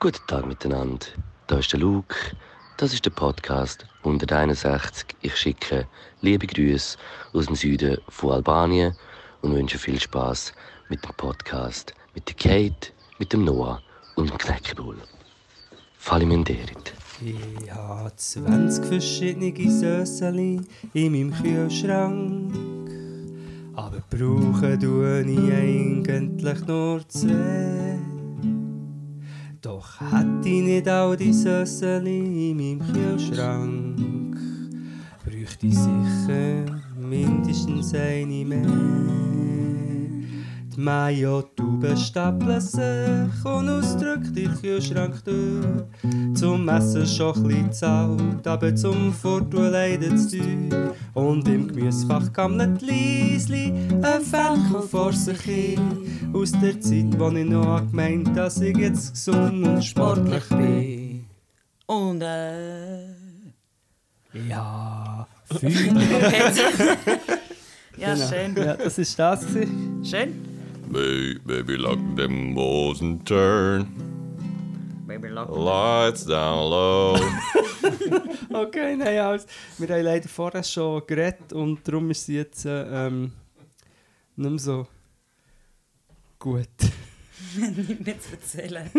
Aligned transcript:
Guten 0.00 0.26
Tag 0.26 0.46
miteinander. 0.46 1.06
Da 1.46 1.58
ist 1.58 1.72
der 1.72 1.78
Luke. 1.78 2.16
Das 2.78 2.92
ist 2.92 3.04
der 3.04 3.10
Podcast 3.10 3.86
161. 3.98 5.06
Ich 5.20 5.36
schicke 5.36 5.86
liebe 6.20 6.48
Grüße 6.48 6.98
aus 7.32 7.46
dem 7.46 7.54
Süden 7.54 7.98
von 8.08 8.32
Albanien 8.32 8.96
und 9.42 9.54
wünsche 9.54 9.78
viel 9.78 10.00
Spaß 10.00 10.52
mit 10.88 11.04
dem 11.04 11.14
Podcast 11.14 11.94
mit 12.14 12.26
der 12.28 12.34
Kate, 12.34 12.92
mit 13.20 13.32
dem 13.32 13.44
Noah 13.44 13.80
und 14.16 14.30
dem 14.30 14.38
Knäckebull. 14.38 14.98
Falimenderit. 15.96 16.97
Ich 17.20 17.72
habe 17.72 18.12
20 18.14 18.84
verschiedene 18.84 19.70
Sösseli 19.70 20.60
in 20.94 21.12
meinem 21.12 21.32
Kühlschrank. 21.32 22.52
Aber 23.74 24.00
brauchen 24.08 24.78
tue 24.78 25.22
ich 25.22 25.52
eigentlich 25.52 26.66
nur 26.66 27.08
zwei. 27.08 27.98
Doch 29.60 30.00
hätte 30.00 30.48
ich 30.48 30.62
nicht 30.62 30.88
all 30.88 31.16
die 31.16 31.32
Sösseli 31.32 32.50
in 32.50 32.56
meinem 32.56 32.92
Kühlschrank, 32.92 34.36
bräuchte 35.24 35.66
ich 35.66 35.76
sicher 35.76 36.66
mindestens 36.96 37.94
eine 37.94 38.44
mehr. 38.44 39.67
Die 40.78 40.84
Mayo-Tube 40.84 41.96
stapeln 41.98 42.60
sich 42.60 43.44
und 43.44 43.68
ausdrückt 43.68 44.36
den 44.36 44.54
Kühlschrank 44.60 45.24
durch. 45.24 45.66
Zum 46.34 46.68
Essen 46.68 47.04
schon 47.04 47.34
ein 47.34 47.42
bisschen 47.48 47.72
zahlt, 47.72 48.46
aber 48.46 48.72
zum 48.76 49.12
Fortun 49.12 49.72
leidet 49.72 50.12
es 50.12 50.30
teuer. 50.30 50.94
Und 51.14 51.48
im 51.48 51.66
Gemüsefach 51.66 52.32
gammelt 52.32 52.80
Liesli 52.80 53.72
ein 53.90 54.22
Fenkel 54.22 54.82
vor 54.88 55.12
sich 55.12 55.40
hin. 55.40 56.30
Aus 56.32 56.52
der 56.52 56.80
Zeit, 56.80 57.18
wo 57.18 57.28
ich 57.30 57.44
noch 57.44 57.80
gemeint 57.90 58.36
dass 58.36 58.60
ich 58.60 58.76
jetzt 58.76 59.14
gesund 59.14 59.66
und 59.66 59.84
sportlich 59.84 60.48
bin. 60.48 61.26
Und 61.86 62.22
äh. 62.22 63.08
Ja, 64.48 65.26
fünf. 65.44 65.74
ja, 67.96 68.14
Genau. 68.14 68.28
schön. 68.28 68.56
Ja, 68.56 68.76
das 68.76 68.96
ist 68.96 69.18
das. 69.18 69.44
Schön. 70.04 70.47
Baby, 70.90 71.38
baby, 71.44 71.76
lock 71.76 71.98
them 72.16 72.54
walls 72.54 73.02
and 73.02 73.26
turn 73.26 73.86
Baby 75.06 75.28
Lock. 75.28 75.50
lights 75.50 76.24
down 76.24 76.70
low. 76.70 77.16
Okay, 78.50 78.96
nein, 78.96 79.18
alles. 79.18 79.46
Wir 79.76 79.88
haben 79.88 80.02
leider 80.02 80.28
vorher 80.28 80.62
schon 80.64 81.06
geredet 81.06 81.52
und 81.52 81.86
darum 81.86 82.10
ist 82.10 82.24
sie 82.24 82.36
jetzt 82.36 82.64
äh, 82.64 83.06
ähm, 83.06 83.32
nicht 84.36 84.50
mehr 84.50 84.58
so 84.58 84.86
gut. 86.38 86.68
Nicht 87.56 88.06
mehr 88.06 88.18
zu 88.18 88.32
erzählen. 88.32 88.90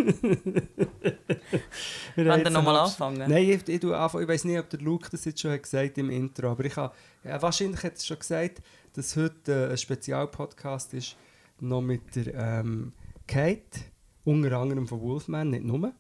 Wir 2.16 2.26
Wollen 2.26 2.44
wir 2.44 2.50
nochmal 2.52 2.78
anfangen? 2.78 3.18
Nein, 3.30 3.50
ich, 3.50 3.68
ich, 3.68 3.84
anfangen. 3.84 4.24
ich 4.24 4.30
weiß 4.30 4.44
nicht, 4.46 4.60
ob 4.60 4.70
der 4.70 4.80
Luke 4.82 5.10
das 5.10 5.26
jetzt 5.26 5.40
schon 5.42 5.52
hat 5.52 5.64
gesagt 5.64 5.98
im 5.98 6.10
Intro, 6.12 6.52
aber 6.52 6.66
ich 6.66 6.76
habe, 6.76 6.94
ja, 7.24 7.42
wahrscheinlich 7.42 7.82
hat 7.84 7.96
er 7.96 8.04
schon 8.04 8.20
gesagt, 8.20 8.62
dass 8.94 9.16
heute 9.16 9.68
äh, 9.68 9.72
ein 9.72 9.78
Spezialpodcast 9.78 10.94
ist, 10.94 11.16
noch 11.62 11.82
mit 11.82 12.16
der 12.16 12.34
ähm, 12.36 12.94
Kate, 13.28 13.80
unter 14.26 14.58
anderem 14.58 14.88
von 14.88 15.02
Wolfman, 15.02 15.50
nicht 15.50 15.64
nur, 15.64 15.92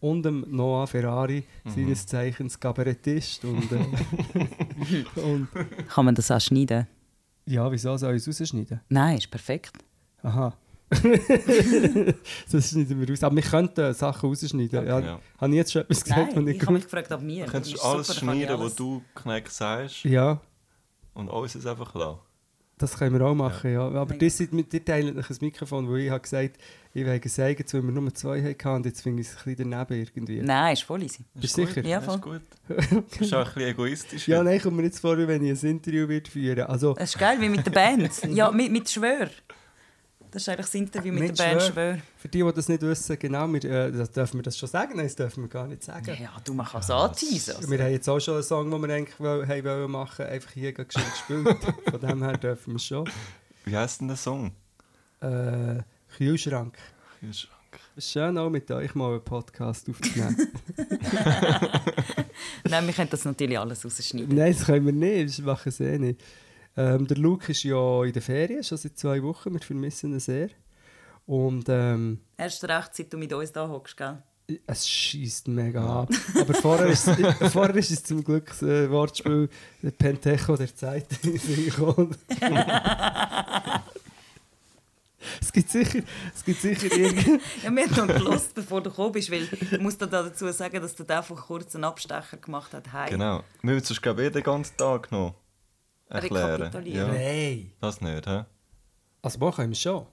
und 0.00 0.22
dem 0.22 0.44
Noah 0.48 0.86
Ferrari, 0.86 1.44
seines 1.64 2.06
Zeichens 2.06 2.58
Kabarettist. 2.60 3.44
Und, 3.44 3.72
äh, 3.72 5.04
und 5.20 5.48
Kann 5.88 6.04
man 6.04 6.14
das 6.14 6.30
auch 6.30 6.40
schneiden? 6.40 6.86
ja, 7.46 7.70
wieso 7.70 7.96
soll 7.96 8.16
ich 8.16 8.26
es 8.26 8.40
rausschneiden? 8.40 8.80
Nein, 8.88 9.18
ist 9.18 9.30
perfekt. 9.30 9.72
Aha. 10.22 10.54
das 10.90 12.70
schneiden 12.70 13.00
wir 13.00 13.12
aus. 13.12 13.22
Aber 13.22 13.36
wir 13.36 13.42
könnten 13.42 13.92
Sachen 13.94 14.28
rausschneiden. 14.28 14.86
Ja, 14.86 15.00
Ja. 15.00 15.20
Habe 15.38 15.52
ich 15.52 15.56
jetzt 15.56 15.72
schon 15.72 15.82
etwas 15.82 16.04
gesagt? 16.04 16.34
Nein, 16.36 16.44
nicht 16.44 16.56
ich 16.56 16.62
habe 16.62 16.72
mich 16.72 16.84
gefragt, 16.84 17.12
ob 17.12 17.20
mir. 17.22 17.44
Du 17.46 17.52
kannst 17.52 17.72
Ist 17.72 17.80
alles 17.82 18.06
super, 18.06 18.20
kann 18.20 18.36
ich 18.36 18.44
schneiden, 18.44 18.60
was 18.64 18.74
du 18.76 19.02
Kneck 19.14 19.48
sagst 19.48 20.04
Ja, 20.04 20.40
und 21.14 21.30
alles 21.30 21.54
ist 21.54 21.66
einfach 21.66 21.94
lassen. 21.94 22.18
Das 22.78 22.98
können 22.98 23.18
wir 23.18 23.24
auch 23.26 23.34
machen. 23.34 23.72
Ja. 23.72 23.88
Aber 23.88 24.14
die, 24.14 24.30
sind, 24.30 24.52
mit- 24.52 24.72
die 24.72 24.80
teilen 24.80 25.16
ein 25.18 25.36
Mikrofon, 25.40 25.88
wo 25.88 25.96
ich 25.96 26.10
habe 26.10 26.20
gesagt 26.20 26.56
ich 26.96 27.04
werde 27.04 27.28
sagen, 27.28 27.64
weil 27.72 27.82
wir 27.82 27.90
nur 27.90 28.14
zwei 28.14 28.40
hatten 28.40 28.68
und 28.68 28.86
jetzt 28.86 29.00
finde 29.02 29.20
ich 29.22 29.26
es 29.28 29.36
ein 29.36 29.56
bisschen 29.56 29.68
daneben 29.72 30.00
irgendwie. 30.00 30.40
Nein, 30.40 30.74
ist 30.74 30.84
voll 30.84 31.02
easy. 31.02 31.24
Bist 31.34 31.58
du 31.58 31.66
sicher? 31.66 31.84
Ja, 31.84 31.98
das 32.00 32.06
voll. 32.20 32.36
ist 32.68 32.88
gut. 32.92 33.02
Du 33.12 33.18
bist 33.18 33.34
auch 33.34 33.38
ein 33.48 33.54
bisschen 33.54 33.68
egoistisch. 33.70 34.28
Ja, 34.28 34.44
nein, 34.44 34.60
kommt 34.60 34.76
mir 34.76 34.84
jetzt 34.84 35.00
vor, 35.00 35.18
wenn 35.18 35.44
ich 35.44 35.60
ein 35.60 35.70
Interview 35.70 36.06
wird 36.08 36.28
führen 36.28 36.66
Also, 36.66 36.94
Das 36.94 37.10
ist 37.10 37.18
geil, 37.18 37.40
wie 37.40 37.48
mit 37.48 37.66
der 37.66 37.72
Band. 37.72 38.10
ja, 38.30 38.48
mit, 38.52 38.70
mit 38.70 38.88
Schwör. 38.88 39.28
Das 40.34 40.42
ist 40.42 40.48
eigentlich 40.48 40.66
das 40.66 40.74
Interview 40.74 41.12
mit, 41.12 41.22
Mit 41.28 41.38
der 41.38 41.44
Band 41.44 41.62
Schwör. 41.62 41.98
Für 42.18 42.26
die, 42.28 42.42
die 42.42 42.52
das 42.52 42.68
nicht 42.68 42.82
wissen, 42.82 43.16
genau, 43.20 43.46
wir, 43.52 43.64
äh, 43.64 43.92
das 43.92 44.10
dürfen 44.10 44.38
wir 44.38 44.42
das 44.42 44.58
schon 44.58 44.68
sagen? 44.68 44.96
Nein, 44.96 45.06
das 45.06 45.14
dürfen 45.14 45.44
wir 45.44 45.48
gar 45.48 45.68
nicht 45.68 45.84
sagen. 45.84 46.04
Ja, 46.20 46.30
du 46.44 46.54
machst 46.54 46.74
es 46.74 46.90
anteasen. 46.90 47.54
Also. 47.54 47.70
Wir 47.70 47.78
haben 47.78 47.92
jetzt 47.92 48.08
auch 48.08 48.18
schon 48.18 48.34
einen 48.34 48.42
Song, 48.42 48.68
den 48.68 48.82
wir 48.82 48.92
eigentlich 48.96 49.20
woll- 49.20 49.46
haben 49.46 49.64
wollen 49.64 49.90
machen, 49.92 50.26
einfach 50.26 50.50
hier 50.50 50.72
geschwind 50.72 51.06
gespielt. 51.12 51.56
Von 51.88 52.00
dem 52.00 52.20
her 52.24 52.36
dürfen 52.36 52.72
wir 52.72 52.76
es 52.78 52.84
schon. 52.84 53.08
Wie 53.64 53.76
heisst 53.76 54.00
denn 54.00 54.08
der 54.08 54.16
Song? 54.16 54.50
Äh, 55.20 55.82
Kühlschrank. 56.16 56.76
Kühlschrank. 57.20 57.54
Schön, 57.96 58.36
auch 58.36 58.50
mit 58.50 58.68
euch 58.72 58.92
mal 58.96 59.12
einen 59.12 59.22
Podcast 59.22 59.88
aufzunehmen. 59.88 60.48
Nein, 62.64 62.86
wir 62.88 62.92
können 62.92 63.10
das 63.10 63.24
natürlich 63.24 63.56
alles 63.58 63.84
rausschneiden. 63.84 64.34
Nein, 64.34 64.52
das 64.52 64.64
können 64.66 64.84
wir 64.86 64.92
nicht, 64.92 65.38
das 65.38 65.44
machen 65.44 65.70
sie 65.70 65.84
eh 65.84 65.98
nicht. 65.98 66.20
Ähm, 66.76 67.06
der 67.06 67.16
Luke 67.16 67.52
ist 67.52 67.62
ja 67.62 68.04
in 68.04 68.12
der 68.12 68.22
Ferien, 68.22 68.64
schon 68.64 68.78
seit 68.78 68.98
zwei 68.98 69.22
Wochen, 69.22 69.52
wir 69.52 69.60
vermissen 69.60 70.12
ihn 70.12 70.20
sehr. 70.20 70.48
Und 71.26 71.68
ähm, 71.68 72.20
Erst 72.36 72.64
recht, 72.64 72.94
seit 72.94 73.12
du 73.12 73.16
mit 73.16 73.32
uns 73.32 73.52
da 73.52 73.68
hockst, 73.68 73.96
gell? 73.96 74.22
es 74.66 74.88
schießt 74.88 75.48
mega 75.48 76.02
ab. 76.02 76.10
Aber 76.38 76.54
vorher 76.54 76.86
ist, 76.86 77.08
vorher 77.52 77.74
ist 77.76 77.90
es 77.90 78.04
zum 78.04 78.22
Glück 78.22 78.46
das 78.46 78.62
äh, 78.62 78.90
Wortspiel 78.90 79.48
der 79.82 79.90
Pentecho 79.90 80.56
der 80.56 80.74
Zeit 80.74 81.06
gekommen. 81.22 82.16
Es 85.40 85.50
gibt 85.52 85.70
sicher, 85.70 86.00
es 86.34 86.44
gibt 86.44 86.60
sicher 86.60 86.94
irgendwie... 86.94 87.40
Ja, 87.62 87.74
wir 87.74 87.86
haben 87.86 88.06
noch 88.06 88.14
gelost, 88.14 88.54
bevor 88.54 88.82
du 88.82 88.90
gekommen 88.90 89.12
bist, 89.12 89.30
weil 89.30 89.48
ich 89.50 89.80
muss 89.80 89.96
dir 89.96 90.06
da 90.06 90.22
dazu 90.22 90.50
sagen, 90.52 90.82
dass 90.82 90.94
der 90.94 91.22
vor 91.22 91.38
kurz 91.38 91.74
einen 91.74 91.84
Abstecher 91.84 92.36
gemacht 92.36 92.74
hat. 92.74 92.84
Genau. 93.08 93.42
Wir 93.62 93.74
müssen 93.74 93.94
es, 93.94 94.02
glaube 94.02 94.20
ich, 94.20 94.28
eh 94.28 94.30
den 94.30 94.42
ganzen 94.42 94.76
Tag 94.76 95.10
noch 95.10 95.34
erklären. 96.14 96.62
Rekapitulieren. 96.62 97.08
Ja. 97.08 97.12
Nein! 97.14 97.72
Das 97.80 98.00
nicht, 98.00 98.26
hä? 98.26 98.44
Also 99.22 99.38
machen 99.38 99.68
wir 99.68 99.74
schon. 99.76 100.06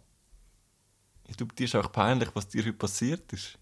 Ja, 1.28 1.36
du, 1.38 1.46
dir 1.46 1.66
ist 1.66 1.76
auch 1.76 1.92
peinlich, 1.92 2.30
was 2.34 2.48
dir 2.48 2.62
heute 2.64 2.74
passiert 2.74 3.32
ist. 3.34 3.58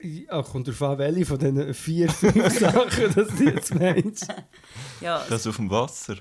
Ja, 0.00 0.42
kommt 0.42 0.66
darauf 0.68 0.82
an, 0.82 0.98
welche 0.98 1.24
von 1.24 1.38
diesen 1.38 1.72
vier, 1.74 2.10
fünf 2.10 2.58
Sachen 2.58 3.14
das 3.14 3.28
du 3.36 3.44
jetzt 3.44 3.74
meinst. 3.74 4.26
Ja, 5.00 5.24
Das 5.28 5.46
auf 5.46 5.56
dem 5.56 5.70
Wasser. 5.70 6.16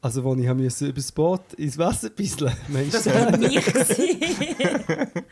Also, 0.00 0.28
als 0.28 0.40
ich 0.40 0.48
habe 0.48 0.60
müssen 0.60 0.88
über 0.88 0.96
das 0.96 1.12
Boot 1.12 1.54
ins 1.54 1.78
Wasser 1.78 2.10
bisseln 2.10 2.52
meinst 2.68 2.94
das 2.94 3.04
du? 3.04 3.14
war 3.14 3.36
nicht. 3.36 3.64
gewesen. 3.72 5.24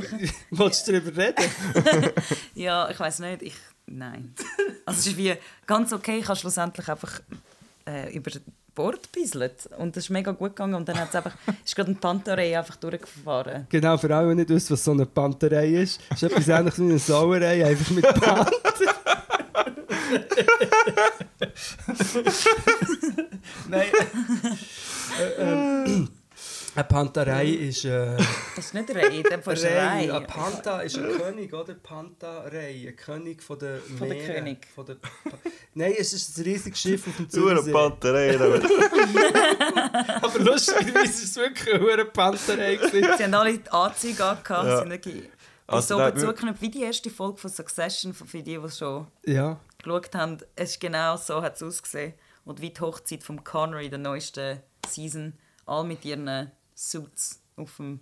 Wolltest 0.50 0.86
du 0.88 0.92
darüber 0.92 1.16
reden? 1.22 1.44
ja, 2.54 2.88
ich 2.90 3.00
weiß 3.00 3.20
nicht. 3.20 3.42
Ich, 3.42 3.54
nein. 3.90 4.34
Also 4.86 5.00
es 5.00 5.06
ist 5.08 5.16
wie 5.16 5.34
ganz 5.66 5.92
okay. 5.92 6.18
Ich 6.18 6.28
habe 6.28 6.38
schlussendlich 6.38 6.88
einfach 6.88 7.20
äh, 7.86 8.14
über 8.14 8.30
Bord 8.74 9.12
gebisselt. 9.12 9.68
Und 9.78 9.96
das 9.96 10.04
ist 10.04 10.10
mega 10.10 10.32
gut 10.32 10.50
gegangen. 10.50 10.74
Und 10.74 10.88
dann 10.88 10.98
hat's 10.98 11.14
einfach, 11.14 11.34
ist 11.64 11.76
gerade 11.76 11.90
ein 11.90 11.96
Pantarei 11.96 12.58
einfach 12.58 12.76
durchgefahren. 12.76 13.66
Genau, 13.68 13.96
für 13.98 14.14
alle, 14.14 14.30
die 14.30 14.36
nicht 14.36 14.50
wissen, 14.50 14.72
was 14.72 14.84
so 14.84 14.92
eine 14.92 15.06
Panterei 15.06 15.68
ist. 15.68 16.00
ist 16.10 16.22
etwas 16.22 16.48
ähnliches 16.48 16.78
wie 16.78 16.84
eine 16.84 16.98
Sauerei, 16.98 17.66
einfach 17.66 17.90
mit 17.90 18.04
Panther. 18.04 18.50
Nein. 23.68 23.86
äh, 25.38 25.38
ähm, 25.38 26.08
eine 26.74 26.84
Panterei 26.84 27.46
ist... 27.46 27.84
Äh, 27.84 28.16
Das 28.56 28.66
ist 28.66 28.74
nicht 28.74 28.90
Rei, 28.94 29.22
das 29.22 29.46
ist 29.46 29.64
eine 29.64 29.76
Rei. 29.76 30.10
Rei. 30.10 30.12
Ein 30.16 30.26
Panther 30.26 30.82
ist 30.84 30.98
ein 30.98 31.16
König, 31.18 31.52
oder? 31.52 31.74
Pantarei, 31.74 32.86
ein 32.88 32.96
König 32.96 33.42
von 33.42 33.58
der 33.58 33.78
Von 33.80 34.08
der 34.08 34.16
Meere. 34.16 34.34
König. 34.34 34.66
Von 34.74 34.86
der 34.86 34.94
Pa- 34.94 35.10
Nein, 35.74 35.94
es 35.98 36.12
ist 36.12 36.36
ein 36.38 36.44
riesiges 36.44 36.80
Schiff 36.80 37.06
auf 37.06 37.16
dem 37.16 37.28
Du 37.28 37.48
eine 37.48 37.60
Zürichsee. 37.60 37.72
Panterei. 37.72 38.36
aber- 40.22 40.38
lustigerweise 40.38 41.04
ist 41.10 41.24
es 41.24 41.36
wirklich 41.36 41.74
eine 41.74 41.82
hure 41.82 42.04
Panterei. 42.06 42.76
gewesen. 42.76 43.08
Sie 43.16 43.24
haben 43.24 43.34
alle 43.34 43.58
die 43.58 43.70
Anzüge 43.70 44.24
angehabt. 44.24 44.66
Ja. 44.66 44.78
sind 44.80 44.90
wirklich 44.90 45.24
Also, 45.66 45.94
so 45.94 45.98
nein, 46.00 46.14
bezugeknüpft 46.14 46.62
wie 46.62 46.70
die 46.70 46.82
erste 46.82 47.10
Folge 47.10 47.38
von 47.38 47.50
Succession, 47.50 48.12
für 48.14 48.42
die, 48.42 48.58
die 48.58 48.70
schon 48.70 49.06
ja. 49.24 49.58
geschaut 49.78 50.14
haben. 50.14 50.38
Es 50.56 50.70
ist 50.72 50.80
genau 50.80 51.16
so 51.16 51.42
hat 51.42 51.56
es 51.56 51.62
ausgesehen. 51.62 52.14
Und 52.44 52.60
wie 52.60 52.70
die 52.70 52.80
Hochzeit 52.80 53.22
von 53.22 53.44
Connery, 53.44 53.88
der 53.90 53.98
neuesten 53.98 54.60
Season, 54.88 55.34
all 55.66 55.84
mit 55.84 56.04
ihren 56.04 56.50
Suits 56.82 57.40
auf 57.56 57.76
dem 57.76 58.00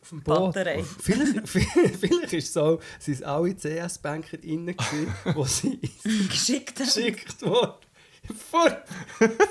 Auf 0.00 0.08
dem 0.10 0.22
Boot. 0.22 0.54
Vielleicht, 1.00 1.48
vielleicht 1.48 2.32
ist 2.32 2.46
es 2.46 2.52
so, 2.52 2.78
sind 3.00 3.14
es 3.14 3.22
alle 3.24 3.54
CS-BankerInnen 3.56 4.76
gewesen, 4.76 5.14
die 5.36 5.44
sie 5.48 6.28
Geschickt 6.28 6.78
haben. 6.78 6.86
geschickt 6.86 7.42
wurden. 7.42 7.74
Fort! 8.50 8.84
Fort! 9.28 9.44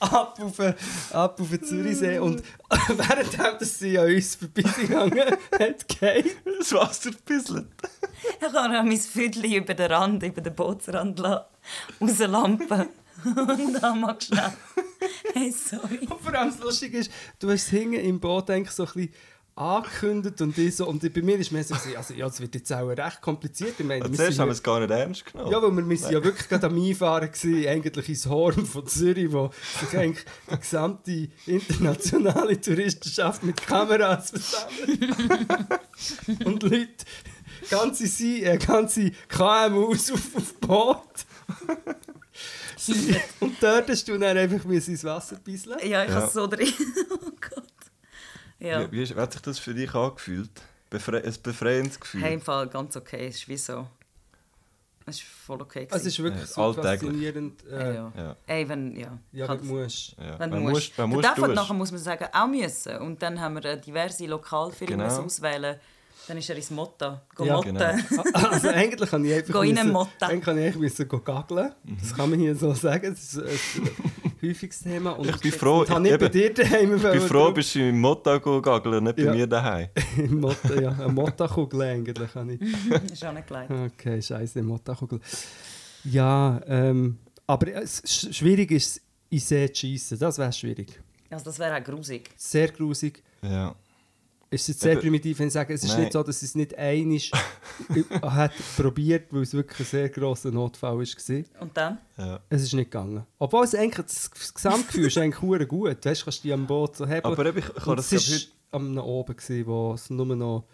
ab, 0.00 0.38
auf, 0.40 0.56
den- 0.56 0.74
ab 1.12 1.40
auf 1.40 1.48
den 1.50 1.64
Zürichsee 1.64 2.18
und 2.18 2.42
während 2.88 3.38
dass 3.60 3.78
sie 3.78 3.98
an 3.98 4.06
uns 4.14 4.36
vorbeigegangen 4.36 5.36
hat, 5.58 5.88
geht. 5.88 6.36
Das 6.58 6.72
Wasser 6.72 7.10
bisselt. 7.24 7.68
Ich 8.40 8.46
habe 8.54 8.78
auch 8.78 8.82
mein 8.84 8.98
Füdli 8.98 9.56
über 9.56 9.74
den 9.74 9.90
Rand, 9.92 10.22
über 10.22 10.40
den 10.40 10.54
Bootsrand 10.54 11.18
lassen, 11.18 11.44
rauslampen. 12.00 12.88
Und 13.24 13.82
dann 13.82 14.00
mal 14.00 14.16
schnell. 14.20 14.52
Hey, 15.34 15.52
sorry. 15.52 15.98
Und 16.00 16.20
vor 16.20 16.32
allem 16.32 16.50
das 16.50 16.60
Lustige 16.60 16.98
ist, 16.98 17.10
du 17.38 17.50
hast 17.50 17.64
es 17.64 17.68
hinten 17.68 17.94
im 17.94 18.20
Boot 18.20 18.48
eigentlich 18.48 18.70
so 18.70 18.84
ein 18.84 18.92
bisschen 18.94 19.12
angekündigt 19.56 20.40
und 20.40 20.58
ich 20.58 20.74
so, 20.74 20.86
und 20.86 21.00
bei 21.14 21.22
mir 21.22 21.38
ist 21.38 21.52
mehr 21.52 21.62
so, 21.62 21.74
also 21.74 22.14
ja, 22.14 22.26
es 22.26 22.40
wird 22.40 22.54
jetzt 22.56 22.72
auch 22.72 22.88
recht 22.88 23.20
kompliziert. 23.20 23.74
Ich 23.78 23.86
meine, 23.86 24.10
Zuerst 24.10 24.38
haben 24.38 24.48
wir 24.48 24.52
es 24.52 24.62
gar 24.62 24.80
nicht 24.80 24.90
ernst 24.90 25.26
genommen. 25.26 25.52
Ja, 25.52 25.62
weil 25.62 25.70
wir, 25.70 25.88
wir 25.88 25.96
sind 25.96 26.12
ja 26.12 26.24
wirklich 26.24 26.48
gerade 26.48 26.66
am 26.66 26.76
Einfahren 26.76 27.30
gewesen, 27.30 27.68
eigentlich 27.68 28.08
ins 28.08 28.26
Horn 28.26 28.66
von 28.66 28.86
Zürich, 28.86 29.30
wo 29.30 29.50
sich 29.80 29.96
eigentlich 29.96 30.24
die 30.50 30.58
gesamte 30.58 31.28
internationale 31.46 32.60
Touristenschaft 32.60 33.44
mit 33.44 33.64
Kameras 33.64 34.30
versammelt. 34.30 35.80
Und 36.44 36.62
Leute, 36.64 37.04
ganze, 37.70 38.06
Sie, 38.08 38.42
äh, 38.42 38.58
ganze 38.58 39.12
KMUs 39.28 40.10
auf, 40.10 40.34
auf 40.34 40.54
Boot. 40.54 41.26
Und 43.40 43.62
dort 43.62 43.88
hast 43.88 44.06
du 44.08 44.18
dann 44.18 44.36
einfach 44.36 44.64
ins 44.64 45.04
Wasser 45.04 45.36
bisseln. 45.36 45.78
Ja, 45.88 46.02
ich 46.04 46.10
Ja. 46.10 46.14
habe 46.16 46.26
es 46.26 46.32
so 46.32 46.46
drin. 46.46 46.68
Oh 47.10 47.30
Gott. 47.40 47.64
Ja. 48.58 48.90
Wie, 48.90 49.08
wie, 49.10 49.14
hat 49.14 49.32
sich 49.32 49.42
das 49.42 49.58
für 49.58 49.74
dich 49.74 49.94
angefühlt? 49.94 50.50
Befre 50.90 51.22
ein 51.22 51.34
befreiendes 51.42 51.98
Gefühl? 52.00 52.22
Hey, 52.22 52.34
im 52.34 52.40
Fall 52.40 52.68
ganz 52.68 52.96
okay. 52.96 53.26
Es 53.28 53.36
ist 53.36 53.48
wie 53.48 53.56
so. 53.56 53.86
Es 55.06 55.16
ist 55.16 55.24
voll 55.24 55.60
okay. 55.60 55.86
Also, 55.90 56.06
es 56.06 56.14
ist 56.14 56.22
wirklich 56.22 56.40
Ja, 56.40 56.46
so 56.46 56.72
faszinierend. 56.72 57.62
Äh, 57.66 57.94
ja. 57.94 58.12
Ja. 58.16 58.36
Ey, 58.46 58.66
wenn, 58.68 58.96
ja. 58.96 59.18
ja, 59.32 59.48
wenn 59.48 59.58
du 59.58 59.64
musst. 59.64 60.16
Ja. 60.18 60.38
Wenn 60.38 60.50
du 60.50 60.56
Wenn 60.56 60.62
musst. 60.62 60.74
musst, 60.74 60.98
wenn 60.98 61.10
Du 61.10 61.16
musst, 61.16 61.54
nachher 61.54 61.74
muss 61.74 61.90
man 61.92 62.00
sagen, 62.00 62.26
auch 62.32 62.46
müssen. 62.46 62.96
Und 62.98 63.22
dann 63.22 63.38
haben 63.40 63.54
wir 63.56 63.64
äh, 63.66 63.80
diverse 63.80 64.24
Lokalfirmen 64.26 64.96
Genau. 64.98 65.10
müssen 65.10 65.24
auswählen. 65.26 65.78
Dann 66.26 66.38
ist 66.38 66.48
er 66.48 66.56
ins 66.56 66.70
Motta. 66.70 67.22
Go 67.34 67.44
Ja, 67.44 67.56
Motten. 67.56 67.74
genau. 67.76 68.24
Also 68.50 68.68
eigentlich 68.68 69.10
kann 69.10 69.24
ich 69.24 69.34
einfach 69.34 69.52
Go 69.52 69.62
müssen- 69.62 69.92
Motta. 69.92 70.26
eigentlich 70.26 70.44
kann 70.44 70.58
ich 70.58 70.74
müssen 70.76 71.06
go 71.08 71.18
gaggeln. 71.20 71.72
Das 72.00 72.14
kann 72.14 72.30
man 72.30 72.38
hier 72.38 72.56
so 72.56 72.72
sagen. 72.72 73.14
Das 73.14 73.34
ist 73.34 73.76
ein 73.78 73.90
häufiges 74.42 74.80
Thema. 74.80 75.10
Und 75.12 75.28
Ich 75.28 75.36
bin 75.40 75.52
froh, 75.52 75.80
Und 75.80 75.90
habe 75.90 76.00
nicht 76.00 76.18
bei 76.18 76.26
eben, 76.26 76.32
dir 76.32 76.54
daheim 76.54 76.96
ich 76.96 77.02
bin 77.02 77.20
froh, 77.20 77.52
bist 77.52 77.74
du 77.74 77.80
im 77.88 78.00
Motto 78.00 78.40
gageln, 78.62 79.04
nicht 79.04 79.16
bei 79.16 79.22
Ja. 79.22 79.32
mir 79.34 79.46
daheim. 79.46 79.88
Im 80.16 80.40
Motta, 80.40 80.80
ja, 80.80 80.90
eine 80.92 81.08
Motta-Kugel 81.12 81.82
eigentlich 81.82 82.34
habe 82.34 82.54
ich. 82.54 82.60
ist 83.12 83.24
auch 83.24 83.32
nicht 83.32 83.46
gleich. 83.46 83.68
Okay, 83.68 84.22
scheiße, 84.22 84.62
Motta-Kugel. 84.62 85.20
Ja, 86.04 86.60
ähm, 86.66 87.18
aber 87.46 87.68
es, 87.74 88.02
sch- 88.04 88.32
schwierig 88.32 88.70
ist, 88.70 89.00
in 89.30 89.38
See 89.40 89.70
zu 89.72 89.80
schiessen. 89.80 90.18
Das 90.18 90.38
wäre 90.38 90.52
schwierig. 90.52 91.00
Also 91.30 91.44
das 91.46 91.58
wäre 91.58 91.76
auch 91.78 91.84
grusig. 91.84 92.30
Sehr 92.36 92.68
grusig. 92.68 93.22
Ja. 93.42 93.74
Es 94.54 94.62
ist 94.62 94.68
jetzt 94.68 94.80
sehr 94.82 94.92
Eben- 94.92 95.00
primitiv, 95.00 95.38
wenn 95.40 95.48
ich 95.48 95.52
sage, 95.52 95.74
es 95.74 95.82
ist 95.82 95.90
Nein. 95.90 96.00
nicht 96.02 96.12
so, 96.12 96.22
dass 96.22 96.42
es 96.42 96.54
nicht 96.54 96.78
einig 96.78 97.32
hat 98.22 98.52
probiert, 98.76 99.32
weil 99.32 99.42
es 99.42 99.52
wirklich 99.52 99.80
ein 99.80 99.86
sehr 99.86 100.08
grosser 100.08 100.50
Notfall 100.52 100.96
war. 100.98 101.60
Und 101.60 101.76
dann? 101.76 101.98
ja. 102.16 102.40
Es 102.48 102.62
ist 102.62 102.72
nicht 102.72 102.90
gegangen. 102.90 103.26
Obwohl 103.38 103.64
es 103.64 103.74
eigentlich, 103.74 104.06
das 104.06 104.30
Gesamtgefühl 104.54 105.06
ist 105.06 105.18
eigentlich 105.18 105.42
hure 105.42 105.66
gut. 105.66 106.04
Weißt, 106.06 106.20
du, 106.20 106.24
kannst 106.24 106.44
dich 106.44 106.52
am 106.52 106.66
Boot 106.66 106.96
so 106.96 107.06
heben. 107.06 107.24
Aber 107.24 107.56
ich, 107.56 107.86
Und 107.86 107.96
das 107.98 108.12
es 108.12 108.48
war 108.72 108.80
am 108.80 108.96
oben, 108.98 109.36
gewesen, 109.36 109.66
wo 109.66 109.94
es 109.94 110.08
nur 110.10 110.26
noch 110.36 110.64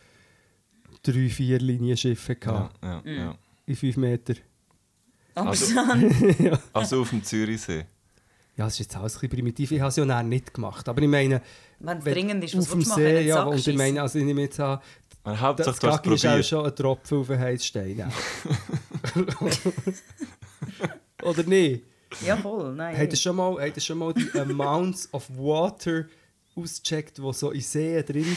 drei, 1.02 1.28
vier 1.28 1.58
Linienschiffe 1.58 2.32
heute... 2.34 2.46
hatte. 2.52 2.74
Ja, 2.82 3.02
ja, 3.04 3.12
ja. 3.12 3.38
In 3.66 3.76
fünf 3.76 3.96
Meter. 3.96 4.34
Also-. 5.34 5.74
Also 6.72 7.00
auf 7.00 7.10
dem 7.10 7.24
Zürichsee. 7.24 7.86
Ja, 8.56 8.64
das 8.66 8.74
ist 8.74 8.80
jetzt 8.80 8.96
alles 8.96 9.14
ein 9.14 9.20
bisschen 9.20 9.30
primitiv. 9.30 9.70
Ich 9.70 9.80
habe 9.80 9.88
es 9.88 9.96
ja 9.96 10.22
nicht 10.22 10.52
gemacht. 10.52 10.86
Aber 10.88 11.00
ich 11.00 11.08
meine, 11.08 11.40
Wenn 11.80 11.98
es 11.98 12.04
dringend 12.04 12.44
ist, 12.44 12.56
was 12.56 12.66
auf 12.66 12.70
dem 12.70 12.78
willst 12.78 12.90
du 12.90 13.00
machen? 13.00 13.02
See, 13.02 13.26
ja, 13.26 13.42
und 13.42 13.66
ich 13.66 13.76
meine, 13.76 14.02
also 14.02 14.18
ich 14.18 14.24
nehme 14.24 14.42
jetzt 14.42 14.60
an, 14.60 14.80
das 15.24 15.40
Hauptsache, 15.40 15.80
du 15.80 15.86
hast 15.88 16.02
Gaggi 16.02 16.14
ist 16.14 16.26
auch 16.26 16.42
schon 16.42 16.66
ein 16.66 16.76
Tropfen 16.76 17.18
auf 17.18 17.26
den 17.26 17.38
Heizstein. 17.38 17.96
ja. 17.98 18.08
Oder 21.22 21.42
nicht? 21.44 21.84
Ja, 22.24 22.36
voll. 22.36 22.74
Nein. 22.74 22.96
Habt 22.98 23.12
ihr 23.12 23.18
schon 23.18 23.36
mal, 23.36 23.60
habt 23.60 23.76
ihr 23.76 23.82
schon 23.82 23.98
mal 23.98 24.12
die 24.12 24.38
Amounts 24.38 25.08
of 25.12 25.28
Water 25.30 26.06
ausgecheckt, 26.56 27.18
die 27.18 27.32
so 27.32 27.50
in 27.50 27.60
Seen 27.60 28.04
drin 28.04 28.36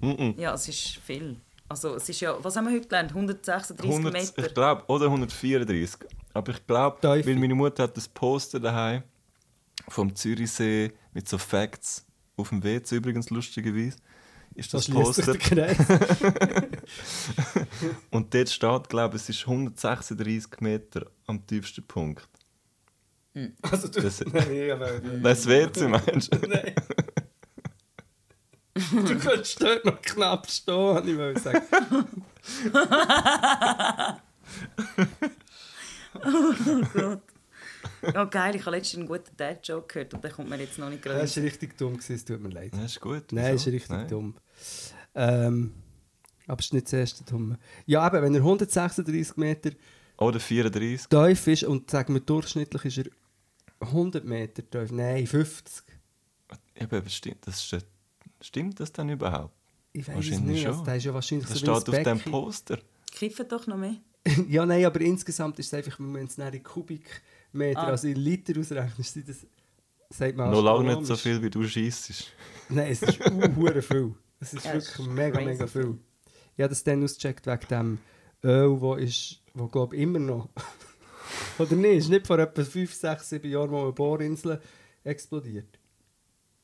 sind? 0.00 0.38
Ja, 0.38 0.54
es 0.54 0.66
ist 0.66 0.96
viel. 1.04 1.36
Also 1.68 1.94
es 1.94 2.08
ist 2.08 2.20
ja... 2.20 2.42
Was 2.42 2.56
haben 2.56 2.64
wir 2.64 2.72
heute 2.72 2.88
gelernt? 2.88 3.10
136 3.10 3.90
100, 3.90 4.12
Meter? 4.12 4.46
ich 4.46 4.54
glaube, 4.54 4.82
oder 4.86 5.04
134. 5.06 6.08
Aber 6.32 6.52
ich 6.52 6.66
glaube, 6.66 6.98
weil 7.02 7.36
meine 7.36 7.54
Mutter 7.54 7.82
hat 7.82 7.96
das 7.96 8.08
Poster 8.08 8.58
daheim 8.58 9.02
vom 9.88 10.14
Zürichsee 10.14 10.90
mit 11.12 11.28
so 11.28 11.36
Facts 11.36 12.06
auf 12.36 12.50
dem 12.50 12.62
WC 12.62 12.96
übrigens 12.96 13.30
lustigerweise. 13.30 13.96
Ist 14.54 14.74
das, 14.74 14.84
sich 14.86 14.94
Poster. 14.94 15.32
Und 18.10 18.34
dort 18.34 18.48
steht, 18.50 18.88
glaube 18.88 19.16
ich, 19.16 19.22
es 19.22 19.28
ist 19.28 19.46
136 19.46 20.60
Meter 20.60 21.06
am 21.26 21.46
tiefsten 21.46 21.86
Punkt. 21.86 22.28
Also 23.62 23.86
du... 23.88 24.00
Das- 24.00 24.24
Nein, 24.24 24.70
aber... 24.72 24.98
Das 25.22 25.46
WC 25.46 25.86
meinst 25.88 26.34
du? 26.34 26.38
Nein. 26.48 26.74
Du 28.74 29.18
könntest 29.18 29.62
dort 29.62 29.84
noch 29.84 30.00
knapp 30.02 30.50
stehen, 30.50 30.74
wollte 30.74 31.10
ich 31.10 31.16
mal 31.16 31.36
sagen. 31.38 31.62
Oh 36.22 37.16
geil, 38.30 38.56
ich 38.56 38.64
habe 38.66 38.76
letztens 38.76 38.98
einen 39.00 39.08
guten 39.08 39.36
Dad-Joke 39.36 39.86
gehört 39.92 40.14
und 40.14 40.24
der 40.24 40.30
kommt 40.30 40.48
mir 40.50 40.56
jetzt 40.58 40.78
noch 40.78 40.88
nicht 40.90 41.04
Das 41.04 41.12
gerade. 41.34 41.36
war 41.36 41.42
richtig 41.44 41.76
dumm, 41.78 41.94
gewesen, 41.94 42.14
es 42.14 42.24
tut 42.24 42.40
mir 42.40 42.48
leid. 42.48 42.72
Das 42.74 42.92
ist 42.92 43.00
gut. 43.00 43.32
Nein, 43.32 43.52
das 43.52 43.60
ist 43.62 43.66
wieso? 43.66 43.74
richtig 43.76 43.90
Nein. 43.90 44.08
dumm. 44.08 44.34
Ähm, 45.14 45.74
aber 46.46 46.58
es 46.60 46.66
ist 46.66 46.72
nicht 46.74 46.86
das 46.86 46.92
erste 46.94 47.24
Dumme. 47.24 47.58
Ja, 47.86 48.06
eben, 48.06 48.22
wenn 48.22 48.34
er 48.34 48.40
136 48.40 49.36
Meter 49.36 49.70
Oder 50.18 50.40
34. 50.40 51.06
tief 51.08 51.46
ist 51.46 51.64
und 51.64 51.90
sagen 51.90 52.14
wir 52.14 52.20
durchschnittlich 52.20 52.84
ist 52.84 52.98
er 52.98 53.04
100 53.80 54.24
Meter 54.24 54.68
tief, 54.68 54.90
nein, 54.92 55.26
50. 55.26 55.82
Eben, 56.76 56.96
aber 56.96 57.08
stimmt, 57.08 57.46
das 57.46 57.64
ist, 57.72 57.86
stimmt 58.40 58.80
das 58.80 58.92
denn 58.92 59.10
überhaupt? 59.10 59.54
Ich 59.92 60.06
weiß 60.06 60.08
es 60.08 60.14
Wahrscheinlich 60.16 60.46
nicht. 60.46 60.62
schon. 60.62 60.70
Also, 60.72 60.84
der 60.84 60.96
ist 60.96 61.04
ja 61.04 61.14
wahrscheinlich 61.14 61.48
Das 61.48 61.58
so 61.58 61.80
steht 61.80 62.06
auf 62.08 62.22
dem. 62.22 62.30
Poster. 62.30 62.78
Kiffen 63.12 63.48
doch 63.48 63.66
noch 63.66 63.76
mehr. 63.76 63.96
Ja, 64.48 64.66
nein, 64.66 64.84
aber 64.84 65.00
insgesamt 65.00 65.58
ist 65.58 65.66
es 65.68 65.74
einfach, 65.74 65.98
wenn 65.98 66.12
man 66.12 66.26
es 66.26 66.36
in 66.38 66.62
Kubikmeter, 67.52 67.80
Ah. 67.80 67.86
also 67.88 68.08
in 68.08 68.16
Liter 68.16 68.58
ausrechnet, 68.58 68.98
ist 68.98 69.16
das, 69.28 69.46
sagt 70.10 70.36
man 70.36 70.50
Noch 70.50 70.62
lange 70.62 70.94
nicht 70.94 71.06
so 71.06 71.16
viel, 71.16 71.42
wie 71.42 71.50
du 71.50 71.62
schießt. 71.66 72.12
Nein, 72.70 72.90
es 72.92 73.02
ist 73.02 73.20
uh, 73.20 73.80
viel. 73.80 74.14
Es 74.40 74.54
ist 74.54 74.64
Ja, 74.64 74.72
es 74.74 74.86
wirklich 74.98 75.06
ist 75.08 75.14
mega, 75.14 75.30
crazy 75.36 75.44
mega 75.50 75.66
viel. 75.66 75.98
Ich 76.56 76.62
habe 76.62 76.68
das 76.70 76.84
dann 76.84 77.04
ausgecheckt 77.04 77.46
wegen 77.46 77.68
dem 77.68 77.98
Öl, 78.44 78.80
wo 78.80 78.94
ist, 78.94 79.40
wo 79.54 79.66
glaube 79.66 79.96
ich 79.96 80.02
immer 80.02 80.18
noch, 80.18 80.48
oder 81.58 81.74
nicht, 81.76 81.98
ist 81.98 82.08
nicht 82.08 82.26
vor 82.26 82.38
etwa 82.38 82.64
5, 82.64 82.92
6, 82.92 83.28
7 83.28 83.50
Jahren 83.50 83.70
mal 83.70 83.82
eine 83.84 83.92
Bohrinsel 83.92 84.60
explodiert. 85.04 85.78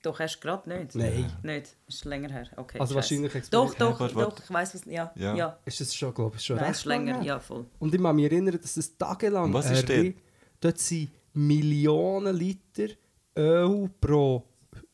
Doch, 0.02 0.20
hast 0.20 0.36
du 0.36 0.40
gerade 0.40 0.68
nicht? 0.68 0.94
Nein. 0.94 1.32
Nicht? 1.42 1.74
Ist 1.88 2.04
länger 2.04 2.30
her. 2.30 2.46
Okay, 2.56 2.78
Also 2.78 2.94
scheiße. 2.94 2.94
wahrscheinlich 2.94 3.32
Doch, 3.50 3.70
explodiert. 3.70 3.80
doch, 3.80 4.00
warte. 4.00 4.14
doch, 4.14 4.44
ich 4.44 4.50
weiß 4.50 4.74
was. 4.76 4.84
Ja, 4.84 5.12
Ja. 5.16 5.34
ja. 5.34 5.58
Ist 5.64 5.80
das 5.80 5.94
schon, 5.96 6.14
glaube 6.14 6.36
ich, 6.36 6.44
schon 6.44 6.56
Nein, 6.56 6.66
recht 6.66 6.76
ist 6.78 6.84
länger, 6.84 7.12
lang 7.14 7.22
her? 7.22 7.26
ja, 7.34 7.40
voll. 7.40 7.66
Und 7.80 7.92
ich 7.94 8.00
kann 8.00 8.14
mich 8.14 8.24
erinnern, 8.26 8.58
dass 8.60 8.76
es 8.76 8.96
tagelang... 8.96 9.44
Und 9.46 9.54
was 9.54 9.68
ist 9.70 9.90
äh, 9.90 10.14
dort? 10.60 10.78
Sind 10.78 11.10
Millionen 11.32 12.34
Liter 12.36 12.88
Öl 13.36 13.90
pro 14.00 14.44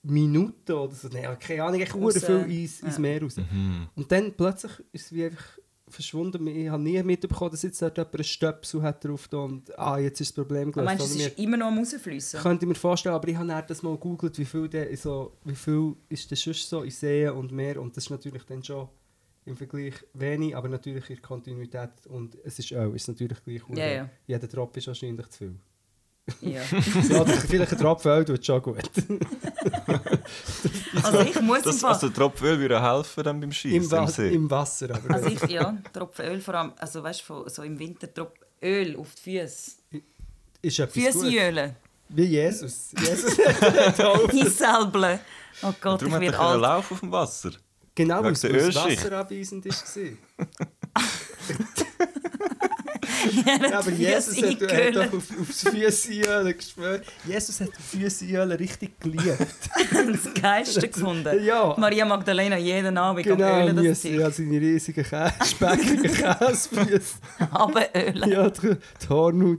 Minute 0.02 0.76
oder 0.76 0.94
so. 0.94 1.08
Nein, 1.12 1.36
keine 1.38 1.62
Ahnung, 1.62 1.82
Raus, 1.82 1.94
hure 1.94 2.20
viel 2.46 2.62
ins, 2.62 2.80
ins 2.80 2.98
Meer 2.98 3.22
raus. 3.22 3.36
Und 3.94 4.10
dann 4.10 4.32
plötzlich 4.32 4.72
ist 4.92 5.06
es 5.06 5.12
wie 5.12 5.24
einfach 5.26 5.58
verschwunden. 5.88 6.44
Ich 6.46 6.68
habe 6.68 6.82
nie 6.82 7.00
mitbekommen, 7.02 7.50
dass 7.52 7.62
jetzt 7.62 7.80
dort 7.82 7.96
jemand 7.98 8.14
einen 8.14 8.24
Stöpsel 8.24 8.82
hat 8.82 9.04
drauf 9.04 9.28
da 9.28 9.36
und 9.38 9.78
ah, 9.78 9.98
jetzt 9.98 10.20
ist 10.20 10.30
das 10.30 10.34
Problem 10.44 10.72
Du 10.72 10.80
gelöst. 10.80 10.86
meinst, 10.98 11.04
es 11.06 11.16
Oder 11.16 11.26
ist 11.26 11.38
immer 11.38 11.56
noch 11.58 11.66
am 11.66 11.78
rausfließen? 11.78 12.40
könnte 12.40 12.64
ich 12.64 12.68
mir 12.68 12.74
vorstellen, 12.74 13.14
aber 13.14 13.28
ich 13.28 13.36
habe 13.36 13.46
dann 13.46 13.64
das 13.68 13.82
mal 13.82 13.92
gegoogelt, 13.92 14.38
wie 14.38 14.44
viel, 14.44 14.68
der 14.68 14.96
so, 14.96 15.36
wie 15.44 15.54
viel 15.54 15.94
ist 16.08 16.32
das 16.32 16.40
sonst 16.40 16.68
so 16.68 16.82
in 16.82 16.90
Seen 16.90 17.30
und 17.30 17.52
Meer 17.52 17.80
und 17.80 17.96
das 17.96 18.04
ist 18.04 18.10
natürlich 18.10 18.42
dann 18.44 18.64
schon 18.64 18.88
im 19.44 19.56
Vergleich 19.56 19.94
wenig, 20.14 20.56
aber 20.56 20.68
natürlich 20.68 21.08
in 21.10 21.16
der 21.16 21.22
Kontinuität 21.22 21.90
und 22.08 22.36
es 22.44 22.58
ist 22.58 22.72
auch, 22.74 22.92
ist 22.92 23.08
natürlich 23.08 23.42
gleich 23.44 23.62
Ja, 23.76 23.86
ja. 23.86 24.08
Jeder 24.26 24.48
Tropfen 24.48 24.78
ist 24.78 24.86
wahrscheinlich 24.86 25.28
zu 25.30 25.38
viel. 25.38 25.54
Ja. 26.40 26.62
ja, 27.08 27.20
oder 27.20 27.32
vielleicht 27.32 27.72
ein 27.72 27.78
Tropfen 27.78 28.12
Öl 28.12 28.24
tut 28.24 28.44
schon 28.46 28.62
gut. 28.62 28.78
Also 31.02 31.20
ich 31.20 31.40
muss 31.40 31.58
im 31.58 31.64
Das, 31.64 31.80
Fall... 31.80 31.92
also 31.94 32.08
Tropföl 32.10 32.58
würde 32.58 32.80
helfen 32.80 33.24
dann 33.24 33.40
beim 33.40 33.44
Im, 33.48 33.52
Schießen 33.52 33.82
im, 33.82 33.90
Wa 33.90 34.06
See. 34.06 34.32
Im 34.34 34.50
Wasser 34.50 34.90
aber. 34.94 35.14
Also 35.14 35.28
ich, 35.28 35.42
ja, 35.50 35.76
Tropfen 35.92 36.26
Öl 36.26 36.40
vor 36.40 36.54
allem, 36.54 36.72
also 36.78 37.02
weißt 37.02 37.24
du, 37.28 37.48
so 37.48 37.62
im 37.62 37.78
Winter 37.78 38.12
Tropfen 38.12 38.44
Öl 38.62 38.96
auf 38.96 39.14
die 39.16 39.40
Füße. 39.40 39.72
ist 40.62 40.78
etwas 40.78 40.92
Füße 40.94 41.18
gut. 41.18 41.34
ölen. 41.34 41.76
Wie 42.10 42.24
Jesus. 42.24 42.92
Jesus 43.00 43.38
hat. 43.44 44.00
Einselbeln. 44.32 45.18
Oh 45.62 45.72
Gott, 45.80 46.02
Darum 46.02 46.06
ich 46.08 46.12
er 46.14 46.20
werde 46.20 46.38
alt. 46.38 46.60
laufen 46.60 46.94
auf 46.94 47.00
dem 47.00 47.12
Wasser. 47.12 47.50
Genau, 47.94 48.22
weil 48.24 48.32
es. 48.32 48.44
Wasser 48.44 49.12
abweisend 49.18 49.66
war. 49.66 50.46
Ja, 53.46 53.68
Ja, 53.70 53.78
aber 53.78 53.90
Jesus 53.90 54.36
hat, 54.42 54.60
hat 54.72 54.96
doch 54.96 55.12
auf, 55.12 55.40
aufs 55.40 55.62
Füßeöl 55.62 56.54
geschwört. 56.54 57.06
Jesus 57.24 57.60
hat 57.60 57.68
auf 57.68 57.84
Füßeöl 57.90 58.52
richtig 58.52 58.98
geliebt. 59.00 59.26
das 59.92 60.34
Geilste 60.42 60.88
gefunden. 60.88 61.44
Ja. 61.44 61.74
Maria 61.78 62.04
Magdalena 62.04 62.56
jeden 62.56 62.96
Abend 62.98 63.26
am 63.28 63.36
Genau, 63.36 63.60
Ölen 63.60 63.76
das 63.76 63.84
Müsse, 63.84 64.08
Zeug. 64.08 64.20
ja, 64.20 64.30
seine 64.30 64.60
riesigen 64.60 65.04
Kä 65.04 65.30
speckigen 65.44 66.12
Käsefüße. 66.12 67.14
Abölen. 67.50 68.28
ja, 68.30 68.50
die, 68.50 68.76
die 69.02 69.08
Hornhaut. 69.08 69.58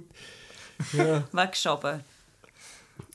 Ja. 0.94 1.24
Weggeschoben. 1.32 2.02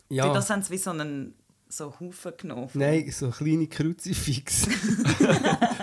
ja. 0.09 0.33
Das 0.33 0.49
haben 0.51 0.63
sie 0.63 0.71
wie 0.71 0.79
so 0.79 0.91
einen 0.91 1.35
so 1.69 1.93
Haufen 2.01 2.33
genommen. 2.37 2.69
Nein, 2.75 3.11
so 3.11 3.31
kleine 3.31 3.67
Kruzifix. 3.67 4.67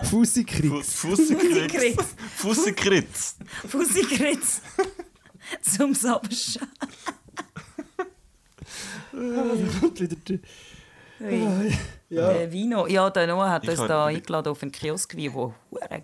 Fussikrieg. 0.03 0.83
Fussikritz. 0.83 2.15
Fussikritz. 2.35 3.35
Fussikritz. 3.67 4.61
Zum 5.61 5.93
Sabberschein. 5.93 6.67
kommt 9.11 9.99
wieder 9.99 10.15
der... 10.27 10.39
Ui. 11.21 11.71
Ja. 12.09 12.33
Der 12.33 12.51
Vino. 12.51 12.87
Ja, 12.87 13.09
der 13.09 13.27
Noah 13.27 13.49
hat 13.49 13.63
Ich 13.63 13.69
uns 13.69 13.79
da 13.87 14.05
eingeladen 14.07 14.49
auf 14.49 14.61
einen 14.61 14.71
Kiosk, 14.71 15.15
der 15.15 15.33
hure 15.33 15.53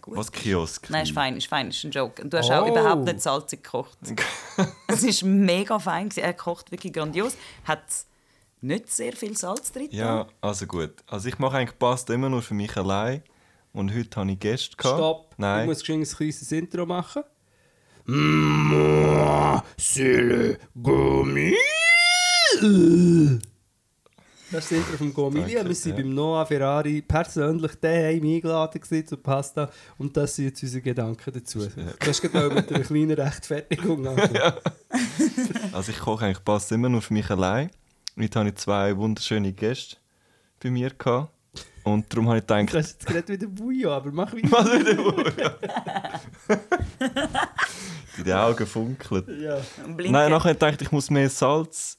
gut 0.02 0.16
Was 0.16 0.32
Kiosk? 0.32 0.90
Nein, 0.90 1.04
ist 1.04 1.12
fein, 1.12 1.36
ist 1.36 1.48
fein, 1.48 1.68
ist 1.70 1.84
ein 1.84 1.92
Joke. 1.92 2.24
Und 2.24 2.32
du 2.34 2.38
hast 2.38 2.50
Oh. 2.50 2.54
auch 2.54 2.68
überhaupt 2.68 3.04
nicht 3.04 3.22
salzig 3.22 3.62
gekocht. 3.64 3.98
es 4.88 5.04
war 5.24 5.30
mega 5.30 5.80
fein. 5.80 6.10
gewesen. 6.10 6.24
Er 6.24 6.34
kocht 6.34 6.72
wirklich 6.72 6.94
grandios. 6.94 7.36
Hat 7.66 7.84
nicht 8.62 8.90
sehr 8.90 9.14
viel 9.14 9.36
Salz 9.36 9.72
drin. 9.72 9.88
Ja, 9.92 10.28
also 10.40 10.66
gut. 10.66 10.94
Also 11.08 11.28
ich 11.28 11.40
mache 11.40 11.58
eigentlich 11.58 11.78
Pasta 11.78 12.14
immer 12.14 12.30
nur 12.30 12.42
für 12.42 12.54
mich 12.54 12.76
allein. 12.78 13.24
Und 13.74 13.94
heute 13.96 14.20
habe 14.20 14.32
ich 14.32 14.40
Gäste 14.40 14.76
gehabt. 14.76 14.98
Stopp. 14.98 15.36
Nein. 15.38 15.62
Ich 15.62 15.68
muss 15.68 15.90
ein 15.90 16.04
kleines 16.04 16.52
Intro 16.52 16.86
machen. 16.86 17.24
Moi, 18.06 19.62
c'est 19.78 20.22
le 20.22 20.58
Gomil. 20.76 21.56
Das 24.52 24.64
ist 24.66 24.72
das 24.72 24.78
Intro 24.80 24.98
vom 24.98 25.14
Gomili. 25.14 25.54
Danke, 25.54 25.70
Wir 25.70 25.76
sind 25.76 25.98
ja. 25.98 26.04
beim 26.04 26.14
Noah 26.14 26.46
Ferrari 26.46 27.02
persönlich 27.02 27.72
daheim 27.80 28.24
eingeladen 28.24 29.06
zu 29.06 29.18
Pasta. 29.18 29.72
Und 29.98 30.18
das 30.18 30.36
sind 30.36 30.46
jetzt 30.46 30.62
unsere 30.62 30.82
Gedanken 30.82 31.32
dazu. 31.34 31.66
Hast 32.06 32.22
gerade 32.22 32.48
auch 32.48 32.54
mit 32.54 32.70
einer 32.70 32.84
kleinen 32.84 33.12
Rechtfertigung 33.12 34.06
angefangen. 34.08 34.54
Also 35.72 35.92
ich 35.92 36.00
koche 36.00 36.26
eigentlich 36.26 36.44
Pasta 36.44 36.76
immer 36.76 36.90
nur 36.90 37.02
für 37.02 37.14
mich 37.14 37.30
allein. 37.30 37.72
Heute 38.20 38.40
habe 38.40 38.50
ich 38.50 38.56
zwei 38.56 38.96
wunderschöne 38.98 39.54
Gäste 39.54 39.98
bei 40.62 40.70
mir 40.70 40.90
gehabt. 40.92 41.32
Und 41.84 42.12
darum 42.14 42.28
habe 42.30 42.38
ich 42.40 42.46
Du 42.46 42.56
gedacht, 42.56 42.76
hast 42.76 42.92
jetzt 42.94 43.06
gerade 43.06 43.28
wieder 43.28 43.48
Bouillon, 43.48 43.92
aber 43.92 44.12
mach 44.12 44.34
wieder. 44.34 44.52
was 44.52 44.72
wieder 44.72 44.98
Die 48.26 48.34
Augen 48.34 48.68
funkeln. 48.68 49.42
Ja. 49.42 49.60
Blinken. 49.86 50.12
Nein, 50.12 50.30
nachher 50.30 50.50
habe 50.50 50.52
ich 50.52 50.60
gedacht, 50.60 50.82
ich 50.82 50.92
muss 50.92 51.10
mehr 51.10 51.30
Salz 51.30 51.98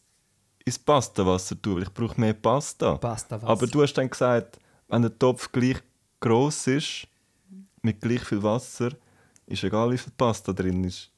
ins 0.64 0.78
Pastawasser 0.78 1.60
tun, 1.60 1.76
weil 1.76 1.82
ich 1.82 1.92
brauche 1.92 2.20
mehr 2.20 2.34
Pasta. 2.34 2.96
Pasta 2.96 3.40
Aber 3.42 3.66
du 3.66 3.82
hast 3.82 3.94
dann 3.94 4.08
gesagt, 4.08 4.60
wenn 4.88 5.02
der 5.02 5.18
Topf 5.18 5.50
gleich 5.50 5.82
groß 6.20 6.68
ist, 6.68 7.08
mit 7.80 8.00
gleich 8.00 8.22
viel 8.22 8.42
Wasser, 8.42 8.90
ist 9.46 9.64
egal, 9.64 9.90
wie 9.90 9.98
viel 9.98 10.12
Pasta 10.16 10.52
drin 10.52 10.84
ist. 10.84 11.10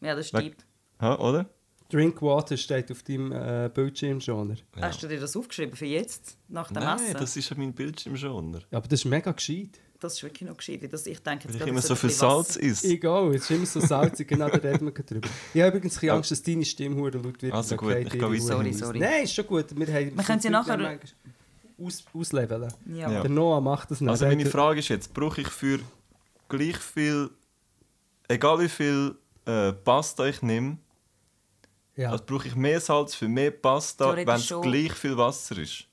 Ja, 0.00 0.14
das 0.14 0.28
stimmt. 0.28 0.64
Ha, 1.00 1.16
oder? 1.16 1.46
Drinkwater 1.88 2.56
steht 2.56 2.90
auf 2.90 3.02
deinem 3.02 3.32
äh, 3.32 3.70
Bildschirm 3.72 4.20
schon. 4.20 4.56
Hast 4.80 5.02
du 5.02 5.08
dir 5.08 5.20
das 5.20 5.36
aufgeschrieben 5.36 5.76
für 5.76 5.86
jetzt? 5.86 6.36
Nach 6.48 6.68
dem 6.68 6.82
Nein, 6.82 6.98
Essen? 6.98 7.16
das 7.18 7.36
ist 7.36 7.48
ja 7.50 7.56
mein 7.56 7.72
Bildschirmschoner. 7.72 8.60
Aber 8.72 8.88
das 8.88 9.00
ist 9.00 9.04
mega 9.04 9.30
gescheit. 9.32 9.78
Das 10.00 10.14
ist 10.14 10.22
wirklich 10.22 10.48
noch 10.48 10.56
gescheit. 10.56 10.92
Das, 10.92 11.06
ich 11.06 11.20
denke 11.20 11.44
jetzt 11.48 11.54
Weil 11.54 11.62
ich 11.62 11.68
immer 11.68 11.80
so 11.80 11.94
viel 11.94 12.10
Salz 12.10 12.56
isst. 12.56 12.84
Egal, 12.84 13.34
es 13.34 13.42
ist 13.44 13.50
immer 13.50 13.66
so 13.66 13.80
salzig, 13.80 14.28
genau, 14.28 14.48
da 14.48 14.58
reden 14.58 14.86
wir 14.86 14.92
drüber. 14.92 15.28
Ich 15.54 15.60
habe 15.62 15.68
übrigens 15.76 15.94
ein 15.96 16.00
bisschen 16.00 16.10
Angst, 16.10 16.30
dass 16.32 16.42
deine 16.42 16.64
Stimme 16.64 16.96
hure 16.96 17.16
laut 17.18 17.40
wird. 17.40 17.52
Also 17.54 17.76
gut, 17.76 17.94
geht 17.94 18.12
ich 18.12 18.20
gehe 18.20 18.40
Sorry, 18.40 18.72
sorry. 18.72 18.98
Nein, 18.98 19.24
ist 19.24 19.34
schon 19.34 19.46
gut. 19.46 19.66
Wir, 19.74 19.86
haben, 19.86 20.16
Wir 20.16 20.24
können 20.24 20.40
sie 20.40 20.50
nachher- 20.50 20.98
Aus, 21.82 22.04
ausleveln. 22.12 22.72
Ja. 22.92 23.10
Ja. 23.10 23.20
Der 23.22 23.30
Noah 23.30 23.60
macht 23.60 23.90
das 23.90 24.00
nicht. 24.00 24.10
Also 24.10 24.26
meine 24.26 24.44
Frage 24.46 24.80
ist 24.80 24.88
jetzt, 24.88 25.14
brauche 25.14 25.40
ich 25.40 25.48
für 25.48 25.78
gleich 26.48 26.76
viel, 26.76 27.30
egal 28.28 28.60
wie 28.60 28.68
viel 28.68 29.14
äh, 29.46 29.72
Pasta 29.72 30.26
ich 30.26 30.42
nehme, 30.42 30.78
Ja. 31.96 32.10
also 32.10 32.24
brauche 32.26 32.46
ich 32.48 32.54
mehr 32.54 32.80
Salz 32.80 33.14
für 33.14 33.26
mehr 33.28 33.50
Pasta, 33.50 34.14
wenn 34.14 34.28
es 34.28 34.52
gleich 34.62 34.92
viel 34.92 35.16
Wasser 35.16 35.56
ist? 35.58 35.84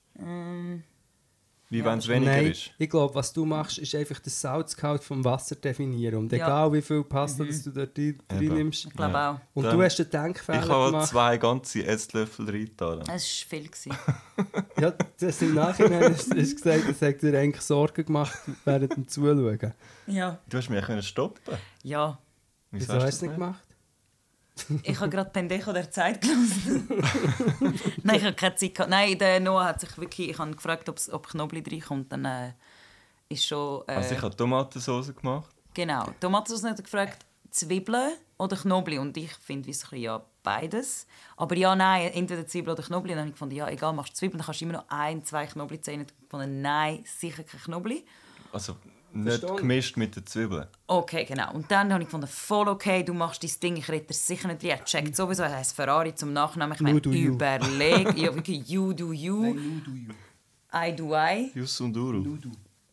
Wie 1.70 1.84
wenn 1.84 1.98
es 1.98 2.06
weniger 2.06 2.30
Nein, 2.30 2.50
ist? 2.52 2.70
ich 2.78 2.90
glaube, 2.90 3.14
was 3.16 3.32
du 3.32 3.44
machst, 3.46 3.78
ist 3.78 3.94
einfach 3.96 4.20
den 4.20 4.30
Salzgehalt 4.30 5.02
vom 5.02 5.24
Wasser 5.24 5.56
definieren. 5.56 6.16
Und 6.20 6.32
Ja. 6.32 6.46
egal 6.46 6.72
wie 6.74 6.82
viel 6.82 7.02
Pasta 7.02 7.42
das 7.42 7.64
du 7.64 7.70
rein 7.74 7.88
Eben. 7.96 8.54
nimmst. 8.54 8.84
Ich 8.84 8.92
glaube 8.92 9.14
Ja. 9.14 9.32
auch. 9.32 9.40
Und 9.54 9.64
Dann- 9.64 9.76
du 9.78 9.82
hast 9.82 9.96
den 9.96 10.04
Ich 10.04 10.10
Denkfehler 10.10 10.68
habe 10.68 10.90
gemacht. 10.92 11.08
zwei 11.08 11.36
ganze 11.38 11.84
Esslöffel 11.84 12.48
reingetan. 12.50 13.00
Es 13.00 13.08
war 13.08 13.48
viel. 13.48 13.64
gewesen. 13.68 13.92
Ja, 14.80 14.92
das 15.18 15.42
im 15.42 15.54
Nachhinein 15.54 16.12
hast 16.14 16.30
du 16.30 16.34
gesagt, 16.36 16.84
das 16.88 17.00
hat 17.02 17.22
dir 17.22 17.38
eigentlich 17.38 17.62
Sorgen 17.62 18.04
gemacht 18.04 18.38
während 18.64 18.94
dem 18.96 19.08
Zuschauen. 19.08 19.72
ja. 20.06 20.38
Du 20.48 20.58
hast 20.58 20.68
mich 20.68 20.78
ja 20.80 20.86
können 20.86 21.02
stoppen. 21.02 21.54
ja. 21.82 22.18
Wieso 22.70 22.92
hast 22.92 23.00
du 23.02 23.06
hast 23.06 23.22
du 23.22 23.26
es 23.26 23.30
nicht 23.30 23.34
gemacht? 23.34 23.63
Ich 24.84 24.98
habe 25.00 25.10
gerade 25.10 25.30
Pendejo 25.30 25.72
der 25.72 25.90
Zeit 25.90 26.20
gelesen. 26.20 26.88
Nein, 28.04 28.16
ich 28.16 28.24
habe 28.24 28.34
keine 28.34 28.54
Zeit 28.54 28.74
gehabt. 28.74 28.90
Nein, 28.90 29.18
der 29.18 29.40
Noah 29.40 29.64
hat 29.66 29.80
sich 29.80 29.96
wirklich... 29.98 30.30
Ich 30.30 30.38
habe 30.38 30.52
gefragt, 30.52 30.88
ob's- 30.88 31.10
ob 31.10 31.26
Knobli 31.28 31.62
reinkommt. 31.68 32.12
Dann 32.12 32.24
äh, 32.24 32.52
ist 33.28 33.46
schon... 33.46 33.82
Äh, 33.88 33.94
Also 33.94 34.14
ich 34.14 34.22
habe 34.22 34.34
Tomatensauce 34.36 35.14
gemacht. 35.14 35.50
Genau. 35.74 36.06
Tomatensauce 36.20 36.70
hat 36.70 36.78
er 36.78 36.84
gefragt, 36.84 37.26
Zwiebeln 37.50 38.12
oder 38.38 38.56
Knoblauch. 38.56 39.00
Und 39.00 39.16
ich 39.16 39.32
finde, 39.34 39.68
wie 39.68 39.76
ein 39.92 39.98
ja, 40.00 40.24
beides. 40.44 41.06
Aber 41.36 41.56
ja, 41.56 41.74
nein, 41.74 42.12
entweder 42.12 42.46
Zwiebeln 42.46 42.74
oder 42.76 42.82
Knoblauch. 42.86 43.02
Und 43.02 43.16
dann 43.16 43.18
habe 43.18 43.28
ich 43.28 43.34
gefunden, 43.34 43.56
ja, 43.56 43.68
egal, 43.68 43.92
machst 43.92 44.12
du 44.12 44.16
Zwiebeln, 44.18 44.38
dann 44.38 44.46
kannst 44.46 44.60
du 44.60 44.64
immer 44.66 44.74
noch 44.74 44.84
ein, 44.88 45.24
zwei 45.24 45.46
Knoblauchzehen. 45.46 46.02
Ich 46.02 46.06
gefunden, 46.22 46.62
nein, 46.62 47.04
sicher 47.18 47.42
kein 47.42 47.60
Knoblauch. 47.60 48.02
Also 48.52 48.76
nicht 49.14 49.56
gemischt 49.56 49.96
mit 49.96 50.16
den 50.16 50.26
Zwiebeln. 50.26 50.66
Okay, 50.86 51.24
genau. 51.24 51.52
Und 51.52 51.70
dann 51.70 51.92
habe 51.92 52.02
ich 52.02 52.08
gefunden, 52.08 52.26
voll 52.26 52.68
okay, 52.68 53.02
du 53.02 53.14
machst 53.14 53.42
dein 53.42 53.50
Ding, 53.62 53.76
ich 53.76 53.88
rede 53.88 54.06
das 54.08 54.26
sicher 54.26 54.48
nicht 54.48 54.62
rein. 54.64 54.70
Er 54.70 54.84
checkt 54.84 55.14
sowieso, 55.16 55.42
er 55.42 55.56
heißt 55.56 55.74
Ferrari 55.74 56.14
zum 56.14 56.32
Nachnamen. 56.32 56.74
Ich 56.74 56.80
meine, 56.80 56.94
Nu 56.94 57.00
do 57.00 57.10
you. 57.12 57.32
überleg. 57.34 58.12
ja, 58.16 58.34
wirklich, 58.34 58.68
you 58.68 58.92
do 58.92 59.12
you. 59.12 59.56
I 60.74 60.94
do 60.94 61.14
I. 61.14 61.50
Jus 61.54 61.80
und 61.80 61.96
Uru. 61.96 62.18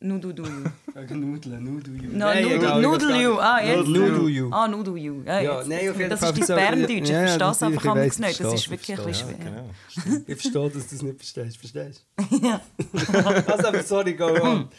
Nu 0.04 0.18
do 0.20 0.32
do 0.34 0.44
you. 0.44 0.64
Nudeln, 1.16 1.64
Nudu 1.64 1.92
you. 1.92 2.10
No, 2.12 2.34
Nudel, 2.34 2.82
Nudel 2.82 3.22
you. 3.22 3.38
Ah, 3.40 3.62
jetzt. 3.62 3.88
Nudu 3.88 4.28
you. 4.28 4.50
Ah, 4.52 4.68
Noodle 4.68 4.98
you. 4.98 5.22
Ja, 5.26 5.40
Ja, 5.40 5.58
jetzt. 5.60 5.68
nein, 5.70 5.90
auf 5.90 5.98
jeden 5.98 6.10
das 6.10 6.20
Fall. 6.20 6.38
ist 6.40 6.50
dein 6.50 6.58
Berndeutsch. 6.58 6.90
Ich 7.04 7.10
Ja, 7.10 7.22
ja, 7.22 7.28
verstehe 7.28 7.50
es 7.52 7.64
einfach 7.64 7.84
ich 7.86 7.90
anders 7.92 8.20
nicht. 8.20 8.40
Das 8.40 8.48
ich 8.48 8.54
ist 8.62 8.70
wirklich 8.72 8.98
ein 8.98 9.04
verstehe, 9.04 9.28
bisschen 9.28 9.42
schwer. 9.42 10.12
Genau. 10.12 10.24
Ich 10.28 10.42
verstehe, 10.42 10.70
dass 10.72 10.88
du 10.88 10.96
das 10.96 11.02
nicht 11.04 11.18
verstehst. 11.18 11.58
Verstehst 11.58 12.06
du? 12.18 13.12
also, 13.52 13.68
aber 13.68 13.84
sorry, 13.84 14.14
go 14.16 14.26
on. 14.42 14.70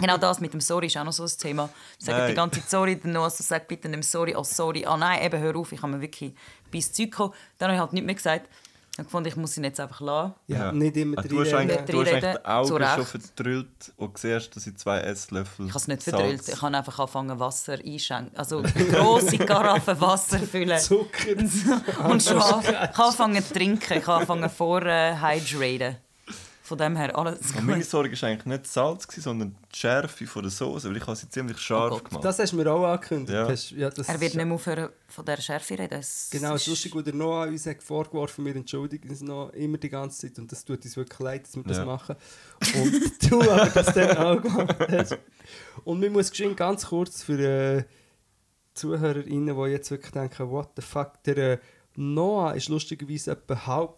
Genau 0.00 0.16
das 0.16 0.40
mit 0.40 0.52
dem 0.52 0.60
Sorry 0.60 0.86
ist 0.86 0.96
auch 0.96 1.04
noch 1.04 1.12
so 1.12 1.24
ein 1.24 1.30
Thema. 1.38 1.68
Ich 1.98 2.06
sage 2.06 2.28
die 2.28 2.34
ganze 2.34 2.60
Zeit 2.60 2.70
Sorry, 2.70 2.98
dann 2.98 3.12
Noah 3.12 3.30
so 3.30 3.42
sagt 3.44 3.68
bitte 3.68 3.88
nicht 3.88 4.04
Sorry, 4.04 4.34
oh 4.36 4.42
sorry, 4.44 4.84
ah 4.86 4.96
nein, 4.96 5.22
eben 5.24 5.40
hör 5.40 5.56
auf, 5.56 5.72
ich 5.72 5.82
habe 5.82 5.92
mir 5.92 6.00
wirklich 6.00 6.32
bis 6.70 6.92
Zeug 6.92 7.10
gekommen. 7.10 7.34
Dann 7.58 7.68
habe 7.68 7.74
ich 7.76 7.80
halt 7.80 7.92
nicht 7.92 8.06
mehr 8.06 8.14
gesagt. 8.14 8.48
Ich 8.92 8.98
habe 8.98 9.04
gefunden, 9.04 9.28
ich 9.28 9.36
muss 9.36 9.56
ihn 9.56 9.64
jetzt 9.64 9.78
einfach 9.78 10.00
lassen. 10.00 10.34
Ja, 10.48 10.72
nicht 10.72 10.96
immer 10.96 11.16
Ah, 11.18 11.22
du 11.22 11.40
hast 11.40 11.54
eigentlich, 11.54 11.78
du 11.86 12.00
hast 12.00 12.12
eigentlich 12.12 12.34
die 12.34 12.44
Augen 12.44 12.66
zu 12.68 12.74
Recht. 12.74 12.94
schon 12.96 13.06
verdrüllt 13.06 13.92
und 13.96 14.18
siehst, 14.18 14.56
dass 14.56 14.66
ich 14.66 14.76
zwei 14.76 14.98
Esslöffel 15.00 15.66
Ich 15.66 15.70
habe 15.70 15.78
es 15.78 15.88
nicht 15.88 16.02
Salz- 16.02 16.10
verdrillt. 16.10 16.48
Ich 16.48 16.60
habe 16.62 16.76
einfach 16.76 16.98
angefangen, 16.98 17.38
Wasser 17.38 17.74
einschenken. 17.74 18.36
Also 18.36 18.62
grosse 18.62 19.38
Karaffe 19.38 19.98
Wasser 20.00 20.40
füllen. 20.40 20.78
Zucker. 20.80 21.30
Und 22.10 22.22
schon 22.22 22.42
an- 22.42 22.60
ich 22.62 22.68
habe 22.68 23.04
angefangen 23.04 23.44
zu 23.44 23.54
trinken. 23.54 23.98
Ich 23.98 24.06
habe 24.06 24.12
angefangen 24.18 24.50
vor 24.50 24.82
äh, 24.82 25.14
hydraten. 25.16 25.96
Von 26.70 26.78
dem 26.78 26.94
her 26.96 27.18
alles 27.18 27.40
Und 27.56 27.66
meine 27.66 27.78
gut. 27.80 27.90
Sorge 27.90 28.22
war 28.22 28.28
eigentlich 28.28 28.46
nicht 28.46 28.64
das 28.64 28.72
Salz, 28.74 29.08
gewesen, 29.08 29.22
sondern 29.24 29.56
die 29.74 29.76
Schärfe 29.76 30.24
von 30.24 30.42
der 30.42 30.52
Soße, 30.52 30.88
weil 30.88 30.96
ich 30.98 31.02
habe 31.04 31.16
sie 31.16 31.28
ziemlich 31.28 31.58
scharf 31.58 31.94
Oh 31.94 31.98
gemacht 31.98 32.24
Das 32.24 32.38
hast 32.38 32.52
du 32.52 32.56
mir 32.58 32.70
auch 32.72 32.84
angekündigt. 32.84 33.32
Ja. 33.32 33.48
Hast- 33.48 33.72
ja, 33.72 33.90
das 33.90 34.08
Er 34.08 34.20
wird 34.20 34.36
nicht 34.36 34.44
mehr 34.44 34.54
aufhören 34.54 34.90
von 35.08 35.24
dieser 35.24 35.42
Schärfe 35.42 35.76
reden. 35.76 35.98
Es 35.98 36.28
Genau, 36.30 36.54
es 36.54 36.62
ist- 36.62 36.68
lustig, 36.68 36.94
wo 36.94 37.00
der 37.00 37.12
Noah 37.14 37.48
uns 37.48 37.66
hat 37.66 37.82
vorgeworfen 37.82 38.44
wir 38.46 38.54
entschuldigen 38.54 39.08
uns 39.10 39.20
noch 39.20 39.50
immer 39.50 39.78
die 39.78 39.88
ganze 39.88 40.28
Zeit 40.28 40.38
und 40.38 40.52
das 40.52 40.64
tut 40.64 40.84
uns 40.84 40.96
wirklich 40.96 41.18
leid, 41.18 41.42
dass 41.44 41.56
wir 41.56 41.64
das 41.64 41.78
Ja. 41.78 41.84
machen. 41.84 42.14
Und 42.60 42.92
du 43.32 43.40
aber 43.50 43.66
das 43.66 43.92
dann 43.92 44.16
auch 44.16 44.40
gemacht 44.40 44.76
hast. 44.92 45.18
Und 45.82 45.98
man 45.98 46.12
muss 46.12 46.30
ganz 46.54 46.86
kurz 46.86 47.24
für 47.24 47.38
äh, 47.40 47.84
ZuhörerInnen, 48.74 49.56
die 49.56 49.70
jetzt 49.70 49.90
wirklich 49.90 50.12
denken, 50.12 50.50
what 50.50 50.68
the 50.76 50.82
fuck, 50.82 51.22
der 51.24 51.36
äh, 51.36 51.58
Noah 51.96 52.54
ist 52.54 52.68
lustigerweise 52.68 53.32
etwa 53.32 53.66
halb 53.66 53.94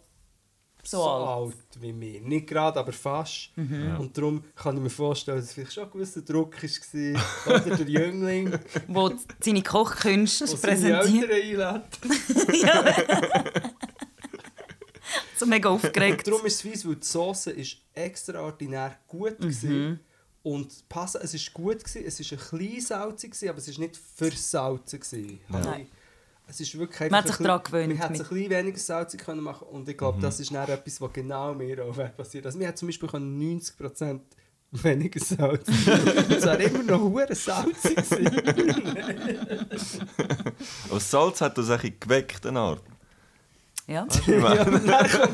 So 0.84 0.96
so, 0.98 1.04
alt. 1.08 1.28
alt. 1.54 1.56
wie 1.80 1.98
wir. 2.00 2.20
Nicht 2.22 2.48
gerade, 2.48 2.80
aber 2.80 2.92
fast. 2.92 3.50
Und 3.56 4.10
darum 4.18 4.42
kann 4.56 4.76
ich 4.76 4.82
mir 4.82 4.90
vorstellen, 4.90 5.38
dass 5.38 5.46
es 5.46 5.52
vielleicht 5.52 5.72
schon 5.74 5.84
ein 5.84 5.90
gewisser 5.92 6.22
Druck 6.22 6.56
war. 6.60 7.54
Oder 7.54 7.76
der 7.76 7.88
Jüngling, 7.88 8.58
Wo 8.88 9.12
seine 9.40 9.62
Kochkünste 9.62 10.44
präsentiert. 10.56 11.30
Eltern 11.30 11.82
einlädt. 12.02 13.62
so 15.36 15.46
mega 15.46 15.68
aufgeregt. 15.68 16.26
Darum 16.26 16.44
ist 16.46 16.54
es 16.54 16.60
fies, 16.62 16.86
weil 16.86 16.96
die 16.96 17.06
Sauce 17.06 17.46
ist 17.48 17.76
extraordinär 17.94 18.96
gut 19.06 19.38
Mhm. 19.40 19.90
war. 19.90 19.98
Und 20.44 20.72
die 20.72 20.84
Pasta, 20.88 21.20
es 21.20 21.34
war 21.34 21.40
gut, 21.62 21.84
gewesen, 21.84 22.04
es 22.04 22.18
war 22.18 22.38
ein 22.38 22.58
bisschen 22.58 22.80
salzig, 22.80 23.30
gewesen, 23.30 23.48
aber 23.48 23.58
es 23.58 23.68
war 23.72 23.78
nicht 23.84 23.96
versalzen. 23.96 24.98
gewesen. 25.00 25.40
Habe 25.52 25.64
Nein. 25.64 25.86
Es 26.48 26.60
ist 26.60 26.76
wirklich 26.78 27.10
Man 27.10 27.20
hat 27.20 27.28
sich 27.28 27.38
ein 27.40 27.44
daran 27.44 27.62
bisschen- 27.62 27.72
gewöhnt 27.72 27.88
Man 27.88 28.02
hätte 28.08 28.12
es 28.14 28.20
ein 28.20 28.28
bisschen 28.34 28.50
weniger 28.50 28.78
salzig 28.78 29.20
können 29.24 29.40
machen 29.42 29.66
und 29.68 29.88
ich 29.88 29.96
glaube, 29.96 30.20
das 30.20 30.38
ist 30.40 30.52
dann 30.52 30.68
etwas, 30.68 31.00
was 31.00 31.12
genau 31.12 31.54
mir 31.54 31.84
auch 31.84 31.96
passiert. 32.16 32.44
Also 32.46 32.58
wir 32.58 32.66
hätten 32.66 32.76
zum 32.76 32.88
Beispiel 32.88 33.08
können 33.08 33.40
90% 33.60 34.20
weniger 34.72 35.20
Salz. 35.24 35.68
es 35.68 36.44
wäre 36.44 36.62
immer 36.62 36.82
noch 36.82 37.00
hure 37.00 37.34
salzig. 37.34 37.96
Aber 40.84 40.94
das 40.94 41.10
Salz 41.10 41.40
hat 41.40 41.58
das 41.58 41.70
eigentlich 41.70 42.00
geweckt, 42.00 42.46
eine 42.46 42.58
Art. 42.60 42.82
Ja. 43.86 44.06
ja, 44.26 44.64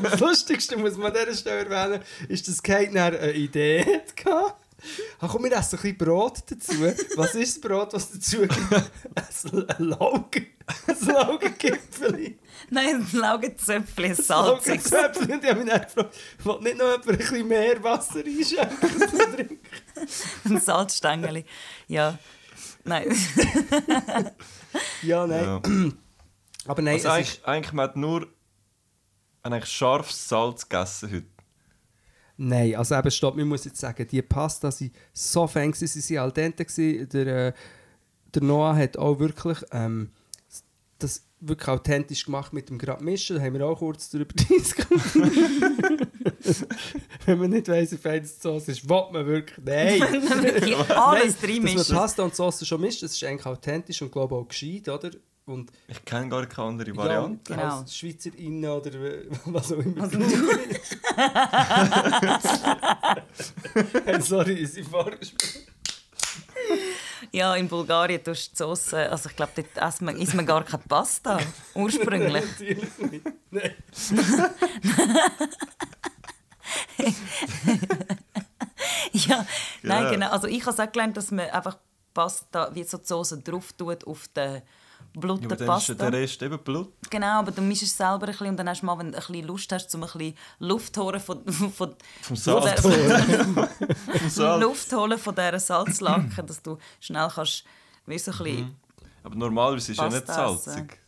das 0.01 0.19
Lustigste, 0.19 0.75
muss 0.77 0.97
man 0.97 1.11
an 1.11 1.17
dieser 1.23 1.37
Stelle 1.37 1.69
erwähnen, 1.69 2.01
ist, 2.27 2.47
dass 2.47 2.61
Kate 2.63 2.89
eine 3.01 3.31
Idee 3.31 4.01
hatte. 4.25 4.53
Ach 5.21 5.29
komm, 5.29 5.43
wir 5.43 5.51
essen 5.51 5.75
ein 5.75 5.81
bisschen 5.81 5.97
Brot 5.97 6.43
dazu. 6.47 6.73
Was 7.17 7.35
ist 7.35 7.55
das 7.55 7.61
Brot, 7.61 7.93
was 7.93 8.11
dazu 8.11 8.39
gibt? 8.41 8.53
Ein 9.77 9.85
Laugen. 9.89 10.47
Ein 10.87 11.07
Laugengipfel. 11.07 12.37
Nein, 12.69 13.05
ein 13.11 13.19
Laugenzöpfchen, 13.19 14.05
ein 14.05 14.15
salziges. 14.15 14.91
Laugenzöpfchen. 14.91 15.31
Und 15.33 15.43
ich 15.43 15.49
habe 15.49 15.59
mich 15.63 15.69
dann 15.69 15.81
gefragt, 15.81 16.15
will 16.43 16.59
nicht 16.61 16.77
noch 16.77 16.85
jemand 16.91 17.09
ein 17.09 17.17
bisschen 17.17 17.47
mehr 17.47 17.83
Wasser 17.83 18.19
einschenken? 18.19 19.59
Ein 20.45 20.59
Salzstängeli. 20.61 21.45
Ja. 21.87 22.17
Nein. 22.83 23.15
Ja, 25.01 25.25
nein. 25.27 25.43
Ja. 25.43 25.61
Aber 26.65 26.81
nein, 26.81 26.93
Also 26.95 27.07
es 27.07 27.13
eigentlich, 27.13 27.29
ist... 27.29 27.45
eigentlich, 27.45 27.73
man 27.73 27.83
hat 27.83 27.95
nur 27.95 28.27
eigentlich 29.41 29.65
scharfes 29.65 30.29
Salz 30.29 30.69
gegessen 30.69 31.11
heute. 31.11 31.27
Nein, 32.41 32.73
also 32.75 32.95
eben, 32.95 33.11
stopp, 33.11 33.37
ich 33.37 33.43
muss 33.43 33.65
jetzt 33.65 33.81
sagen, 33.81 34.07
die 34.09 34.21
Pasta 34.21 34.71
sind 34.71 34.95
so 35.11 35.45
fein, 35.45 35.73
sie 35.73 36.15
waren 36.15 36.23
al 36.23 36.31
dente. 36.31 36.63
gewesen. 36.63 37.09
Der, 37.09 37.47
äh, 37.47 37.53
der 38.33 38.43
Noah 38.43 38.77
hat 38.77 38.95
auch 38.97 39.19
wirklich 39.19 39.57
ähm, 39.73 40.11
das 40.99 41.25
wirklich 41.41 41.67
authentisch 41.67 42.23
gemacht 42.23 42.53
mit 42.53 42.69
dem 42.69 42.77
gerade 42.77 43.03
mischen. 43.03 43.35
Da 43.35 43.41
haben 43.41 43.55
wir 43.55 43.65
auch 43.65 43.79
kurz 43.79 44.09
darüber 44.09 44.33
diskutiert. 44.49 45.03
Wenn 47.25 47.39
man 47.39 47.49
nicht 47.49 47.67
weiss, 47.67 47.91
wie 47.91 47.97
fein 47.97 48.21
die 48.21 48.27
Sauce 48.27 48.69
ist, 48.69 48.87
will 48.89 49.03
man 49.11 49.25
wirklich... 49.25 49.57
Nein! 49.65 49.99
Wirklich 49.99 50.75
alles 50.91 51.35
Dass 51.35 51.43
reinmischen. 51.43 51.77
man 51.77 52.01
Pasta 52.01 52.23
und 52.23 52.35
Sauce 52.35 52.65
schon 52.65 52.79
mischt, 52.79 53.03
das 53.03 53.11
ist 53.11 53.23
eigentlich 53.25 53.45
authentisch 53.45 54.01
und 54.01 54.13
glaube 54.13 54.35
auch 54.35 54.47
gescheit, 54.47 54.87
oder? 54.87 55.11
Und 55.49 55.71
Ich 55.87 56.05
kenne 56.05 56.29
gar 56.29 56.45
keine 56.45 56.67
andere 56.67 56.95
Variante. 56.95 57.53
ja, 57.53 57.57
Genau. 57.57 57.79
als 57.79 57.97
Schweizerinnen 57.97 58.69
oder 58.69 58.93
äh, 58.93 59.25
was 59.45 59.71
auch 59.71 59.79
immer. 59.79 60.07
hey, 64.05 64.21
sorry, 64.21 64.53
ist 64.53 64.75
sie 64.75 64.83
vorgespielt? 64.83 65.65
Ja, 67.31 67.55
in 67.55 67.67
Bulgarien 67.67 68.23
tust 68.23 68.49
du 68.49 68.51
die 68.51 68.57
Sauce, 68.57 68.93
also 68.93 69.29
ich 69.29 69.35
glaube, 69.35 69.53
dort 69.55 69.89
isst 69.89 70.01
man, 70.03 70.15
isst 70.17 70.35
man 70.35 70.45
gar 70.45 70.63
keine 70.63 70.83
Pasta, 70.87 71.39
ursprünglich. 71.73 72.43
Natürlich 72.43 72.97
nicht. 73.11 73.25
Nein. 73.49 73.73
ja, 79.13 79.45
nein, 79.81 80.11
genau. 80.11 80.29
Also 80.29 80.47
ich 80.47 80.65
habe 80.65 80.83
auch 80.83 80.91
gelernt, 80.91 81.17
dass 81.17 81.31
man 81.31 81.49
einfach 81.49 81.77
Pasta, 82.13 82.69
wie 82.73 82.83
so 82.83 82.97
die 82.97 83.05
Sauce 83.07 83.37
drauf 83.43 83.73
tut 83.73 84.05
auf 84.05 84.27
den 84.29 84.61
Blut 85.13 85.43
der 85.43 85.51
ist 85.51 85.59
ja 85.61 85.65
Pasta. 85.65 85.93
der 85.93 86.13
Rest 86.13 86.41
eben 86.41 86.59
Blut. 86.59 86.93
Genau, 87.09 87.39
aber 87.39 87.51
du 87.51 87.61
mischst 87.61 87.83
es 87.83 87.97
selber 87.97 88.27
ein 88.27 88.31
bisschen 88.31 88.47
und 88.47 88.57
dann 88.57 88.69
hast 88.69 88.81
du 88.81 88.85
mal, 88.85 88.97
wenn 88.99 89.11
du 89.11 89.17
ein 89.17 89.23
bisschen 89.25 89.47
Lust 89.47 89.71
hast, 89.71 89.93
um 89.95 90.03
ein 90.03 90.09
bisschen 90.11 90.35
Luft 90.59 90.95
zu 90.95 91.03
holen 91.03 91.19
von, 91.19 91.43
von, 91.45 91.71
Vom 91.71 91.95
von 92.21 92.35
Salz. 92.37 92.81
der, 92.81 93.67
Vom 94.19 94.29
Salz. 94.29 94.61
Luft 94.61 94.93
holen 94.93 95.17
von 95.17 95.35
dieser 95.35 95.59
Salzlacke, 95.59 96.43
dass 96.43 96.61
du 96.61 96.77
schnell 96.99 97.27
kannst, 97.33 97.63
wie 98.05 98.19
so 98.19 98.31
ein 98.31 98.37
bisschen... 98.37 98.75
Aber 99.23 99.35
normalerweise 99.35 99.91
ist 99.91 99.97
es 99.99 100.03
ja 100.03 100.07
nicht 100.09 100.23
essen. 100.23 100.33
salzig. 100.33 100.99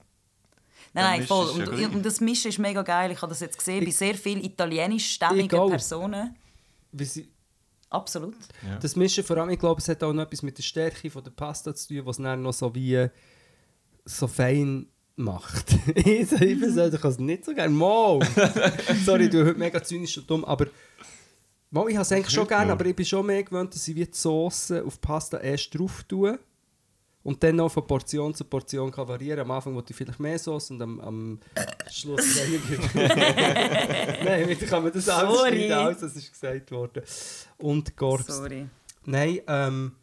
Nein, 0.94 1.20
nein, 1.20 1.28
voll. 1.28 1.48
es 1.50 1.58
ja 1.80 1.88
Und, 1.88 1.96
und 1.96 2.06
das 2.06 2.20
Mischen 2.20 2.50
ist 2.50 2.60
mega 2.60 2.82
geil. 2.82 3.12
Ich 3.12 3.22
habe 3.22 3.30
das 3.30 3.40
jetzt 3.40 3.58
gesehen 3.58 3.86
bei 3.86 3.92
sehr 3.92 4.16
vielen 4.16 4.44
italienischstämmigen. 4.44 5.70
Personen. 5.70 6.36
Absolut. 7.90 8.36
Ja. 8.66 8.78
das 8.78 8.96
Mischen 8.96 9.24
vor 9.24 9.38
allem, 9.38 9.50
ich 9.50 9.60
glaube, 9.60 9.82
es 9.82 9.88
hat 9.90 10.02
auch 10.04 10.14
noch 10.14 10.24
etwas 10.24 10.42
mit 10.44 10.58
der 10.58 10.64
Stärke 10.64 11.10
von 11.10 11.24
der 11.24 11.32
Pasta 11.32 11.76
zu 11.76 11.90
tun, 11.90 12.06
was 12.06 12.18
dann 12.18 12.42
noch 12.42 12.54
so 12.54 12.74
wie 12.74 13.08
so 14.06 14.28
fein 14.28 14.88
macht. 15.16 15.76
ich 15.96 16.32
ich 16.32 16.60
persönlich 16.60 17.02
kann 17.02 17.12
es 17.12 17.20
nicht 17.20 17.46
so 17.46 17.54
gerne. 17.54 17.74
Mal! 17.74 18.20
Sorry, 19.06 19.30
du 19.30 19.38
bist 19.38 19.50
heute 19.50 19.60
mega 19.60 19.84
zynisch 19.84 20.18
und 20.18 20.30
dumm, 20.30 20.46
aber 20.46 20.68
mal, 21.70 21.88
ich 21.90 21.96
habe 21.96 22.04
es 22.04 22.12
eigentlich 22.12 22.34
schon 22.34 22.48
gerne, 22.48 22.72
aber 22.72 22.86
ich 22.86 22.96
bin 22.96 23.06
schon 23.06 23.26
mehr 23.26 23.44
gewöhnt, 23.44 23.74
dass 23.74 23.88
ich 23.88 23.96
wie 23.96 24.06
die 24.06 24.14
Sauce 24.14 24.72
auf 24.72 25.00
Pasta 25.00 25.38
erst 25.38 25.78
drauf 25.78 26.04
tue 26.08 26.40
und 27.24 27.44
dann 27.44 27.56
noch 27.56 27.72
von 27.72 27.86
Portion 27.86 28.34
zu 28.34 28.44
Portion 28.46 28.92
kann 28.92 29.08
variieren. 29.08 29.42
Am 29.42 29.52
Anfang 29.52 29.76
wollte 29.76 29.92
ich 29.92 29.98
vielleicht 29.98 30.20
mehr 30.20 30.40
Sauce 30.40 30.72
und 30.72 30.82
am, 30.82 31.00
am 31.02 31.40
Schluss 31.90 32.36
weniger. 32.48 33.16
Nein, 34.24 34.50
wieder 34.50 34.66
kann 34.66 34.84
man 34.84 34.92
das 34.92 35.08
alles 35.08 35.72
aus, 35.72 35.98
das 36.00 36.16
ist 36.16 36.32
gesagt 36.32 36.72
worden. 36.72 37.04
Und 37.58 37.96
Gorks. 37.96 38.28
Sorry. 38.28 38.68
Nein, 39.06 39.40
ähm, 39.48 39.96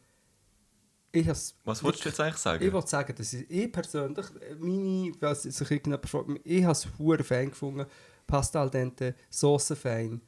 ich 1.12 1.26
has, 1.26 1.54
Was 1.64 1.82
wolltest 1.82 2.04
du 2.04 2.08
jetzt 2.10 2.20
eigentlich 2.20 2.36
sagen? 2.36 2.64
Ich 2.64 2.72
wollte 2.72 2.88
sagen, 2.88 3.14
dass 3.16 3.32
ich, 3.32 3.50
ich 3.50 3.72
persönlich, 3.72 4.26
meine, 4.58 5.12
was 5.20 5.42
sich 5.42 5.70
irgendjemand 5.70 6.08
fragt, 6.08 6.28
ich 6.44 6.62
habe 6.62 6.72
es 6.72 6.86
hure 6.98 7.24
fein 7.24 7.50
gefunden. 7.50 7.86
Pasta 8.26 8.60
al 8.60 8.70
dente, 8.70 9.14
Sauce 9.30 9.74
fein, 9.74 10.20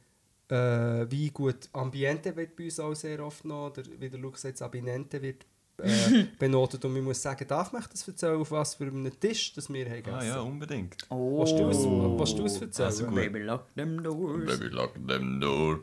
äh, 0.49 1.05
wie 1.09 1.29
gut 1.29 1.69
Ambiente 1.71 2.35
wird 2.35 2.55
bei 2.55 2.65
uns 2.65 2.79
auch 2.79 2.95
sehr 2.95 3.23
oft 3.23 3.45
noch, 3.45 3.67
oder 3.67 3.83
wie 3.99 4.09
der 4.09 4.19
Luke 4.19 4.39
sagt, 4.39 4.55
das 4.55 4.63
Abinente 4.63 5.21
wird 5.21 5.45
äh, 5.77 6.25
benotet. 6.39 6.83
Und 6.83 6.95
ich 6.95 7.03
muss 7.03 7.21
sagen, 7.21 7.47
darf 7.47 7.71
man 7.71 7.83
das 7.89 8.07
erzählen, 8.07 8.41
auf 8.41 8.51
was 8.51 8.75
für 8.75 8.85
einem 8.85 9.19
Tisch 9.19 9.53
das 9.53 9.71
wir 9.71 9.87
haben 9.87 10.13
Ah 10.13 10.23
ja, 10.23 10.39
unbedingt. 10.41 10.97
Oh. 11.09 11.39
Willst 11.39 11.59
du 11.59 11.69
es, 11.69 11.77
willst 11.77 12.37
du 12.39 12.45
es 12.45 12.61
erzählen? 12.61 12.87
Also 12.87 13.05
gut. 13.05 13.15
Baby, 13.15 13.39
lock 13.39 13.67
them 13.75 14.01
doors. 14.01 14.45
Baby, 14.45 14.73
lock 14.73 14.93
them 15.07 15.39
door. 15.39 15.79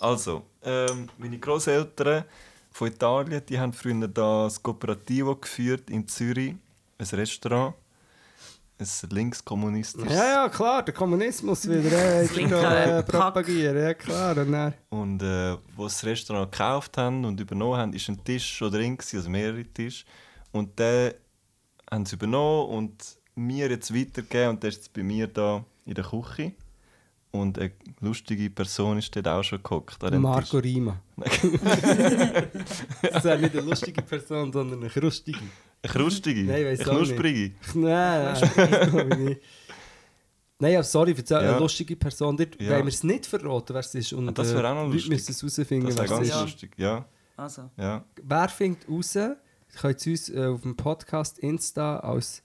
Also, 0.00 0.42
ähm, 0.62 1.08
meine 1.18 1.38
Großeltern 1.38 2.24
von 2.70 2.88
Italien, 2.88 3.42
die 3.48 3.58
haben 3.58 3.72
früher 3.72 4.08
das 4.08 4.62
Cooperativo 4.62 5.36
geführt 5.36 5.90
in 5.90 6.06
Zürich, 6.06 6.54
ein 6.98 7.06
Restaurant, 7.06 7.74
ein 8.78 9.10
linkskommunistisches. 9.10 10.12
Ja, 10.12 10.44
ja, 10.44 10.48
klar, 10.48 10.82
der 10.82 10.94
Kommunismus 10.94 11.68
wieder 11.68 11.92
äh, 11.92 12.98
äh, 12.98 13.02
propagieren, 13.02 13.76
ja 13.76 13.94
klar. 13.94 14.36
Und 14.38 14.52
dann, 14.52 14.74
Und 14.88 15.22
äh, 15.22 15.56
wo 15.76 15.88
sie 15.88 15.94
das 15.94 16.04
Restaurant 16.04 16.50
gekauft 16.50 16.96
haben 16.96 17.24
und 17.24 17.38
übernommen 17.40 17.76
haben, 17.76 17.92
ist 17.92 18.08
ein 18.08 18.22
Tisch 18.24 18.56
schon 18.56 18.72
drin, 18.72 18.96
gewesen, 18.96 19.16
also 19.16 19.30
mehrere 19.30 19.64
Tische. 19.64 20.04
Und 20.52 20.78
den 20.78 21.12
haben 21.90 22.06
sie 22.06 22.16
übernommen 22.16 22.70
und 22.70 23.18
mir 23.34 23.70
jetzt 23.70 23.94
weitergegeben 23.94 24.50
und 24.50 24.62
der 24.62 24.70
ist 24.70 24.76
jetzt 24.76 24.92
bei 24.92 25.02
mir 25.02 25.26
da 25.26 25.64
in 25.84 25.94
der 25.94 26.04
Küche. 26.04 26.52
Und 27.32 27.58
eine 27.58 27.70
lustige 28.00 28.50
Person 28.50 28.98
ist 28.98 29.14
dort 29.14 29.28
auch 29.28 29.42
schon 29.44 29.62
dem 30.10 30.22
Marco 30.22 30.60
Tisch. 30.60 30.74
Rima. 30.74 31.00
das 31.16 31.44
ist 33.24 33.40
nicht 33.40 33.52
eine 33.56 33.60
lustige 33.62 34.02
Person, 34.02 34.52
sondern 34.52 34.80
eine 34.80 34.88
krustige. 34.90 35.38
Eine 35.82 35.92
krustige, 35.92 36.42
Nein, 36.42 36.64
weiss 36.64 36.80
eine 36.80 36.90
auch 36.90 37.00
nicht. 37.00 37.08
knusprige. 37.10 37.52
Nein, 37.74 38.36
nein, 38.56 38.90
glaube 38.90 39.08
ich 39.14 39.18
nicht. 39.18 39.40
Nein, 40.58 40.72
ja, 40.72 40.82
sorry, 40.82 41.14
erzähl, 41.16 41.42
Ja. 41.42 41.50
eine 41.50 41.58
lustige 41.58 41.96
Person. 41.96 42.36
Dort 42.36 42.60
Ja. 42.60 42.70
wollen 42.72 42.84
wir 42.84 42.88
es 42.88 43.02
nicht 43.04 43.24
verraten, 43.26 43.72
wer 43.74 43.80
es 43.80 43.94
ist. 43.94 44.12
Und, 44.12 44.28
Ah, 44.28 44.32
das 44.32 44.52
wäre 44.52 44.68
auch 44.68 44.74
noch 44.74 44.82
äh, 44.82 44.86
Leute 44.86 44.94
lustig. 44.96 45.10
müssen 45.10 45.30
es 45.32 45.40
herausfinden, 45.56 45.86
Das 45.86 45.96
wäre 45.96 46.08
ganz 46.08 46.28
ist. 46.28 46.40
Lustig, 46.40 46.72
ja. 46.76 47.04
Also, 47.36 47.70
ja. 47.78 48.04
Wer 48.22 48.48
findet 48.50 48.88
raus, 48.90 49.16
könnt 49.80 50.06
ihr 50.06 50.12
uns 50.12 50.28
äh, 50.28 50.46
auf 50.46 50.60
dem 50.62 50.76
Podcast 50.76 51.38
Insta 51.38 52.00
als 52.00 52.42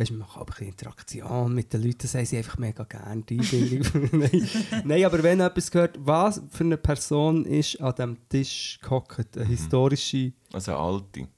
Weißt, 0.00 0.10
wir 0.12 0.16
machen 0.18 0.46
bisschen 0.46 0.68
Interaktion 0.68 1.54
mit 1.54 1.72
den 1.74 1.82
Leuten, 1.82 1.98
das 2.00 2.14
haben 2.14 2.24
sie 2.24 2.38
einfach 2.38 2.56
mega 2.56 2.84
gerne, 2.84 3.20
die. 3.22 3.36
Nein. 4.12 4.48
Nein, 4.84 5.04
aber 5.04 5.22
wenn 5.22 5.40
etwas 5.40 5.70
gehört, 5.70 5.98
was 6.00 6.40
für 6.50 6.64
eine 6.64 6.78
Person 6.78 7.44
ist 7.44 7.78
an 7.82 7.94
diesem 7.94 8.28
Tisch 8.30 8.78
gehockt, 8.82 9.36
Mhm. 9.36 9.42
eine 9.42 9.50
historische, 9.50 10.32
Also 10.54 10.72
eine 10.72 10.80
alte. 10.80 11.28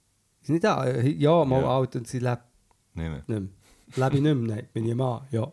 ist 0.43 0.49
nicht 0.51 0.63
da, 0.63 0.89
ja, 1.01 1.45
mal 1.45 1.63
Ja. 1.63 1.77
alt 1.79 1.97
und 1.97 2.07
sie 2.07 2.21
lebt 2.21 2.43
Nicht 2.95 3.09
mehr. 3.11 3.25
nicht 3.27 3.29
mehr. 3.29 3.41
Lebe 3.97 4.17
ich 4.17 4.23
nicht 4.23 4.35
mehr? 4.37 4.57
Nein. 4.57 4.69
Bin 4.73 4.85
ich 4.85 4.91
ein 4.93 4.97
Mann? 4.97 5.23
Ja. 5.33 5.53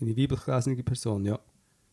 Bin 0.00 0.08
ich 0.08 0.16
weiblich 0.16 0.44
gelesene 0.44 0.82
Person? 0.82 1.24
Ja. 1.24 1.38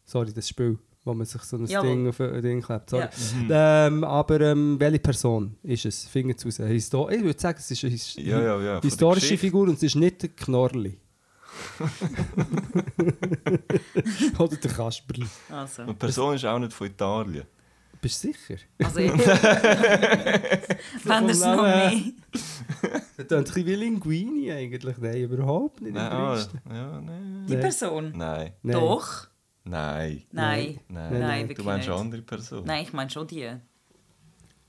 Sorry, 0.03 0.33
das 0.33 0.49
Spiel, 0.49 0.79
wo 1.05 1.13
man 1.13 1.25
sich 1.25 1.41
so 1.43 1.57
ein 1.57 1.65
Jawohl. 1.65 1.87
Ding 1.87 2.09
auf 2.09 2.19
ein 2.19 2.41
Ding 2.41 2.61
klebt. 2.61 2.89
Sorry. 2.89 3.07
Ja. 3.47 3.87
Ähm, 3.87 4.03
aber 4.03 4.41
ähm, 4.41 4.77
welche 4.79 4.99
Person 4.99 5.55
ist 5.63 5.85
es? 5.85 6.05
Finger 6.05 6.35
zu 6.35 6.47
raus. 6.47 6.57
Histo 6.57 7.09
ich 7.09 7.23
würde 7.23 7.39
sagen, 7.39 7.57
es 7.59 7.71
ist 7.71 7.83
eine 7.83 7.91
his 7.91 8.15
Ja, 8.15 8.59
ja, 8.59 8.81
historische. 8.81 9.37
Figur 9.37 9.67
und 9.67 9.75
es 9.75 9.83
ist 9.83 9.95
nicht 9.95 10.21
der 10.23 10.29
Knorrli. 10.29 10.97
Oder 14.37 14.57
der 14.57 14.71
Kasperli. 14.71 15.25
also. 15.49 15.83
Und 15.83 15.89
die 15.89 15.93
Person 15.93 16.35
ist 16.35 16.45
auch 16.45 16.59
nicht 16.59 16.73
von 16.73 16.87
Italien. 16.87 17.45
Bist 18.01 18.23
du 18.23 18.27
sicher? 18.27 18.57
Also, 18.83 18.99
ich 18.99 19.11
fände 21.01 21.31
es 21.31 21.39
noch 21.39 21.61
mehr. 21.61 21.93
Das 22.31 23.15
klingt 23.15 23.31
ein 23.31 23.43
bisschen 23.45 23.65
wie 23.65 23.75
Linguini 23.75 24.51
eigentlich. 24.51 24.97
Nein, 24.97 25.21
überhaupt 25.21 25.81
nicht. 25.81 25.93
Nein, 25.93 26.11
im 26.11 26.17
ah, 26.17 26.37
ja, 26.73 27.01
nein. 27.01 27.45
Die. 27.47 27.55
Person? 27.55 28.11
Nein. 28.15 28.51
Nein. 28.61 28.73
Doch. 28.73 29.27
Nein. 29.65 30.23
Nein. 30.31 30.79
Nein, 30.87 31.11
Nein, 31.11 31.19
Nein. 31.21 31.41
wirklich 31.49 31.57
du 31.57 31.63
meinst 31.63 31.87
eine 31.87 31.95
nicht. 31.95 32.05
andere 32.05 32.21
Person. 32.21 32.63
Nein, 32.65 32.83
ich 32.83 32.93
meine 32.93 33.09
schon 33.09 33.27
die. 33.27 33.43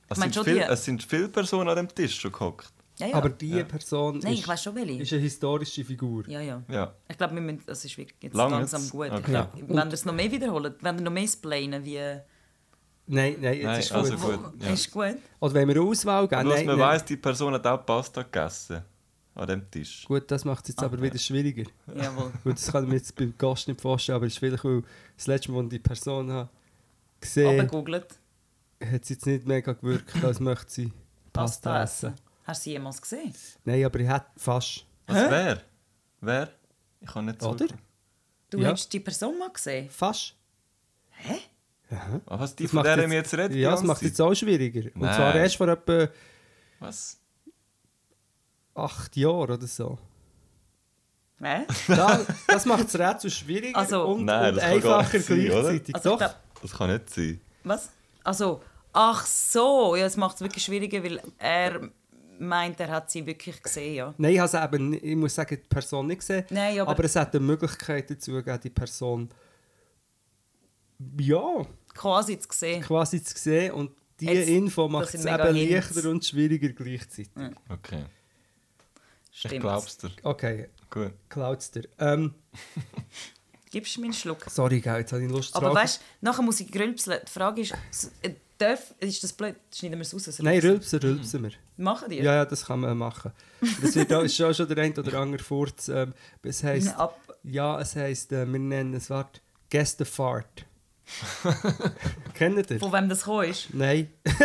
Es 0.09 0.19
mein 0.19 0.33
sind, 0.33 0.35
schon 0.35 0.45
viel, 0.45 0.55
die. 0.55 0.61
es 0.61 0.85
sind 0.85 1.03
viele 1.03 1.29
Personen 1.29 1.69
an 1.69 1.77
dem 1.77 1.89
Tisch 1.95 2.19
schon 2.19 2.33
gehockt. 2.33 2.73
Ja, 2.99 3.09
ja. 3.09 3.15
Aber 3.15 3.29
diese 3.29 3.65
Person 3.65 4.19
Nein, 4.21 4.33
ist, 4.33 4.39
ich 4.39 4.49
weiß 4.49 4.63
schon 4.63 4.75
welche. 4.75 5.03
ist 5.03 5.13
eine 5.13 5.21
historische 5.23 5.85
Figur. 5.85 6.27
Ja, 6.29 6.41
ja. 6.41 6.63
Ja. 6.69 6.95
Ich 7.09 7.19
glaube, 7.19 7.35
wir 7.35 7.43
müssen, 7.43 7.63
das 7.67 7.85
ist 7.85 7.99
wirklich 7.99 8.17
jetzt 8.23 8.35
Lang 8.35 8.51
langsam 8.51 8.81
jetzt? 8.81 8.91
gut. 8.91 9.07
Okay. 9.11 9.19
Ich 9.19 9.25
glaub, 9.27 9.55
Ja. 9.55 9.69
wenn 9.69 9.75
wir 9.89 9.93
es 9.93 10.05
noch 10.07 10.15
mehr 10.15 10.31
wiederholen, 10.33 10.75
wenn 10.81 10.97
wir 10.97 11.05
noch 11.05 11.13
mehr 11.13 11.29
splainen, 11.29 11.85
wie... 11.85 11.99
Nein, 13.09 13.37
nein, 13.41 13.55
jetzt 13.55 13.65
Nein, 13.65 13.81
ist 13.81 13.93
also 13.93 14.17
gut. 14.17 14.43
gut. 14.43 14.63
Ja. 14.63 14.71
Ist 14.73 14.91
gut? 14.91 15.17
Oder 15.41 15.55
wenn 15.55 15.69
wir 15.69 15.75
eine 15.77 15.85
Auswahl 15.85 16.27
geben? 16.27 16.49
Nein, 16.49 16.67
man 16.67 16.79
nein. 16.79 16.89
weiss, 16.89 17.05
die 17.05 17.17
Person 17.19 17.53
hat 17.55 17.67
auch 17.67 17.85
Pasta 17.85 18.23
gegessen. 18.23 18.83
An 19.37 19.47
dem 19.47 19.71
Tisch. 19.71 20.05
Gut, 20.07 20.31
das 20.31 20.45
macht 20.47 20.65
es 20.65 20.71
jetzt 20.71 20.83
aber 20.83 21.01
wieder 21.01 21.19
schwieriger. 21.19 21.71
Jawohl. 21.95 22.33
Gut, 22.45 22.55
das 22.55 22.73
kann 22.73 22.85
ich 22.85 22.89
mir 22.91 22.97
jetzt 22.97 23.15
beim 23.15 23.35
Gast 23.37 23.69
nicht 23.69 23.81
vorstellen, 23.81 24.17
aber 24.17 24.27
es 24.27 24.33
ist 24.33 24.39
vielleicht, 24.39 24.65
weil 24.65 24.83
das 25.17 25.27
letzte 25.27 25.53
Mal, 25.53 25.59
als 25.59 25.67
ich 25.67 25.71
die 25.73 25.79
Person 25.81 26.33
habe 26.33 26.49
gesehen 27.21 27.71
habe, 27.71 28.07
hat 28.83 29.03
es 29.03 29.09
jetzt 29.11 29.27
nicht 29.27 29.47
mega 29.47 29.73
gewirkt, 29.75 30.25
als 30.25 30.41
möchte 30.41 30.71
sie 30.73 30.93
Pasta 31.33 31.83
essen. 31.83 32.15
Hast 32.45 32.63
du 32.63 32.65
sie 32.65 32.71
jemals 32.73 33.01
gesehen? 33.03 33.35
Nein, 33.65 33.85
aber 33.85 34.01
ich 34.01 34.09
hätte 34.09 34.27
fast. 34.39 34.87
Was, 35.07 35.31
wer? 35.31 35.63
Wer? 36.23 36.51
Ich 37.01 37.09
kann 37.13 37.27
nicht 37.27 37.43
Oder? 37.43 37.67
sagen. 37.69 37.81
Du 38.49 38.59
Ja. 38.59 38.69
hättest 38.71 38.93
die 38.93 39.01
Person 39.01 39.39
mal 39.39 39.51
gesehen? 39.51 39.91
Fast. 39.91 40.35
Hä? 41.11 41.37
Aha. 41.91 42.21
Ah, 42.27 42.39
was, 42.41 42.57
die 42.57 42.65
Das 42.65 42.73
von 42.73 42.83
der 42.83 42.97
wir 42.99 43.17
jetzt 43.17 43.35
reden? 43.35 43.57
Ja, 43.59 43.71
das 43.73 43.83
macht 43.83 44.01
ganze 44.01 44.07
jetzt 44.07 44.21
auch 44.21 44.35
schwieriger. 44.35 44.91
Und 44.95 45.03
Nein. 45.03 45.15
zwar 45.15 45.35
erst 45.35 45.57
vor 45.57 45.69
etwa? 45.69 46.09
Was? 46.81 47.19
Acht 48.77 49.17
Jahren 49.17 49.51
oder 49.51 49.67
so. 49.67 49.99
Hä? 51.41 51.65
Da, 51.89 52.21
das 52.49 52.65
macht 52.65 52.85
das 52.85 52.99
Rätsel 52.99 53.31
schwieriger 53.31 53.79
Also- 53.79 54.07
und, 54.07 54.25
Nein, 54.25 54.51
und 54.51 54.57
das 54.57 54.65
einfacher 54.65 55.19
gleichzeitig. 55.19 55.95
Also 55.95 56.11
Doch. 56.11 56.19
glaub, 56.19 56.35
Das 56.63 56.73
kann 56.73 56.91
nicht 56.93 57.11
sein. 57.11 57.41
was? 57.65 57.91
Also, 58.25 58.63
ach 58.93 59.27
so. 59.27 59.97
Ja, 59.97 60.07
es 60.07 60.17
macht 60.17 60.37
es 60.37 60.41
wirklich 60.41 60.65
schwieriger, 60.65 61.03
weil 61.05 61.21
er 61.39 61.91
meint, 62.39 62.81
er 62.81 62.89
hat 62.89 63.11
sie 63.11 63.25
wirklich 63.27 63.63
gesehen, 63.63 63.95
ja. 63.95 64.15
Nein, 64.19 64.33
ich, 64.33 64.39
habe 64.41 64.57
es 64.57 64.73
eben, 64.75 64.93
ich 64.95 65.17
muss 65.17 65.35
sagen, 65.35 65.59
die 65.63 65.69
Person 65.69 66.07
nicht 66.07 66.21
gesehen. 66.21 66.45
Nein, 66.51 66.81
aber- 66.81 67.05
es 67.05 67.17
hat 67.17 67.35
eine 67.35 67.45
Möglichkeit 67.45 68.11
dazu 68.11 68.33
gegeben, 68.33 68.61
die 68.63 68.71
Person 68.71 69.29
ja, 71.19 71.67
Quasi 71.95 72.39
zu 72.39 72.49
sehen. 72.53 72.83
quasi 72.83 73.23
zu 73.23 73.37
sehen. 73.39 73.73
Und 73.73 73.91
diese 74.21 74.33
Info 74.43 74.85
das 74.85 74.93
macht 74.93 75.15
es 75.15 75.25
eben 75.27 75.55
Hints. 75.55 75.95
leichter 75.95 76.11
und 76.11 76.25
schwieriger 76.25 76.71
gleichzeitig. 76.71 77.31
Okay. 77.69 78.05
Ich 79.37 79.41
Stimmt. 79.41 79.61
glaub's 79.61 79.99
dir. 79.99 80.11
Okay, 80.23 80.71
Gut. 80.89 81.13
klaut's 81.29 81.71
dir. 81.71 81.83
Ähm, 81.99 82.33
Gibst 83.71 83.95
du 83.95 84.01
mir 84.01 84.07
einen 84.07 84.15
Schluck? 84.15 84.47
sorry, 84.49 84.81
gell, 84.81 85.01
jetzt 85.01 85.13
habe 85.13 85.23
ich 85.23 85.31
Lust 85.31 85.55
Aber 85.55 85.67
drauf. 85.67 85.77
weißt 85.77 86.01
du, 86.01 86.03
nachher 86.25 86.41
muss 86.43 86.59
ich 86.61 86.73
grülpseln. 86.73 87.21
Die 87.27 87.31
Frage 87.31 87.61
ist, 87.61 87.75
äh, 88.23 88.31
darf, 88.57 88.95
ist 88.99 89.23
das 89.23 89.35
blöd? 89.35 89.57
Schneiden 89.75 89.99
wir 89.99 90.03
es 90.03 90.15
raus? 90.15 90.39
Nein, 90.39 90.61
rülpsen, 90.61 91.01
rülpsen 91.01 91.43
wir. 91.43 91.51
Machen 91.77 92.09
die? 92.09 92.17
Ja, 92.17 92.35
ja, 92.35 92.45
das 92.47 92.65
kann 92.65 92.81
man 92.81 92.97
machen. 92.97 93.31
Das 93.83 93.95
wird 93.95 94.11
auch, 94.15 94.23
ist 94.23 94.41
auch 94.41 94.55
schon 94.55 94.69
der 94.69 94.79
ein 94.79 94.97
oder 94.99 95.19
andere 95.21 95.43
Furz. 95.43 95.89
Ähm, 95.89 96.15
es 96.43 96.65
heisst, 96.65 96.97
Ab. 96.97 97.21
ja, 97.43 97.79
es 97.79 97.95
heisst, 97.95 98.33
äh, 98.33 98.47
wir 98.51 98.59
nennen 98.59 98.95
es 98.95 99.11
Wort 99.11 99.43
Gästefahrt. 99.69 100.65
Kennt 102.35 102.71
ihr? 102.71 102.79
Von 102.79 102.93
wem 102.93 103.09
das 103.09 103.21
gekommen 103.21 103.49
ist? 103.51 103.69
Nein. 103.73 104.09
Von 104.25 104.43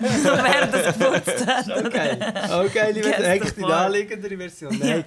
wer 0.00 0.66
das 0.66 0.98
geputzt 0.98 1.46
hat? 1.46 1.86
Okay. 1.86 2.18
Okay, 2.66 2.94
will 3.04 3.14
eigentlich 3.26 3.54
die 3.54 3.60
naheliegendere 3.60 4.36
Version. 4.36 4.78
Nein. 4.78 5.04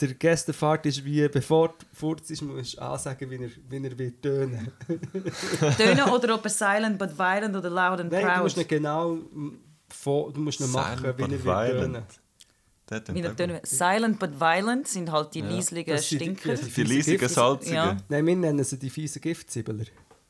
Der 0.00 0.14
Gästefahrt 0.14 0.84
ist 0.86 1.04
wie, 1.04 1.28
bevor 1.28 1.68
du 1.68 1.74
Furz 1.92 2.30
ist, 2.30 2.42
musst 2.42 2.76
du 2.76 2.82
ansagen, 2.82 3.30
wie 3.30 3.36
er, 3.36 3.50
wie 3.68 3.86
er 3.86 3.98
wird 3.98 4.20
tönen. 4.22 4.72
Tönen 5.76 6.04
oder 6.10 6.34
ob 6.34 6.44
er 6.44 6.50
silent 6.50 6.98
but 6.98 7.16
violent 7.16 7.54
oder 7.54 7.70
loud 7.70 8.00
and 8.00 8.10
Nein, 8.10 8.22
du 8.22 8.26
proud? 8.32 8.42
musst 8.42 8.56
nicht 8.56 8.68
genau 8.68 9.12
mm, 9.14 9.58
vor, 9.88 10.32
du 10.32 10.40
musst 10.40 10.60
nicht 10.60 10.72
machen, 10.72 10.98
Silent 10.98 11.18
wie 11.18 11.22
er 11.22 11.28
but 11.28 11.30
wird 11.30 11.44
violent. 11.44 13.36
tönen. 13.36 13.60
Silent 13.64 14.18
but 14.18 14.40
violent 14.40 14.88
sind 14.88 15.12
halt 15.12 15.34
die 15.34 15.42
leislichen 15.42 15.92
Das 15.94 16.08
sind 16.08 16.20
die- 16.20 16.24
Stinker. 16.36 16.54
die- 16.56 16.70
Die 16.70 16.82
leisigen 16.82 17.28
Salzigen. 17.28 17.74
Ja. 17.76 17.96
Nein, 18.08 18.26
wir 18.26 18.36
nennen 18.36 18.64
sie 18.64 18.78
die 18.78 18.90
fiesen 18.90 19.22
Giftzibbeler. 19.22 19.84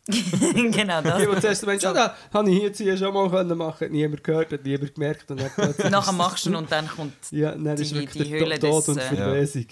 genau 0.70 1.02
das. 1.02 1.18
Die, 1.18 1.26
die 1.26 1.40
zuerst 1.40 1.66
meinst, 1.66 1.82
ja, 1.84 1.92
da 1.92 2.14
habe 2.32 2.50
ich 2.50 2.62
jetzt 2.62 2.78
hier 2.78 2.96
schon 2.96 3.12
mal 3.12 3.28
können 3.28 3.58
machen 3.58 3.90
niemand 3.90 4.22
gehört, 4.22 4.52
hat 4.52 4.64
niemand 4.64 4.94
gemerkt. 4.94 5.28
Und 5.30 5.40
dann 5.40 5.50
Nachher 5.90 6.12
machst 6.12 6.46
du 6.46 6.56
und 6.56 6.70
dann 6.70 6.86
kommt... 6.88 7.14
Ja, 7.32 7.50
dann 7.52 7.76
ist 7.76 7.90
die- 7.90 7.96
wirklich 7.96 8.22
die 8.24 8.30
der 8.30 8.40
Höhle 8.40 8.58
Tod 8.58 8.82
des, 8.82 8.88
und 8.88 8.98
äh, 8.98 9.16
Verwesung. 9.16 9.66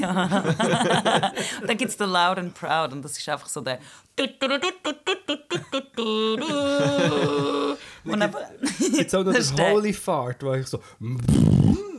Ja. 0.00 0.42
dann 1.66 1.76
gibt 1.76 1.90
es 1.90 1.96
den 1.96 2.08
Loud 2.08 2.38
and 2.38 2.54
Proud 2.54 2.92
und 2.92 3.04
das 3.04 3.18
ist 3.18 3.28
einfach 3.28 3.48
so 3.48 3.60
der... 3.60 3.78
Und 8.04 8.22
aber, 8.22 8.40
Jetzt 8.96 9.14
auch 9.14 9.24
noch 9.24 9.34
Das 9.34 9.54
der 9.54 9.66
ist 9.68 9.72
Holy 9.74 9.92
Fart, 9.92 10.42
wo 10.42 10.54
ich 10.54 10.66
so... 10.66 10.80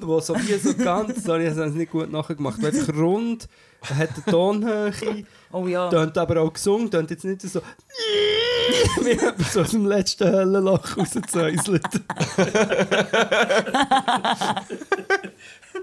Wo 0.05 0.19
so 0.19 0.35
wie 0.35 0.57
so 0.57 0.73
ganz... 0.73 1.23
Sorry, 1.25 1.47
ich 1.47 1.51
habe 1.51 1.63
es 1.63 1.73
nicht 1.73 1.91
gut 1.91 2.11
nachgemacht. 2.11 2.61
Weil 2.61 2.75
Einfach 2.75 2.93
rund, 2.95 3.47
hat 3.81 4.09
eine 4.09 4.25
Tonhöhe, 4.25 4.93
oh 5.51 5.67
ja. 5.67 5.89
tönt 5.89 6.17
aber 6.17 6.41
auch 6.41 6.53
gesungen, 6.53 6.89
tönt 6.89 7.09
jetzt 7.11 7.25
nicht 7.25 7.41
so... 7.41 7.61
Wie 9.01 9.09
jemand 9.09 9.41
so 9.41 9.61
aus 9.61 9.71
dem 9.71 9.85
letzten 9.87 10.31
Höllenloch 10.31 10.97
rausgezäuselt. 10.97 11.83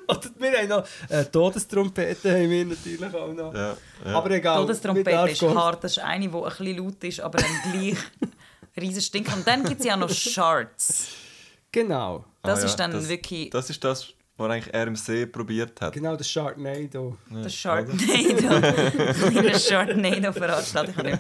Oder 0.09 0.31
wir 0.38 0.52
haben 0.52 0.68
noch... 0.68 0.85
Äh, 1.09 1.24
Todestrompete 1.24 2.31
haben 2.31 2.50
wir 2.50 2.64
natürlich 2.64 3.14
auch 3.14 3.33
noch. 3.33 3.55
Ja, 3.55 3.76
ja. 4.05 4.14
Aber 4.14 4.31
egal. 4.31 4.61
Todestrompete 4.61 5.31
ist 5.31 5.42
hart. 5.42 5.83
Das 5.83 5.92
ist 5.92 5.98
eine, 5.98 6.29
die 6.29 6.35
ein 6.37 6.42
bisschen 6.42 6.76
laut 6.76 7.05
ist, 7.05 7.20
aber 7.20 7.38
dann 7.38 7.72
gleich 7.72 7.98
riesen 8.76 9.02
stinkt. 9.02 9.35
Und 9.35 9.46
dann 9.46 9.64
gibt 9.64 9.81
es 9.81 9.87
ja 9.87 9.94
auch 9.94 9.98
noch 9.98 10.11
Shards. 10.11 11.09
Genau. 11.72 12.24
Das 12.42 12.62
Ah, 12.62 12.66
ist 12.66 12.76
dann 12.76 12.92
das, 12.92 13.09
wirklich... 13.09 13.50
Das 13.50 13.68
ist 13.70 13.83
das, 13.85 14.12
was 14.37 14.50
eigentlich 14.50 14.72
er 14.74 14.87
im 14.87 14.96
See 14.96 15.26
probiert 15.26 15.81
hat. 15.81 15.92
Genau, 15.94 16.16
der 16.16 16.24
Sharknado. 16.24 17.16
Das 17.31 17.55
Sharknado. 17.55 18.02
Eine 18.05 19.59
Sharknado-Veranstaltung. 19.59 21.18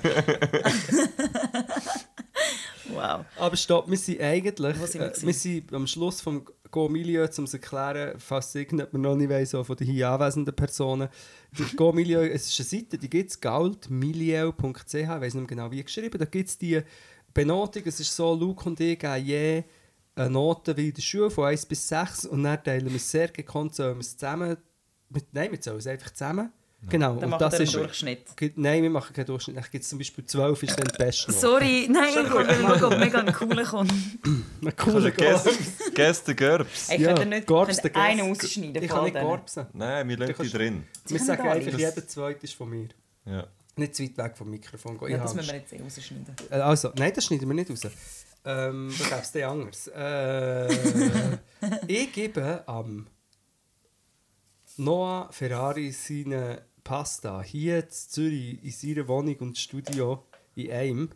wow. 2.90 3.24
Aber 3.38 3.56
stopp, 3.56 3.88
wir 3.90 3.96
sind 3.96 4.20
eigentlich 4.20 4.78
Wo 4.78 4.86
sind 4.86 5.00
wir 5.00 5.12
äh, 5.12 5.22
wir 5.22 5.34
sind 5.34 5.72
am 5.72 5.86
Schluss 5.86 6.20
vom 6.20 6.44
Go 6.70 6.88
Milieu, 6.88 7.22
um 7.38 7.44
es 7.44 7.50
zu 7.50 7.56
erklären, 7.56 8.18
falls 8.18 8.54
irgendjemand 8.54 8.92
noch 8.94 9.14
nicht 9.16 9.30
weiss, 9.30 9.52
von 9.52 9.76
den 9.76 9.86
hier 9.86 10.10
anwesenden 10.10 10.54
Personen. 10.54 11.08
Der 11.58 11.66
Go 11.76 11.92
Milieu, 11.92 12.26
es 12.26 12.48
ist 12.48 12.60
eine 12.60 12.68
Seite, 12.68 12.98
die 12.98 13.08
gibt 13.08 13.30
es, 13.30 13.40
goldmilieu.ch, 13.40 14.94
ich 14.94 15.08
weiß 15.08 15.34
nicht 15.34 15.34
mehr 15.34 15.46
genau 15.46 15.70
wie 15.70 15.82
geschrieben, 15.82 16.18
da 16.18 16.24
gibt 16.24 16.48
es 16.48 16.58
die 16.58 16.82
Benotung, 17.32 17.82
es 17.86 18.00
ist 18.00 18.14
so, 18.14 18.34
Luke 18.34 18.64
und 18.68 18.78
ich 18.80 18.98
geben 18.98 19.24
je 19.24 19.64
eine 20.16 20.30
Note 20.30 20.76
wie 20.76 20.88
in 20.88 20.94
der 20.94 21.02
Schule 21.02 21.30
von 21.30 21.44
1 21.44 21.66
bis 21.66 21.86
6 21.88 22.26
und 22.26 22.42
dann 22.42 22.62
teilen 22.64 22.88
wir 22.88 22.96
es 22.96 23.10
sehr 23.10 23.28
gekonnt, 23.28 23.74
sollen 23.74 23.96
wir 23.96 24.00
es 24.00 24.16
zusammen, 24.16 24.56
mit, 25.10 25.32
nein, 25.32 25.52
wir 25.52 25.60
zählen 25.60 25.76
es 25.78 25.86
einfach 25.86 26.10
zusammen. 26.10 26.52
Genau, 26.88 27.14
Dann 27.14 27.24
und 27.24 27.30
macht 27.30 27.40
das 27.40 27.54
er 27.54 27.58
einen 27.60 27.66
ist... 27.68 27.74
Durchschnitt. 27.74 28.36
Gibt- 28.36 28.58
Nein, 28.58 28.82
wir 28.82 28.90
machen 28.90 29.12
keinen 29.12 29.24
Durchschnitt. 29.26 29.56
Dann 29.56 29.64
gibt 29.72 29.82
es 29.82 29.88
zum 29.90 29.98
Beispiel 29.98 30.24
12, 30.24 30.62
ist 30.62 30.78
dann 30.78 30.86
die 30.86 30.96
beste 30.98 31.30
Note. 31.32 31.40
Sorry, 31.40 31.88
nein, 31.90 32.04
ich 32.24 32.30
wollte 32.32 32.54
schauen, 32.54 32.84
ob 32.84 32.98
mega 32.98 33.18
ein 33.20 33.32
cooler 33.32 33.64
kommt. 33.64 33.92
Ein 34.62 34.76
cooler 34.76 35.10
Gast. 35.10 35.48
guess 35.94 36.22
the. 36.26 36.32
Ich 36.32 37.00
Ja, 37.00 37.14
könnte 37.14 37.26
nicht 37.26 37.46
Gorbs 37.46 37.78
einen 37.78 37.92
Gäste. 37.92 38.22
rausschneiden 38.46 38.82
Ich 38.82 38.88
kann 38.90 39.04
nicht 39.04 39.14
gorbsen. 39.20 39.66
Nein, 39.72 40.08
wir 40.08 40.16
lassen 40.18 40.42
die 40.42 40.50
drin. 40.50 40.84
Wir 41.06 41.18
sagen 41.20 41.48
einfach, 41.48 41.78
jeder 41.78 42.06
zweite 42.06 42.44
ist 42.44 42.54
von 42.54 42.68
mir. 42.68 42.88
Ja. 43.24 43.46
Nicht 43.76 43.96
zu 43.96 44.02
weit 44.04 44.16
weg 44.18 44.36
vom 44.36 44.50
Mikrofon 44.50 44.98
gehen. 44.98 45.10
Ja, 45.10 45.18
das 45.18 45.34
müssen 45.34 45.48
wir 45.48 45.56
jetzt 45.56 45.72
eh 45.72 45.80
rausschneiden. 45.82 46.34
Äh, 46.50 46.54
Also, 46.56 46.92
nein, 46.96 47.12
das 47.14 47.24
schneiden 47.24 47.48
wir 47.48 47.54
nicht 47.54 47.70
raus. 47.70 47.80
Ähm, 48.46 48.94
da 48.98 49.04
gäbe 49.04 49.20
es 49.22 49.32
den 49.32 49.44
anders. 49.44 49.88
Äh, 49.88 51.36
ich 51.88 52.12
gebe 52.12 52.62
am 52.66 53.08
Noah 54.76 55.28
Ferrari 55.32 55.90
seine 55.90 56.62
Pasta 56.84 57.42
hier 57.42 57.78
in 57.78 57.90
Zürich 57.90 58.62
in 58.62 58.70
seiner 58.70 59.08
Wohnung 59.08 59.36
und 59.40 59.58
Studio 59.58 60.24
in 60.54 60.70
einem. 60.70 61.10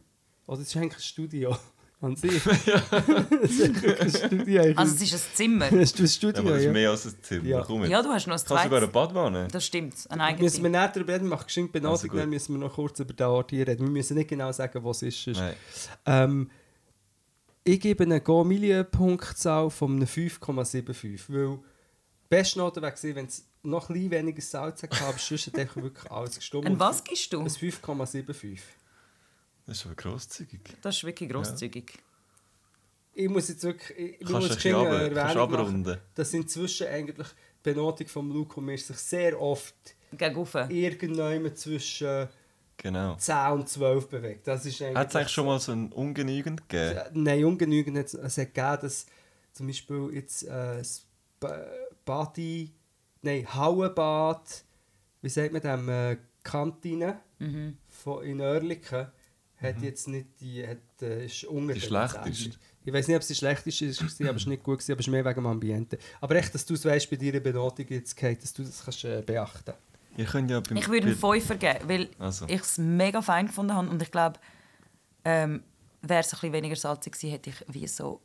Oder 0.46 0.60
es 0.62 0.68
ist 0.68 0.76
eigentlich 0.76 0.96
ein 0.98 1.02
Studio 1.02 1.56
an 2.00 2.16
sich. 2.16 2.42
Es 3.42 3.60
ein 4.00 4.10
Studio. 4.26 4.62
Also 4.74 4.94
es 4.96 5.02
ist 5.02 5.14
ein 5.14 5.34
Zimmer. 5.34 5.72
Es 5.72 5.92
ist 5.92 5.98
ein 6.00 6.06
Ja, 6.06 6.08
Studio, 6.08 6.40
aber 6.40 6.50
das 6.50 6.58
ist 6.60 6.64
ja. 6.66 6.72
mehr 6.72 6.90
als 6.90 7.06
ein 7.06 7.14
Zimmer. 7.22 7.46
Ja. 7.46 7.62
Komm 7.62 7.82
jetzt. 7.82 7.90
Ja, 7.90 8.02
du 8.02 8.08
hast 8.08 8.26
noch 8.26 8.34
ein 8.34 8.38
Kannst 8.44 8.48
sogar 8.48 8.62
eine 8.64 8.70
zweites. 8.80 8.92
Badwanne. 8.92 9.48
Das 9.52 9.64
stimmt, 9.66 9.94
ein 9.94 9.98
Müssen 9.98 10.18
wir 10.18 10.24
eigenes. 10.24 10.58
nicht 10.58 10.96
darüber 10.96 11.12
reden, 11.14 11.28
macht 11.28 11.46
geschwind 11.46 11.70
Benotung, 11.72 11.92
Also 11.92 12.08
gut. 12.08 12.18
dann 12.18 12.30
müssen 12.30 12.54
wir 12.54 12.58
noch 12.66 12.74
kurz 12.74 12.98
über 12.98 13.12
den 13.12 13.26
Ort 13.26 13.50
hier 13.50 13.68
reden. 13.68 13.84
Wir 13.84 13.90
müssen 13.92 14.16
nicht 14.16 14.28
genau 14.30 14.50
sagen, 14.50 14.82
was 14.82 15.02
es 15.02 15.26
ist. 15.26 15.36
Nein. 15.36 15.54
Ähm, 16.06 16.50
ich 17.64 17.80
gebe 17.80 18.04
eine 18.04 18.20
Go-Milieu-Punktzahl 18.20 19.70
von 19.70 19.92
einem 19.96 20.06
5,75. 20.06 21.20
Weil 21.28 21.56
die 21.56 21.60
beste 22.28 22.58
Note 22.58 22.80
wäre 22.82 22.94
wenn 23.14 23.26
es 23.26 23.46
noch 23.62 23.88
ein 23.88 23.94
bisschen 23.94 24.10
weniger 24.10 24.42
Salz 24.42 24.82
hatte, 24.82 25.04
aber 25.04 25.18
sonst 25.18 25.46
hat 25.48 25.58
einfach 25.58 25.82
wirklich 25.82 26.10
alles 26.10 26.36
gestimmt. 26.36 26.66
Ein 26.66 26.80
was 26.80 27.04
gibst 27.04 27.32
du? 27.32 27.40
Ein 27.40 27.48
5,75. 27.48 28.58
Das 29.66 29.78
ist 29.78 29.86
aber 29.86 29.94
grosszügig. 29.94 30.60
Das 30.80 30.96
ist 30.96 31.04
wirklich 31.04 31.28
grosszügig. 31.28 31.98
Ich 33.12 33.28
muss 33.28 33.48
jetzt 33.48 33.62
wirklich 33.62 33.98
ich, 33.98 34.20
ich 34.20 34.26
Kannst 34.26 34.32
muss 34.32 34.50
ein 34.50 34.56
bisschen 34.56 35.14
machen, 35.14 35.38
abrunden? 35.38 35.98
dass 36.14 36.32
inzwischen 36.32 36.86
eigentlich 36.86 37.28
die 37.28 37.34
Benotung 37.62 38.06
von 38.06 38.30
Luke 38.30 38.56
und 38.58 38.66
mir 38.66 38.78
sich 38.78 38.96
sehr 38.96 39.40
oft 39.40 39.74
Gegenüber. 40.12 40.70
irgendjemand 40.70 41.58
zwischen 41.58 42.28
Genau. 42.82 43.14
10 43.16 43.52
und 43.52 43.68
12 43.68 44.08
bewegt. 44.08 44.46
Das 44.48 44.64
ist 44.64 44.80
eigentlich 44.80 44.96
Hat 44.96 45.08
es 45.10 45.16
eigentlich 45.16 45.28
schon 45.28 45.46
mal 45.46 45.60
so 45.60 45.72
ein 45.72 45.92
ungenügend 45.92 46.68
gegeben? 46.68 47.00
Nein, 47.12 47.44
ungenügend. 47.44 47.98
hat 47.98 48.06
Es 48.06 48.14
es 48.14 48.38
hat 48.38 48.54
gegeben, 48.54 48.78
dass 48.82 49.06
zum 49.52 49.66
Beispiel 49.66 50.10
jetzt 50.14 50.44
äh, 50.44 50.82
Badi, 52.04 52.72
nein, 53.22 53.46
Hauenbad, 53.54 54.64
wie 55.22 55.28
sagt 55.28 55.52
man 55.52 55.62
dem, 55.62 55.88
äh, 55.88 56.16
Kantine 56.42 57.20
Mhm. 57.38 57.76
von 57.88 58.22
in 58.22 58.40
Oerlikon 58.40 59.06
hat 59.56 59.82
jetzt 59.82 60.08
nicht 60.08 60.26
die, 60.40 60.66
hat, 60.66 60.78
äh, 61.02 61.26
ist 61.26 61.42
Die 61.42 61.80
schlechteste? 61.80 62.58
Ich 62.84 62.92
weiß 62.92 63.08
nicht, 63.08 63.16
ob 63.16 63.22
sie 63.22 63.34
schlechteste 63.34 63.84
ist, 63.86 64.00
aber 64.00 64.08
es 64.36 64.44
war 64.44 64.48
nicht 64.50 64.62
gut, 64.62 64.78
gewesen, 64.78 64.92
aber 64.92 65.00
es 65.00 65.06
ist 65.06 65.10
mehr 65.10 65.24
wegen 65.24 65.34
dem 65.34 65.46
Ambiente. 65.46 65.98
Aber 66.20 66.34
echt, 66.36 66.54
dass 66.54 66.64
du 66.64 66.74
es 66.74 66.84
weißt, 66.84 67.10
bei 67.10 67.16
deiner 67.16 67.40
Benotung 67.40 67.86
jetzt 67.88 68.16
dass 68.22 68.52
du 68.54 68.62
das 68.62 68.82
kannst, 68.84 69.04
äh, 69.04 69.22
beachten 69.24 69.64
könnt 69.64 69.89
ja 70.16 70.24
Ich 70.24 70.88
würde 70.88 71.06
einen 71.06 71.16
Fünfer 71.16 71.56
geben, 71.56 71.88
weil 71.88 72.08
Also. 72.18 72.46
ich 72.46 72.60
es 72.60 72.78
mega 72.78 73.22
fein 73.22 73.46
gefunden 73.46 73.74
habe. 73.74 73.88
Und 73.88 74.02
ich 74.02 74.10
glaube, 74.10 74.38
ähm, 75.24 75.62
wäre 76.02 76.20
es 76.20 76.28
ein 76.28 76.30
bisschen 76.40 76.52
weniger 76.52 76.76
salzig 76.76 77.12
gewesen, 77.12 77.30
hätte 77.30 77.50
ich 77.50 77.56
wie 77.68 77.86
so 77.86 78.20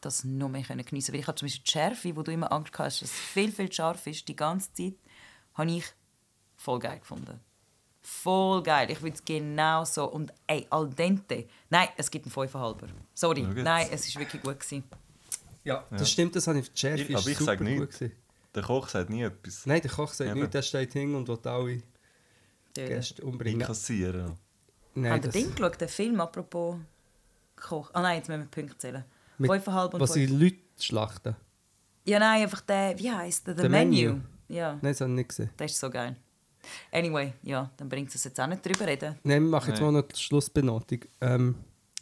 das 0.00 0.22
noch 0.22 0.48
mehr 0.48 0.62
können 0.62 0.84
geniessen 0.84 1.12
Weil 1.12 1.20
ich 1.20 1.26
habe 1.26 1.36
zum 1.36 1.46
Beispiel 1.46 1.64
die 1.64 1.70
Schärfe, 1.70 2.16
wo 2.16 2.22
du 2.22 2.30
immer 2.32 2.52
Angst 2.52 2.72
hast, 2.78 3.02
dass 3.02 3.10
es 3.10 3.16
viel, 3.16 3.50
viel 3.50 3.72
scharf 3.72 4.06
ist, 4.06 4.28
die 4.28 4.36
ganze 4.36 4.72
Zeit, 4.72 4.94
habe 5.54 5.70
ich 5.72 5.84
voll 6.56 6.78
geil 6.78 7.00
gefunden. 7.00 7.40
Voll 8.00 8.62
geil. 8.62 8.90
Ich 8.90 9.02
würde 9.02 9.16
es 9.16 9.24
genau 9.24 9.84
so. 9.84 10.04
Und 10.04 10.32
ey, 10.46 10.66
al 10.70 10.88
dente. 10.88 11.46
Nein, 11.68 11.88
es 11.96 12.10
gibt 12.10 12.24
einen 12.26 12.32
Fünferhalber. 12.32 12.86
Sorry. 13.12 13.42
Nein, 13.42 13.88
es 13.90 14.14
war 14.14 14.22
wirklich 14.22 14.40
gut. 14.40 14.60
Gewesen. 14.60 14.84
Ja, 15.64 15.84
das 15.90 16.10
stimmt, 16.10 16.34
das 16.36 16.46
habe 16.46 16.60
ich 16.60 16.70
die 16.72 16.78
Schärfe 16.78 17.02
Ich- 17.02 17.10
ist 17.10 17.16
aber 17.16 17.28
ich 17.28 17.38
super 17.38 17.50
sag 17.52 17.58
gut 17.58 17.66
nichts. 17.66 18.00
Der 18.54 18.62
Koch 18.62 18.88
sagt 18.88 19.10
nie 19.10 19.22
etwas. 19.22 19.66
Nein, 19.66 19.80
der 19.82 19.90
Koch 19.90 20.12
sagt 20.12 20.30
Eben. 20.30 20.40
nichts, 20.40 20.52
der 20.52 20.62
steht 20.62 20.92
hin 20.92 21.14
und 21.14 21.28
will 21.28 21.38
alle 21.44 21.82
Gäste 22.74 23.22
umbringen. 23.24 23.60
Inkassieren. 23.60 24.34
Nein, 24.94 25.12
Habt 25.12 25.24
ihr 25.24 25.30
das- 25.30 25.42
Ding 25.42 25.54
geschaut, 25.54 25.80
den 25.80 25.88
Film 25.88 26.20
apropos 26.20 26.76
Koch? 27.56 27.90
Ah 27.92 28.02
nein, 28.02 28.16
jetzt 28.18 28.28
müssen 28.28 28.40
wir 28.42 28.46
Punkte 28.48 28.78
zählen. 28.78 29.04
Mit- 29.38 29.50
Fünfeinhalb 29.50 29.94
und 29.94 30.00
Was 30.00 30.12
sie 30.14 30.26
fünf. 30.26 30.40
Leute 30.40 30.56
schlachten. 30.80 31.36
Ja, 32.04 32.18
nein, 32.18 32.42
einfach 32.42 32.62
der, 32.62 32.98
wie 32.98 33.10
heisst 33.10 33.46
der? 33.46 33.54
The, 33.56 33.62
The 33.62 33.68
Menu. 33.68 33.90
Menu. 34.12 34.20
Ja, 34.48 34.72
Nein, 34.74 34.92
das 34.92 35.00
habe 35.02 35.10
ich 35.10 35.16
nicht 35.16 35.28
gesehen. 35.28 35.50
der 35.58 35.66
ist 35.66 35.78
so 35.78 35.90
geil. 35.90 36.16
Anyway, 36.90 37.34
ja, 37.42 37.70
dann 37.76 37.88
bringt 37.88 38.14
es 38.14 38.24
jetzt 38.24 38.40
auch 38.40 38.46
nicht 38.46 38.64
drüber 38.64 38.86
reden. 38.86 39.16
Nein, 39.22 39.42
wir 39.44 39.50
machen 39.50 39.68
jetzt 39.70 39.80
Nein. 39.80 39.92
mal 39.92 40.00
noch 40.00 40.08
die 40.08 40.18
Schlussbenotung. 40.18 41.00
Ähm, 41.20 41.54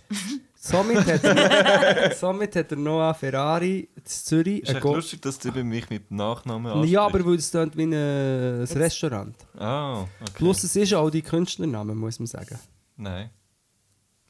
somit, 0.66 1.06
hat 1.06 1.24
er, 1.24 2.10
somit 2.14 2.54
hat 2.56 2.70
er 2.72 2.76
Noah 2.78 3.14
Ferrari 3.14 3.88
in 3.94 4.04
Zürich. 4.04 4.62
Ist 4.62 4.70
echt 4.70 4.80
Go- 4.80 4.94
lustig, 4.96 5.22
dass 5.22 5.38
du 5.38 5.50
mich 5.64 5.88
mit 5.90 6.10
Nachnamen 6.10 6.66
ansprichst. 6.72 6.92
ja, 6.92 7.02
aber 7.06 7.24
weil 7.24 7.34
es 7.36 7.50
klingt 7.50 7.76
wie 7.76 7.82
ein, 7.84 7.92
ein 7.94 8.60
Jetzt- 8.60 8.76
Restaurant. 8.76 9.34
Ah, 9.58 10.00
okay. 10.02 10.32
Plus 10.34 10.64
es 10.64 10.76
ist 10.76 10.92
auch 10.94 11.10
die 11.10 11.22
Künstlernamen, 11.22 11.96
muss 11.96 12.18
man 12.18 12.26
sagen. 12.26 12.58
Nein. 12.96 13.30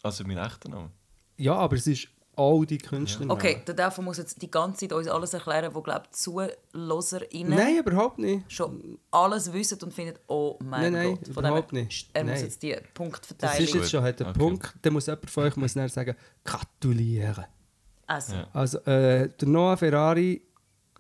Also 0.03 0.25
mein 0.25 0.39
echter 0.39 0.69
Name. 0.69 0.91
Ja, 1.37 1.55
aber 1.55 1.77
es 1.77 1.87
ist 1.87 2.09
auch 2.37 2.65
die 2.65 2.79
Künstlernamen. 2.79 3.31
Okay, 3.37 3.63
der 3.67 3.75
Davo 3.75 4.03
muss 4.03 4.19
jetzt 4.19 4.41
die 4.43 4.51
ganze 4.51 4.81
Zeit 4.81 4.93
uns 4.93 5.09
alles 5.09 5.33
erklären, 5.35 5.75
wo 5.75 5.81
glaubt 5.83 6.15
ZuhörerInnen 6.15 7.55
Nein, 7.57 7.79
überhaupt 7.79 8.19
nicht. 8.19 8.51
schon 8.53 8.99
alles 9.11 9.53
wissen 9.53 9.79
und 9.83 9.93
finden, 9.93 10.19
oh 10.29 10.59
mein 10.63 10.93
Nein, 10.93 10.93
nein, 10.93 11.15
Gott. 11.17 11.35
Von 11.35 11.45
überhaupt 11.45 11.73
dem 11.73 11.79
nicht. 11.85 12.11
Er 12.13 12.25
muss 12.25 12.35
Nein. 12.35 12.45
jetzt 12.45 12.63
die 12.63 12.73
Das 12.73 12.83
Punktverteilung... 12.95 13.65
ist 13.65 13.75
jetzt 13.75 13.91
schon 13.91 14.03
halt 14.03 14.21
der 14.21 14.29
Okay. 14.29 14.39
Punkt. 14.39 14.75
Dann 14.83 14.93
muss 14.93 15.07
jemand 15.07 15.31
von 15.31 15.45
euch 15.45 15.57
muss 15.57 15.75
dann 15.75 15.89
sagen, 15.89 16.15
gratulieren. 16.45 17.45
Also, 18.07 18.35
Ja. 18.35 18.49
Also, 18.53 18.79
äh, 18.81 19.29
der 19.29 19.49
Noah 19.49 19.77
Ferrari, 19.77 20.43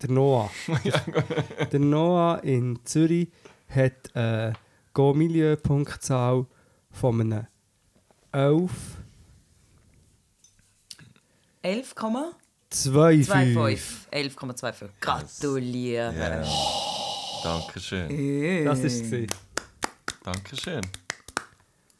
der 0.02 0.10
Noah, 0.10 0.50
der 1.72 1.80
Noah 1.80 2.42
in 2.42 2.78
Zürich 2.84 3.30
hat 3.68 4.14
eine 4.14 4.54
Go-Milieu-Punktzahl 4.92 6.46
von 6.90 7.20
einem 7.20 7.46
11, 8.32 8.70
11,25. 11.66 12.32
2,5. 12.72 13.78
11,25. 14.12 14.88
Gratuliere. 15.00 16.14
Ja. 16.16 16.44
Dankeschön. 17.42 18.64
Das 18.64 18.78
war 18.78 18.84
es. 18.84 19.26
Dankeschön. 20.24 20.80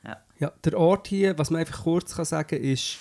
Ja. 0.05 0.17
Ja, 0.39 0.53
der 0.65 0.79
Ort 0.79 1.09
hier, 1.09 1.37
was 1.39 1.51
man 1.51 1.61
einfach 1.61 1.83
kurz 1.83 2.15
kann 2.15 2.25
sagen 2.25 2.63
ist 2.63 2.99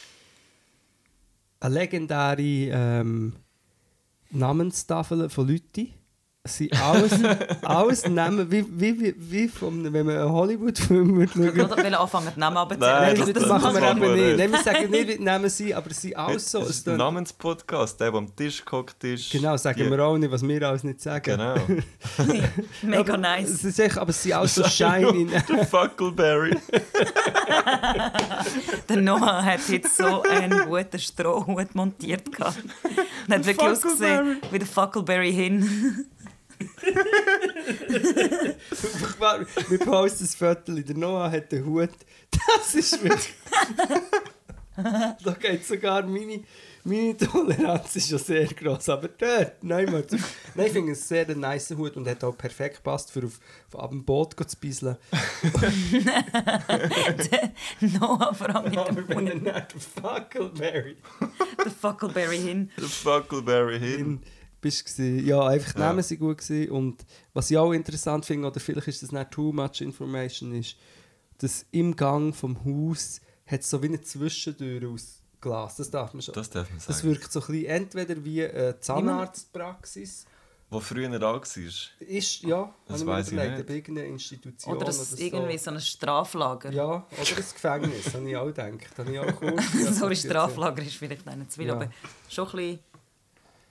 eine 1.60 1.73
legendäre 1.73 2.41
ähm, 2.41 3.36
Namenstafel 4.32 5.30
von 5.30 5.47
Leuten. 5.47 5.93
Sind 6.47 6.79
alles, 6.79 7.12
alles 7.63 8.08
Namen, 8.08 8.51
wie, 8.51 8.63
wie, 8.69 8.99
wie, 8.99 9.15
wie 9.17 9.47
vom, 9.47 9.91
wenn 9.91 10.05
man 10.05 10.15
einen 10.15 10.31
Hollywood-Film 10.31 11.15
würde 11.17 11.31
Ich 11.34 11.38
wollte 11.58 11.75
gerade 11.75 11.99
anfangen, 11.99 12.27
die 12.36 12.39
Namen 12.39 12.58
abzuzählen. 12.58 13.17
Nein, 13.17 13.17
das, 13.17 13.34
das- 13.34 13.47
machen 13.47 13.73
wir 13.75 13.89
eben 13.89 13.99
nicht. 13.99 14.15
nicht. 14.15 14.38
Nein, 14.38 14.51
wir 14.51 14.62
sagen 14.63 14.91
nicht, 14.91 15.08
wie 15.08 15.17
die 15.17 15.23
Namen 15.23 15.49
sind, 15.49 15.73
aber 15.73 15.89
es 15.89 16.01
sind 16.03 16.15
alles 16.15 16.51
so. 16.51 16.62
Es 16.62 16.69
ist 16.69 16.88
ein 16.88 16.97
Namenspodcast, 16.97 17.99
der, 17.99 18.12
der 18.12 18.19
am 18.19 18.36
Tisch 18.36 18.63
gehockt 18.63 19.03
ist. 19.03 19.31
Genau, 19.31 19.58
sagen 19.58 19.79
Die- 19.84 19.89
wir 19.89 19.99
auch 20.05 20.15
nicht, 20.19 20.31
was 20.31 20.47
wir 20.47 20.62
alles 20.67 20.84
nicht 20.84 21.01
sagen. 21.01 21.23
Genau. 21.23 21.55
Mega 22.84 23.17
nice. 23.17 23.49
Es 23.49 23.63
ist 23.63 23.79
echt, 23.79 23.97
aber 23.97 24.12
es 24.12 24.21
sind 24.21 24.34
alles 24.34 24.53
so 24.53 24.63
shiny. 24.67 25.27
Der 25.49 25.65
Fuckleberry. 25.65 26.55
Der 28.89 28.97
Noah 28.97 29.43
hat 29.43 29.60
jetzt 29.69 29.97
so 29.97 30.21
einen 30.23 30.65
guten 30.67 30.99
Strohhut 30.99 31.73
montiert. 31.75 32.31
gehabt. 32.31 32.58
Und 33.27 33.34
hat 33.34 33.45
wirklich 33.45 33.67
ausgesehen 33.67 34.38
wie 34.51 34.60
der 34.60 34.67
Fuckleberry 34.67 35.31
hin. 35.34 36.05
Wir 39.70 39.80
posten 39.80 40.24
das 40.26 40.36
Foto. 40.36 40.74
Der 40.74 40.96
Noah 40.96 41.32
hat 41.32 41.52
den 41.52 41.65
Hut. 41.65 41.89
Das 42.58 42.76
ist 42.76 43.02
wirklich. 43.04 43.34
da 44.76 45.32
geht 45.39 45.65
sogar 45.65 46.06
meine, 46.06 46.44
meine 46.84 47.15
Toleranz 47.15 47.96
ist 47.96 48.12
ja 48.12 48.18
sehr 48.18 48.46
gross. 48.48 48.89
Aber 48.89 49.08
dort, 49.08 49.63
nein, 49.63 49.89
Mann, 49.89 50.04
nein, 50.54 50.65
ich 50.68 50.74
finde 50.74 50.91
es 50.91 51.08
sehr 51.08 51.30
ein 51.30 51.39
nice 51.39 51.72
Hut 51.72 51.96
und 51.96 52.08
hat 52.08 52.24
auch 52.24 52.38
perfekt 52.38 52.78
gepasst, 52.78 53.12
für 53.12 53.26
auf, 53.26 53.39
auf 53.72 53.80
ab 53.80 53.91
dem 53.91 54.04
Boot 54.04 54.36
zu 54.50 54.58
bisseln. 54.58 54.98
Noah 57.80 58.34
vor 58.34 58.56
allem 58.56 58.70
mit 58.70 58.78
Aber 58.78 59.02
dem 59.02 59.15
Hut. 59.18 59.24
nicht 59.24 59.46
der 59.46 59.65
Fuckleberry 60.02 60.98
Der 61.63 61.72
Fuckleberry 61.72 62.38
hin. 62.38 62.72
Der 62.78 62.84
Fuckleberry 62.88 63.80
hin. 63.80 64.22
Bist. 64.62 64.98
Ja, 64.98 65.46
einfach 65.46 65.74
die 65.74 65.80
Ja. 65.80 65.88
Namen 65.88 66.04
sind 66.04 66.20
gut 66.20 66.38
gewesen. 66.39 66.72
und 66.72 67.06
was 67.34 67.52
ich 67.52 67.58
auch 67.58 67.72
interessant 67.74 68.26
finde, 68.26 68.48
oder 68.48 68.60
vielleicht 68.60 68.88
ist 68.88 69.04
das 69.04 69.12
nicht 69.12 69.32
too 69.32 69.52
much 69.52 69.82
information, 69.82 70.54
ist, 70.56 70.76
dass 71.38 71.65
im 71.72 71.96
Gang 71.96 72.34
vom 72.36 72.58
Haus 72.65 73.22
hat 73.46 73.62
es 73.62 73.70
so 73.70 73.82
wie 73.84 73.88
eine 73.88 74.02
Zwischentür 74.02 74.89
aus 74.89 75.22
Glas. 75.41 75.76
Das 75.76 75.91
darf 75.91 76.13
man 76.13 76.22
schon. 76.22 76.34
Das 76.34 76.50
darf 76.50 76.70
man 76.70 76.80
Das 76.86 76.98
sagen. 77.00 77.10
wirkt 77.10 77.32
so 77.32 77.39
ein 77.41 77.48
bisschen 77.48 77.65
entweder 77.65 78.24
wie 78.26 78.44
eine 78.46 78.80
Zahnarztpraxis. 78.80 80.26
Wo 80.68 80.80
früher 80.80 81.08
da 81.20 81.34
war. 81.34 81.41
Ist, 82.00 82.41
ja, 82.41 82.74
Das 82.88 83.06
weiss 83.06 83.28
ich 83.28 83.34
nicht. 83.38 83.70
irgendeine 83.70 84.08
Institution 84.08 84.76
Oder 84.76 84.86
das 84.86 85.13
irgendwie 85.13 85.60
so 85.60 85.70
ein 85.70 85.80
Straflager. 85.80 86.72
Ja, 86.72 86.86
oder 86.88 87.06
ein 87.20 87.26
Gefängnis, 87.36 88.13
habe 88.15 88.28
ich 88.30 88.36
auch 88.36 88.48
gedacht. 88.48 88.98
Habe 88.98 89.12
ich 89.12 89.20
auch 89.20 89.36
kurz 89.39 89.63
Sorry, 90.00 90.15
Straflager 90.15 90.82
ist 90.82 90.96
vielleicht 90.96 91.24
nicht 91.26 91.52
zu 91.52 91.60
viel, 91.60 91.68
Ja. 91.68 91.76
aber 91.76 91.91
schon 92.28 92.48
ein 92.48 92.52
bisschen 92.56 92.80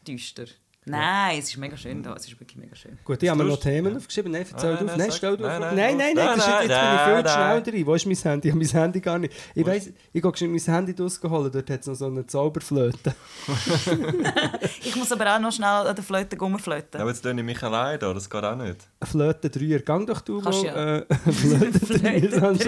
düster. 0.06 0.44
Nein, 0.86 1.38
es 1.38 1.48
ist 1.48 1.56
mega 1.56 1.76
schön 1.76 2.02
da. 2.02 2.14
Es 2.14 2.26
ist 2.26 2.38
wirklich 2.38 2.56
mega 2.56 2.76
schön. 2.76 2.98
Gut, 3.04 3.22
ich 3.22 3.28
habe 3.30 3.42
mir 3.42 3.48
noch 3.48 3.58
Themen 3.58 3.96
aufgeschrieben. 3.96 4.32
Nein, 4.32 4.44
erzähl 4.50 4.76
du 4.76 4.84
auf. 4.84 4.96
Nein, 4.96 5.12
stell 5.12 5.36
du. 5.36 5.44
Nein, 5.44 5.60
nein, 5.60 5.96
nein, 5.96 6.16
jetzt 6.16 6.46
bin 6.46 6.70
ich 6.70 7.00
viel 7.02 7.28
schnell 7.28 7.62
drin. 7.62 7.86
Wo 7.86 7.94
ist 7.94 8.06
mein 8.06 8.16
Handy? 8.16 8.48
Ich 8.48 8.54
habe 8.54 8.64
mein 8.64 8.68
Handy 8.68 9.00
gar 9.00 9.18
nicht. 9.18 9.32
Ich 9.54 9.66
weiss, 9.66 9.90
ich 10.12 10.22
gehe 10.22 10.36
schon 10.36 10.50
mein 10.50 10.60
Handy 10.60 10.94
rausgeholt. 11.00 11.54
Dort 11.54 11.70
hat 11.70 11.80
es 11.80 11.86
noch 11.86 11.94
so 11.94 12.06
eine 12.06 12.26
Zauberflöte. 12.26 13.14
ich 14.82 14.94
muss 14.96 15.10
aber 15.10 15.34
auch 15.34 15.40
noch 15.40 15.52
schnell 15.52 15.68
an 15.68 15.94
der 15.94 16.04
Flöte 16.04 16.38
rumflöten. 16.38 17.00
Aber 17.00 17.10
jetzt 17.10 17.22
tue 17.22 17.32
ich 17.32 17.42
mich 17.42 17.62
allein 17.62 17.98
da. 17.98 18.12
Das 18.12 18.28
geht 18.28 18.44
auch 18.44 18.56
nicht. 18.56 18.86
Flöte 19.02 19.48
3er. 19.48 19.80
Gang 19.80 20.06
doch 20.06 20.20
du 20.20 20.42
mal. 20.42 20.52
Flöte 20.52 21.78
3er. 21.78 22.58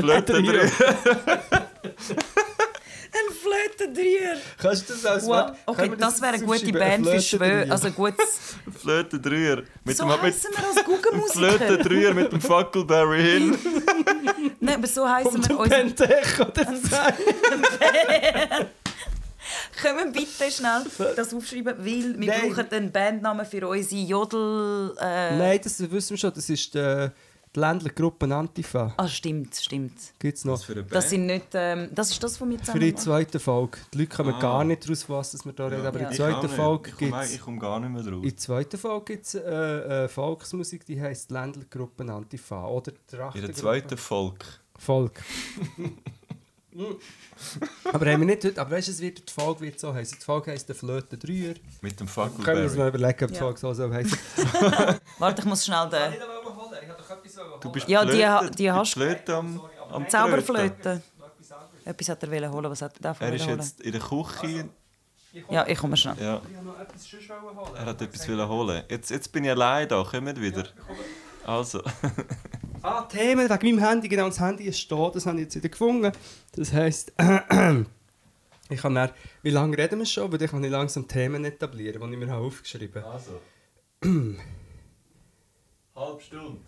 Flöte 0.00 0.42
3. 0.42 0.70
Ein 3.18 3.34
Flötendreier! 3.34 4.36
Kannst 4.60 4.88
du 4.88 4.92
das 4.94 5.04
als 5.04 5.26
Wow. 5.26 5.52
Okay, 5.66 5.90
wir 5.90 5.96
das 5.96 6.20
wäre 6.20 6.34
eine 6.34 6.44
gute? 6.44 6.72
Band 6.72 7.06
für 7.06 7.20
Schwöre. 7.20 7.66
Also 7.70 7.90
gut. 7.90 8.14
Flöte 8.80 9.18
Dreier. 9.18 9.62
Mit 9.84 9.96
So 9.96 10.04
dem, 10.04 10.12
mit 10.12 10.22
heißen 10.22 10.50
wir 10.54 10.66
als 10.66 10.84
Guggenmusiker. 10.84 11.52
Flöte 11.58 11.78
Dreier 11.78 12.14
mit 12.14 12.32
dem 12.32 12.40
Fuckleberry 12.40 13.22
hin. 13.22 13.58
Nein, 14.60 14.74
aber 14.76 14.86
so 14.86 15.08
heißen 15.08 15.34
Und 15.36 15.48
wir 15.48 15.58
uns. 15.58 15.68
Pentech 15.68 16.40
oder 16.40 16.64
so. 16.64 16.96
Können 19.80 19.98
wir 19.98 20.12
bitte 20.12 20.50
schnell 20.50 20.82
das 21.16 21.32
aufschreiben, 21.32 21.74
weil 21.78 22.18
wir 22.18 22.26
Nein. 22.26 22.50
brauchen 22.52 22.70
einen 22.70 22.92
Bandnamen 22.92 23.46
für 23.46 23.66
unsere 23.68 24.00
Jodel... 24.02 24.94
Äh, 25.00 25.36
Nein, 25.36 25.60
das 25.62 25.78
wissen 25.90 26.10
wir 26.10 26.18
schon. 26.18 26.32
Das 26.34 26.48
ist 26.50 26.74
der, 26.74 27.12
Die 27.54 27.60
Ländlergruppe 27.60 28.26
Antifa 28.34 28.92
Ah, 28.96 29.08
stimmt, 29.08 29.54
stimmt. 29.56 29.92
gibt 30.18 30.36
es 30.38 30.44
noch. 30.44 30.62
Für 30.62 30.82
Das 30.82 31.08
sind 31.10 31.26
nicht, 31.26 31.46
ähm, 31.54 31.88
das 31.94 32.10
ist 32.10 32.22
das, 32.22 32.38
was 32.40 32.48
wir 32.48 32.58
Für 32.58 32.64
zusammen 32.64 32.80
die 32.80 32.92
machen. 32.92 33.02
zweite 33.04 33.40
Folge. 33.40 33.78
Die 33.94 33.98
Leute 33.98 34.16
kommen 34.16 34.34
Ah. 34.34 34.38
gar 34.40 34.64
nicht 34.64 34.88
raus, 34.88 35.04
was 35.08 35.44
wir 35.44 35.52
da 35.54 35.66
reden, 35.66 35.86
aber 35.86 35.98
Ja. 36.00 36.06
in 36.06 36.12
Ich 36.12 36.18
der 36.18 36.30
zweiten. 36.32 36.48
Folge 36.50 36.90
gibt 36.90 37.10
komme, 37.12 37.24
es... 37.24 37.34
ich 37.34 37.40
komme 37.40 37.58
gar 37.58 37.80
nicht 37.80 37.90
mehr 37.90 38.02
drauf. 38.02 38.22
In 38.22 38.28
der 38.28 38.36
zweiten 38.36 38.78
Folge 38.78 39.04
gibt 39.14 39.26
es 39.26 39.34
äh, 39.34 39.40
äh, 40.04 40.08
Volksmusik, 40.08 40.84
die 40.84 41.00
heisst 41.00 41.30
Ländlergruppe 41.30 42.04
Antifa. 42.12 42.66
Oder 42.66 42.92
In 43.34 43.40
der 43.42 43.54
zweiten 43.54 43.96
Folge. 43.96 44.44
Folge. 44.78 45.20
aber 47.92 48.06
haben 48.12 48.20
wir 48.20 48.26
nicht 48.26 48.44
heute, 48.44 48.60
aber 48.60 48.70
weißt 48.72 48.88
du, 48.88 48.92
es 48.92 49.00
wird 49.00 49.28
die 49.28 49.32
Folge 49.32 49.60
wird 49.62 49.80
so 49.80 49.92
heißen. 49.92 50.18
Die 50.20 50.24
Folge 50.24 50.52
heisst 50.52 50.68
der 50.68 50.76
Flöte 50.76 51.16
Dreier. 51.18 51.54
Mit 51.80 51.98
dem 51.98 52.06
Können 52.06 52.16
wir 52.16 52.24
uns 52.24 52.34
Fuckleberry. 52.36 52.76
mal 52.78 52.88
überlegen, 52.88 53.24
ob 53.24 53.28
die 53.30 53.34
Ja. 53.34 53.40
Folge 53.40 53.58
so 53.58 53.74
soll 53.74 53.92
heißen. 53.92 54.18
Warte, 55.18 55.42
ich 55.42 55.46
muss 55.48 55.64
schnell 55.64 55.88
den... 55.88 56.12
Du 57.60 57.70
bist 57.72 57.88
Ja, 57.88 58.04
die 58.04 58.10
Flöte, 58.12 58.50
die 58.56 58.64
du 58.66 58.72
hast- 58.74 58.92
Flöte 58.94 59.34
am, 59.36 59.60
am. 59.90 60.08
Zauberflöte. 60.08 61.02
Etwas 61.84 62.08
hat 62.10 62.22
er 62.22 62.30
wollen 62.30 62.52
holen, 62.52 62.70
was 62.70 62.82
hat 62.82 62.96
er 62.96 63.00
davon 63.00 63.26
Er 63.26 63.34
ist 63.34 63.46
holen? 63.46 63.58
jetzt 63.58 63.80
in 63.80 63.92
der 63.92 64.00
Küche. 64.00 64.68
Ja, 65.50 65.66
ich 65.66 65.78
komme 65.78 65.96
schnell. 65.96 66.16
Ja, 66.20 66.40
Ich 66.50 66.56
habe 66.56 66.66
noch 66.66 66.78
etwas 66.80 67.04
sonst 67.08 67.28
holen. 67.30 67.74
er 67.76 67.84
hat 67.86 68.02
etwas 68.02 68.28
wollen 68.28 68.48
holen. 68.48 68.82
Jetzt, 68.88 69.10
jetzt 69.10 69.30
bin 69.32 69.44
ich 69.44 69.50
allein 69.50 69.88
da. 69.88 70.02
Kommt 70.02 70.40
wieder. 70.40 70.64
Also. 71.46 71.82
Ah, 72.80 73.02
Themen 73.02 73.50
wegen 73.50 73.76
meinem 73.76 73.84
Handy. 73.88 74.06
Genau, 74.08 74.26
das 74.26 74.38
Handy 74.38 74.62
ist 74.62 74.90
da. 74.90 75.10
Das 75.12 75.26
habe 75.26 75.36
ich 75.38 75.42
jetzt 75.46 75.56
wieder 75.56 75.68
gefunden. 75.68 76.12
Das 76.54 76.72
heisst, 76.72 77.12
ich 78.70 78.80
kann 78.80 78.94
dann, 78.94 79.10
wie 79.42 79.50
lange 79.50 79.76
reden 79.76 79.98
wir 79.98 80.06
schon? 80.06 80.30
Weil 80.30 80.40
ich 80.42 80.48
kann 80.52 80.62
ich 80.62 80.70
langsam 80.70 81.08
Themen 81.08 81.44
etablieren, 81.44 82.00
die 82.00 82.12
ich 82.16 82.18
mir 82.24 82.32
aufgeschrieben 82.36 83.02
habe. 83.02 83.14
Also. 83.14 83.40
Halb 85.96 86.22
Stunde. 86.22 86.60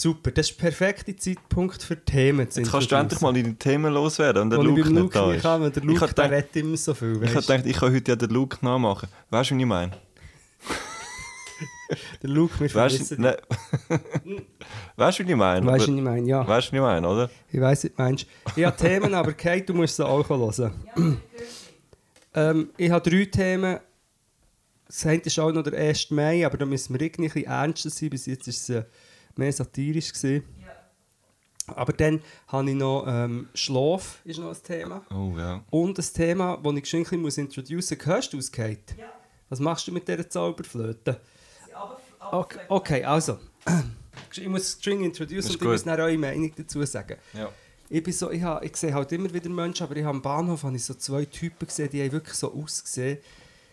Super, 0.00 0.30
das 0.30 0.48
ist 0.50 0.56
der 0.60 0.62
perfekte 0.66 1.16
Zeitpunkt 1.16 1.82
für 1.82 1.96
Themen 2.04 2.48
zu 2.48 2.60
Jetzt 2.60 2.70
kannst 2.70 2.92
du 2.92 2.94
endlich 2.94 3.20
mal 3.20 3.32
deine 3.34 3.56
Themen 3.56 3.92
loswerden 3.92 4.42
und 4.42 4.50
der 4.50 4.60
ich 4.60 4.64
Luke 4.64 4.82
beim 4.82 4.92
nicht 4.92 5.00
Luke 5.02 5.12
da 5.18 5.32
ist. 5.32 5.42
kann, 5.42 5.60
der 5.62 5.70
Ich 5.76 5.82
Luke 5.82 5.98
der 5.98 6.08
gedacht- 6.08 6.30
redet 6.30 6.56
immer 6.56 6.76
so 6.76 6.94
viel. 6.94 7.20
Ich 7.24 7.34
Weißt? 7.34 7.48
gedacht, 7.48 7.66
ich 7.66 7.76
kann 7.76 7.92
heute 7.92 8.12
ja 8.12 8.16
den 8.16 8.30
Luke 8.30 8.58
nachmachen. 8.64 9.08
Weißt 9.30 9.50
du, 9.50 9.54
was 9.56 9.60
ich 9.60 9.66
meine? 9.66 9.92
Der 12.22 12.30
Luke, 12.30 12.60
wir 12.60 12.68
dich. 12.88 13.18
ne, 13.18 13.36
weißt 14.96 15.18
du, 15.18 15.24
was 15.24 15.30
ich 15.30 15.34
meine? 15.36 15.66
Weißt 15.66 15.86
du, 15.88 15.90
was 15.92 15.96
ich 15.98 16.02
meine? 16.04 16.28
Ja, 16.28 16.46
Weißt 16.46 16.68
du, 16.68 16.72
was 16.72 16.74
ich 16.74 16.80
meine, 16.80 17.08
oder? 17.08 17.30
ich 17.50 17.60
weiss, 17.60 17.82
was 17.84 17.90
du 17.90 18.02
meinst. 18.02 18.26
Ich 18.54 18.64
habe 18.64 18.76
Themen, 18.76 19.14
aber 19.14 19.32
Kate, 19.32 19.64
du 19.64 19.74
musst 19.74 19.96
sie 19.96 20.06
auch 20.06 20.28
hören. 20.28 20.72
ähm, 22.34 22.70
ich 22.76 22.90
habe 22.90 23.10
drei 23.10 23.24
Themen. 23.24 23.78
Das 24.86 25.06
eine 25.06 25.22
ist 25.22 25.38
auch 25.40 25.50
noch 25.50 25.62
der 25.64 25.78
1. 25.78 26.10
Mai, 26.12 26.46
aber 26.46 26.56
da 26.58 26.66
müssen 26.66 26.94
wir 26.94 27.00
irgendwie 27.00 27.24
ein 27.24 27.32
bisschen 27.32 27.50
ernster 27.50 27.90
sein. 27.90 28.10
Bis 28.10 28.26
jetzt 28.26 28.46
war 28.46 28.50
es 28.52 28.68
äh, 28.68 28.84
mehr 29.38 29.52
satirisch. 29.52 30.12
Gewesen. 30.12 30.44
Aber 31.74 31.92
dann 31.92 32.22
habe 32.48 32.70
ich 32.70 32.76
noch 32.76 33.04
ähm, 33.06 33.48
Schlaf, 33.54 34.20
ist 34.24 34.38
noch 34.38 34.50
ein 34.50 34.62
Thema. 34.62 35.04
Oh 35.10 35.34
ja. 35.36 35.62
Und 35.70 35.98
ein 35.98 36.04
Thema, 36.14 36.56
das 36.62 36.74
ich 36.74 36.82
geschwind 36.82 37.12
ein 37.12 37.22
bisschen 37.22 37.46
introducen 37.46 37.96
muss. 37.98 38.06
Hörst 38.06 38.32
du 38.32 38.38
es, 38.38 38.50
Kate? 38.50 38.94
Ja. 38.96 39.12
Was 39.48 39.60
machst 39.60 39.86
du 39.86 39.92
mit 39.92 40.06
dieser 40.08 40.28
Zauberflöte? 40.28 41.20
Okay, 42.30 42.58
okay, 42.68 43.04
also. 43.04 43.38
Ich 44.34 44.48
muss 44.48 44.72
String 44.72 45.04
introducen 45.04 45.50
und 45.52 45.54
ich 45.56 45.62
muss 45.62 45.84
dann 45.84 46.00
eure 46.00 46.18
Meinung 46.18 46.52
dazu 46.56 46.84
sagen. 46.84 47.16
ja. 47.32 47.48
Ich, 47.88 48.02
bin 48.02 48.12
so, 48.12 48.30
ich, 48.30 48.42
ha, 48.42 48.60
ich 48.62 48.76
sehe 48.76 48.92
halt 48.92 49.10
immer 49.12 49.32
wieder 49.32 49.48
Menschen, 49.48 49.84
aber 49.84 49.96
ich 49.96 50.04
habe 50.04 50.16
am 50.16 50.20
Bahnhof 50.20 50.64
habe 50.64 50.76
ich 50.76 50.84
so 50.84 50.92
zwei 50.94 51.24
Typen 51.24 51.66
gesehen, 51.66 51.88
die 51.88 52.02
haben 52.02 52.12
wirklich 52.12 52.34
so 52.34 52.52
ausgesehen. 52.52 53.18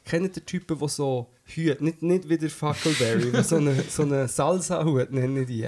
Kennt 0.06 0.38
ihr 0.38 0.46
Typen, 0.46 0.78
die 0.80 0.88
so 0.88 1.28
Hüte, 1.46 1.84
nicht, 1.84 2.02
nicht 2.04 2.30
wie 2.30 2.38
der 2.38 2.50
Fuckleberry, 2.50 3.30
aber 3.30 3.44
so 3.44 3.56
eine, 3.58 3.82
so 3.90 4.04
eine 4.04 4.28
Salsa-Hut 4.28 5.12
nenne 5.12 5.42
ich 5.42 5.48
die. 5.48 5.68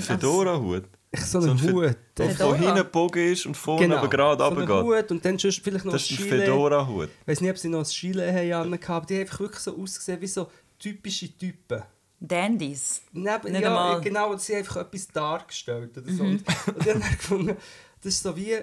Fedora-Hut. 0.00 0.84
Ich 1.10 1.20
so 1.24 1.40
So 1.40 1.50
einen 1.50 1.58
ein 1.58 1.66
Fe- 1.66 1.72
Hut. 1.72 1.96
Der 2.18 2.30
von 2.30 2.54
hinten 2.58 2.74
gebogen 2.76 3.32
ist 3.32 3.46
und 3.46 3.56
vorne 3.56 3.96
aber 3.98 4.08
gerade 4.10 4.42
so 4.42 4.50
einen 4.50 4.58
runtergeht. 4.68 5.04
Hut 5.04 5.10
und 5.10 5.24
dann 5.24 5.38
sonst 5.38 5.60
vielleicht 5.64 5.84
noch 5.86 5.92
Das 5.92 6.10
ist 6.10 6.20
ein. 6.20 6.26
Fedora-Hut. 6.28 7.08
Ich 7.22 7.28
weiß 7.28 7.40
nicht, 7.40 7.50
ob 7.50 7.58
sie 7.58 7.68
noch 7.70 7.78
ein 7.78 7.84
Gilet 7.90 8.32
haben 8.32 8.74
aber 8.74 9.06
die 9.06 9.14
haben 9.14 9.20
einfach 9.22 9.40
wirklich 9.40 9.60
so 9.62 9.76
ausgesehen 9.78 10.20
wie 10.20 10.26
so 10.26 10.50
typische 10.78 11.36
Typen. 11.36 11.82
Dandies. 12.20 13.00
Neben, 13.12 13.54
ja, 13.54 13.68
einmal. 13.68 14.00
genau, 14.00 14.36
sie 14.36 14.52
haben 14.54 14.58
einfach 14.60 14.76
etwas 14.78 15.08
dargestellt 15.08 15.96
oder 15.96 16.12
so. 16.12 16.24
Und, 16.24 16.30
und 16.30 16.42
ich 16.46 16.66
habe 16.66 16.84
dann 16.84 17.00
gefunden, 17.00 17.56
das 18.02 18.14
ist 18.14 18.22
so 18.22 18.36
wie 18.36 18.56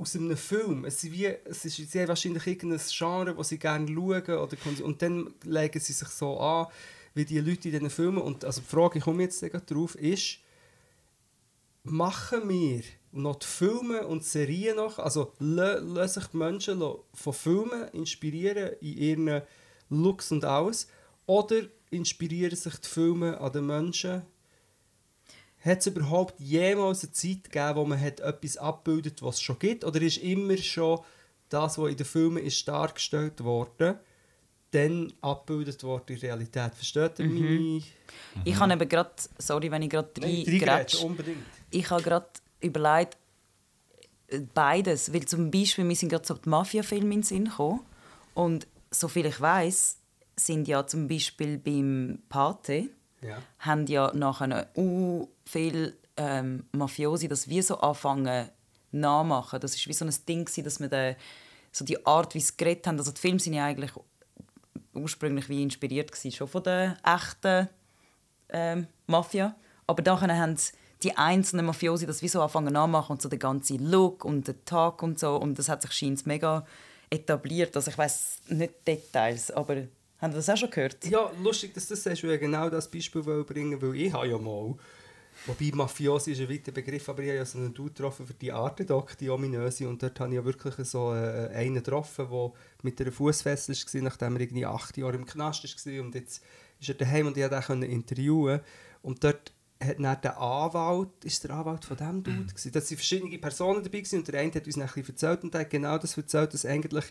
aus 0.00 0.16
einem 0.16 0.36
Film. 0.36 0.84
Es, 0.84 1.04
ist 1.04 1.12
wie, 1.12 1.26
es 1.26 1.64
ist 1.64 1.94
haben 1.94 2.08
wahrscheinlich 2.08 2.46
irgendein 2.46 2.80
Genre, 2.88 3.34
das 3.34 3.48
sie 3.48 3.58
gerne 3.58 3.86
schauen 3.86 4.38
oder 4.38 4.56
und 4.82 5.02
dann 5.02 5.34
legen 5.44 5.80
sie 5.80 5.92
sich 5.92 6.08
so 6.08 6.38
an, 6.40 6.66
wie 7.14 7.24
die 7.24 7.38
Leute 7.38 7.68
in 7.68 7.72
diesen 7.72 7.90
Filmen. 7.90 8.22
Und 8.22 8.44
also 8.44 8.60
die 8.60 8.66
Frage, 8.66 8.98
ich 8.98 9.04
komme 9.04 9.22
jetzt 9.22 9.42
drauf, 9.42 9.94
ist, 9.96 10.38
machen 11.82 12.48
wir 12.48 12.82
noch 13.12 13.36
die 13.36 13.46
Filme 13.46 14.06
und 14.06 14.24
Serien 14.24 14.76
noch, 14.76 14.98
also 14.98 15.32
lassen 15.38 16.20
sich 16.20 16.26
die 16.28 16.36
Menschen 16.36 16.82
von 17.12 17.32
Filmen 17.32 17.88
inspirieren 17.88 18.74
in 18.80 18.96
ihren 18.96 19.42
Looks 19.88 20.30
und 20.30 20.44
alles, 20.44 20.86
oder 21.26 21.62
inspirieren 21.90 22.56
sich 22.56 22.76
die 22.76 22.88
Filme 22.88 23.40
an 23.40 23.52
den 23.52 23.66
Menschen? 23.66 24.22
Hat 25.64 25.78
es 25.80 25.86
überhaupt 25.86 26.40
jemals 26.40 27.04
eine 27.04 27.12
Zeit 27.12 27.44
gegeben, 27.44 27.76
wo 27.76 27.84
man 27.84 28.00
hat 28.00 28.20
etwas 28.20 28.56
abbildet, 28.56 29.22
was 29.22 29.36
es 29.36 29.42
schon 29.42 29.58
gibt, 29.58 29.84
oder 29.84 30.00
ist 30.00 30.18
immer 30.18 30.56
schon 30.56 31.00
das, 31.50 31.76
was 31.78 31.90
in 31.90 31.96
den 31.96 32.06
Filmen 32.06 32.42
ist 32.44 32.66
dargestellt 32.66 33.42
worden, 33.44 33.96
dann 34.70 35.12
abgebildet 35.20 35.82
worden 35.84 36.14
in 36.14 36.18
Realität? 36.18 36.74
Versteht 36.74 37.18
ihr 37.18 37.26
meine... 37.26 37.82
Ich 38.44 38.56
habe 38.58 38.72
eben 38.72 38.88
gerade, 38.88 39.10
sorry, 39.38 39.70
wenn 39.70 39.82
ich 39.82 39.90
gerade 39.90 40.08
Nein, 40.20 40.30
reingrätsche. 40.30 40.66
reingrätschen, 40.66 41.06
unbedingt. 41.10 41.44
Ich 41.70 41.90
habe 41.90 42.02
gerade 42.02 42.28
überlegt, 42.60 43.18
äh, 44.28 44.40
beides. 44.54 45.12
Weil 45.12 45.26
zum 45.26 45.50
Beispiel, 45.50 45.86
wir 45.88 45.96
sind 45.96 46.08
gerade 46.08 46.26
so 46.26 46.34
die 46.34 46.48
Mafia-Filme 46.48 47.06
in 47.06 47.20
den 47.20 47.22
Sinn 47.22 47.44
gekommen. 47.46 47.80
Und 48.34 48.66
soviel 48.90 49.26
ich 49.26 49.40
weiß, 49.40 49.98
sind 50.36 50.68
ja 50.68 50.86
zum 50.86 51.08
Beispiel 51.08 51.58
beim 51.58 52.20
Pate, 52.28 52.88
Ja. 53.20 53.42
haben 53.58 53.86
ja 53.88 54.12
nachher 54.14 54.70
uh, 54.76 55.28
viele 55.50 55.94
ähm, 56.16 56.64
Mafiosi 56.72 57.28
das 57.28 57.48
wie 57.48 57.62
so 57.62 57.78
anfangen 57.78 58.48
nachmachen. 58.92 59.60
Das 59.60 59.74
ist 59.74 59.86
wie 59.86 59.92
so 59.92 60.04
ein 60.04 60.14
Ding, 60.28 60.44
gewesen, 60.44 60.64
dass 60.64 60.80
man 60.80 61.16
so 61.72 61.84
die 61.84 62.04
Art, 62.06 62.34
wie 62.34 62.40
sie 62.40 62.56
geredet 62.56 62.86
haben, 62.86 62.98
also 62.98 63.12
die 63.12 63.20
Filme 63.20 63.38
sind 63.38 63.54
ja 63.54 63.64
eigentlich 63.64 63.92
ursprünglich 64.94 65.48
wie 65.48 65.62
inspiriert 65.62 66.10
gewesen, 66.10 66.32
schon 66.32 66.48
von 66.48 66.62
der 66.62 66.96
echten 67.04 67.68
ähm, 68.48 68.86
Mafia. 69.06 69.54
Aber 69.86 70.02
dann 70.02 70.20
haben 70.20 70.56
die 71.02 71.16
einzelnen 71.16 71.66
Mafiosi 71.66 72.06
das 72.06 72.22
wie 72.22 72.28
so 72.28 72.42
anfangen 72.42 72.72
nachmachen 72.72 73.12
und 73.12 73.22
so 73.22 73.28
den 73.28 73.38
ganzen 73.38 73.90
Look 73.90 74.24
und 74.24 74.46
den 74.48 74.64
Tag 74.64 75.02
und 75.02 75.18
so 75.18 75.36
und 75.36 75.58
das 75.58 75.68
hat 75.68 75.82
sich 75.82 75.92
scheint 75.92 76.26
mega 76.26 76.66
etabliert. 77.08 77.74
Also 77.76 77.90
ich 77.90 77.98
weiß 77.98 78.42
nicht 78.48 78.86
Details, 78.86 79.50
aber 79.50 79.86
haben 80.20 80.32
Sie 80.32 80.36
das 80.36 80.50
auch 80.50 80.56
schon 80.56 80.70
gehört? 80.70 81.04
Ja, 81.06 81.30
lustig, 81.42 81.72
dass 81.72 81.88
du 81.88 81.94
das 81.94 82.02
sagst, 82.02 82.22
weil 82.24 82.38
genau 82.38 82.68
das 82.68 82.90
Beispiel 82.90 83.22
bringen 83.22 83.80
weil 83.80 83.96
ich 83.96 84.12
habe 84.12 84.28
ja 84.28 84.38
mal, 84.38 84.74
wobei 85.46 85.70
Mafiosi 85.74 86.32
ist 86.32 86.40
ein 86.40 86.48
weiter 86.48 86.72
Begriff, 86.72 87.08
aber 87.08 87.22
ich 87.22 87.28
habe 87.28 87.38
ja 87.38 87.44
so 87.44 87.58
einen 87.58 87.72
Dude 87.74 87.90
getroffen 87.90 88.26
für 88.26 88.34
die 88.34 88.52
Artedoc, 88.52 89.16
die 89.18 89.30
ominöse, 89.30 89.88
und 89.88 90.02
dort 90.02 90.18
habe 90.20 90.30
ich 90.30 90.36
ja 90.36 90.44
wirklich 90.44 90.74
so 90.86 91.14
äh, 91.14 91.48
einen 91.54 91.76
getroffen, 91.76 92.28
der 92.30 92.52
mit 92.82 93.00
einer 93.00 93.12
Fußfessel 93.12 93.74
war, 93.74 94.02
nachdem 94.02 94.36
er 94.36 94.40
irgendwie 94.42 94.66
acht 94.66 94.96
Jahre 94.96 95.16
im 95.16 95.26
Knast 95.26 95.64
war 95.64 96.02
und 96.02 96.14
jetzt 96.14 96.42
ist 96.78 96.88
er 96.88 96.94
daheim 96.94 97.26
und 97.26 97.36
ich 97.36 97.50
konnte 97.50 97.86
ihn 97.86 97.92
interviewen 97.92 98.60
und 99.02 99.22
dort 99.24 99.52
hat 99.82 99.98
dann 99.98 100.20
der 100.20 100.38
Anwalt, 100.38 101.24
ist 101.24 101.42
der 101.44 101.52
Anwalt 101.52 101.84
von 101.84 101.96
diesem 101.96 102.22
Dude 102.22 102.46
gewesen? 102.46 102.72
Da 102.72 102.80
waren 102.80 102.96
verschiedene 102.96 103.38
Personen 103.38 103.82
dabei 103.82 103.98
gewesen, 103.98 104.18
und 104.18 104.28
der 104.28 104.40
eine 104.40 104.52
hat 104.52 104.66
uns 104.66 104.76
bisschen 104.76 105.06
erzählt 105.06 105.42
und 105.42 105.54
der 105.54 105.62
hat 105.62 105.70
genau 105.70 105.96
das 105.96 106.16
erzählt, 106.16 106.52
dass 106.52 106.66
eigentlich 106.66 107.06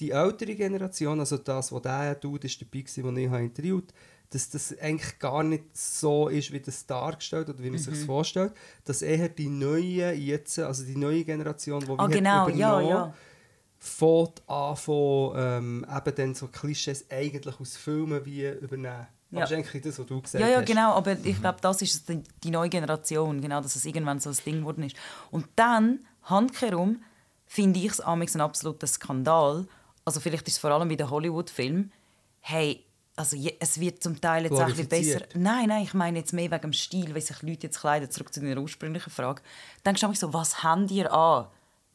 die 0.00 0.10
ältere 0.10 0.54
Generation, 0.54 1.20
also 1.20 1.36
das, 1.38 1.72
was 1.72 1.82
der 1.82 2.14
Dude 2.14 2.46
ist 2.46 2.60
dabei 2.60 2.84
war, 2.84 3.12
den 3.12 3.16
ich 3.18 3.40
interviewt 3.40 3.92
habe, 3.92 4.02
dass 4.30 4.50
das 4.50 4.76
eigentlich 4.78 5.18
gar 5.18 5.42
nicht 5.42 5.64
so 5.76 6.28
ist, 6.28 6.52
wie 6.52 6.60
das 6.60 6.84
dargestellt 6.86 7.48
oder 7.48 7.60
wie 7.62 7.70
man 7.70 7.78
sich 7.78 7.88
Mhm. 7.88 7.92
das 7.96 8.04
vorstellt, 8.04 8.52
dass 8.84 9.00
eher 9.02 9.28
die 9.28 9.48
neue 9.48 10.12
jetzt, 10.12 10.58
also 10.58 10.84
die 10.84 10.96
neue 10.96 11.24
Generation, 11.24 11.80
die 11.80 11.90
Ah, 11.96 12.08
wie 12.08 12.12
genau, 12.12 12.46
hat 12.46 12.54
ja, 12.54 12.80
ja. 12.80 13.14
fängt 13.78 14.42
an 14.48 14.76
von 14.76 15.32
ähm, 15.36 15.86
eben 15.96 16.14
dann 16.14 16.34
so 16.34 16.48
Klischees 16.48 17.06
eigentlich 17.10 17.58
aus 17.60 17.76
Filmen 17.76 18.24
wie 18.26 18.46
übernehmen. 18.48 19.06
Ja. 19.30 19.40
Das 19.40 19.50
ist 19.50 19.56
eigentlich 19.58 19.82
das, 19.82 19.98
was 19.98 20.06
du 20.06 20.20
gesagt 20.22 20.42
Ja, 20.42 20.48
ja, 20.50 20.58
hast. 20.58 20.66
genau, 20.66 20.92
aber 20.94 21.12
ich 21.22 21.40
glaube, 21.40 21.58
das 21.60 21.82
ist 21.82 22.08
die, 22.08 22.22
die 22.42 22.50
neue 22.50 22.68
Generation, 22.70 23.40
genau, 23.40 23.60
dass 23.60 23.76
es 23.76 23.84
irgendwann 23.84 24.20
so 24.20 24.30
ein 24.30 24.36
Ding 24.44 24.60
geworden 24.60 24.82
ist. 24.84 24.96
Und 25.30 25.46
dann, 25.56 26.00
handkehrum, 26.22 27.02
finde 27.46 27.78
ich 27.80 27.86
es 27.92 28.00
amigs 28.00 28.34
ein 28.34 28.40
absoluter 28.40 28.86
Skandal. 28.86 29.66
Also 30.04 30.20
vielleicht 30.20 30.46
ist 30.48 30.54
es 30.54 30.58
vor 30.58 30.70
allem 30.70 30.88
bei 30.88 30.96
den 30.96 31.10
Hollywood-Filmen. 31.10 31.92
Hey, 32.40 32.84
also 33.18 33.36
je, 33.36 33.54
es 33.58 33.80
wird 33.80 34.02
zum 34.02 34.20
Teil 34.20 34.44
jetzt 34.44 34.52
auch 34.52 34.60
ein 34.60 34.68
bisschen 34.68 34.88
besser. 34.88 35.20
Nein, 35.34 35.68
nein, 35.68 35.82
ich 35.82 35.94
meine 35.94 36.18
jetzt 36.18 36.32
mehr 36.32 36.50
wegen 36.50 36.62
dem 36.62 36.72
Stil, 36.72 37.14
wie 37.14 37.20
sich 37.20 37.42
Leute 37.42 37.66
jetzt 37.66 37.80
kleiden, 37.80 38.10
zurück 38.10 38.32
zu 38.32 38.40
deiner 38.40 38.60
ursprünglichen 38.60 39.10
Frage. 39.10 39.42
Dann 39.82 39.94
denkst 39.94 40.00
du 40.00 40.06
manchmal 40.06 40.30
so, 40.30 40.34
was 40.34 40.62
habt 40.62 40.90
ihr 40.90 41.12
an? 41.12 41.46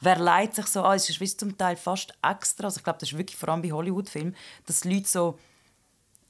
Wer 0.01 0.17
leitet 0.17 0.55
sich 0.55 0.67
so 0.67 0.81
an? 0.81 0.97
Es 0.97 1.09
ist 1.09 1.39
zum 1.39 1.57
Teil 1.57 1.77
fast 1.77 2.13
extra. 2.21 2.65
Also 2.65 2.77
ich 2.77 2.83
glaube, 2.83 2.99
das 2.99 3.11
ist 3.11 3.17
wirklich 3.17 3.37
vor 3.37 3.49
allem 3.49 3.61
bei 3.61 3.71
Hollywood-Filmen, 3.71 4.35
dass 4.65 4.81
die 4.81 4.93
Leute 4.93 5.07
so 5.07 5.39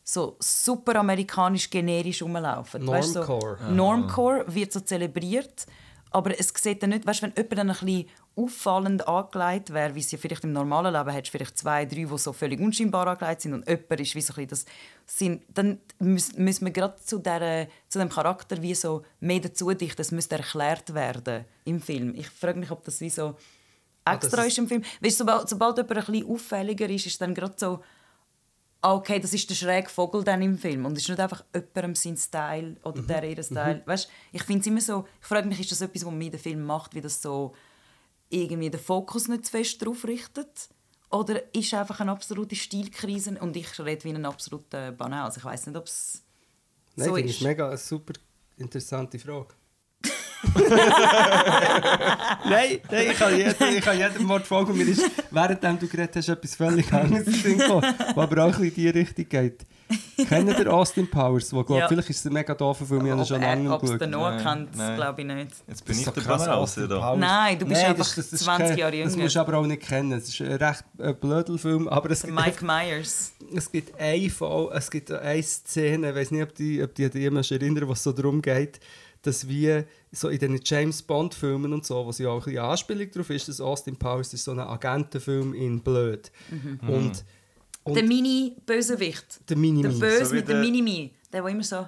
so 0.04 0.36
super 0.40 0.98
amerikanisch 0.98 1.70
generisch 1.70 2.22
rumlaufen. 2.22 2.86
Weißt, 2.86 3.16
Normcore. 3.16 3.58
So, 3.58 3.72
Normcore 3.72 4.46
wird 4.48 4.74
so 4.74 4.82
zelebriert, 4.82 5.66
aber 6.12 6.38
es 6.38 6.54
sieht 6.56 6.84
dann 6.84 6.90
nicht, 6.90 7.08
weißt, 7.08 7.22
wenn 7.22 7.34
jemand 7.36 7.58
dann 7.58 7.70
ein 7.72 7.78
bisschen 7.78 8.10
auffallend 8.36 9.08
angelegt 9.08 9.74
wäre, 9.74 9.94
wie 9.96 10.00
ja 10.02 10.18
vielleicht 10.18 10.44
im 10.44 10.54
normalen 10.54 10.94
Leben 10.94 11.10
hättest, 11.12 11.32
vielleicht 11.32 11.58
zwei, 11.58 11.86
drei, 11.86 12.06
die 12.06 12.18
so 12.18 12.34
völlig 12.34 12.60
unscheinbar 12.60 13.08
angelegt 13.08 13.42
sind 13.42 13.54
und 13.54 13.68
jemand 13.68 14.00
ist 14.00 14.16
wie 14.16 14.22
so 14.22 14.34
ein 14.34 14.48
bisschen 14.48 14.50
das 14.50 14.66
sind, 15.06 15.44
dann 15.50 15.80
müssen 16.00 16.66
wir 16.66 16.72
gerade 16.72 16.96
zu, 17.04 17.20
der, 17.20 17.68
zu 17.90 18.00
dem 18.00 18.10
Charakter 18.10 18.62
wie 18.62 18.74
so 18.74 19.04
mehr 19.20 19.40
dazu 19.40 19.72
dichten, 19.72 19.98
das 19.98 20.12
müsste 20.12 20.36
erklärt 20.38 20.94
werden 20.94 21.46
im 21.66 21.80
Film. 21.82 22.16
Ich 22.16 22.30
frage 22.30 22.60
mich, 22.60 22.72
ob 22.72 22.84
das 22.84 23.02
wie 23.02 23.10
so 23.10 23.36
extra 24.06 24.38
das 24.38 24.48
ist 24.48 24.58
im 24.58 24.68
Film. 24.68 24.84
Weißt, 25.02 25.18
sobald, 25.18 25.48
sobald 25.48 25.78
jemand 25.78 25.98
ein 25.98 26.06
bisschen 26.14 26.30
auffälliger 26.30 26.90
ist, 26.90 27.06
ist 27.06 27.22
dann 27.22 27.34
gerade 27.36 27.54
so 27.58 27.84
ah, 28.82 28.96
okay, 28.96 29.18
das 29.18 29.34
ist 29.34 29.50
der 29.50 29.56
schräge 29.56 29.88
Vogel 29.90 30.24
dann 30.26 30.42
im 30.42 30.58
Film 30.58 30.86
und 30.86 30.98
es 30.98 31.04
ist 31.04 31.10
nicht 31.10 31.20
einfach 31.20 31.46
jemandem 31.56 31.96
sein 31.96 32.18
Style 32.18 32.76
oder 32.84 33.02
Mhm. 33.02 33.08
der 33.08 33.24
ihren 33.24 33.44
Style. 33.44 33.82
Weißt, 33.86 34.10
ich 34.34 34.44
finde 34.44 34.60
es 34.60 34.68
immer 34.68 34.82
so, 34.82 35.08
ich 35.22 35.26
frage 35.28 35.48
mich, 35.48 35.60
ist 35.62 35.72
das 35.72 35.80
etwas, 35.82 36.06
was 36.06 36.12
mir 36.12 36.30
der 36.30 36.40
Film 36.40 36.66
macht, 36.66 36.94
wie 36.94 37.00
das 37.00 37.22
so 37.22 37.54
irgendwie 38.34 38.70
den 38.70 38.80
Fokus 38.80 39.28
nicht 39.28 39.46
zu 39.46 39.52
fest 39.52 39.82
darauf 39.82 40.06
richtet? 40.06 40.70
Oder 41.10 41.44
ist 41.54 41.68
es 41.68 41.74
einfach 41.74 42.00
eine 42.00 42.12
absolute 42.12 42.56
Stilkrise 42.56 43.38
und 43.40 43.56
ich 43.56 43.80
rede 43.80 44.04
wie 44.04 44.10
ein 44.10 44.26
absoluter 44.26 44.92
Banal. 44.92 45.26
Also 45.26 45.38
ich 45.40 45.46
weiß 45.46 45.68
nicht, 45.68 45.78
ob 45.78 45.86
es 45.86 46.24
Nein, 46.96 47.10
so 47.10 47.16
ist. 47.16 47.30
ich 47.30 47.42
mega 47.42 47.68
eine 47.68 47.78
super 47.78 48.14
interessante 48.58 49.20
Frage. 49.20 49.54
nein, 52.46 52.80
nein, 52.92 53.08
ich 53.12 53.18
kann 53.18 53.38
jedem, 53.38 53.78
ich 53.78 53.82
kann 53.82 53.98
jedem 53.98 54.28
Wort 54.28 54.46
folgen. 54.46 54.78
Mir 54.78 54.88
ist, 54.88 55.10
währenddem 55.32 55.80
du 55.80 55.88
geredet 55.88 56.16
hast, 56.16 56.30
etwas 56.30 56.56
völlig 56.56 56.92
anderes 56.92 57.44
gekommen, 57.44 57.96
was 57.98 58.18
aber 58.18 58.46
auch 58.46 58.60
in 58.60 58.74
die 58.74 58.90
Richtung 58.90 59.30
geht. 59.30 59.66
Kennt 60.30 60.60
ihr 60.60 60.74
Austin 60.74 61.10
Powers? 61.10 61.52
Wo, 61.54 61.64
glaub, 61.64 61.80
Ja. 61.80 61.88
Vielleicht 61.88 62.10
ist 62.10 62.20
es 62.20 62.26
ein 62.26 62.34
mega 62.34 62.54
doof 62.54 62.78
Film, 62.88 63.06
ich 63.06 63.12
habe 63.12 63.22
ihn 63.22 63.26
schon 63.26 63.42
er- 63.42 63.56
lange 63.56 63.74
ob 63.74 63.84
es 63.84 63.98
der. 63.98 64.08
Noah 64.08 64.38
kennt, 64.38 64.74
glaube 64.74 65.22
ich 65.22 65.28
nicht. 65.28 65.52
Jetzt 65.68 65.86
bin 65.86 66.04
Das 66.04 66.16
ich 66.18 66.24
der 66.24 66.56
Austin 66.58 66.90
da. 66.90 67.00
Powers. 67.00 67.20
Nein, 67.20 67.60
du 67.60 67.66
bist 67.66 67.82
Nein, 67.82 67.92
einfach 67.92 68.06
das, 68.06 68.16
das, 68.16 68.30
das 68.30 68.40
ist 68.42 68.46
20 68.46 68.68
kein- 68.70 68.78
Jahre 68.78 68.92
Das 69.04 69.12
jünger. 69.14 69.24
musst 69.24 69.36
du 69.36 69.40
aber 69.40 69.58
auch 69.58 69.66
nicht 69.66 69.82
kennen. 69.82 70.12
Es 70.14 70.30
ist 70.30 70.42
ein 70.42 70.52
recht 70.54 70.84
äh, 71.00 71.14
blöder 71.14 71.58
Film, 71.58 71.88
aber 71.88 72.12
es 72.12 72.22
gibt, 72.24 72.34
Mike 72.36 72.66
Myers. 72.66 73.34
es 73.56 73.72
gibt 73.72 74.00
eine 74.00 74.30
Fall, 74.30 74.70
es 74.74 74.90
gibt 74.92 75.12
eine 75.12 75.44
Szene, 75.44 76.10
ich 76.10 76.16
weiß 76.16 76.32
nicht, 76.32 76.44
ob 76.44 76.56
die, 76.56 76.82
ob 76.84 76.94
die 76.96 77.06
an 77.06 77.12
jemanden 77.14 77.54
erinnern, 77.54 77.88
was 77.90 78.04
so 78.04 78.12
darum 78.12 78.42
geht, 78.42 78.80
dass 79.24 79.48
wir 79.48 79.86
so 80.12 80.28
in 80.28 80.38
den 80.40 80.60
James 80.64 81.02
Bond 81.02 81.34
Filmen 81.34 81.72
und 81.72 81.86
so, 81.86 82.06
was 82.06 82.18
ja 82.20 82.28
auch 82.30 82.42
ein 82.42 82.44
bisschen 82.54 82.60
Anspielung 82.66 83.10
darauf 83.12 83.30
ist, 83.30 83.48
dass 83.48 83.62
Austin 83.62 83.96
Powers 83.96 84.34
ist 84.34 84.44
so 84.44 84.52
ein 84.52 84.60
Agentenfilm 84.60 85.54
in 85.54 85.80
blöd. 85.82 86.30
Und, 86.88 87.24
und 87.84 87.96
Der 87.96 88.04
Mini-Bösewicht. 88.04 89.50
der 89.50 89.58
Minimi. 89.58 89.82
Der 89.84 89.90
Böse 89.90 90.26
So 90.26 90.36
mit 90.36 90.48
dem 90.48 90.54
der- 90.56 90.60
Minimi. 90.64 91.12
Der, 91.32 91.42
der 91.42 91.52
immer 91.52 91.64
so... 91.64 91.88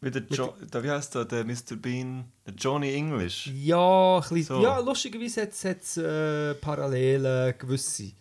Wie 0.00 0.10
der, 0.10 0.22
jo 0.30 0.54
der 0.72 0.82
wie 0.84 0.90
heißt 0.90 1.14
der, 1.14 1.24
der 1.24 1.44
Mr. 1.44 1.74
Bean? 1.80 2.24
Der 2.46 2.54
Johnny 2.54 2.94
English. 2.94 3.46
Ja, 3.54 4.18
ein 4.30 4.42
So. 4.42 4.62
ja, 4.62 4.78
lustigerweise 4.78 5.42
hat 5.42 5.52
es 5.82 5.96
äh, 5.96 6.54
Parallelen 6.54 7.54
gewisse. 7.58 8.12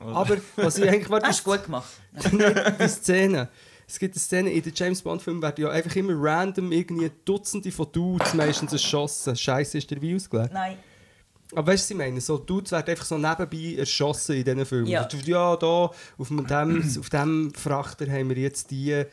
Oder? 0.00 0.14
Aber 0.14 0.36
was 0.56 0.78
ich 0.78 0.88
eigentlich 0.88 1.08
Hast 1.22 1.46
du 1.46 1.50
gut 1.50 1.64
gemacht. 1.64 1.88
die 2.32 2.88
Szene. 2.88 3.48
Es 3.88 3.98
gibt 3.98 4.14
eine 4.14 4.20
Szene, 4.20 4.50
in 4.52 4.62
den 4.62 4.72
James 4.74 5.00
Bond-Filmen 5.00 5.40
werden 5.40 5.62
ja 5.64 5.70
einfach 5.70 5.94
immer 5.96 6.12
random 6.16 6.70
irgendwie 6.72 7.10
Dutzende 7.24 7.70
von 7.72 7.86
Dudes 7.92 8.34
meistens 8.34 8.72
erschossen. 8.72 9.34
Scheiße, 9.36 9.78
ist 9.78 9.90
der 9.90 10.02
wie 10.02 10.14
ausgelegt? 10.14 10.52
Nein. 10.52 10.76
Aber 11.52 11.72
weißt 11.72 11.90
du, 11.90 11.94
was 11.94 12.00
ich 12.00 12.06
meine? 12.06 12.20
So 12.20 12.38
Dudes 12.38 12.72
werden 12.72 12.90
einfach 12.90 13.04
so 13.04 13.16
nebenbei 13.16 13.78
erschossen 13.78 14.36
in 14.36 14.44
diesen 14.44 14.66
Filmen. 14.66 14.86
Ja. 14.88 15.08
Ja, 15.24 15.56
da, 15.56 15.90
auf 16.18 16.28
dem, 16.28 16.46
auf 17.00 17.10
dem 17.10 17.54
Frachter 17.54 18.10
haben 18.10 18.28
wir 18.30 18.38
jetzt 18.38 18.70
die, 18.70 19.04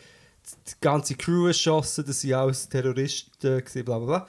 die 0.68 0.74
ganze 0.82 1.16
Crew 1.16 1.48
erschossen, 1.48 2.06
das 2.06 2.28
waren 2.28 2.42
alles 2.42 2.68
Terroristen, 2.68 3.64
bla 3.86 4.00
bla 4.00 4.00
bla. 4.00 4.28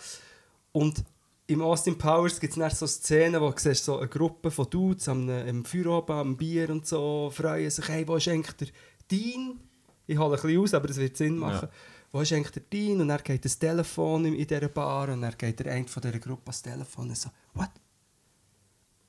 Und 0.72 1.04
im 1.46 1.62
Austin 1.62 1.98
Powers 1.98 2.40
gibt 2.40 2.56
es 2.56 2.78
so 2.78 2.86
Szenen, 2.86 3.40
wo 3.40 3.50
du 3.50 3.58
siehst, 3.58 3.84
so 3.84 3.98
eine 3.98 4.08
Gruppe 4.08 4.50
von 4.50 4.68
Dudes 4.70 5.08
am, 5.08 5.28
am 5.28 5.64
Feueroben, 5.64 6.16
am 6.16 6.36
Bier 6.36 6.70
und 6.70 6.86
so, 6.86 7.30
freuen 7.34 7.70
sich, 7.70 7.86
hey, 7.88 8.06
wo 8.08 8.16
ist 8.16 8.28
eigentlich 8.28 8.56
der 8.56 8.68
Dean? 9.10 9.60
Ich 10.06 10.18
hole 10.18 10.36
ein 10.36 10.42
bisschen 10.42 10.60
aus, 10.60 10.74
aber 10.74 10.88
es 10.88 10.96
wird 10.96 11.16
Sinn 11.16 11.36
machen. 11.36 11.68
Wo 12.12 12.20
ist 12.20 12.32
eigentlich 12.32 12.52
der 12.52 12.62
Dean? 12.62 13.00
Und 13.00 13.10
er 13.10 13.18
geht 13.18 13.44
das 13.44 13.58
Telefon 13.58 14.24
in, 14.24 14.34
in 14.34 14.46
dieser 14.46 14.68
Bar 14.68 15.08
und 15.10 15.22
dann 15.22 15.36
geht 15.36 15.58
der 15.60 15.72
eine 15.72 15.86
von 15.86 16.00
dieser 16.02 16.18
Gruppe 16.18 16.46
ans 16.46 16.62
Telefon 16.62 17.08
und 17.08 17.18
so, 17.18 17.28
what? 17.54 17.70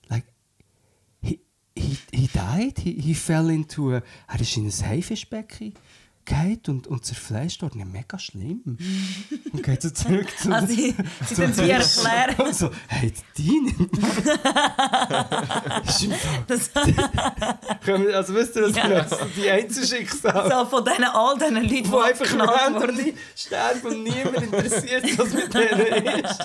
Like, 0.10 0.26
he, 1.78 1.98
he, 2.12 2.28
died? 2.34 2.80
He, 2.80 3.00
he 3.02 3.14
fell 3.14 3.50
into 3.50 3.96
a... 3.96 4.02
Er 4.28 4.42
ist 4.42 4.56
in 4.58 4.66
ein 4.68 4.72
Haifischbecken 4.88 5.74
gefallen 6.28 6.60
und, 6.70 6.88
und 6.88 7.06
zerfleischt 7.06 7.62
worden. 7.62 7.78
Ja, 7.80 7.86
mega 7.86 8.18
schlimm. 8.18 8.62
und 9.54 9.62
geht 9.64 9.82
so 9.84 9.92
zurück 9.92 10.28
zu... 10.40 10.52
Also, 10.52 10.74
sie 10.74 10.96
es 11.30 11.38
wie 11.60 11.70
erklären. 11.70 12.36
Und 12.48 12.56
so, 12.56 12.72
hey, 12.88 13.14
Das, 16.48 16.72
Können 17.84 18.08
wir- 18.08 18.16
also 18.18 18.34
wisst 18.34 18.56
ihr, 18.56 18.64
was 18.64 18.76
Ja. 18.76 18.90
ja. 18.90 19.06
die 19.36 19.50
Einzelschicksale, 19.50 20.50
so 20.50 20.66
von 20.66 20.84
diesen, 20.86 21.04
all 21.04 21.38
diesen 21.38 21.56
Leuten, 21.56 21.70
die 21.70 21.78
einfach 21.80 22.40
abgeknallt 22.40 22.76
wurden. 22.76 23.14
sterben 23.36 23.88
und 23.88 24.04
niemand 24.04 24.38
interessiert, 24.42 25.18
was 25.20 25.34
mit 25.34 25.54
denen 25.54 26.06
ist. 26.26 26.40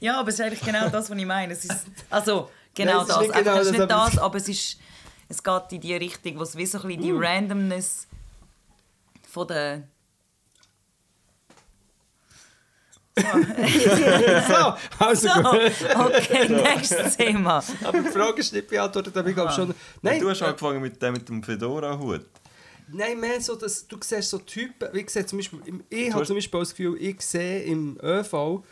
Ja, 0.00 0.18
aber 0.20 0.28
es 0.30 0.34
ist 0.34 0.40
eigentlich 0.40 0.60
genau 0.62 0.88
das, 0.88 1.08
was 1.10 1.16
ich 1.18 1.26
meine. 1.26 1.52
Es 1.52 1.64
ist, 1.64 1.86
also, 2.10 2.50
genau 2.76 2.98
Nein, 2.98 3.06
das. 3.08 3.18
nicht 3.20 3.34
genau 3.34 3.56
es 3.56 3.66
ist 3.66 3.72
nicht 3.72 3.80
aber- 3.82 4.04
das, 4.10 4.18
aber 4.18 4.36
es, 4.36 4.48
ist, 4.48 4.78
es 5.28 5.42
geht 5.42 5.62
in 5.72 5.80
die 5.80 5.94
Richtung, 5.96 6.38
wo 6.38 6.42
es 6.42 6.56
wie 6.56 6.64
so 6.66 6.78
ein 6.80 6.86
bisschen 6.86 7.02
die 7.02 7.10
Randomness 7.12 8.06
von 9.28 9.48
der... 9.48 9.88
So, 13.16 14.74
also 14.98 15.28
So, 15.28 15.42
gut. 15.42 15.72
okay, 15.94 16.48
nächstes 16.50 17.16
Thema. 17.16 17.62
Aber 17.84 18.00
die 18.02 18.10
Frage 18.10 18.40
ist 18.40 18.52
nicht 18.52 18.68
beantwortet, 18.68 19.16
aber 19.16 19.28
ich 19.28 19.34
glaube 19.34 19.52
schon... 19.52 19.74
Nein, 20.02 20.20
du 20.20 20.28
hast 20.28 20.42
angefangen 20.42 20.82
mit 20.82 21.00
dem, 21.00 21.14
mit 21.14 21.26
dem 21.28 21.42
Fedora-Hut. 21.42 22.26
Nein, 22.88 23.18
mehr 23.18 23.40
so, 23.40 23.56
dass 23.56 23.86
du 23.88 23.96
siehst 24.02 24.28
so 24.30 24.38
Typen, 24.38 24.88
wie 24.92 25.02
gesagt, 25.02 25.30
zum 25.30 25.38
Beispiel, 25.38 25.60
ich 25.88 26.10
habe 26.10 26.20
hast- 26.20 26.26
zum 26.28 26.36
Beispiel 26.36 26.60
das 26.60 26.70
Gefühl, 26.70 26.96
ich 27.00 27.20
sehe 27.22 27.62
im 27.62 27.98
ÖV 28.02 28.62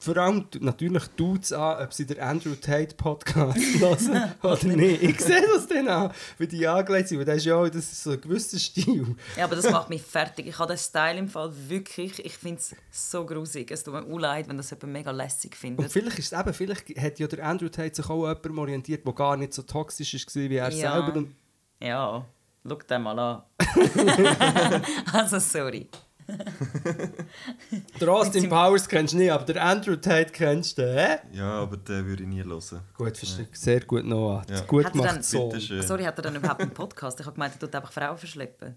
vor 0.00 0.16
allem 0.16 0.46
natürlich 0.60 1.04
Dudes 1.16 1.52
an, 1.52 1.82
ob 1.84 1.92
sie 1.92 2.06
den 2.06 2.20
Andrew 2.20 2.54
Tate 2.54 2.94
Podcast 2.94 3.58
hören 3.80 4.32
oder 4.42 4.64
nicht. 4.64 5.02
Ich 5.02 5.20
sehe 5.20 5.42
das 5.52 5.66
dann 5.66 5.88
an, 5.88 6.12
wie 6.38 6.46
die 6.46 6.66
angelegt 6.68 7.08
sind, 7.08 7.18
weil 7.18 7.24
das 7.24 7.38
ist 7.38 7.46
ja 7.46 7.62
das 7.68 7.74
ist 7.76 8.04
so 8.04 8.12
ein 8.12 8.20
gewisser 8.20 8.58
Stil. 8.60 9.16
Ja, 9.36 9.44
aber 9.44 9.56
das 9.56 9.68
macht 9.70 9.90
mich 9.90 10.02
fertig. 10.02 10.46
Ich 10.46 10.56
habe 10.58 10.72
den 10.72 10.78
Style 10.78 11.18
im 11.18 11.28
Fall 11.28 11.50
wirklich, 11.68 12.24
ich 12.24 12.36
finde 12.38 12.60
es 12.60 12.76
so 12.92 13.26
grusig. 13.26 13.70
Es 13.72 13.82
tut 13.82 13.94
mir 13.94 14.02
auch 14.04 14.18
leid, 14.18 14.48
wenn 14.48 14.56
das 14.56 14.70
jemand 14.70 14.92
mega 14.92 15.10
lässig 15.10 15.50
Und 15.52 15.56
findet. 15.58 15.90
vielleicht 15.92 16.18
ist 16.20 16.32
es 16.32 16.38
eben, 16.40 16.54
vielleicht 16.54 16.88
hat 16.96 17.18
ja 17.18 17.26
der 17.26 17.44
Andrew 17.44 17.68
Tate 17.68 17.96
sich 17.96 18.08
auch 18.08 18.24
an 18.24 18.36
jemandem 18.36 18.58
orientiert, 18.60 19.04
der 19.04 19.12
gar 19.14 19.36
nicht 19.36 19.52
so 19.52 19.62
toxisch 19.62 20.14
war 20.14 20.42
wie 20.48 20.56
er 20.56 20.70
Ja. 20.70 20.92
selber. 20.92 21.16
Und 21.18 21.34
Ja, 21.82 22.24
schau 22.68 22.74
den 22.76 23.02
mal 23.02 23.18
an. 23.18 23.42
also, 25.12 25.38
sorry. 25.40 25.88
der 28.00 28.08
Austin 28.08 28.48
Powers 28.48 28.88
kennst 28.88 29.14
du 29.14 29.18
nicht, 29.18 29.30
aber 29.30 29.44
der 29.44 29.62
Andrew 29.64 29.96
Tate 29.96 30.30
kennst 30.32 30.78
du, 30.78 30.82
hä? 30.82 31.18
Ja, 31.32 31.62
aber 31.62 31.76
den 31.76 32.06
würde 32.06 32.22
ich 32.22 32.28
nie 32.28 32.42
hören. 32.42 32.80
Gut, 32.96 33.16
verstehe. 33.16 33.48
Sehr 33.52 33.80
gut, 33.80 34.04
Noah. 34.04 34.44
Ja. 34.50 34.60
Gut 34.62 34.84
Hat 34.84 34.92
gemacht, 34.92 35.08
dann- 35.16 35.22
so. 35.22 35.50
Sorry, 35.80 36.04
hat 36.04 36.18
er 36.18 36.22
dann 36.22 36.36
überhaupt 36.36 36.60
einen 36.60 36.70
Podcast? 36.72 37.18
Ich 37.20 37.26
habe 37.26 37.34
gemeint, 37.34 37.54
er 37.54 37.58
tut 37.60 37.74
einfach 37.74 37.92
Frauen 37.92 38.16
verschleppen. 38.18 38.76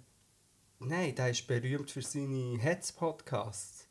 Nein, 0.80 1.14
der 1.16 1.30
ist 1.30 1.46
berühmt 1.46 1.92
für 1.92 2.02
seine 2.02 2.58
Hetz-Podcasts. 2.60 3.88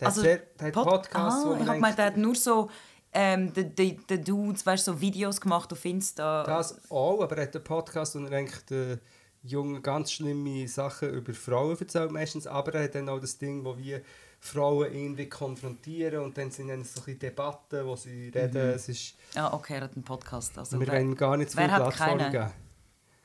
Der 0.00 0.08
Also, 0.08 0.20
hat, 0.22 0.24
sehr, 0.26 0.38
der 0.60 0.70
Pod- 0.70 0.84
Podcasts, 0.88 1.44
ah, 1.44 1.48
wo 1.48 1.54
ich 1.54 1.60
habe 1.60 1.74
gemeint, 1.74 1.98
er 1.98 2.06
hat 2.06 2.14
denkt, 2.16 2.26
nur 2.26 2.34
so 2.34 2.70
ähm, 3.12 3.52
Dudes, 3.52 4.66
weißt, 4.66 4.84
so 4.86 5.00
Videos 5.00 5.40
gemacht 5.40 5.72
auf 5.72 5.84
Insta. 5.84 6.42
das 6.44 6.90
auch, 6.90 7.20
aber 7.22 7.36
er 7.38 7.42
hat 7.44 7.54
einen 7.54 7.62
Podcast, 7.64 8.14
wo 8.16 8.20
er 8.24 8.32
eigentlich 8.32 8.64
den 8.66 9.00
Jungen 9.44 9.82
ganz 9.82 10.10
schlimme 10.12 10.66
Sachen 10.68 11.10
über 11.10 11.32
Frauen 11.34 11.76
erzählt 11.78 12.10
meistens, 12.10 12.46
aber 12.46 12.74
er 12.74 12.84
hat 12.84 12.94
dann 12.94 13.08
auch 13.08 13.20
das 13.20 13.38
Ding, 13.38 13.64
wo 13.64 13.76
wir 13.78 14.00
Frauen 14.40 14.92
irgendwie 14.92 15.28
konfrontieren 15.28 16.22
und 16.24 16.36
dann 16.36 16.50
sind 16.50 16.68
dann 16.68 16.82
so 16.84 17.00
ein 17.00 17.04
bisschen 17.04 17.18
Debatten, 17.18 17.86
wo 17.86 17.96
sie 17.96 18.28
reden. 18.34 18.56
Es 18.56 18.88
ist, 18.88 19.14
Ah, 19.34 19.52
okay, 19.54 19.74
er 19.76 19.82
hat 19.82 19.94
einen 19.94 20.02
Podcast. 20.04 20.58
Also, 20.58 20.78
wir 20.80 20.92
ihm 21.00 21.14
gar 21.14 21.36
nicht 21.36 21.50
zu 21.50 21.56
wer 21.58 21.64
viel 21.64 21.72
hat 21.72 21.82
Plattform 21.82 22.18
keinen? 22.18 22.32
geben. 22.32 22.50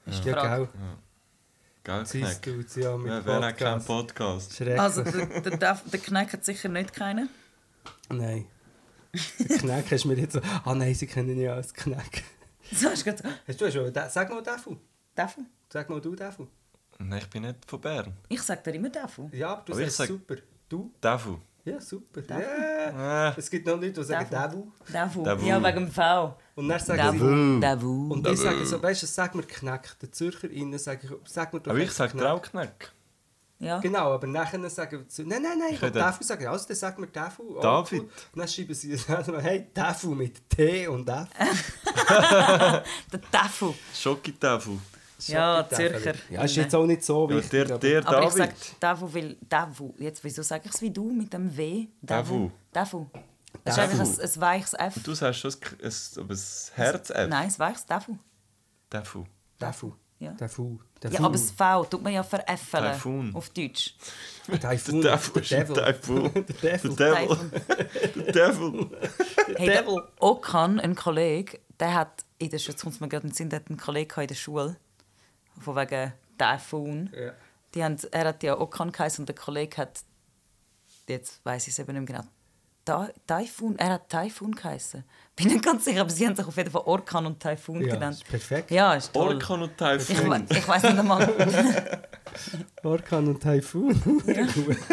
ist 0.05 0.23
die 0.23 0.29
Ja, 0.29 0.33
Frage. 0.39 0.69
gell. 0.73 0.79
Gell, 1.83 2.05
Siehst 2.05 2.45
du, 2.45 2.79
ja, 2.81 2.97
mit 2.97 3.11
Wer, 3.11 3.25
wer 3.25 3.41
hat 3.41 3.57
keinen 3.57 3.83
Podcast. 3.83 4.53
Schrecklich. 4.55 4.79
Also, 4.79 5.03
der, 5.03 5.57
der, 5.57 5.81
der, 5.91 5.99
Kneck 5.99 6.33
hat 6.33 6.45
sicher 6.45 6.69
nicht 6.69 6.93
keinen. 6.93 7.29
Nein. 8.09 8.45
Der 9.39 9.57
Knack 9.57 9.91
hast 9.91 10.03
du 10.03 10.09
mir 10.09 10.17
jetzt 10.19 10.33
so... 10.33 10.41
Ah 10.65 10.75
nein, 10.75 10.93
sie 10.93 11.07
kennen 11.07 11.29
ihn 11.31 11.41
ja 11.41 11.53
als 11.55 11.73
Knack. 11.73 12.21
So 12.71 12.89
hast 12.89 13.05
du 13.07 13.11
gerade 13.11 13.23
Hast 13.47 13.59
du 13.59 13.71
schon... 13.71 13.91
Sag 14.09 14.29
mal 14.29 14.43
Defu. 14.43 14.75
Defu. 15.17 15.41
Sag 15.71 15.89
mal 15.89 16.01
du 16.01 16.15
Defu. 16.15 16.47
Nein, 16.97 17.19
ich 17.19 17.29
bin 17.29 17.43
nicht 17.43 17.57
von 17.65 17.79
Bern. 17.79 18.13
Ich 18.27 18.41
sage 18.41 18.61
dir 18.63 18.75
immer 18.75 18.89
Defu. 18.89 19.29
Ja, 19.31 19.49
aber 19.53 19.61
du 19.65 19.73
Aber 19.73 19.81
ich 19.81 19.87
sagst 19.87 19.97
sag- 19.97 20.07
super. 20.09 20.35
Du? 20.67 20.91
Defu. 21.01 21.37
Ja, 21.65 21.79
super. 21.79 22.21
Ja. 22.27 23.33
Es 23.37 23.49
gibt 23.49 23.67
noch 23.67 23.75
Leute, 23.75 23.91
die 23.91 24.03
sagen 24.03 24.27
Devil. 24.29 24.63
Davu. 24.91 25.23
Davu. 25.23 25.45
Ja, 25.45 25.61
wegen 25.63 25.85
dem 25.85 25.91
V. 25.91 26.35
Und 26.55 26.67
dann 26.69 26.79
sagen 26.79 27.11
sie... 27.11 27.19
Davu. 27.19 27.59
Davu. 27.59 28.13
Und 28.13 28.27
ich 28.27 28.39
sage 28.39 28.65
so, 28.65 28.81
weißt 28.81 29.03
du, 29.03 29.07
sag 29.07 29.35
mir 29.35 29.43
Kneck. 29.43 29.99
Den 30.01 30.11
ZürcherInnen 30.11 30.79
sage 30.79 31.01
ich, 31.05 31.31
sag 31.31 31.53
mir 31.53 31.59
doch 31.59 31.71
Aber 31.71 31.79
ich 31.79 31.91
sage 31.91 32.13
Kneck. 32.13 32.23
Traukneck. 32.23 32.91
Ja. 33.59 33.79
Genau, 33.79 34.13
aber 34.13 34.25
nachher 34.25 34.67
sagen 34.69 35.03
sie, 35.09 35.25
nein, 35.25 35.41
nein, 35.43 35.59
nein, 35.59 35.73
ich 35.73 35.81
will 35.81 35.91
Devil 35.91 36.23
sagen. 36.25 36.47
Also, 36.47 36.65
dann 36.65 36.77
sag 36.77 36.97
mir 36.97 37.07
Devil. 37.07 37.45
Oh, 37.57 37.59
David. 37.61 38.01
Und 38.03 38.09
dann 38.35 38.47
schreiben 38.47 38.73
sie, 38.73 38.97
hey, 39.41 39.67
Devil 39.75 40.15
mit 40.15 40.49
T 40.49 40.87
und 40.87 41.07
F. 41.09 41.73
Der 43.11 43.19
Davu. 43.31 43.75
Schoki-Tafel. 43.93 44.79
Ja. 45.27 45.67
Zürcher. 45.69 46.13
Ja, 46.29 46.43
ist 46.43 46.55
jetzt 46.55 46.73
auch 46.75 46.85
nicht 46.85 47.03
so 47.03 47.29
Ja, 47.29 47.35
wichtig. 47.35 47.51
der, 47.51 47.65
aber- 47.65 47.79
der 47.79 48.07
Aber 48.07 48.17
ich 48.23 48.29
David. 48.33 48.37
sage 48.37 48.53
Davu, 48.79 49.13
weil 49.13 49.37
Davu. 49.47 49.93
Jetzt, 49.97 50.23
wieso 50.23 50.41
sage 50.41 50.63
ich 50.65 50.73
es 50.73 50.81
wie 50.81 50.91
du 50.91 51.11
mit 51.11 51.33
dem 51.33 51.55
W? 51.55 51.87
Davu. 52.01 52.51
Davu. 52.71 53.07
Das 53.63 53.77
ist 53.77 53.77
Davu. 53.77 53.91
einfach 54.01 54.19
ein, 54.23 54.29
ein 54.29 54.41
weiches 54.41 54.73
F. 54.73 55.03
Du 55.03 55.13
sagst 55.13 55.39
schon 55.41 55.51
ein, 55.51 55.85
ein, 55.85 55.93
aber 56.23 56.33
ein 56.33 56.39
Herz-F. 56.75 57.29
Nein, 57.29 57.47
ein 57.49 57.59
weiches 57.59 57.85
Davu. 57.85 58.17
Tafu. 58.89 59.25
Devil. 59.61 59.93
Ja. 60.19 60.31
Devil. 60.31 60.79
Ja, 61.11 61.19
aber 61.19 61.31
das 61.31 61.51
V 61.51 61.85
tut 61.85 62.01
man 62.03 62.11
ja 62.11 62.23
veräffeln. 62.23 62.91
Typhoon. 62.93 63.35
Auf 63.35 63.49
Deutsch. 63.51 63.95
Typhoon. 64.45 65.01
Der 65.01 65.19
Devil 65.19 65.45
ein 65.47 65.51
Devil. 65.55 65.75
Teufel. 65.75 66.31
Der 66.61 66.77
Der 66.77 66.77
Devil. 66.77 66.95
Devil. 66.95 68.23
Der 68.25 68.31
Devil. 68.33 68.89
Hey, 69.55 69.67
der 69.67 69.85
Okan, 70.19 70.79
ein 70.79 70.95
Kollege, 70.95 71.59
der 71.79 71.93
hat 71.93 72.25
in 72.37 72.49
der 72.49 72.57
Schule, 72.59 72.73
jetzt 72.73 72.83
kommt 72.83 72.99
mir 73.01 73.07
gerade 73.07 73.23
in 73.23 73.29
den 73.29 73.35
Sinn, 73.35 73.49
der 73.49 73.59
hat 73.61 73.69
einen 73.69 73.77
Kollegen 73.79 74.19
in 74.21 74.27
der 74.27 74.35
Schule, 74.35 74.75
von 75.59 75.75
wegen 75.75 76.13
Typhoon. 76.37 77.09
Ja. 77.13 77.33
Die 77.73 77.83
haben, 77.83 77.97
er 78.11 78.25
hat 78.25 78.43
ja 78.43 78.59
Okan 78.59 78.91
geheißen 78.91 79.21
und 79.23 79.29
der 79.29 79.35
Kollege 79.35 79.77
hat, 79.77 80.01
jetzt 81.07 81.45
weiß 81.45 81.67
ich 81.67 81.73
es 81.73 81.79
eben 81.79 81.93
nicht 81.93 82.09
mehr 82.09 82.21
genau, 82.21 82.31
Ta- 82.89 83.09
Typhoon, 83.27 83.77
er 83.79 83.89
hat 83.93 84.09
Typhoon 84.09 84.53
geheißen. 84.55 85.03
Bin 85.35 85.47
nicht 85.47 85.63
ganz 85.63 85.85
sicher, 85.85 86.01
aber 86.01 86.09
sie 86.09 86.25
haben 86.27 86.35
sich 86.35 86.45
auf 86.45 86.57
jeden 86.57 86.69
Fall 86.71 86.81
Orkan 86.85 87.25
und 87.25 87.39
Typhoon 87.39 87.81
Ja, 87.81 87.93
genannt. 87.93 88.15
ist 88.15 88.27
perfekt. 88.27 88.71
Ja, 88.71 88.93
ist 88.95 89.13
toll. 89.13 89.33
Orkan 89.35 89.61
und 89.61 89.71
Ich, 89.71 90.07
Typhoon. 90.07 90.49
we- 90.49 90.57
ich 90.57 90.67
weiß 90.67 90.83
nicht 90.83 90.97
einmal. 90.99 91.33
Orkan 92.83 93.27
und 93.27 93.41
Typhoon. 93.41 94.01
Gut. 94.01 94.23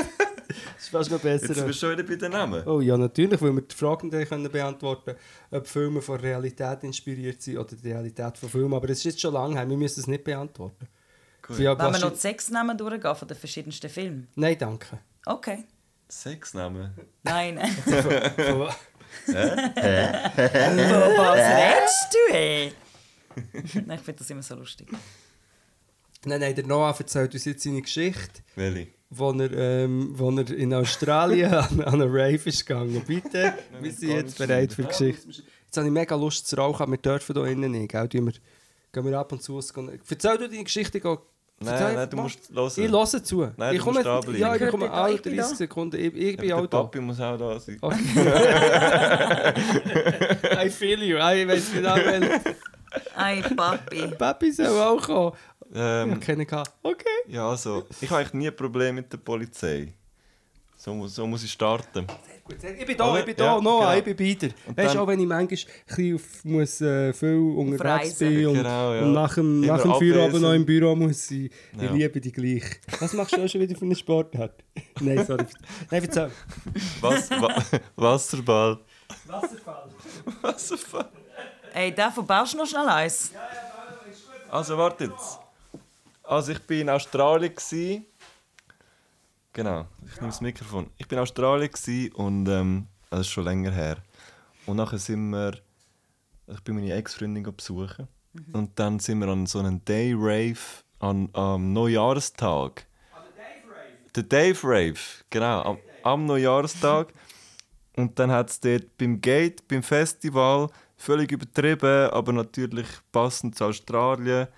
Das 0.77 0.85
ist 0.85 0.89
fast 0.91 1.11
noch 1.11 1.19
besser. 1.19 1.49
Jetzt 1.49 1.67
bist 1.67 1.83
du 1.83 1.87
schon 1.87 1.99
wieder 1.99 2.03
bei 2.09 2.15
den 2.15 2.31
Namen. 2.33 2.67
Oh 2.67 2.81
ja, 2.81 2.97
natürlich, 2.97 3.41
weil 3.43 3.53
wir 3.53 3.63
die 3.63 3.75
Fragen 3.75 4.11
können 4.11 4.51
beantworten 4.51 5.05
können, 5.07 5.19
ob 5.51 5.67
Filme 5.67 6.01
von 6.01 6.19
Realität 6.21 6.85
inspiriert 6.85 7.43
sind 7.43 7.59
oder 7.59 7.75
die 7.75 7.89
Realität 7.91 8.39
von 8.39 8.49
Filmen. 8.49 8.73
Aber 8.75 8.89
es 8.89 8.99
ist 8.99 9.05
jetzt 9.05 9.21
schon 9.21 9.35
lange 9.35 9.57
her, 9.57 9.69
wir 9.69 9.77
müssen 9.77 10.01
es 10.01 10.07
nicht 10.07 10.23
beantworten. 10.23 10.87
Ja, 11.59 11.77
Wollen 11.79 11.93
wir 11.95 11.99
noch 12.01 12.15
sechs 12.15 12.49
Namen 12.51 12.79
durchgehen 12.79 13.15
von 13.17 13.27
den 13.29 13.37
verschiedensten 13.37 13.91
Filmen? 13.91 14.29
Nein, 14.37 14.57
danke. 14.59 14.99
Okay. 15.27 15.65
Sechs 16.09 16.55
Namen. 16.55 16.93
Nein. 17.23 17.59
Oh, 19.29 19.29
Was 21.19 21.39
redest 21.39 22.07
du, 22.13 22.35
ey? 22.35 22.73
Nein, 23.87 23.99
ich 23.99 24.05
finde 24.05 24.19
das 24.19 24.31
immer 24.31 24.43
so 24.43 24.55
lustig. 24.55 24.89
nein, 26.25 26.41
nein, 26.41 26.55
der 26.55 26.67
Noah 26.67 26.95
erzählt 26.99 27.33
uns 27.35 27.45
jetzt 27.45 27.63
seine 27.63 27.83
Geschichte, 27.83 28.43
Welche? 28.55 28.89
wo 29.11 29.33
er, 29.33 29.53
ähm, 29.53 30.11
wo 30.17 30.31
er 30.31 30.51
in 30.51 30.73
Australien 30.75 31.53
an, 31.55 31.81
an 31.83 31.95
eine 32.03 32.07
Rave 32.07 32.35
ist 32.49 32.67
gegangen. 32.67 33.03
Bitte, 33.07 33.55
wir 33.81 33.93
sind 33.93 34.11
jetzt 34.11 34.39
bereit 34.39 34.73
für 34.73 34.83
die 34.83 34.89
Geschichte. 34.89 35.29
Jetzt 35.29 35.77
habe 35.77 35.87
ich 35.87 35.93
mega 35.93 36.15
Lust 36.15 36.47
zu 36.47 36.57
rauchen, 36.57 36.83
aber 36.83 36.93
wir 36.93 36.99
dürfen 36.99 37.35
hier 37.35 37.47
innen 37.47 37.73
nicht. 37.73 37.91
Gell? 37.91 38.09
Tun 38.09 38.27
wir, 38.27 38.33
gehen 38.93 39.05
wir 39.05 39.19
ab 39.19 39.33
und 39.33 39.43
zu. 39.43 39.57
Erzähl 39.59 40.39
du 40.39 40.49
deine 40.49 40.65
Geschichte. 40.65 41.01
Nein, 41.59 41.95
nein, 41.95 42.11
du 42.11 42.17
musst 42.19 42.51
hören. 42.55 42.71
Ich 42.77 42.91
höre 42.93 43.25
zu. 43.25 43.49
Nein, 43.57 43.75
ich 43.77 43.81
komme. 43.81 44.03
Ja, 44.03 44.21
ich 44.55 44.61
Hört 44.61 44.71
komme 44.71 44.85
ihr 44.87 44.91
da? 44.91 45.05
alle 45.05 45.15
Ich 45.15 45.23
bin 45.23 45.37
30 45.37 45.51
da. 45.53 45.57
Sekunden. 45.57 45.97
Ich, 45.97 46.15
ich 46.15 46.37
bin 46.37 46.49
Ja, 46.51 46.57
auch 46.57 46.61
der 46.61 46.69
da. 46.69 46.83
Papi 46.83 47.01
muss 47.01 47.19
auch 47.21 47.37
da 47.39 47.59
sein. 47.59 47.79
I 50.65 50.71
feel 50.71 51.03
you. 51.03 51.17
Ich 51.17 51.49
weiß 51.49 51.73
genau, 51.73 51.97
welchen. 51.97 52.41
Ei, 53.17 53.43
Papi. 53.57 54.07
Papi 54.19 54.53
soll 54.53 54.67
auch 54.81 55.03
kommen. 55.03 55.33
Ich 55.71 55.77
Ähm, 55.77 56.11
habe 56.13 56.21
keinen 56.21 56.47
gehabt. 56.47 56.71
Okay. 56.83 57.05
ja, 57.29 57.49
also, 57.49 57.85
ich 58.01 58.09
habe 58.11 58.21
eigentlich 58.21 58.35
nie 58.35 58.49
ein 58.49 58.57
Problem 58.57 58.95
mit 58.95 59.13
der 59.13 59.19
Polizei. 59.19 59.93
So, 60.79 60.93
mu- 60.95 61.07
so 61.09 61.27
muss 61.27 61.43
ich 61.43 61.51
starten. 61.53 62.07
Gut, 62.45 62.57
ich 62.63 62.87
bin 62.87 62.97
da, 62.97 63.05
Aber- 63.07 63.19
ich 63.21 63.25
bin 63.25 63.35
da, 63.37 63.45
ja, 63.57 63.61
Noah, 63.61 63.81
genau. 63.81 63.97
ich 63.99 64.05
bin 64.05 64.17
bei 64.17 64.35
dir. 64.35 64.55
Und 64.67 64.77
Weißt 64.77 64.89
du, 64.91 64.93
dann- 64.95 64.99
auch 64.99 65.07
wenn 65.09 65.21
ich 65.21 65.27
manchmal 65.27 66.15
auf, 66.15 66.45
muss, 66.45 66.81
äh, 66.81 67.13
viel 67.13 67.35
unterwegs 67.57 68.19
bin 68.19 68.47
und, 68.47 68.55
Genau, 68.55 68.93
ja. 68.95 69.03
und 69.03 69.13
nach 69.15 69.35
dem, 69.35 69.63
Immer 69.65 69.73
nach 69.77 69.83
dem 69.83 69.95
Feierabend 69.95 70.43
noch 70.43 70.53
im 70.53 70.67
Büro 70.67 70.95
muss 70.95 71.27
sein, 71.29 71.51
ich 71.77 71.83
Ja. 71.83 71.91
liebe 71.93 72.21
dich 72.21 72.33
gleich. 72.35 72.63
Was 73.01 73.13
machst 73.15 73.37
du 73.37 73.43
auch 73.43 73.49
schon 73.49 73.61
wieder 73.63 73.75
für 73.75 73.85
einen 73.87 73.97
Sportart? 73.97 74.63
Nein, 75.01 75.25
sorry. 75.27 75.47
Nein, 75.91 76.03
erzähl. 76.05 76.31
Was, 77.01 77.31
wa 77.31 77.49
Wasserball. 77.97 78.79
Wasserfall. 79.27 79.89
Wasserfall. 80.43 81.09
Ey, 81.75 81.95
davon 81.95 82.27
baust 82.27 82.53
du 82.53 82.59
noch 82.59 82.67
schnell 82.67 82.87
eins. 82.89 83.33
Also, 84.51 84.77
warte 84.79 85.05
jetzt. 85.05 85.39
Also, 86.23 86.53
ich 86.53 86.61
war 86.69 86.77
in 86.77 86.91
Australien. 86.91 87.55
Gewesen. 87.55 88.07
Genau, 89.57 89.87
ich 90.05 90.17
nehme 90.17 90.27
das 90.27 90.43
Mikrofon. 90.43 90.91
Ich 90.99 91.11
war 91.11 91.17
in 91.17 91.23
Australien 91.23 91.71
und 92.13 92.47
ähm, 92.47 92.89
das 93.09 93.21
ist 93.21 93.29
schon 93.29 93.45
länger 93.45 93.71
her. 93.71 93.97
Und 94.67 94.77
nachher 94.77 94.99
sind 94.99 95.31
wir. 95.31 95.55
Ich 96.49 96.61
bin 96.61 96.75
meine 96.75 96.93
Ex-Freundin 96.93 97.43
besuchen. 97.43 98.07
Und 98.53 98.79
dann 98.79 98.99
sind 98.99 99.19
wir 99.21 99.29
an 99.29 99.47
so 99.47 99.61
einem 99.61 99.83
Day-Rave 99.83 100.59
an, 100.99 101.31
am 101.33 101.73
Neujahrestag. 101.73 102.87
Der 104.15 104.25
Dave 104.25 104.59
Rave, 104.63 105.01
genau, 105.31 105.63
am, 105.63 105.79
am 106.03 106.27
Neujahrestag. 106.27 107.15
Und 107.97 108.19
dann 108.19 108.31
hat 108.31 108.51
es 108.51 108.61
dort 108.61 108.99
beim 108.99 109.23
Gate, 109.23 109.67
beim 109.69 109.83
Festival, 109.83 110.69
völlig 110.99 111.33
übertrieben, 111.33 112.11
aber 112.11 112.35
natürlich 112.35 112.89
passend 113.11 113.57
zu 113.57 113.65
Australien, 113.65 114.49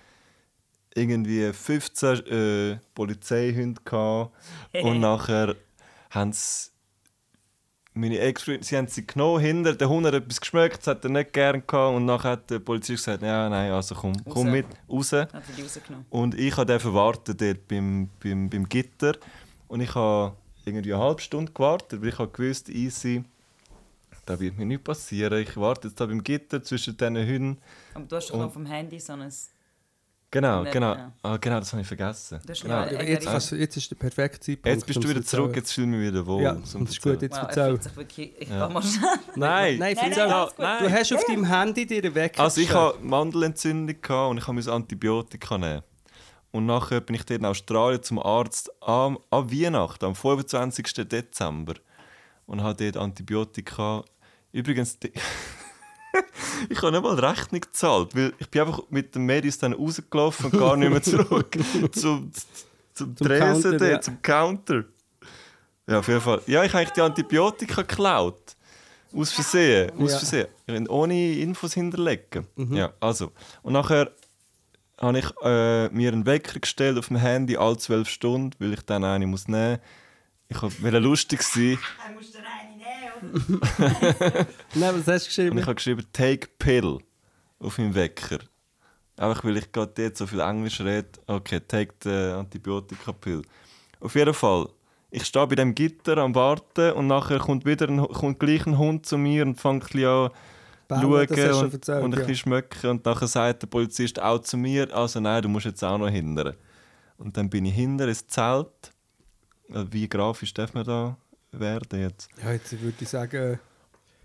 irgendwie 0.98 1.52
15 1.52 2.26
äh, 2.26 2.78
Polizeihunde 2.94 3.80
gehabt. 3.84 4.32
Und 4.82 5.00
nachher 5.00 5.56
haben 6.10 6.32
sie 6.32 6.70
meine 7.98 8.18
Ex-Freundin, 8.18 8.62
sie 8.62 8.76
haben 8.76 8.86
sie 8.86 9.06
genommen, 9.06 9.40
hinter, 9.40 9.74
der 9.74 9.88
Hund 9.88 10.06
hat 10.06 10.14
etwas 10.14 10.40
geschmeckt, 10.40 10.78
das 10.78 10.86
hat 10.86 11.04
er 11.04 11.10
nicht 11.10 11.32
gern 11.32 11.66
gehabt. 11.66 11.96
Und 11.96 12.04
nachher 12.04 12.32
hat 12.32 12.50
der 12.50 12.60
Polizist 12.60 13.04
gesagt, 13.04 13.22
ja, 13.22 13.48
nein, 13.48 13.72
also 13.72 13.94
komm, 13.94 14.12
komm 14.24 14.46
Raus. 14.46 14.52
mit, 14.52 14.66
raus. 14.88 15.12
Hat 15.12 15.32
er 15.32 15.42
die 15.56 15.62
rausgenommen. 15.62 16.06
Und 16.10 16.38
ich 16.38 16.56
habe 16.56 16.78
verwartet 16.78 17.40
dort 17.40 17.68
beim, 17.68 18.08
beim, 18.22 18.48
beim 18.48 18.68
Gitter. 18.68 19.16
Und 19.66 19.80
ich 19.80 19.94
habe 19.94 20.36
irgendwie 20.64 20.94
eine 20.94 21.02
halbe 21.02 21.20
Stunde 21.20 21.52
gewartet, 21.52 22.00
weil 22.00 22.08
ich 22.08 22.18
habe 22.18 22.30
gewusst, 22.30 22.68
easy, 22.68 23.24
da 24.24 24.38
wird 24.38 24.56
mir 24.56 24.66
nichts 24.66 24.84
passieren. 24.84 25.42
Ich 25.42 25.56
warte 25.56 25.88
jetzt 25.88 26.00
da 26.00 26.06
beim 26.06 26.22
Gitter 26.22 26.62
zwischen 26.62 26.96
diesen 26.96 27.16
Hunden. 27.16 27.58
Aber 27.94 28.04
du 28.04 28.16
hast 28.16 28.30
doch 28.30 28.40
auf 28.40 28.52
dem 28.52 28.66
Handy 28.66 29.00
so 29.00 29.14
ein... 29.14 29.32
Genau, 30.30 30.62
Nicht, 30.62 30.72
genau. 30.72 30.94
ja. 30.94 31.12
Ah, 31.22 31.38
genau, 31.38 31.58
das 31.58 31.72
habe 31.72 31.80
ich 31.80 31.88
vergessen. 31.88 32.38
Genau. 32.62 32.84
ja- 32.84 33.00
Jetzt, 33.02 33.50
du- 33.50 33.56
jetzt 33.56 33.76
ist 33.78 33.90
der 33.90 33.96
perfekte 33.96 34.38
Zeitpunkt. 34.40 34.66
Jetzt 34.76 34.86
bist 34.86 35.02
du 35.02 35.08
wieder 35.08 35.22
zurück, 35.22 35.56
jetzt 35.56 35.72
fühle 35.72 35.86
ich 35.86 35.92
mich 36.02 36.12
wieder 36.12 36.26
wohl. 36.26 36.42
Ja, 36.42 36.62
zum 36.64 36.84
das 36.84 36.90
ist 36.94 37.02
gut. 37.02 37.22
Jetzt 37.22 37.34
Wow, 37.40 37.56
er 37.56 37.66
erzähl. 37.68 37.96
wirklich... 37.96 38.32
Ich 38.38 38.48
Ja. 38.50 38.58
kann 38.58 38.72
mal 38.74 38.82
schnell... 38.82 39.08
Nein! 39.36 39.78
Nein, 39.78 39.96
Nein, 39.96 40.12
nein, 40.14 40.30
gut. 40.46 40.58
Nein. 40.58 40.82
Du 40.84 40.90
hast 40.92 41.12
auf 41.14 41.24
deinem 41.24 41.44
Handy 41.46 41.86
dir 41.86 42.14
weg. 42.14 42.38
Also 42.38 42.60
ich 42.60 42.70
hatte 42.74 42.98
Mandelentzündung 43.02 43.96
gehabt 44.02 44.30
und 44.30 44.36
ich 44.38 44.46
musste 44.48 44.72
Antibiotika 44.72 45.56
nehmen. 45.56 45.82
Und 46.50 46.66
nachher 46.66 47.00
bin 47.00 47.14
ich 47.16 47.24
dort 47.24 47.40
in 47.40 47.46
Australien 47.46 48.02
zum 48.02 48.18
Arzt 48.18 48.70
am, 48.82 49.18
an 49.30 49.50
Weihnachten, 49.50 50.04
am 50.04 50.14
25. 50.14 51.08
Dezember. 51.08 51.74
Und 52.44 52.62
habe 52.62 52.84
dort 52.84 53.02
Antibiotika. 53.02 54.04
Übrigens, 54.52 54.98
die- 54.98 55.12
ich 56.70 56.80
habe 56.82 56.92
nicht 56.92 57.02
mal 57.02 57.18
Rechnung 57.18 57.60
gezahlt, 57.60 58.14
weil 58.14 58.32
ich 58.38 58.48
bin 58.48 58.62
einfach 58.62 58.82
mit 58.90 59.14
dem 59.14 59.26
Medis 59.26 59.58
dann 59.58 59.72
rausgelaufen 59.72 60.46
und 60.46 60.58
gar 60.58 60.76
nicht 60.76 60.90
mehr 60.90 61.02
zurück 61.02 61.56
zum, 61.92 62.32
zum, 62.32 62.32
Zum 62.94 63.16
Tresen 63.16 63.38
Counter, 63.38 63.70
dort, 63.78 63.90
ja. 63.90 64.00
zum 64.00 64.22
Counter. 64.22 64.84
Ja, 65.86 65.98
auf 66.00 66.08
jeden 66.08 66.20
Fall. 66.20 66.40
Ja, 66.46 66.64
ich 66.64 66.70
habe 66.72 66.80
eigentlich 66.80 66.92
die 66.92 67.00
Antibiotika 67.00 67.82
geklaut. 67.82 68.56
Aus 69.16 69.32
Versehen. 69.32 69.90
Aus 69.98 70.12
Ja. 70.12 70.18
Versehen. 70.18 70.88
Ohne 70.88 71.32
Infos 71.34 71.72
hinterlegen. 71.72 72.46
Ja, 72.70 72.92
also. 73.00 73.32
Und 73.62 73.72
nachher 73.72 74.10
habe 75.00 75.18
ich 75.18 75.30
äh, 75.42 75.88
mir 75.88 76.12
einen 76.12 76.26
Wecker 76.26 76.60
gestellt 76.60 76.98
auf 76.98 77.08
dem 77.08 77.16
Handy 77.16 77.56
alle 77.56 77.78
zwölf 77.78 78.08
Stunden, 78.08 78.54
weil 78.58 78.74
ich 78.74 78.82
dann 78.82 79.04
eine 79.04 79.26
muss 79.26 79.48
nehmen 79.48 79.78
Ich 80.48 80.60
wollte 80.60 80.98
lustig 80.98 81.42
sein 81.42 81.78
Er 82.06 82.12
muss 82.14 82.32
dir 82.32 82.38
eine 82.40 82.76
nehmen. 82.76 83.07
Nein, 84.74 84.94
was 84.94 85.06
hast 85.06 85.06
du 85.06 85.12
und 85.12 85.24
geschrieben? 85.26 85.58
ich 85.58 85.64
habe 85.64 85.74
geschrieben 85.74 86.06
Take 86.12 86.48
Pill 86.58 86.98
auf 87.58 87.78
meinem 87.78 87.94
Wecker. 87.94 88.38
Einfach 89.16 89.44
weil 89.44 89.56
ich 89.56 89.72
gerade 89.72 89.92
dort 89.94 90.16
so 90.16 90.26
viel 90.26 90.40
Englisch 90.40 90.80
rede. 90.80 91.08
Okay, 91.26 91.60
take 91.60 91.94
the 92.02 92.36
Antibiotika 92.38 93.12
Pill. 93.12 93.42
Auf 94.00 94.14
jeden 94.14 94.34
Fall. 94.34 94.68
Ich 95.10 95.24
stehe 95.24 95.46
bei 95.46 95.54
dem 95.54 95.74
Gitter 95.74 96.18
am 96.18 96.34
Warten 96.34 96.92
und 96.92 97.06
nachher 97.06 97.38
kommt 97.38 97.64
wieder 97.64 97.88
ein, 97.88 98.06
kommt 98.08 98.38
gleich 98.38 98.66
ein 98.66 98.78
Hund 98.78 99.06
zu 99.06 99.16
mir 99.18 99.44
und 99.44 99.60
fängt 99.60 99.94
ein 99.94 100.04
an 100.04 100.30
Bellen, 100.86 101.28
schauen 101.28 101.64
und, 101.64 101.72
erzählt, 101.74 102.02
und 102.02 102.14
ein 102.14 102.20
ja. 102.20 102.26
bisschen 102.26 102.36
schmecken. 102.36 102.90
Und 102.90 103.04
nachher 103.04 103.26
sagt 103.26 103.62
der 103.62 103.66
Polizist 103.66 104.20
auch 104.20 104.40
zu 104.40 104.56
mir, 104.56 104.94
also 104.94 105.20
nein, 105.20 105.42
du 105.42 105.48
musst 105.48 105.66
jetzt 105.66 105.82
auch 105.82 105.98
noch 105.98 106.08
hindern. 106.08 106.54
Und 107.16 107.36
dann 107.36 107.50
bin 107.50 107.64
ich 107.64 107.74
hinter 107.74 108.06
ins 108.06 108.26
Zelt. 108.26 108.92
Äh, 109.70 109.84
Wie 109.90 110.08
grafisch 110.08 110.54
darf 110.54 110.74
man 110.74 110.84
da 110.84 111.16
werden 111.52 112.00
jetzt. 112.00 112.28
Ja, 112.42 112.52
jetzt 112.52 112.72
würde 112.80 112.96
ich 113.00 113.08
sagen, 113.08 113.58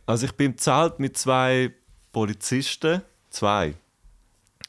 Also 0.06 0.26
ich 0.26 0.34
bin 0.34 0.52
im 0.52 0.58
Zelt 0.58 1.00
mit 1.00 1.18
zwei 1.18 1.72
Polizisten, 2.12 3.02
zwei. 3.30 3.74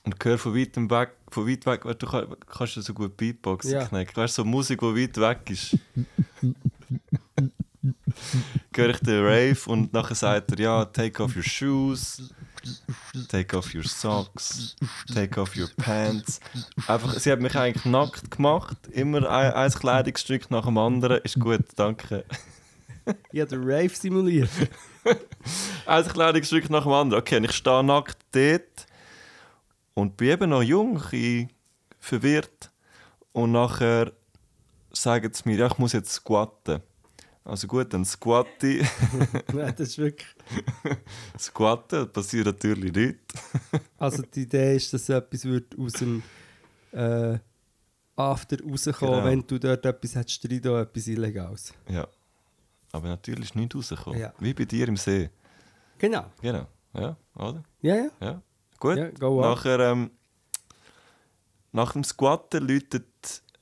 Und 0.05 0.22
höre 0.22 0.38
von 0.38 0.55
weitem 0.57 0.88
weg, 0.90 1.11
von 1.30 1.48
weit 1.48 1.64
weg, 1.66 1.82
du 1.98 2.07
kann- 2.07 2.36
kannst 2.46 2.76
du 2.76 2.80
so 2.82 2.92
gut 2.94 3.16
Beatboxen 3.16 3.72
Ja. 3.72 3.86
knacken. 3.86 4.14
Weißt 4.16 4.36
du, 4.38 4.42
so 4.42 4.46
Musik, 4.48 4.80
die 4.80 4.86
weit 4.86 5.16
weg 5.16 5.50
ist. 5.50 5.78
höre 8.76 8.90
ich 8.90 8.98
den 9.00 9.24
Rave 9.24 9.59
und 9.66 9.92
nachher 9.92 10.14
sagt 10.14 10.52
er, 10.52 10.59
ja, 10.59 10.84
take 10.84 11.22
off 11.22 11.34
your 11.36 11.42
shoes, 11.42 12.32
take 13.29 13.57
off 13.57 13.75
your 13.75 13.85
socks, 13.85 14.77
take 15.12 15.41
off 15.41 15.57
your 15.57 15.69
pants. 15.77 16.41
Einfach, 16.87 17.19
sie 17.19 17.33
hat 17.33 17.41
mich 17.41 17.57
eigentlich 17.57 17.85
nackt 17.85 18.31
gemacht, 18.31 18.77
immer 18.91 19.29
ein, 19.31 19.53
ein 19.53 19.71
Kleidungsstück 19.71 20.51
nach 20.51 20.67
dem 20.67 20.79
anderen. 20.79 21.21
Ist 21.23 21.39
gut, 21.39 21.65
danke. 21.77 22.25
ich 23.33 23.41
habe 23.41 23.51
den 23.51 23.62
Rave 23.62 23.91
simuliert. 23.91 24.51
Ein 25.87 26.05
Kleidungsstück 26.07 26.71
nach 26.71 26.85
dem 26.85 26.93
anderen. 26.93 27.23
Okay, 27.23 27.37
und 27.37 27.45
ich 27.45 27.53
stehe 27.53 27.85
nackt 27.85 28.19
dort 28.33 28.87
und 29.95 30.17
bin 30.17 30.29
eben 30.29 30.51
noch 30.51 30.62
jung, 30.62 30.95
bisschen 30.95 31.51
verwirrt. 32.01 32.71
Und 33.33 33.53
nachher 33.53 34.12
sagen 34.93 35.33
sie 35.33 35.43
mir, 35.45 35.57
ja, 35.57 35.67
ich 35.67 35.79
muss 35.79 35.93
jetzt 35.93 36.12
squatten. 36.12 36.81
Also 37.45 37.66
gut, 37.66 37.92
dann 37.92 38.05
squatte 38.07 38.66
ich. 38.66 38.88
Nein, 39.53 39.74
das 39.76 39.88
ist 39.90 39.99
wirklich... 39.99 40.28
squatten, 41.38 42.11
passiert 42.11 42.47
natürlich 42.47 42.92
nicht. 42.92 43.18
Also 43.99 44.22
die 44.22 44.42
Idee 44.42 44.76
ist, 44.76 44.92
dass 44.92 45.09
etwas 45.09 45.45
wird 45.45 45.78
aus 45.78 45.92
dem 45.92 46.22
äh, 46.92 47.38
After 48.16 48.57
rauskommen, 48.62 49.14
Genau. 49.14 49.24
wenn 49.24 49.47
du 49.47 49.59
dort 49.59 49.84
etwas 49.84 50.14
hättest, 50.14 50.64
da 50.64 50.80
etwas 50.82 51.07
Illegales. 51.07 51.74
Ja. 51.88 52.07
Aber 52.92 53.09
natürlich 53.09 53.47
ist 53.47 53.57
nichts 53.57 53.74
rausgekommen. 53.74 54.20
Ja. 54.20 54.32
Wie 54.38 54.55
bei 54.55 54.64
dir 54.64 54.88
im 54.88 54.97
See. 54.97 55.28
Genau. 55.99 56.30
Genau. 56.40 56.66
Ja, 56.95 57.16
oder? 57.34 57.64
Ja, 57.82 57.97
ja. 57.97 58.11
Ja. 58.20 58.42
Gut. 58.78 58.97
Ja, 58.97 59.11
go 59.11 59.42
on. 59.42 59.51
Nachher, 59.51 59.80
ähm, 59.80 60.11
nach 61.72 61.92
dem 61.92 62.05
Squatten 62.05 62.68
läutet 62.68 63.07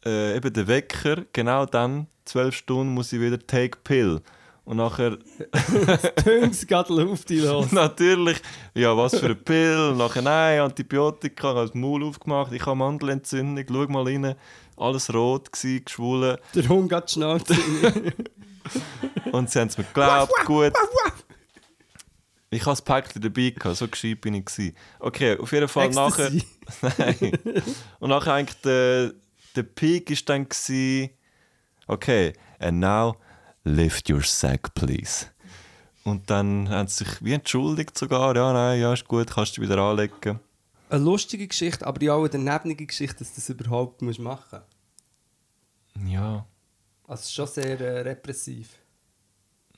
äh, 0.05 0.37
eben 0.37 0.53
der 0.53 0.67
Wecker. 0.67 1.25
Genau 1.33 1.67
dann, 1.67 2.07
zwölf 2.25 2.55
Stunden, 2.55 2.95
muss 2.95 3.13
ich 3.13 3.21
wieder 3.21 3.39
Take 3.39 3.79
Pill. 3.85 4.21
Und 4.65 4.77
nachher 4.77 5.19
Tönsgadel 6.17 7.09
auf 7.09 7.25
die 7.25 7.41
los. 7.41 7.73
natürlich, 7.73 8.41
ja, 8.75 8.97
was 8.97 9.19
für 9.19 9.27
eine 9.27 9.35
Pill. 9.35 9.91
Und 9.91 9.99
nachher, 9.99 10.23
nein, 10.23 10.61
Antibiotika, 10.61 11.51
ich 11.51 11.57
habe 11.57 11.67
das 11.67 11.75
Maul 11.75 12.05
aufgemacht, 12.05 12.53
ich 12.53 12.65
habe 12.65 12.77
Mandelentzündung, 12.77 13.65
schau 13.69 13.87
mal 13.89 14.05
rein. 14.05 14.35
Alles 14.77 15.13
rot, 15.13 15.53
gewesen, 15.53 15.85
geschwollen. 15.85 16.39
Der 16.55 16.69
Hund 16.69 16.93
hat 16.93 17.11
Schnauze. 17.11 17.55
Und 19.33 19.51
sie 19.51 19.59
haben 19.59 19.69
es 19.69 19.77
mir 19.77 19.85
geglaubt, 19.85 20.33
gut. 20.47 20.73
Ich 22.51 22.61
hatte 22.61 22.71
das 22.71 22.83
Päckchen 22.83 23.23
dabei, 23.23 23.51
gehabt, 23.51 23.77
so 23.77 23.89
gescheit 23.89 24.21
bin 24.21 24.35
ich. 24.35 24.45
Gewesen. 24.45 24.77
Okay, 25.01 25.39
auf 25.39 25.51
jeden 25.53 25.69
Fall 25.69 25.91
nachher... 25.91 26.33
Ecstasy. 26.33 26.47
Nein. 26.99 27.63
Und 27.99 28.11
nachher 28.11 28.35
eigentlich 28.35 28.61
der, 28.61 29.13
der 29.57 29.63
Peak 29.65 30.11
ist 30.11 30.29
dann 30.29 30.49
gsi, 30.49 31.11
okay, 31.87 32.33
and 32.59 32.81
now 32.81 33.17
lift 33.65 34.11
your 34.11 34.23
sack, 34.23 34.75
please. 34.75 35.27
Und 36.05 36.31
dann 36.31 36.69
haben 36.69 36.89
sie 36.89 37.05
sich 37.05 37.23
wie 37.25 37.33
entschuldigt 37.33 37.97
sogar, 37.97 38.35
ja, 38.35 38.53
nein, 38.53 38.81
ja, 38.81 38.93
ist 38.93 39.07
gut, 39.07 39.31
kannst 39.31 39.57
du 39.57 39.63
wieder 39.63 39.79
anlegen. 39.79 40.41
Eine 40.89 41.05
lustige 41.05 41.47
Geschichte, 41.47 41.87
aber 41.87 42.03
ja 42.03 42.15
auch 42.15 42.21
eine 42.21 42.31
danebnige 42.31 42.87
Geschichte, 42.87 43.19
dass 43.21 43.31
du 43.35 43.37
das 43.37 43.49
überhaupt 43.49 44.03
musst 44.03 44.19
machen 44.19 44.61
musst. 45.95 46.13
Ja, 46.13 46.47
Also 47.07 47.31
schon 47.31 47.47
sehr 47.47 47.81
äh, 47.81 48.01
repressiv. 48.01 48.79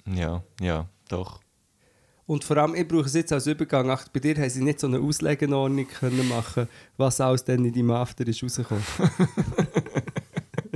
ja, 0.07 0.43
ja, 0.61 0.89
doch. 1.09 1.41
Und 2.27 2.43
vor 2.43 2.57
allem, 2.57 2.75
ich 2.75 2.89
brauche 2.89 3.05
es 3.05 3.15
jetzt 3.15 3.33
als 3.33 3.47
Übergang. 3.47 3.91
Ach, 3.91 4.09
bei 4.09 4.19
dir 4.19 4.35
haben 4.37 4.49
sie 4.49 4.65
nicht 4.65 4.81
so 4.81 4.87
eine 4.87 4.99
Auslegenordnung 4.99 5.87
können 5.87 6.27
machen, 6.29 6.69
was 6.97 7.21
alles 7.21 7.45
dann 7.45 7.65
in 7.65 7.73
deinem 7.73 7.91
After 7.91 8.27
ist 8.27 8.43
rausgekommen. 8.43 8.83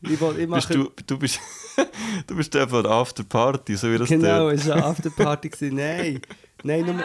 ich, 0.03 0.21
will, 0.21 0.39
ich 0.39 0.47
mache, 0.47 0.69
Bist 0.69 0.75
du, 0.75 0.91
du 1.07 1.19
bist, 1.19 1.41
du 2.27 2.37
bist 2.37 2.53
der 2.53 2.69
von 2.69 2.83
der 2.83 2.93
Afterparty, 2.93 3.75
so 3.75 3.91
wie 3.91 3.97
das 3.97 4.09
Genau, 4.09 4.51
es 4.51 4.69
war 4.69 4.77
eine 4.77 4.85
Afterparty. 4.85 5.51
Nein, 5.73 6.21
nein, 6.63 6.85
nur, 6.85 6.97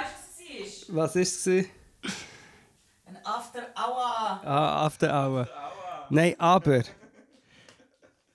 was 0.89 1.15
war 1.15 1.21
es? 1.21 1.47
Ein 1.47 1.65
After 3.23 3.61
Hour. 3.77 4.41
Ah, 4.43 4.85
After 4.85 5.13
Hour. 5.13 5.47
Nein, 6.09 6.35
aber... 6.37 6.83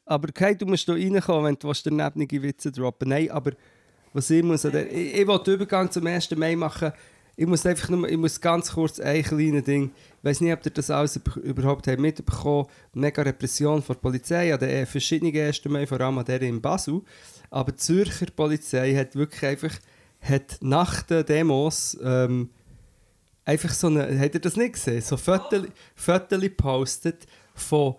Aber 0.06 0.28
okay, 0.28 0.54
du 0.54 0.66
musst 0.66 0.84
hier 0.84 0.94
reinkommen, 0.94 1.44
wenn 1.44 1.56
du 1.58 1.72
daneben 1.90 2.42
Witze 2.42 2.70
droppen 2.70 3.08
Nein, 3.08 3.30
aber 3.30 3.52
was 4.14 4.30
ich 4.30 4.42
muss... 4.42 4.64
Ich, 4.64 4.74
ich 4.74 5.26
will 5.26 5.38
den 5.40 5.54
Übergang 5.54 5.90
zum 5.90 6.06
1. 6.06 6.30
Mai 6.36 6.56
machen. 6.56 6.92
Ich 7.36 7.46
muss 7.46 7.66
einfach 7.66 7.90
nur... 7.90 8.08
Ich 8.08 8.16
muss 8.16 8.40
ganz 8.40 8.72
kurz 8.72 8.98
ein 8.98 9.22
kleines 9.22 9.64
Ding... 9.64 9.90
Ich 10.18 10.24
weiß 10.24 10.40
nicht, 10.40 10.52
ob 10.54 10.64
ihr 10.64 10.70
das 10.70 10.88
alles 10.88 11.20
üb- 11.20 11.40
überhaupt 11.40 11.86
habt 11.86 12.00
mitbekommen 12.00 12.66
Mega 12.94 13.20
Repression 13.20 13.82
von 13.82 13.96
der 13.96 14.00
Polizei 14.00 14.54
an 14.54 14.60
den 14.60 14.70
äh, 14.70 14.86
verschiedenen 14.86 15.36
1. 15.36 15.62
Mai, 15.66 15.86
vor 15.86 16.00
allem 16.00 16.16
an 16.16 16.24
der 16.24 16.40
in 16.40 16.62
Basel. 16.62 17.02
Aber 17.50 17.72
die 17.72 17.78
Zürcher 17.78 18.26
Polizei 18.34 18.94
hat 18.94 19.14
wirklich 19.14 19.44
einfach... 19.44 19.74
Hat 20.22 20.56
nach 20.62 21.02
den 21.02 21.26
Demos... 21.26 21.98
Ähm, 22.02 22.48
einfach 23.44 23.74
so 23.74 23.88
eine, 23.88 24.18
habt 24.18 24.34
ihr 24.34 24.40
das 24.40 24.56
nicht 24.56 24.72
gesehen? 24.74 25.02
So 25.02 25.16
Fotos 25.18 25.66
Fotos 25.94 26.42
postet 26.56 27.26
von, 27.54 27.96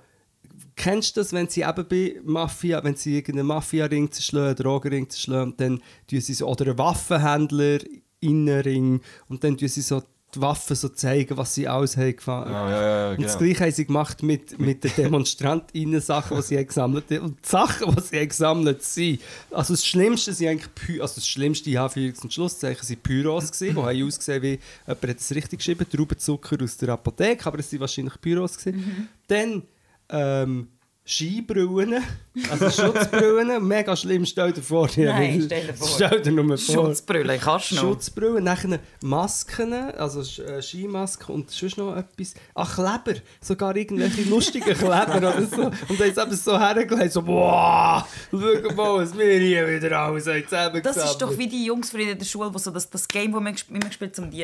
kennst 0.76 1.16
du 1.16 1.22
das, 1.22 1.34
wenn 1.34 1.48
sie 1.48 1.62
eben 1.62 1.88
bei 1.88 2.20
Mafia, 2.24 2.84
wenn 2.84 2.96
sie 2.96 3.16
irgendeinen 3.18 3.48
Mafia-Ring 3.48 4.12
zerschlagen, 4.12 4.64
Drogenring 4.64 5.10
zerschlagen, 5.10 5.52
und 5.52 5.62
dann 5.62 5.82
tun 6.08 6.22
sie 6.22 6.34
so, 6.34 6.48
oder 6.48 6.66
einen 6.66 6.78
Waffenhändler 6.78 7.80
in 8.20 8.50
einen 8.50 8.62
Ring, 8.62 9.02
und 9.28 9.44
dann 9.44 9.58
tun 9.58 9.68
sie 9.68 9.82
so 9.82 10.02
die 10.36 10.42
Waffen 10.42 10.76
so 10.76 10.90
zeigen, 10.90 11.38
was 11.38 11.56
sie 11.56 11.68
alles 11.68 11.96
haben 11.98 12.16
gefahren. 12.16 12.54
Ah, 12.54 12.70
ja, 12.70 12.82
ja, 12.82 13.10
ja, 13.10 13.12
Und 13.12 13.24
das 13.24 13.38
genau. 13.38 13.46
Gleiche 13.46 13.64
haben 13.64 13.72
sie 13.72 13.86
gemacht 13.86 14.24
mit, 14.24 14.60
mit 14.60 14.84
den 14.84 14.92
DemonstrantInnen, 14.98 16.02
Sachen, 16.02 16.38
die 16.38 16.44
sie 16.44 16.58
haben 16.58 16.68
gesammelt 16.68 17.06
haben. 17.10 17.20
Und 17.20 17.46
die 17.46 17.50
Sachen, 17.50 17.96
die 17.96 18.02
sie 18.02 18.20
haben 18.20 18.28
gesammelt 18.28 18.84
sind. 18.84 19.22
Also 19.52 19.74
das 19.74 19.86
Schlimmste 19.86 20.34
sind 20.34 20.48
eigentlich 20.50 20.76
Py 20.76 21.02
also 21.02 21.16
das 21.16 21.28
Schlimmste, 21.28 21.70
ja, 21.70 21.88
für 21.88 22.14
und 22.22 22.34
Schlusszeichen, 22.34 22.86
sind 22.86 23.04
Pyros 23.04 23.52
gewesen, 23.52 23.76
die 23.76 23.82
haben 23.82 24.08
ausgesehen 24.08 24.42
wie, 24.44 24.60
jemand 24.88 25.04
hat 25.04 25.20
es 25.20 25.36
richtig 25.36 25.60
geschrieben, 25.60 25.88
Traubenzucker 25.90 26.58
aus 26.62 26.78
der 26.78 26.90
Apotheke, 26.90 27.46
aber 27.46 27.60
es 27.60 27.70
sind 27.70 27.80
wahrscheinlich 27.80 28.20
Pyros 28.20 28.58
gewesen. 28.58 29.10
Dann, 29.28 29.64
ähm, 30.10 30.70
Skibrillen, 31.08 32.04
also 32.50 32.68
Schutzbrillen, 32.72 33.68
mega 33.68 33.96
schlimm, 33.96 34.26
stell 34.26 34.52
dir 34.54 34.64
vor. 34.64 34.90
Nein, 34.98 35.44
stell 35.46 35.68
dir 35.68 35.74
vor. 35.76 35.88
Stell 35.88 36.22
dir 36.24 36.32
nur 36.32 36.58
vor. 36.58 36.88
Schutzbrille, 36.88 37.38
kannst 37.38 37.70
du 37.70 37.76
noch? 37.76 37.82
Schutzbrillen, 37.84 38.44
nachher 38.44 38.80
Masken, 39.04 39.72
also 39.72 40.22
äh, 40.42 40.64
Skimasken 40.64 41.36
und 41.36 41.52
sonst 41.52 41.78
noch 41.78 41.96
etwas. 41.96 42.34
Ach, 42.56 42.74
Kleber, 42.74 43.20
sogar 43.40 43.76
irgendwelche 43.76 44.24
lustigen 44.24 44.74
Kleber 44.74 45.18
oder 45.18 45.46
so. 45.46 45.66
Und 45.66 46.00
dann 46.00 46.10
ist 46.10 46.18
es 46.18 46.44
so 46.44 46.60
hergelegt, 46.60 47.14
so, 47.14 47.22
boah, 47.22 48.08
schau 48.32 48.74
mal, 48.76 48.96
was 48.96 49.16
wir 49.16 49.40
hier 49.40 49.68
wieder 49.68 50.00
alles 50.00 50.24
zusammengesammelt. 50.24 50.86
Das 50.88 50.98
ist 50.98 51.18
doch 51.20 51.38
wie 51.38 51.48
die 51.48 51.66
Jungs 51.66 51.92
früher 51.92 52.14
in 52.14 52.18
der 52.18 52.26
Schule, 52.26 52.52
wo 52.52 52.58
so 52.58 52.72
das, 52.72 52.90
das 52.90 53.08
Game, 53.08 53.32
das 53.32 53.44
wir 53.70 53.76
immer 53.76 53.86
gespielt 53.86 54.18
haben, 54.18 54.26
um 54.26 54.32
die, 54.32 54.44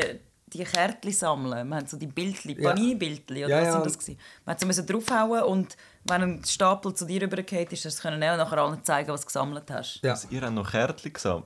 die 0.53 0.63
Kärtchen 0.63 1.11
sammeln. 1.13 1.67
Wir 1.67 1.75
haben 1.77 1.87
so 1.87 1.97
die 1.97 2.07
Bildchen, 2.07 2.59
Ja. 2.59 2.69
Panini-Bildchen, 2.69 3.37
oder 3.45 3.47
Ja, 3.49 3.57
was 3.59 3.65
ja. 3.65 3.71
sind 3.73 3.85
das 3.85 3.97
gewesen? 3.99 4.19
Man 4.45 4.53
hat 4.53 4.59
so 4.59 4.67
müssen 4.67 4.85
draufhauen 4.85 5.43
und 5.43 5.77
wenn 6.05 6.21
ein 6.23 6.43
Stapel 6.45 6.93
zu 6.93 7.05
dir 7.05 7.21
rübergeht 7.21 7.71
ist, 7.73 7.85
das 7.85 8.01
können 8.01 8.21
auch 8.23 8.37
nachher 8.37 8.57
allen 8.57 8.83
zeigen, 8.83 9.09
was 9.11 9.21
du 9.21 9.27
gesammelt 9.27 9.69
hast. 9.71 9.99
Ja. 10.03 10.11
Also, 10.11 10.27
ihr 10.31 10.41
habt 10.41 10.53
noch 10.53 10.69
Kärtchen 10.71 11.13
gesammelt. 11.13 11.45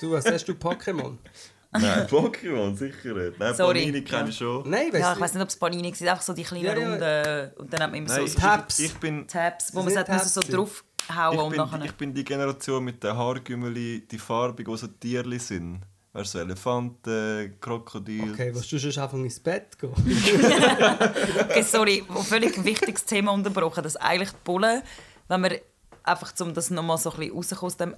Du, 0.00 0.12
was 0.12 0.24
hast 0.26 0.46
du, 0.46 0.52
Pokémon? 0.52 1.16
Nein, 1.70 2.06
Pokémon, 2.06 2.74
sicher 2.74 3.12
nicht. 3.12 3.38
Nein, 3.38 3.54
Sorry. 3.54 3.80
Panini 3.80 4.02
kenne 4.02 4.22
Ja. 4.22 4.28
ich 4.28 4.36
schon. 4.38 4.70
Nein, 4.70 4.86
weißt 4.90 5.00
Ja, 5.02 5.10
du 5.10 5.16
ich 5.16 5.20
weiß 5.20 5.34
nicht, 5.34 5.42
ob 5.42 5.48
es 5.50 5.56
Panini 5.56 5.92
war, 6.00 6.08
einfach 6.12 6.22
so 6.22 6.32
die 6.32 6.42
kleinen 6.42 6.64
Ja, 6.64 6.74
ja. 6.74 6.88
Runden 6.88 7.54
und 7.58 7.72
dann 7.72 7.80
hat 7.82 7.90
man 7.90 7.98
immer 7.98 8.08
Nein, 8.08 8.20
so 8.20 8.24
ich, 8.24 8.34
Tabs. 8.36 8.78
ich, 8.78 8.94
bin... 8.94 9.28
Tabs, 9.28 9.74
wo 9.74 9.80
man 9.82 9.84
muss 9.84 9.94
so 9.94 10.02
Tabs. 10.02 10.34
draufhauen 10.48 11.34
Ich 11.36 11.40
und 11.42 11.50
bin, 11.50 11.58
nachher... 11.58 11.84
ich 11.84 11.92
bin 11.92 12.14
die 12.14 12.24
Generation 12.24 12.82
mit 12.82 13.04
den 13.04 13.14
Haargümmeli, 13.14 14.08
die 14.10 14.18
farbigen, 14.18 14.72
die 14.72 14.78
so 14.80 14.86
Tierli 14.86 15.38
sind. 15.38 15.82
Weißt 16.18 16.34
du, 16.34 16.38
so 16.38 16.44
Elefanten, 16.44 17.56
Krokodil. 17.60 18.32
Okay, 18.32 18.50
willst 18.54 18.70
du 18.72 18.78
schon 18.78 19.02
anfangen 19.02 19.24
ins 19.24 19.38
Bett 19.40 19.78
gehen? 19.78 19.92
Okay, 21.42 21.62
sorry, 21.62 22.04
ein 22.08 22.22
völlig 22.24 22.62
wichtiges 22.64 23.04
Thema 23.04 23.32
unterbrochen, 23.32 23.82
dass 23.82 23.96
eigentlich 23.96 24.30
die 24.30 24.36
Bullen, 24.44 24.82
wenn 25.28 25.42
wir 25.42 25.60
einfach, 26.02 26.32
um 26.40 26.52
das 26.54 26.70
nochmal 26.70 26.98
so 26.98 27.10
ein 27.12 27.18
bisschen 27.18 27.34
rauszukommen, 27.36 27.66
aus 27.72 27.76
dem- 27.76 27.94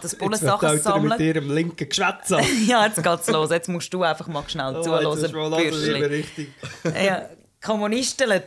dass 0.00 0.10
die 0.12 0.16
Bullen 0.16 0.38
Sachen 0.38 0.68
Eltern 0.68 1.02
mit 1.02 1.10
sammeln. 1.12 1.20
ihrem 1.20 1.50
linken 1.50 1.88
Geschwätz 1.88 2.32
an. 2.32 2.44
Ja, 2.66 2.86
jetzt 2.86 3.02
geht's 3.02 3.28
los. 3.28 3.50
Jetzt 3.50 3.68
musst 3.68 3.92
du 3.92 4.02
einfach 4.02 4.26
mal 4.28 4.42
schnell 4.48 4.74
Oh, 4.76 4.82
zuhören, 4.82 6.02
richtig. 6.04 6.48
Ja, 6.84 7.28
Kommunisten. 7.62 8.28
Ja, 8.30 8.40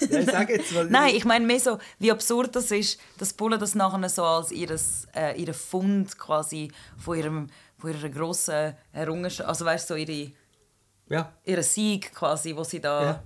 ich 0.00 0.26
sag 0.26 0.48
jetzt, 0.50 0.72
Nein, 0.88 1.14
ich 1.14 1.24
meine 1.24 1.44
mehr 1.46 1.60
so, 1.60 1.78
wie 1.98 2.10
absurd 2.10 2.56
das 2.56 2.70
ist, 2.70 2.98
dass 3.18 3.30
die 3.30 3.34
Bullen 3.36 3.58
das 3.60 3.74
nachher 3.74 4.08
so 4.08 4.24
als 4.24 4.50
ihres, 4.50 5.06
äh, 5.14 5.38
ihren 5.40 5.54
Fund 5.54 6.16
quasi 6.18 6.70
von, 6.96 7.18
ihrem, 7.18 7.46
von 7.78 7.90
ihrer 7.92 8.08
grossen 8.08 8.74
Errungenschaft, 8.92 9.48
also 9.48 9.64
weißt 9.64 9.88
du, 9.90 9.94
so 9.94 9.98
ihre, 9.98 10.32
Ja. 11.08 11.32
ihren 11.44 11.62
Sieg 11.62 12.12
quasi, 12.14 12.54
wo 12.54 12.64
sie 12.64 12.80
da 12.80 13.02
Ja. 13.02 13.22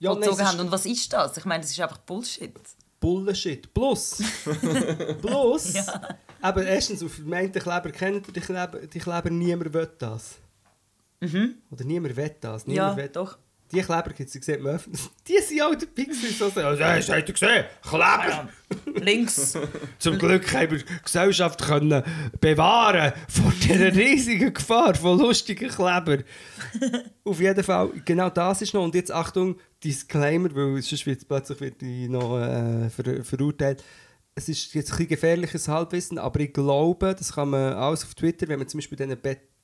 Ja, 0.00 0.10
nein, 0.12 0.22
vollzogen 0.24 0.44
ist- 0.44 0.52
haben. 0.52 0.60
Und 0.60 0.70
was 0.70 0.86
ist 0.86 1.12
das? 1.12 1.36
Ich 1.36 1.44
meine, 1.44 1.62
das 1.62 1.70
ist 1.70 1.80
einfach 1.80 1.98
Bullshit. 1.98 2.54
Bullshit. 3.00 3.72
Plus, 3.74 4.22
plus, 5.20 5.74
aber 6.40 6.64
erstens, 6.64 7.02
auf 7.02 7.12
vermeinte 7.14 7.58
Kleber 7.60 7.90
kennt 7.90 8.26
ihr 8.28 8.32
die 8.32 8.40
Kleber, 8.40 8.78
die 8.86 8.98
Kleber 8.98 9.30
niemand 9.30 9.72
will 9.72 9.90
das. 9.98 10.36
Oder 11.22 11.84
niemand 11.84 12.16
will 12.16 12.34
das. 12.40 12.66
Mhm. 12.66 12.72
Ja, 12.74 12.82
Niemand 12.90 12.96
will. 12.98 13.08
doch. 13.08 13.38
Die 13.72 13.80
Kleber 13.80 14.10
gibt 14.10 14.34
es, 14.34 14.44
sieht 14.44 14.60
man 14.60 14.74
öffentlich. 14.74 15.02
Die 15.28 15.38
sind 15.38 15.62
auch 15.62 15.74
der 15.74 15.86
Pixel. 15.86 16.30
So, 16.30 16.48
so, 16.50 16.60
also, 16.60 16.84
hast 16.84 17.08
du 17.08 17.32
gesehen? 17.32 17.64
Kleber! 17.82 18.48
Links. 18.94 19.58
Zum 19.98 20.18
Glück 20.18 20.52
haben 20.52 20.70
wir 20.70 20.78
die 20.78 20.84
Gesellschaft 21.02 21.62
können 21.62 22.02
bewahren 22.40 23.12
vor 23.28 23.52
dieser 23.62 23.94
riesigen 23.94 24.52
Gefahr 24.52 24.94
von 24.94 25.18
lustigen 25.18 25.68
Kleber. 25.68 26.18
Auf 27.24 27.40
jeden 27.40 27.64
Fall, 27.64 27.90
genau 28.04 28.30
das 28.30 28.62
ist 28.62 28.74
noch. 28.74 28.84
Und 28.84 28.94
jetzt 28.94 29.10
Achtung, 29.12 29.56
Disclaimer, 29.82 30.54
weil 30.54 30.82
sonst 30.82 31.06
wird 31.06 31.26
plötzlich 31.26 31.60
wird 31.60 31.82
noch 32.10 32.38
äh, 32.38 32.90
ver 32.90 33.24
verurteilt. 33.24 33.82
Es 34.34 34.48
ist 34.48 34.74
jetzt 34.74 34.92
ein 34.98 35.06
gefährliches 35.06 35.68
Halbwissen, 35.68 36.18
aber 36.18 36.40
ich 36.40 36.52
glaube, 36.52 37.14
das 37.16 37.32
kann 37.32 37.50
man 37.50 37.74
alles 37.74 38.04
auf 38.04 38.14
Twitter, 38.14 38.48
wenn 38.48 38.58
man 38.58 38.68
zum 38.68 38.78
Beispiel 38.78 38.98
diesen 38.98 39.16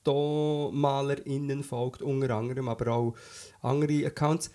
BetonmalerInnen 0.04 1.62
folgt, 1.62 2.02
unter 2.02 2.34
anderem, 2.34 2.68
aber 2.68 2.92
auch 2.92 3.14
andere 3.62 4.06
Accounts. 4.06 4.50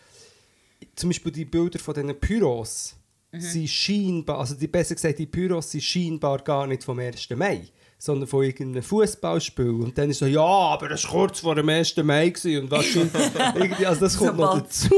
Zum 0.95 1.09
Beispiel 1.09 1.31
die 1.31 1.45
Bilder 1.45 1.79
von 1.79 1.93
diesen 1.93 2.19
Pyros 2.19 2.95
sind 3.37 3.67
scheinbar, 3.69 4.39
also 4.39 4.55
die, 4.55 4.67
besser 4.67 4.95
gesagt, 4.95 5.19
die 5.19 5.25
Pyros 5.25 5.71
sind 5.71 5.83
scheinbar 5.83 6.39
gar 6.39 6.67
nicht 6.67 6.83
vom 6.83 6.99
1. 6.99 7.29
Mai, 7.31 7.67
sondern 7.97 8.27
von 8.27 8.43
irgendeinem 8.45 8.83
Fußballspiel. 8.83 9.69
Und 9.71 9.97
dann 9.97 10.09
ist 10.09 10.19
so, 10.19 10.25
ja, 10.25 10.41
aber 10.41 10.87
das 10.89 11.03
war 11.05 11.11
kurz 11.11 11.41
vor 11.41 11.55
dem 11.55 11.67
1. 11.67 11.97
Mai 11.97 12.29
gewesen 12.29 12.63
und 12.63 12.71
was 12.71 12.85
schon, 12.85 13.09
irgendwie, 13.55 13.85
also 13.85 14.01
das 14.01 14.17
kommt 14.17 14.37
noch 14.37 14.53
Sobald- 14.53 14.65
dazu. 14.67 14.95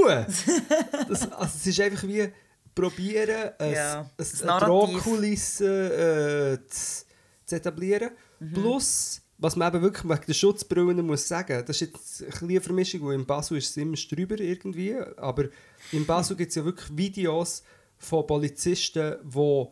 Das, 1.10 1.32
also 1.32 1.52
es 1.56 1.68
ist 1.68 1.80
einfach 1.80 2.08
wie 2.08 2.28
probieren, 2.76 3.52
ein, 3.58 3.74
Ja, 3.74 4.10
eine. 4.20 4.60
Drohkulisse 4.66 6.60
äh, 6.64 6.68
zu, 6.70 7.06
zu 7.46 7.56
etablieren. 7.56 8.12
Plus, 8.54 9.22
was 9.38 9.56
man 9.56 9.74
eben 9.74 9.84
wirklich 9.84 10.10
wegen 10.10 10.26
der 10.28 10.34
Schutzbrillen 10.34 11.06
muss 11.06 11.28
sagen, 11.28 11.64
das 11.66 11.82
ist 11.82 11.92
jetzt 11.92 12.22
ein 12.22 12.30
bisschen 12.30 12.50
eine 12.50 12.62
Vermischung, 12.62 13.06
weil 13.06 13.16
in 13.16 13.26
Basel 13.26 13.58
ist 13.58 13.70
es 13.70 13.78
immer 13.78 13.96
drüber 13.96 14.40
irgendwie, 14.40 14.96
aber 15.18 15.46
in 15.92 16.06
Basel 16.06 16.36
gibt 16.36 16.50
es 16.50 16.56
ja 16.56 16.66
wirklich 16.66 16.96
Videos 16.96 17.64
von 17.98 18.26
Polizisten, 18.26 19.16
die 19.24 19.68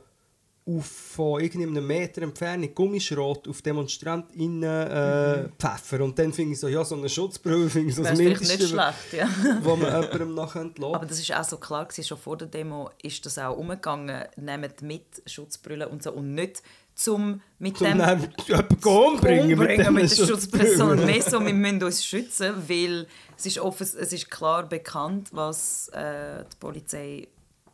auf 0.68 0.86
von 0.86 1.41
irgendeinem 1.41 1.86
Meter 1.86 2.24
Entfernung 2.24 2.74
Gummischrot 2.74 3.47
auf 3.47 3.61
DemonstrantInnen 3.61 4.63
äh, 4.63 5.49
pfeffern. 5.59 6.01
Und 6.01 6.18
dann 6.18 6.34
finde 6.34 6.53
ich 6.53 6.59
so, 6.59 6.68
ja, 6.68 6.84
so 6.84 6.95
eine 6.95 7.07
Schutzbrille 7.07 7.70
finde 7.70 7.89
ich 7.89 7.95
so 7.95 8.03
Das 8.03 8.18
Mindeste, 8.18 8.57
nicht 8.57 8.70
schlecht, 8.70 9.13
ja. 9.13 9.30
wo 9.61 9.76
man 9.76 10.01
jemandem 10.01 10.34
noch 10.34 10.53
könnte. 10.53 10.84
Aber 10.84 11.05
das 11.05 11.20
ist 11.20 11.32
auch 11.36 11.43
so 11.43 11.57
klar 11.57 11.86
gewesen, 11.86 12.03
schon 12.03 12.18
vor 12.18 12.38
der 12.38 12.47
Demo 12.47 12.89
ist 13.03 13.24
das 13.28 13.38
auch 13.38 13.55
umgegangen, 13.55 14.24
nehmt 14.38 14.82
mit 14.82 15.05
Schutzbrille 15.28 15.88
und 15.88 16.01
so 16.01 16.11
und 16.13 16.34
nicht 16.34 16.63
zum 16.95 17.41
mit 17.59 17.77
Zum 17.77 17.87
dem 17.87 17.99
jemanden 17.99 18.75
umbringen 18.83 19.47
mit, 19.47 19.59
umbringen 19.59 19.93
mit, 19.93 20.03
diesen 20.03 20.51
der 20.51 20.95
mehr 21.05 21.21
so, 21.21 21.45
wir 21.45 21.53
müssen 21.53 21.83
uns 21.83 22.05
schützen, 22.05 22.53
weil 22.67 23.07
es 23.37 23.45
ist, 23.45 23.59
offen, 23.59 23.83
es 23.83 24.13
ist 24.13 24.31
klar 24.31 24.67
bekannt, 24.67 25.29
was 25.31 25.89
äh, 25.89 26.43
die 26.43 26.57
Polizei 26.59 27.27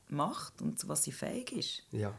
macht 0.10 0.62
und 0.62 0.80
zu 0.80 0.88
was 0.88 1.04
sie 1.04 1.12
fähig 1.12 1.52
ist. 1.54 1.84
Ja. 1.92 2.14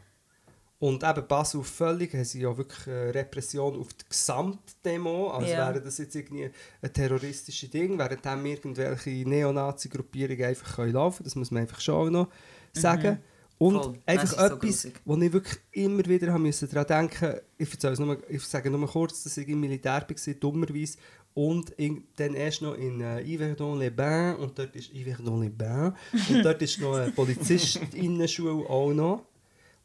Und 0.79 1.01
eben 1.01 1.27
Basel 1.27 1.63
völlig, 1.63 2.13
haben 2.13 2.25
sie 2.25 2.41
ja 2.41 2.57
wirklich 2.57 2.87
äh, 2.87 3.11
Repression 3.11 3.79
auf 3.79 3.93
die 3.93 4.03
Gesamtdemo, 4.09 5.29
als 5.29 5.49
Ja. 5.49 5.69
wäre 5.69 5.81
das 5.81 5.97
jetzt 5.97 6.15
irgendwie 6.15 6.51
ein 6.81 6.93
terroristisches 6.93 7.69
Ding, 7.69 7.97
während 7.97 8.25
dann 8.25 8.45
irgendwelche 8.45 9.09
Neonazi-Gruppierungen 9.09 10.43
einfach 10.43 10.75
können 10.75 10.93
laufen 10.93 11.17
können, 11.17 11.25
das 11.25 11.35
muss 11.35 11.51
man 11.51 11.61
einfach 11.61 11.79
schon 11.79 11.95
auch 11.95 12.09
noch 12.09 12.27
sagen. 12.73 13.19
Und. 13.57 13.75
Voll. 13.75 13.99
Einfach 14.05 14.27
so 14.27 14.35
etwas, 14.37 14.59
grusig. 14.59 15.01
wo 15.05 15.15
ich 15.17 15.33
wirklich 15.33 15.59
immer 15.71 16.05
wieder 16.05 16.33
haben 16.33 16.43
müssen 16.43 16.69
daran 16.69 16.87
denken 16.87 17.39
ich, 17.57 17.71
erzähle 17.71 17.93
es 17.93 17.99
nur, 17.99 18.17
ich 18.29 18.43
sage 18.43 18.69
nur 18.69 18.87
kurz, 18.87 19.23
dass 19.23 19.37
ich 19.37 19.47
im 19.47 19.59
Militär 19.59 20.05
war, 20.07 20.33
dummerweise, 20.33 20.97
und 21.35 21.71
in, 21.71 22.03
dann 22.15 22.35
erst 22.35 22.61
noch 22.61 22.75
in 22.75 23.01
äh, 23.01 23.23
Yverdon-les-Bains, 23.23 24.37
und 24.39 24.57
dort 24.57 24.75
ist 24.75 24.91
Yverdon-les-Bains, 24.93 25.93
und 26.29 26.43
dort 26.43 26.61
ist 26.61 26.79
noch 26.79 26.93
eine 26.93 27.11
Polizistinnen-Schule 27.11 28.69
auch 28.69 28.93
noch. 28.93 29.25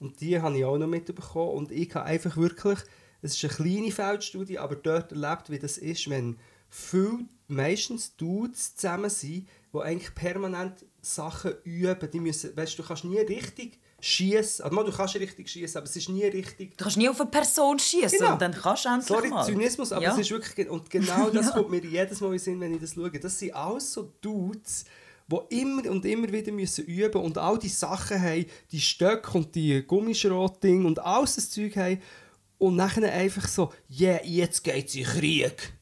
Und 0.00 0.20
die 0.20 0.40
habe 0.40 0.56
ich 0.58 0.64
auch 0.64 0.78
noch 0.78 0.86
mitbekommen. 0.86 1.52
Und 1.52 1.72
ich 1.72 1.94
habe 1.94 2.04
einfach 2.04 2.36
wirklich, 2.36 2.78
es 3.22 3.34
ist 3.34 3.44
eine 3.44 3.54
kleine 3.54 3.90
Feldstudie, 3.90 4.58
aber 4.58 4.76
dort 4.76 5.12
erlebt, 5.12 5.50
wie 5.50 5.58
das 5.58 5.78
ist, 5.78 6.08
wenn 6.08 6.36
viele, 6.68 7.20
meistens 7.48 8.14
Dudes 8.16 8.74
zusammen 8.76 9.10
sind, 9.10 9.48
die 9.72 9.78
eigentlich 9.78 10.14
permanent 10.14 10.84
Sachen 11.00 11.52
üben. 11.64 12.10
Die 12.10 12.20
müssen, 12.20 12.56
weißt, 12.56 12.78
du 12.78 12.82
kannst 12.82 13.04
nie 13.04 13.18
richtig 13.18 13.78
schießen. 14.00 14.64
Also, 14.64 14.82
du 14.82 14.92
kannst 14.92 15.14
richtig 15.16 15.48
schießen, 15.48 15.78
aber 15.78 15.86
es 15.86 15.96
ist 15.96 16.08
nie 16.08 16.24
richtig. 16.24 16.76
Du 16.76 16.84
kannst 16.84 16.96
nie 16.96 17.08
auf 17.08 17.20
eine 17.20 17.30
Person 17.30 17.78
schießen 17.78 18.18
Genau. 18.18 18.32
und 18.34 18.42
dann 18.42 18.52
kannst 18.52 18.84
du 18.84 18.88
endlich 18.90 19.06
Sorry, 19.08 19.28
mal. 19.28 19.44
Zynismus, 19.44 19.92
aber 19.92 20.02
Ja. 20.04 20.12
es 20.12 20.18
ist 20.18 20.30
wirklich... 20.30 20.68
Und 20.68 20.88
genau 20.90 21.30
das 21.30 21.46
Ja. 21.46 21.52
kommt 21.52 21.70
mir 21.70 21.84
jedes 21.84 22.20
Mal 22.20 22.32
in 22.32 22.38
Sinn, 22.38 22.60
wenn 22.60 22.74
ich 22.74 22.80
das 22.80 22.94
schaue. 22.94 23.10
Das 23.10 23.38
sind 23.38 23.54
alles 23.54 23.92
so 23.92 24.12
Dudes, 24.20 24.84
die 25.26 25.60
immer 25.60 25.90
und 25.90 26.04
immer 26.06 26.30
wieder 26.32 26.52
müssen 26.52 26.84
üben 26.86 27.20
und 27.22 27.36
all 27.38 27.58
die 27.58 27.68
Sachen 27.68 28.20
haben, 28.22 28.46
die 28.70 28.80
Stöcke 28.80 29.36
und 29.36 29.54
die 29.54 29.82
Gummischrotding 29.82 30.84
und 30.84 30.98
alles 31.00 31.34
das 31.36 31.50
Zeug 31.50 31.76
haben 31.76 32.00
und 32.58 32.76
nachher 32.76 33.12
einfach 33.12 33.46
so, 33.48 33.72
yeah, 33.90 34.20
jetzt 34.24 34.62
geht's 34.64 34.94
in 34.94 35.04
Krieg. 35.04 35.72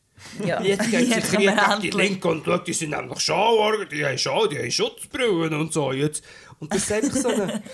Ja. 0.44 0.60
Jetzt 0.62 0.90
geht's 0.90 1.02
in 1.02 1.10
Jetzt 1.10 1.32
Krieg 1.32 1.80
die. 1.82 1.90
Linken 1.90 2.28
und 2.28 2.44
schau, 2.44 2.58
die 2.58 2.72
sind 2.72 2.90
nämlich 2.90 3.20
schon, 3.20 3.88
die 3.90 4.04
haben 4.04 4.18
schon, 4.18 4.48
die 4.50 4.58
haben 4.58 4.70
Schutzbrillen 4.70 5.54
und 5.54 5.72
so. 5.72 5.92
Jetzt. 5.92 6.24
Und 6.58 6.72
das 6.72 6.82
ist 6.82 6.92
einfach 6.92 7.16
so 7.16 7.28
eine... 7.28 7.62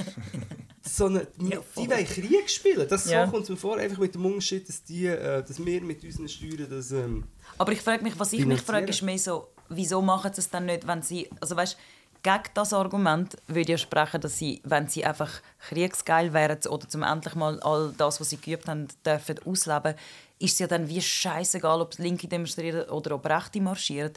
So 0.85 1.07
eine, 1.07 1.29
die 1.39 1.89
wollen 1.89 2.07
Krieg 2.07 2.51
spielen. 2.51 2.89
Das 2.89 3.09
Ja. 3.09 3.25
so 3.25 3.31
kommt 3.31 3.45
es 3.45 3.51
mir 3.51 3.57
vor, 3.57 3.79
einfach 3.79 3.99
mit 3.99 4.17
dem 4.17 4.27
Unterschied, 4.27 4.69
dass, 4.69 4.83
die, 4.83 5.07
äh, 5.07 5.41
dass 5.43 5.65
wir 5.65 5.81
mit 5.81 6.03
unseren 6.03 6.29
Steuern 6.29 6.67
das... 6.69 6.91
Ähm, 6.91 7.23
Aber 7.57 7.71
ich 7.71 7.81
frage 7.81 8.03
mich, 8.03 8.19
was 8.19 8.33
ich 8.33 8.45
mich 8.45 8.61
frage, 8.61 8.89
ist 8.89 9.01
mehr 9.01 9.17
so, 9.17 9.47
wieso 9.69 10.03
machen 10.03 10.33
sie 10.35 10.41
es 10.41 10.51
dann 10.51 10.67
nicht, 10.67 10.87
wenn 10.87 11.01
sie, 11.01 11.31
also 11.41 11.55
weißt, 11.55 11.79
gegen 12.23 12.43
das 12.55 12.73
Argument 12.73 13.37
würde 13.49 13.73
ja 13.73 13.79
sprechen, 13.79 14.21
dass 14.21 14.39
sie, 14.39 14.61
wenn 14.65 14.89
sie 14.89 15.05
einfach 15.05 15.31
kriegsgeil 15.69 16.33
wären 16.33 16.59
oder 16.69 16.89
zum 16.89 17.03
endlich 17.03 17.35
mal 17.35 17.61
all 17.61 17.93
das, 17.97 18.21
was 18.21 18.31
sie 18.31 18.37
geübt 18.37 18.69
haben, 18.69 18.89
dürfen 19.05 19.39
ausleben, 19.45 19.95
ist 20.43 20.53
es 20.55 20.59
ja 20.59 20.67
dann 20.67 20.89
wie 20.89 21.01
scheißegal, 21.01 21.81
ob 21.81 21.97
Linke 21.99 22.27
demonstrieren 22.29 22.89
oder 22.91 23.15
ob 23.15 23.25
Rechte 23.27 23.61
marschieren. 23.61 24.13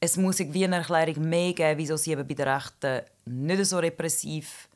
Es 0.00 0.16
muss 0.16 0.40
irgendwie 0.40 0.64
eine 0.64 0.76
Erklärung 0.76 1.28
mehr 1.28 1.52
geben, 1.52 1.78
wieso 1.78 1.96
sie 1.96 2.12
eben 2.12 2.26
bei 2.26 2.34
den 2.34 2.48
Rechten 2.48 3.02
nicht 3.24 3.64
so 3.66 3.78
repressiv 3.78 4.68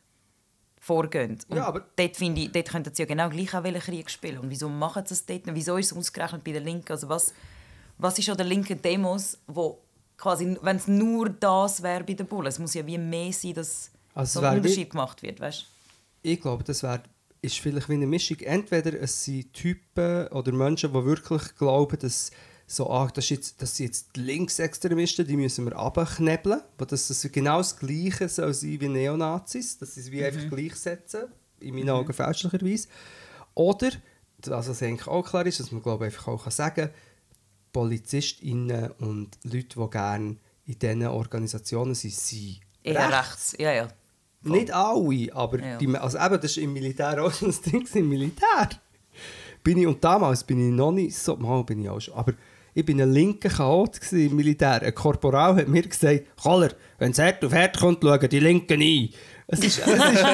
vorgehen. 0.81 1.39
Und 1.49 1.57
Ja, 1.59 1.67
aber- 1.67 1.85
dort, 1.97 2.17
finde 2.17 2.41
ich, 2.41 2.53
dort 2.53 2.69
könnten 2.71 2.95
sie 2.95 3.03
ja 3.03 3.07
genau 3.07 3.29
gleich 3.29 3.55
auch 3.55 3.63
Krieg 3.63 4.11
spielen. 4.11 4.39
Und 4.39 4.51
wieso 4.51 4.69
machen 4.69 5.05
sie 5.07 5.15
es 5.15 5.27
dort? 5.27 5.47
Und 5.47 5.55
wieso 5.55 5.77
ist 5.77 5.93
es 5.93 5.97
ausgerechnet 5.97 6.43
bei 6.43 6.53
den 6.53 6.65
Linken? 6.65 6.91
Also 6.91 7.09
was, 7.09 7.35
was 7.99 8.19
ist 8.19 8.31
an 8.31 8.39
den 8.39 8.47
linken 8.47 8.81
Demos, 8.81 9.39
wo 9.47 9.79
quasi, 10.17 10.57
wenn 10.63 10.77
es 10.77 10.89
nur 10.89 11.29
das 11.29 11.83
wäre 11.83 12.03
bei 12.05 12.15
den 12.15 12.27
Bullen, 12.27 12.47
es 12.47 12.59
muss 12.59 12.75
ja 12.75 12.87
wie 12.87 12.99
mehr 12.99 13.33
sein, 13.33 13.55
dass 13.55 13.91
Also 14.15 14.39
so 14.39 14.43
wäre 14.43 14.53
ein 14.53 14.57
wie- 14.57 14.69
Unterschied 14.69 14.91
gemacht 14.91 15.23
wird, 15.23 15.39
weißt? 15.41 15.67
ich 16.23 16.41
glaube, 16.41 16.65
das 16.65 16.83
wär, 16.83 17.03
ist 17.43 17.59
vielleicht 17.59 17.89
wie 17.89 17.95
eine 17.95 18.07
Mischung. 18.07 18.39
Entweder 18.41 19.01
es 19.01 19.25
sind 19.25 19.53
Typen 19.53 20.29
oder 20.29 20.53
Menschen, 20.53 20.93
die 20.93 21.05
wirklich 21.05 21.55
glauben, 21.57 21.99
dass 21.99 22.31
so, 22.67 22.89
ah, 22.89 23.11
das, 23.13 23.29
jetzt, 23.31 23.61
das 23.61 23.77
sind 23.77 23.87
jetzt 23.87 24.15
die 24.15 24.21
Linksextremisten, 24.21 25.27
die 25.27 25.37
müssen 25.37 25.65
wir 25.65 25.77
abknebeln. 25.77 26.61
Wo 26.79 26.85
das, 26.85 27.09
das 27.09 27.23
genau 27.33 27.59
das 27.59 27.77
Gleiche 27.77 28.29
soll 28.29 28.55
sein 28.55 28.81
wie 28.81 28.89
Neonazis, 28.89 29.79
dass 29.79 29.95
sie 29.95 30.01
es 30.03 30.11
wie 30.11 30.25
einfach 30.25 30.49
gleichsetzen, 30.49 31.25
in 31.59 31.75
meinen 31.75 31.91
Augen 31.91 32.13
fälschlicherweise. 32.13 32.89
Oder, 33.55 33.91
das 34.39 34.69
was 34.69 34.83
eigentlich 34.83 35.09
auch 35.09 35.29
klar 35.29 35.47
ist, 35.47 35.59
dass 35.59 35.73
man 35.73 35.83
glaube 35.83 36.07
ich, 36.07 36.15
einfach 36.15 36.29
auch 36.29 36.51
sagen 36.51 36.87
kann, 36.87 36.95
PolizistInnen 37.73 38.93
und 38.93 39.37
Leute, 39.43 39.81
die 39.81 39.91
gerne 39.91 40.37
in 40.67 40.79
diesen 40.79 41.07
Organisationen 41.07 41.95
sind, 41.95 42.15
sind 42.15 42.61
Eher 42.83 43.13
rechts, 43.13 43.55
ja, 43.59 43.73
ja. 43.73 43.89
Nicht 44.43 44.71
alle, 44.73 45.29
aber 45.35 45.61
Ja. 45.61 45.77
die, 45.79 45.89
also 45.97 46.19
eben, 46.19 46.35
das 46.37 46.45
ist 46.45 46.59
im 46.59 46.73
Militär 46.73 47.23
auch 47.23 47.43
ein 47.43 47.55
Ding. 47.67 47.87
Im 47.95 48.09
Militär 48.09 48.69
bin 49.63 49.79
ich, 49.79 49.87
und 49.87 50.03
damals 50.03 50.43
bin 50.45 50.69
ich 50.69 50.75
noch 50.75 50.93
nicht 50.93 51.17
so, 51.17 51.37
mal 51.37 51.63
bin 51.65 51.83
ich 51.83 51.89
auch 51.91 52.01
schon, 52.01 52.15
aber 52.15 52.33
ich 52.73 52.85
bin 52.85 53.01
ein 53.03 53.13
linker 53.13 53.49
Chaot 53.51 53.99
im 54.13 54.37
Militär. 54.37 54.81
Ein 54.83 54.95
Korporal 54.95 55.57
hat 55.57 55.69
mir 55.69 55.83
gesagt, 55.83 56.23
Koller, 56.41 56.71
wenn 56.99 57.11
es 57.11 57.19
hart 57.19 57.45
auf 57.45 57.53
hart 57.53 57.79
kommt, 57.79 58.03
schauen 58.03 58.29
die 58.29 58.39
Linken 58.39 58.81
ein. 58.81 59.09
Es 59.49 59.59
ist, 59.61 59.81
es 59.81 59.91
ist, 59.91 60.25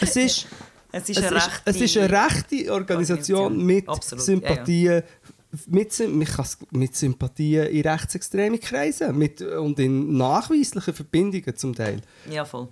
es 0.00 0.16
ist, 0.16 0.46
Es 0.92 1.08
ist 1.08 1.18
es 1.18 1.24
eine 1.24 1.36
ist, 1.36 1.46
rechte... 1.46 1.62
es 1.70 1.80
ist 1.80 1.96
eine 1.96 2.10
rechte 2.10 2.72
Organisation 2.72 3.38
Organisation. 3.40 3.66
mit 3.66 3.88
Absolut, 3.88 4.24
Sympathien, 4.24 5.02
Mit, 5.66 5.98
man 6.00 6.24
kann's- 6.26 6.58
mit 6.70 6.94
Sympathien 6.96 7.66
in 7.68 7.82
rechtsextremen 7.86 8.60
Kreisen 8.60 9.16
mit, 9.16 9.40
und 9.40 9.78
in 9.78 10.16
nachweislichen 10.16 10.92
Verbindungen 10.92 11.56
zum 11.56 11.74
Teil. 11.74 12.00
Ja, 12.30 12.44
voll. 12.44 12.68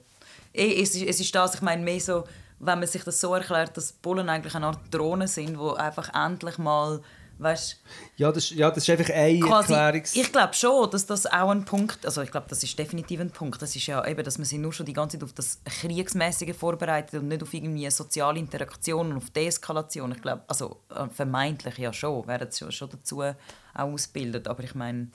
Eh, 0.53 0.83
Es 0.83 0.95
ist, 0.95 1.03
es 1.03 1.21
ist 1.21 1.35
das, 1.35 1.55
ich 1.55 1.63
meine, 1.63 1.83
mehr 1.83 2.01
so, 2.01 2.25
wenn 2.59 2.79
man 2.79 2.89
sich 2.89 3.03
das 3.05 3.21
so 3.21 3.35
erklärt, 3.35 3.77
dass 3.77 3.93
Bullen 3.93 4.29
eigentlich 4.29 4.55
eine 4.55 4.67
Art 4.67 4.81
Drohnen 4.91 5.29
sind, 5.29 5.57
die 5.59 5.77
einfach 5.79 6.11
endlich 6.15 6.59
mal 6.59 7.01
Weißt, 7.39 7.81
Ja, 8.17 8.31
das, 8.31 8.45
ist- 8.45 8.51
ja, 8.53 8.71
das 8.71 8.87
ist 8.87 8.91
einfach 8.91 9.13
eine 9.13 9.41
quasi, 9.41 9.73
Erklärungs... 9.73 10.15
ich 10.15 10.31
glaube 10.33 10.55
schon, 10.55 10.91
dass 10.91 11.05
das 11.07 11.27
auch 11.27 11.51
ein 11.51 11.65
Punkt, 11.65 12.07
also 12.07 12.23
ich 12.23 12.31
glaube, 12.31 12.47
das 12.49 12.63
ist 12.63 12.79
definitiv 12.79 13.21
ein 13.21 13.31
Punkt. 13.31 13.61
Das 13.61 13.75
ist 13.75 13.87
ja 13.87 14.07
eben, 14.07 14.23
dass 14.23 14.39
man 14.39 14.45
sich 14.45 14.59
nur 14.59 14.73
schon 14.73 14.87
die 14.87 14.93
ganze 14.93 15.19
Zeit 15.19 15.25
auf 15.25 15.33
das 15.33 15.59
Kriegsmäßige 15.65 16.55
vorbereitet 16.57 17.21
und 17.21 17.29
nicht 17.29 17.43
auf 17.43 17.53
irgendwie 17.53 17.91
soziale 17.91 18.39
Interaktion 18.39 19.11
und 19.11 19.17
auf 19.17 19.31
Deeskalation. 19.31 20.13
Ich 20.13 20.23
glaube, 20.23 20.43
also 20.47 20.81
äh, 20.95 21.09
vermeintlich 21.09 21.79
ja 21.79 21.93
schon, 21.93 22.27
werden 22.27 22.51
sie 22.51 22.59
schon, 22.59 22.73
schon 22.73 22.91
dazu 22.91 23.23
auch 23.23 23.35
ausgebildet. 23.75 24.47
Aber 24.49 24.63
ich 24.63 24.75
meine, 24.75 25.09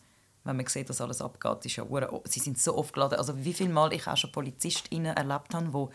wenn 0.43 0.57
man 0.57 0.65
sieht, 0.67 0.89
dass 0.89 1.01
alles 1.01 1.21
abgeht, 1.21 1.65
ist 1.65 1.75
ja 1.77 1.85
sie 2.25 2.39
sind 2.39 2.57
so 2.59 2.75
oft 2.77 2.93
geladen. 2.93 3.17
Also 3.17 3.33
wie 3.43 3.53
viel 3.53 3.69
Mal 3.69 3.93
ich 3.93 4.07
auch 4.07 4.17
schon 4.17 4.31
PolizistInnen 4.31 5.15
erlebt 5.15 5.53
habe, 5.53 5.73
wo 5.73 5.89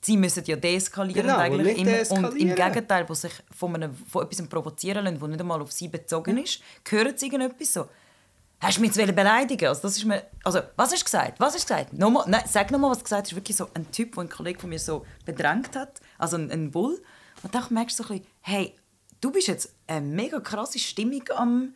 sie 0.00 0.16
müssen 0.16 0.44
ja 0.44 0.56
deeskalieren 0.56 1.22
Genau, 1.26 1.38
eigentlich 1.38 1.78
immer. 1.78 1.90
Und 1.90 1.96
deeskalieren. 1.96 2.38
im 2.38 2.54
Gegenteil, 2.54 3.08
wo 3.08 3.14
sich 3.14 3.32
von, 3.56 3.74
einem, 3.74 3.94
von 3.94 4.24
etwas 4.24 4.48
provozieren 4.48 5.04
lassen, 5.04 5.18
das 5.20 5.28
nicht 5.28 5.40
einmal 5.40 5.60
auf 5.60 5.72
sie 5.72 5.88
bezogen 5.88 6.38
ist, 6.38 6.60
hören 6.88 7.16
sie 7.16 7.26
irgendetwas 7.26 7.72
so. 7.72 7.88
Hast 8.60 8.76
du 8.76 8.80
mich 8.80 8.94
jetzt 8.94 9.16
beleidigen? 9.16 9.68
Also, 9.68 9.82
das 9.82 9.96
ist 9.96 10.04
mir, 10.04 10.22
also, 10.44 10.60
was 10.76 10.92
hast 10.92 11.00
du 11.00 11.04
gesagt? 11.04 11.40
Was 11.40 11.54
hast 11.54 11.68
du 11.68 11.74
gesagt? 11.74 11.92
Nochmal, 11.94 12.24
nein, 12.28 12.44
sag 12.46 12.70
nochmal, 12.70 12.92
was 12.92 12.98
du 12.98 13.04
gesagt 13.04 13.22
hast. 13.22 13.32
Das 13.32 13.32
ist 13.32 13.36
wirklich 13.36 13.56
so 13.56 13.66
ein 13.74 13.90
Typ, 13.90 14.14
der 14.14 14.22
ein 14.22 14.28
Kollege 14.28 14.60
von 14.60 14.70
mir 14.70 14.78
so 14.78 15.04
bedrängt 15.24 15.74
hat. 15.74 16.00
Also 16.16 16.36
ein, 16.36 16.48
ein 16.50 16.70
Bull. 16.70 17.02
Und 17.42 17.54
dann 17.54 17.64
merkst 17.70 17.98
du 17.98 18.04
so 18.04 18.12
ein 18.12 18.20
bisschen, 18.20 18.32
hey, 18.42 18.74
du 19.20 19.32
bist 19.32 19.48
jetzt 19.48 19.74
eine 19.88 20.06
mega 20.06 20.38
krasse 20.38 20.78
Stimmung 20.78 21.22
am 21.34 21.74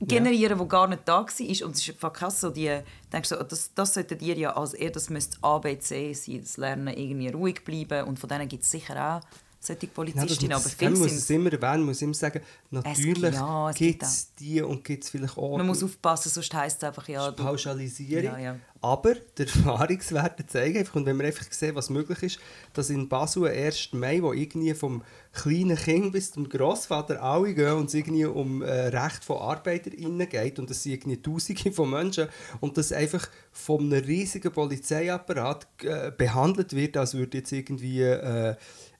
generieren, 0.00 0.58
die 0.58 0.68
gar 0.68 0.86
nicht 0.86 1.02
da 1.06 1.20
war. 1.20 1.66
Und 1.66 1.76
es 1.76 1.88
ist 1.88 2.00
krass, 2.00 2.40
so 2.40 2.50
die, 2.50 2.80
denkst 3.12 3.28
so, 3.28 3.36
das, 3.36 3.74
das 3.74 3.94
solltet 3.94 4.22
ihr 4.22 4.36
ja 4.36 4.56
als 4.56 4.74
eher, 4.74 4.90
das 4.90 5.10
müsste 5.10 5.38
ABC 5.42 6.12
sein, 6.12 6.40
das 6.40 6.56
Lernen 6.56 6.88
irgendwie 6.88 7.28
ruhig 7.28 7.64
bleiben. 7.64 8.06
Und 8.06 8.18
von 8.18 8.28
denen 8.28 8.48
gibt 8.48 8.62
es 8.62 8.70
sicher 8.70 9.16
auch 9.16 9.47
solche 9.60 9.88
Polizistinnen, 9.88 10.52
aber 10.52 10.68
viele 10.68 10.90
man 10.92 11.00
muss 11.00 11.10
sind... 11.10 11.18
es 11.18 11.30
immer 11.30 11.52
erwähnen, 11.52 11.84
muss 11.84 12.00
immer 12.00 12.14
sagen, 12.14 12.40
natürlich 12.70 13.34
ja, 13.34 13.70
es 13.70 13.76
gibt 13.76 14.02
es 14.02 14.34
die 14.38 14.62
und 14.62 14.84
gibt 14.84 15.04
es 15.04 15.10
vielleicht 15.10 15.36
auch 15.36 15.56
Man 15.56 15.66
muss 15.66 15.82
aufpassen, 15.82 16.30
sonst 16.30 16.54
heisst 16.54 16.78
es 16.78 16.84
einfach, 16.84 17.08
ja, 17.08 17.30
du, 17.30 17.42
Pauschalisierung. 17.42 18.24
Ja, 18.24 18.38
ja. 18.38 18.56
Aber 18.80 19.14
die 19.14 19.42
Erfahrungswerte 19.42 20.46
zeigen 20.46 20.78
einfach, 20.78 20.94
und 20.94 21.06
wenn 21.06 21.18
wir 21.18 21.26
einfach 21.26 21.50
sehen, 21.50 21.74
was 21.74 21.90
möglich 21.90 22.22
ist, 22.22 22.38
dass 22.72 22.90
in 22.90 23.08
Basel 23.08 23.48
am 23.48 23.52
1. 23.52 23.92
Mai, 23.94 24.22
wo 24.22 24.32
irgendwie 24.32 24.72
vom 24.74 25.02
kleinen 25.32 25.76
Kind 25.76 26.12
bis 26.12 26.30
zum 26.30 26.48
Grossvater 26.48 27.20
alle 27.20 27.54
gehen 27.54 27.72
und 27.72 27.86
es 27.86 27.94
irgendwie 27.94 28.26
um 28.26 28.62
äh, 28.62 28.70
Recht 28.70 29.24
von 29.24 29.38
ArbeiterInnen 29.38 30.28
geht 30.28 30.60
und 30.60 30.70
es 30.70 30.84
sind 30.84 30.92
irgendwie 30.92 31.20
Tausende 31.20 31.72
von 31.72 31.90
Menschen 31.90 32.28
und 32.60 32.78
das 32.78 32.92
einfach 32.92 33.28
von 33.50 33.92
einem 33.92 34.04
riesigen 34.04 34.52
Polizeiapparat 34.52 35.66
äh, 35.82 36.12
behandelt 36.12 36.74
wird, 36.74 36.96
als 36.96 37.14
würde 37.14 37.38
jetzt 37.38 37.50
irgendwie 37.50 38.02
äh, 38.02 38.54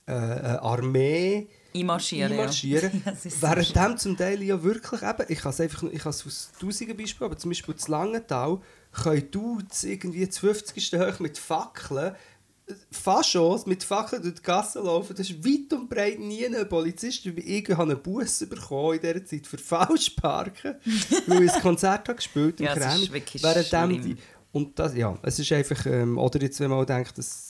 äh, 0.09 0.13
eine 0.13 0.63
Armee 0.63 1.49
einmarschieren. 1.75 2.33
einmarschieren. 2.33 3.03
Ja. 3.05 3.13
Das 3.13 3.43
Während 3.43 3.77
dem 3.77 3.99
zum 3.99 4.17
Teil 4.17 4.43
ja 4.43 4.63
wirklich 4.63 5.03
eben, 5.03 5.25
ich 5.29 5.41
kann 5.41 5.51
es 5.51 5.61
einfach, 5.61 5.83
ich 5.85 6.03
kann 6.03 6.11
es 6.11 6.27
aus 6.27 6.51
tausenden 6.61 6.97
Beispielen, 6.97 7.31
aber 7.31 7.39
zum 7.39 7.51
Beispiel 7.51 7.77
zu 7.77 7.91
Langenthal 7.91 8.61
können 8.93 9.31
Dudes 9.31 9.85
irgendwie 9.85 10.29
zu 10.29 10.41
50. 10.41 10.93
hoch 10.99 11.21
mit 11.21 11.39
Fackeln 11.39 12.15
äh, 12.67 12.75
Faschos 12.91 13.67
mit 13.67 13.85
Fackeln 13.85 14.23
durch 14.23 14.37
die 14.37 14.43
Gasse 14.43 14.81
laufen, 14.81 15.15
das 15.17 15.31
ist 15.31 15.45
weit 15.45 15.73
und 15.73 15.89
breit 15.89 16.19
nie 16.19 16.47
ein 16.47 16.69
Polizist. 16.69 17.25
Ich 17.27 17.71
habe 17.71 17.83
einen 17.83 18.03
Bus 18.03 18.41
bekommen 18.49 18.95
in 18.95 19.01
dieser 19.01 19.25
Zeit 19.25 19.47
für 19.47 19.59
Falschparken, 19.59 20.77
weil 21.27 21.45
ich 21.45 21.53
ein 21.53 21.63
Konzert 21.63 22.09
habe 22.09 22.17
gespielt 22.17 22.61
Ja, 22.61 22.75
im 22.75 22.83
es 22.83 23.03
ist 23.03 23.13
wirklich 23.13 23.43
schlimm. 23.43 24.03
die, 24.03 24.17
und 24.53 24.79
das, 24.79 24.95
ja, 24.95 25.17
es 25.23 25.39
ist 25.39 25.53
einfach, 25.53 25.85
ähm, 25.87 26.19
oder 26.19 26.41
jetzt, 26.41 26.59
wenn 26.61 26.71
man 26.71 26.81
auch 26.81 26.87
denkt, 26.87 27.17
dass 27.19 27.48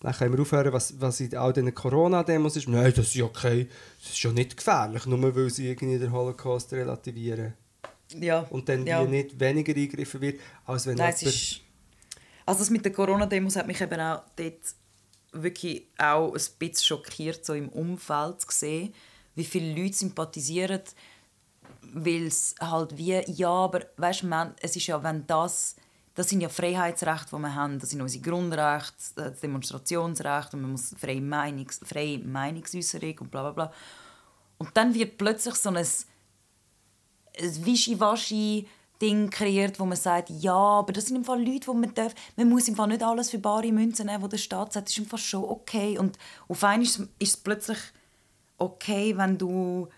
dann 0.00 0.12
können 0.12 0.36
wir 0.36 0.42
aufhören, 0.42 0.72
was, 0.72 1.00
was 1.00 1.20
in 1.20 1.34
all 1.36 1.52
diesen 1.52 1.74
Corona-Demos 1.74 2.56
ist. 2.56 2.68
Nein, 2.68 2.92
das 2.94 3.06
ist 3.06 3.14
ja 3.14 3.24
okay, 3.24 3.68
das 4.02 4.12
ist 4.12 4.22
ja 4.22 4.30
nicht 4.30 4.56
gefährlich, 4.56 5.06
nur 5.06 5.34
weil 5.34 5.50
sie 5.50 5.68
irgendwie 5.68 5.98
den 5.98 6.12
Holocaust 6.12 6.72
relativieren. 6.72 7.54
Ja. 8.14 8.40
Und 8.50 8.68
dann 8.68 8.86
ja. 8.86 9.02
nicht 9.04 9.40
weniger 9.40 9.72
eingegriffen 9.72 10.20
wird, 10.20 10.40
als 10.64 10.86
wenn 10.86 10.96
Nein, 10.96 11.12
es 11.14 11.22
ist... 11.22 11.60
Also 12.44 12.60
das 12.60 12.70
mit 12.70 12.84
den 12.84 12.92
Corona-Demos 12.92 13.56
hat 13.56 13.66
mich 13.66 13.80
eben 13.80 14.00
auch 14.00 14.22
dort 14.36 14.60
wirklich 15.32 15.88
auch 15.98 16.32
ein 16.32 16.42
bisschen 16.58 16.84
schockiert, 16.84 17.44
so 17.44 17.54
im 17.54 17.68
Umfeld 17.70 18.40
zu 18.42 18.48
sehen, 18.50 18.94
wie 19.34 19.44
viele 19.44 19.74
Leute 19.74 19.94
sympathisieren, 19.94 20.82
weil 21.82 22.26
es 22.26 22.54
halt 22.60 22.96
wie, 22.96 23.20
ja, 23.32 23.50
aber 23.50 23.86
weißt 23.96 24.22
du, 24.22 24.54
es 24.60 24.76
ist 24.76 24.86
ja, 24.86 25.02
wenn 25.02 25.26
das, 25.26 25.76
das 26.16 26.28
sind 26.30 26.40
ja 26.40 26.48
Freiheitsrechte, 26.48 27.36
die 27.36 27.42
wir 27.42 27.54
haben, 27.54 27.78
das 27.78 27.90
sind 27.90 28.00
unsere 28.00 28.24
Grundrechte, 28.24 28.94
das 29.14 29.40
Demonstrationsrecht 29.40 30.54
und 30.54 30.62
man 30.62 30.72
muss 30.72 30.94
freie, 30.98 31.20
Meinungs, 31.20 31.80
freie 31.84 32.18
Meinungsäußerung 32.18 33.18
und 33.20 33.30
bla 33.30 33.42
bla 33.42 33.50
bla. 33.52 33.72
Und 34.58 34.70
dann 34.74 34.94
wird 34.94 35.18
plötzlich 35.18 35.54
so 35.54 35.68
ein 35.68 35.76
ein 37.38 37.66
Wischiwaschi-Ding 37.66 39.30
kreiert, 39.30 39.78
wo 39.78 39.84
man 39.84 39.96
sagt, 39.96 40.30
ja, 40.30 40.54
aber 40.54 40.92
das 40.92 41.06
sind 41.06 41.16
im 41.16 41.24
Fall 41.24 41.44
Leute, 41.44 41.70
die 41.70 41.76
man 41.76 41.94
darf. 41.94 42.14
Man 42.36 42.48
muss 42.48 42.68
im 42.68 42.76
Fall 42.76 42.88
nicht 42.88 43.02
alles 43.02 43.30
für 43.30 43.38
bare 43.38 43.70
Münzen 43.70 44.06
nehmen, 44.06 44.22
wo 44.22 44.28
der 44.28 44.38
Staat 44.38 44.72
sagt, 44.72 44.86
das 44.86 44.92
ist 44.92 44.98
im 44.98 45.06
Fall 45.06 45.18
schon 45.18 45.44
okay. 45.44 45.98
Und 45.98 46.18
auf 46.48 46.64
einmal 46.64 46.86
ist, 46.86 46.98
ist 46.98 47.10
es 47.20 47.36
plötzlich 47.36 47.78
okay, 48.58 49.16
wenn 49.16 49.36
du 49.36 49.88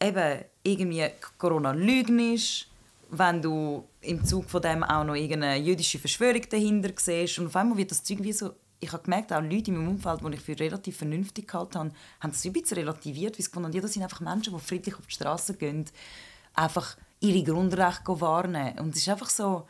eben 0.00 0.44
irgendwie 0.62 1.10
Corona 1.36 1.72
lügnest, 1.72 2.68
wenn 3.10 3.42
du 3.42 3.88
im 4.00 4.24
Zug 4.24 4.48
von 4.48 4.62
dem 4.62 4.82
auch 4.82 5.04
noch 5.04 5.14
irgendeine 5.14 5.56
jüdische 5.56 5.98
Verschwörung 5.98 6.42
dahinter 6.48 6.90
siehst. 6.96 7.38
Und 7.38 7.46
auf 7.46 7.56
einmal 7.56 7.76
wird 7.76 7.90
das 7.90 8.02
Zeug 8.02 8.18
wie 8.22 8.32
so... 8.32 8.54
Ich 8.80 8.92
habe 8.92 9.02
gemerkt, 9.02 9.32
auch 9.32 9.40
Leute 9.40 9.70
in 9.70 9.78
meinem 9.78 9.88
Umfeld, 9.88 10.20
die 10.20 10.34
ich 10.34 10.40
für 10.40 10.58
relativ 10.58 10.98
vernünftig 10.98 11.48
gehalten 11.48 11.78
habe, 11.78 11.92
haben 12.20 12.30
das 12.32 12.44
ein 12.44 12.52
bisschen 12.52 12.76
relativiert, 12.78 13.38
weil 13.38 13.42
sie 13.42 13.50
gefunden 13.50 13.68
haben, 13.68 13.74
ja, 13.74 13.80
das 13.80 13.92
sind 13.94 14.02
einfach 14.02 14.20
Menschen, 14.20 14.52
die 14.52 14.60
friedlich 14.60 14.94
auf 14.96 15.06
die 15.06 15.14
Straße 15.14 15.54
gehen, 15.54 15.86
einfach 16.52 16.96
ihre 17.20 17.42
Grundrechte 17.42 18.20
wahrnehmen. 18.20 18.78
Und 18.80 18.90
es 18.94 19.02
ist 19.02 19.08
einfach 19.08 19.30
so... 19.30 19.66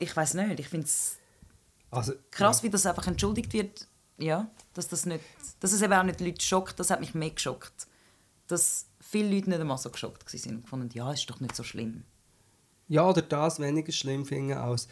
Ich 0.00 0.16
weiß 0.16 0.34
nicht, 0.34 0.60
ich 0.60 0.68
finde 0.68 0.86
es 0.86 1.18
also, 1.92 2.14
krass, 2.30 2.62
wie 2.62 2.70
das 2.70 2.86
einfach 2.86 3.06
entschuldigt 3.06 3.52
wird. 3.52 3.86
Ja, 4.18 4.48
dass, 4.74 4.88
das 4.88 5.06
nicht, 5.06 5.24
dass 5.60 5.72
es 5.72 5.82
eben 5.82 5.92
auch 5.92 6.02
nicht 6.02 6.20
Leute 6.20 6.44
schockt, 6.44 6.78
das 6.80 6.90
hat 6.90 7.00
mich 7.00 7.14
mehr 7.14 7.30
geschockt. 7.30 7.86
Dass 8.46 8.86
viele 9.12 9.34
Leute 9.34 9.50
nicht 9.50 9.60
einmal 9.60 9.78
so 9.78 9.90
geschockt 9.90 10.24
waren 10.32 10.56
und 10.56 10.62
gefunden, 10.62 10.90
ja, 10.94 11.12
ist 11.12 11.28
doch 11.30 11.38
nicht 11.40 11.54
so 11.54 11.62
schlimm. 11.62 12.02
Ja, 12.88 13.08
oder 13.08 13.22
das 13.22 13.60
weniger 13.60 13.92
schlimm 13.92 14.24
finden 14.26 14.54
als 14.54 14.88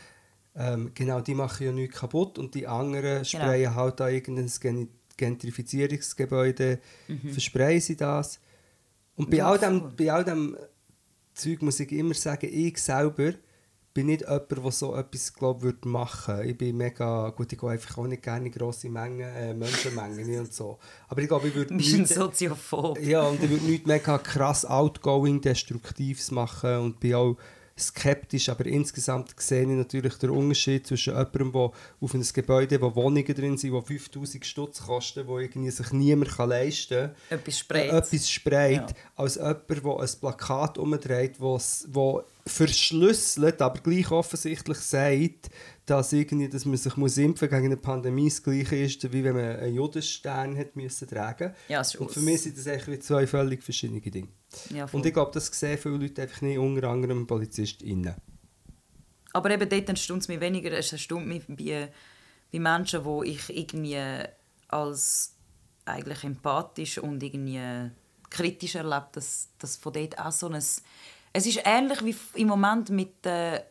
ähm, 0.55 0.91
genau, 0.95 1.21
die 1.21 1.35
machen 1.35 1.67
ja 1.67 1.73
nichts 1.73 1.97
kaputt 1.99 2.39
und 2.39 2.55
die 2.55 2.67
anderen 2.67 3.25
sprayen 3.25 3.75
halt 3.75 4.01
an 4.01 4.13
irgendein 4.13 4.51
Gen 4.61 4.89
Gentrifizierungsgebäude, 5.17 6.79
versprayen 7.33 7.81
sie 7.81 7.97
das. 7.97 8.41
Und 9.17 9.31
bei, 9.31 9.39
Ja, 9.39 9.51
all 9.51 9.59
dem, 9.59 9.81
voll. 9.81 9.93
bei 9.97 10.13
all 10.13 10.25
dem 10.25 10.57
Zeug 11.35 11.61
muss 11.63 11.79
ich 11.81 11.93
immer 11.93 12.15
sagen, 12.15 12.49
ich 12.51 12.79
selber 12.79 13.33
bin 13.93 14.07
nicht 14.07 14.23
jemand, 14.23 14.51
der 14.51 14.71
so 14.71 14.95
etwas 14.95 15.33
glaub, 15.35 15.63
würde 15.63 15.89
machen 15.89 16.43
Ich 16.45 16.57
bin 16.57 16.77
mega, 16.77 17.31
gut, 17.31 17.53
ich 17.53 17.59
gehe 17.59 17.71
einfach 17.71 17.99
auch 17.99 18.07
nicht 18.07 18.23
gerne 18.23 18.47
in 18.47 18.53
grosse 18.53 18.89
Mengen, 18.89 19.21
äh, 19.21 19.53
Menschenmengen 19.55 20.41
und 20.41 20.53
so. 20.55 20.79
Aber 21.09 21.21
ich 21.23 21.29
glaube, 21.29 21.49
ich 21.49 21.55
würde 21.55 21.75
ein 21.75 21.79
nicht- 21.79 22.09
Soziophob. 22.09 23.01
ja, 23.01 23.23
und 23.23 23.43
ich 23.43 23.51
würde 23.51 23.65
nicht 23.65 23.87
mega 23.87 24.19
krass 24.19 24.65
outgoing, 24.65 25.41
destruktives 25.41 26.31
machen 26.31 26.77
und 26.79 27.01
bin 27.01 27.15
auch 27.15 27.37
skeptisch, 27.79 28.49
aber 28.49 28.67
insgesamt 28.67 29.35
sehe 29.41 29.63
ich 29.63 29.69
natürlich 29.69 30.15
den 30.15 30.31
Unterschied 30.31 30.87
zwischen 30.87 31.15
jemandem, 31.15 31.53
der 31.53 31.71
auf 32.01 32.15
ein 32.15 32.27
Gebäude, 32.35 32.81
wo 32.81 32.95
Wohnungen 32.95 33.25
drin 33.35 33.57
sind, 33.57 33.73
die 33.73 33.81
5000 33.87 34.45
Stutz 34.45 34.83
kosten, 34.85 35.27
wo 35.27 35.39
irgendwie 35.39 35.71
sich 35.71 35.91
niemand 35.93 36.31
kann 36.33 36.51
leisten 36.51 37.11
kann, 37.29 37.39
Etwas 37.39 37.59
sprayt. 37.59 37.93
etwas 37.93 38.31
sprayt, 38.31 38.91
Ja. 38.91 38.97
als 39.17 39.37
jemand, 39.37 39.69
der 39.69 39.99
ein 40.01 40.09
Plakat 40.21 40.79
umdreht, 40.79 41.37
wo 41.41 42.23
verschlüsselt, 42.47 43.61
aber 43.63 43.81
gleich 43.81 44.11
offensichtlich 44.11 44.79
sagt, 44.79 45.51
dass, 45.91 46.13
irgendwie, 46.13 46.49
dass 46.49 46.65
man 46.65 46.77
sich 46.77 46.97
muss 46.97 47.19
impfen 47.19 47.49
gegen 47.49 47.67
eine 47.67 47.77
Pandemie 47.77 48.29
das 48.29 48.43
gleiche 48.43 48.77
ist, 48.77 49.13
wie 49.13 49.25
wenn 49.25 49.35
man 49.35 49.57
einen 49.57 49.75
Judenstern 49.75 50.57
hat 50.57 50.77
müssen 50.77 51.09
tragen 51.09 51.53
Ja, 51.69 51.83
Und 51.99 52.13
für 52.13 52.21
mich 52.21 52.43
sind 52.43 52.57
das 52.57 52.69
eigentlich 52.69 53.03
zwei 53.03 53.27
völlig 53.27 53.63
verschiedene 53.65 54.01
Dinge. 54.01 54.29
Ja. 54.73 54.87
Und 54.93 55.05
ich 55.05 55.13
glaube, 55.13 55.33
das 55.35 55.47
sehen 55.47 55.79
viele 55.79 55.97
Leute 55.97 56.23
einfach 56.23 56.43
nicht, 56.43 56.59
unter 56.59 56.89
anderem 56.89 57.27
PolizistInnen. 57.27 58.15
Aber 59.33 59.51
eben 59.51 59.69
dort 59.69 59.89
erstaunt 59.89 60.23
es 60.23 60.29
mich 60.29 60.41
weniger. 60.41 60.71
Es 60.73 60.93
erstaunt 60.93 61.27
mich 61.27 61.43
bei, 61.49 61.89
bei 62.53 62.59
Menschen, 62.59 63.03
die 63.05 63.31
ich 63.31 63.57
irgendwie 63.57 63.99
als 64.69 65.35
eigentlich 65.85 66.23
empathisch 66.23 66.99
und 66.99 67.21
irgendwie 67.21 67.91
kritisch 68.29 68.77
erlebe, 68.77 69.09
dass, 69.13 69.49
dass 69.59 69.77
von 69.77 69.93
dort 69.93 70.19
auch 70.21 70.33
so 70.33 70.49
ein... 70.49 70.55
Es 71.33 71.47
ist 71.47 71.61
ähnlich 71.65 72.05
wie 72.05 72.41
im 72.41 72.49
Moment 72.49 72.91
mit 72.91 73.25
der 73.25 73.65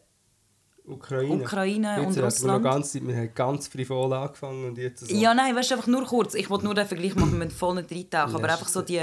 Ukraine. 0.90 1.44
Ukraine 1.44 1.96
Jetzt 1.98 2.08
und 2.08 2.16
wir 2.16 2.24
Russland. 2.24 2.64
Noch 2.64 2.72
ganz, 2.72 2.94
wir 2.96 3.16
haben 3.16 3.34
ganz 3.34 3.68
frivol 3.68 4.14
angefangen 4.14 4.70
und 4.70 4.78
jetzt 4.78 5.08
so. 5.08 5.16
Ja, 5.16 5.34
nein, 5.34 5.56
weißt 5.56 5.72
du, 5.72 5.76
einfach 5.76 5.88
nur 5.88 6.06
kurz. 6.06 6.34
Ich 6.34 6.50
wollte 6.50 6.66
nur 6.66 6.74
den 6.74 6.88
Vergleich 6.88 7.16
machen, 7.16 7.40
wir 7.40 7.50
voll 7.52 7.76
nicht 7.76 7.92
reintauchen, 7.92 8.36
aber 8.36 8.52
einfach 8.52 8.68
so 8.68 8.82
die 8.82 8.98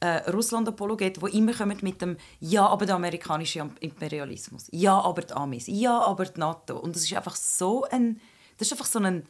äh, 0.00 0.30
Russland-Apologeten, 0.30 1.24
die 1.24 1.38
immer 1.38 1.52
kommen 1.52 1.78
mit 1.80 2.02
dem 2.02 2.16
«Ja, 2.40 2.66
aber 2.66 2.86
der 2.86 2.96
amerikanische 2.96 3.68
Imperialismus», 3.80 4.66
«Ja, 4.72 5.00
aber 5.00 5.22
die 5.22 5.32
Amis», 5.32 5.64
«Ja, 5.68 6.00
aber 6.00 6.24
die 6.24 6.40
NATO». 6.40 6.76
Und 6.78 6.96
das 6.96 7.04
ist 7.04 7.14
einfach 7.14 7.36
so 7.36 7.84
ein... 7.84 8.20
Das 8.58 8.68
ist 8.68 8.72
einfach 8.72 8.86
so 8.86 8.98
ein... 8.98 9.24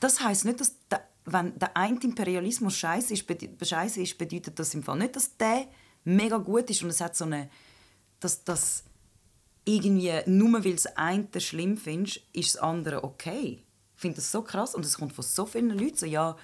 Das 0.00 0.20
heisst 0.20 0.44
nicht, 0.44 0.60
dass... 0.60 0.74
Der, 0.88 1.00
wenn 1.26 1.58
der 1.58 1.74
eine 1.76 1.98
Imperialismus 2.02 2.76
scheiße 2.76 3.14
ist, 3.14 3.24
scheiße 3.62 4.02
ist, 4.02 4.18
bedeutet 4.18 4.58
das 4.58 4.74
im 4.74 4.82
Fall 4.82 4.98
nicht, 4.98 5.16
dass 5.16 5.36
der 5.36 5.66
mega 6.04 6.36
gut 6.36 6.68
ist 6.68 6.82
und 6.82 6.90
es 6.90 7.00
hat 7.00 7.16
so 7.16 7.24
eine, 7.24 7.48
dass 8.20 8.44
das 8.44 8.84
irgendwie 9.64 10.12
nur 10.26 10.64
weil 10.64 10.72
das 10.72 10.86
eine 10.96 11.28
schlimm 11.38 11.76
findest, 11.76 12.20
ist 12.32 12.54
das 12.54 12.62
andere 12.62 13.02
okay. 13.04 13.62
Ich 13.96 14.00
finde 14.00 14.16
das 14.16 14.30
so 14.30 14.42
krass 14.42 14.74
und 14.74 14.84
es 14.84 14.98
kommt 14.98 15.12
von 15.12 15.24
so 15.24 15.46
vielen 15.46 15.70
Leuten 15.70 15.96
so, 15.96 16.06
ja, 16.06 16.36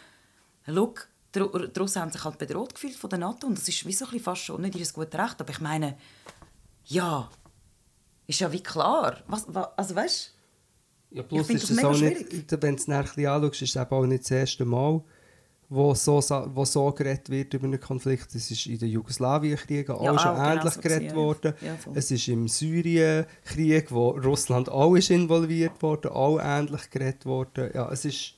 look, 0.66 1.08
Russen 1.36 2.02
haben 2.02 2.10
sich 2.10 2.24
halt 2.24 2.38
bedroht 2.38 2.74
gefühlt 2.74 2.96
von 2.96 3.10
der 3.10 3.18
NATO 3.18 3.46
und 3.46 3.58
das 3.58 3.68
ist 3.68 3.86
wie 3.86 3.92
so 3.92 4.04
ein 4.04 4.10
bisschen 4.10 4.24
fast 4.24 4.42
schon 4.42 4.62
nicht 4.62 4.74
ihr 4.74 4.86
gutes 4.92 5.18
Recht, 5.18 5.40
aber 5.40 5.50
ich 5.50 5.60
meine, 5.60 5.96
ja, 6.86 7.30
ist 8.26 8.40
ja 8.40 8.50
wie 8.52 8.62
klar. 8.62 9.22
Was, 9.26 9.44
was, 9.48 9.68
also 9.76 9.94
weißt 9.94 10.34
Ja, 11.10 11.22
plus 11.22 11.46
find 11.46 11.62
ist 11.62 11.70
das 11.70 11.84
auch 11.84 11.94
schwierig. 11.94 12.32
nicht, 12.32 12.62
wenn 12.62 12.76
du 12.76 12.82
es 12.82 12.88
nachher 12.88 13.32
anschaust, 13.32 13.62
ist 13.62 13.76
es 13.76 13.90
auch 13.90 14.06
nicht 14.06 14.24
das 14.24 14.30
erste 14.30 14.64
Mal, 14.64 15.02
wo 15.70 15.94
so, 15.94 16.20
wo 16.52 16.64
so 16.64 16.90
geredet 16.90 17.30
wird 17.30 17.54
über 17.54 17.64
einen 17.66 17.80
Konflikt. 17.80 18.34
Es 18.34 18.50
ist 18.50 18.66
in 18.66 18.78
den 18.78 18.88
Jugoslawienkriegen 18.90 19.94
auch 19.94 20.04
Ja, 20.04 20.18
schon 20.18 20.30
auch 20.32 20.36
genau 20.36 20.50
ähnlich 20.50 20.74
so 20.74 20.80
geredet 20.80 21.14
worden. 21.14 21.54
ja. 21.60 21.76
Voll. 21.76 21.92
es 21.96 22.10
ist 22.10 22.28
im 22.28 22.48
Syrienkrieg, 22.48 23.92
wo 23.92 24.10
Russland 24.10 24.68
auch 24.68 24.94
ist 24.96 25.10
involviert 25.10 25.80
worden, 25.80 26.10
auch 26.10 26.38
ähnlich 26.42 26.90
geredet 26.90 27.24
worden. 27.24 27.70
Ja, 27.72 27.90
es 27.90 28.04
ist... 28.04 28.34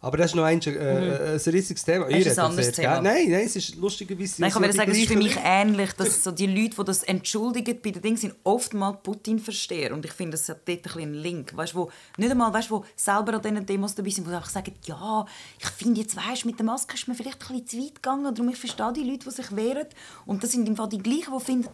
Aber 0.00 0.16
das 0.16 0.30
ist 0.30 0.36
noch 0.36 0.44
ein, 0.44 0.60
äh, 0.62 1.32
ein 1.32 1.52
riesiges 1.52 1.84
Thema. 1.84 2.06
Mhm. 2.06 2.14
Ist 2.14 2.38
ein 2.38 2.44
anderes 2.44 2.72
Thema. 2.72 3.00
Nein, 3.00 3.30
nein, 3.30 3.42
es 3.44 3.56
ist 3.56 3.74
lustigerweise... 3.74 4.40
Nein, 4.40 4.48
ich 4.48 4.54
kann 4.54 4.62
die 4.62 4.72
sagen, 4.72 4.90
es 4.92 4.98
ist 4.98 5.08
für 5.08 5.16
mich 5.16 5.36
ähnlich, 5.42 5.92
dass 5.94 6.22
so 6.22 6.30
die 6.30 6.46
Leute, 6.46 6.76
die 6.76 6.84
das 6.84 7.02
entschuldigen 7.02 7.80
bei 7.82 7.90
den 7.90 8.02
Dingen, 8.02 8.16
sind 8.16 8.34
oftmals 8.44 8.98
Putin-Versteher. 9.02 9.92
Und 9.92 10.04
ich 10.04 10.12
finde, 10.12 10.36
es 10.36 10.48
hat 10.48 10.68
dort 10.68 10.86
ein 10.96 11.02
einen 11.02 11.14
Link. 11.14 11.56
Weißt, 11.56 11.74
wo, 11.74 11.90
nicht 12.16 12.30
einmal, 12.30 12.52
weißt, 12.52 12.70
wo 12.70 12.84
selber 12.94 13.34
an 13.34 13.42
diesen 13.42 13.66
Demos 13.66 13.94
dabei 13.94 14.10
sind, 14.10 14.24
wo 14.24 14.30
sie 14.30 14.36
einfach 14.36 14.50
sagen, 14.50 14.72
ja, 14.84 15.26
ich 15.58 15.68
finde 15.70 16.00
jetzt, 16.00 16.16
weißt, 16.16 16.44
mit 16.44 16.58
der 16.58 16.66
Maske 16.66 16.94
ist 16.94 17.08
mir 17.08 17.14
vielleicht 17.14 17.42
ein 17.42 17.60
bisschen 17.60 17.66
zu 17.66 17.78
weit 17.78 17.94
gegangen. 17.96 18.34
Darum 18.34 18.48
ich 18.50 18.56
verstehe 18.58 18.92
die 18.92 19.02
Leute, 19.02 19.28
die 19.28 19.34
sich 19.34 19.56
wehren. 19.56 19.86
Und 20.26 20.44
das 20.44 20.52
sind 20.52 20.68
im 20.68 20.76
Fall 20.76 20.88
die 20.88 20.98
gleichen, 20.98 21.32
die 21.36 21.44
finden, 21.44 21.68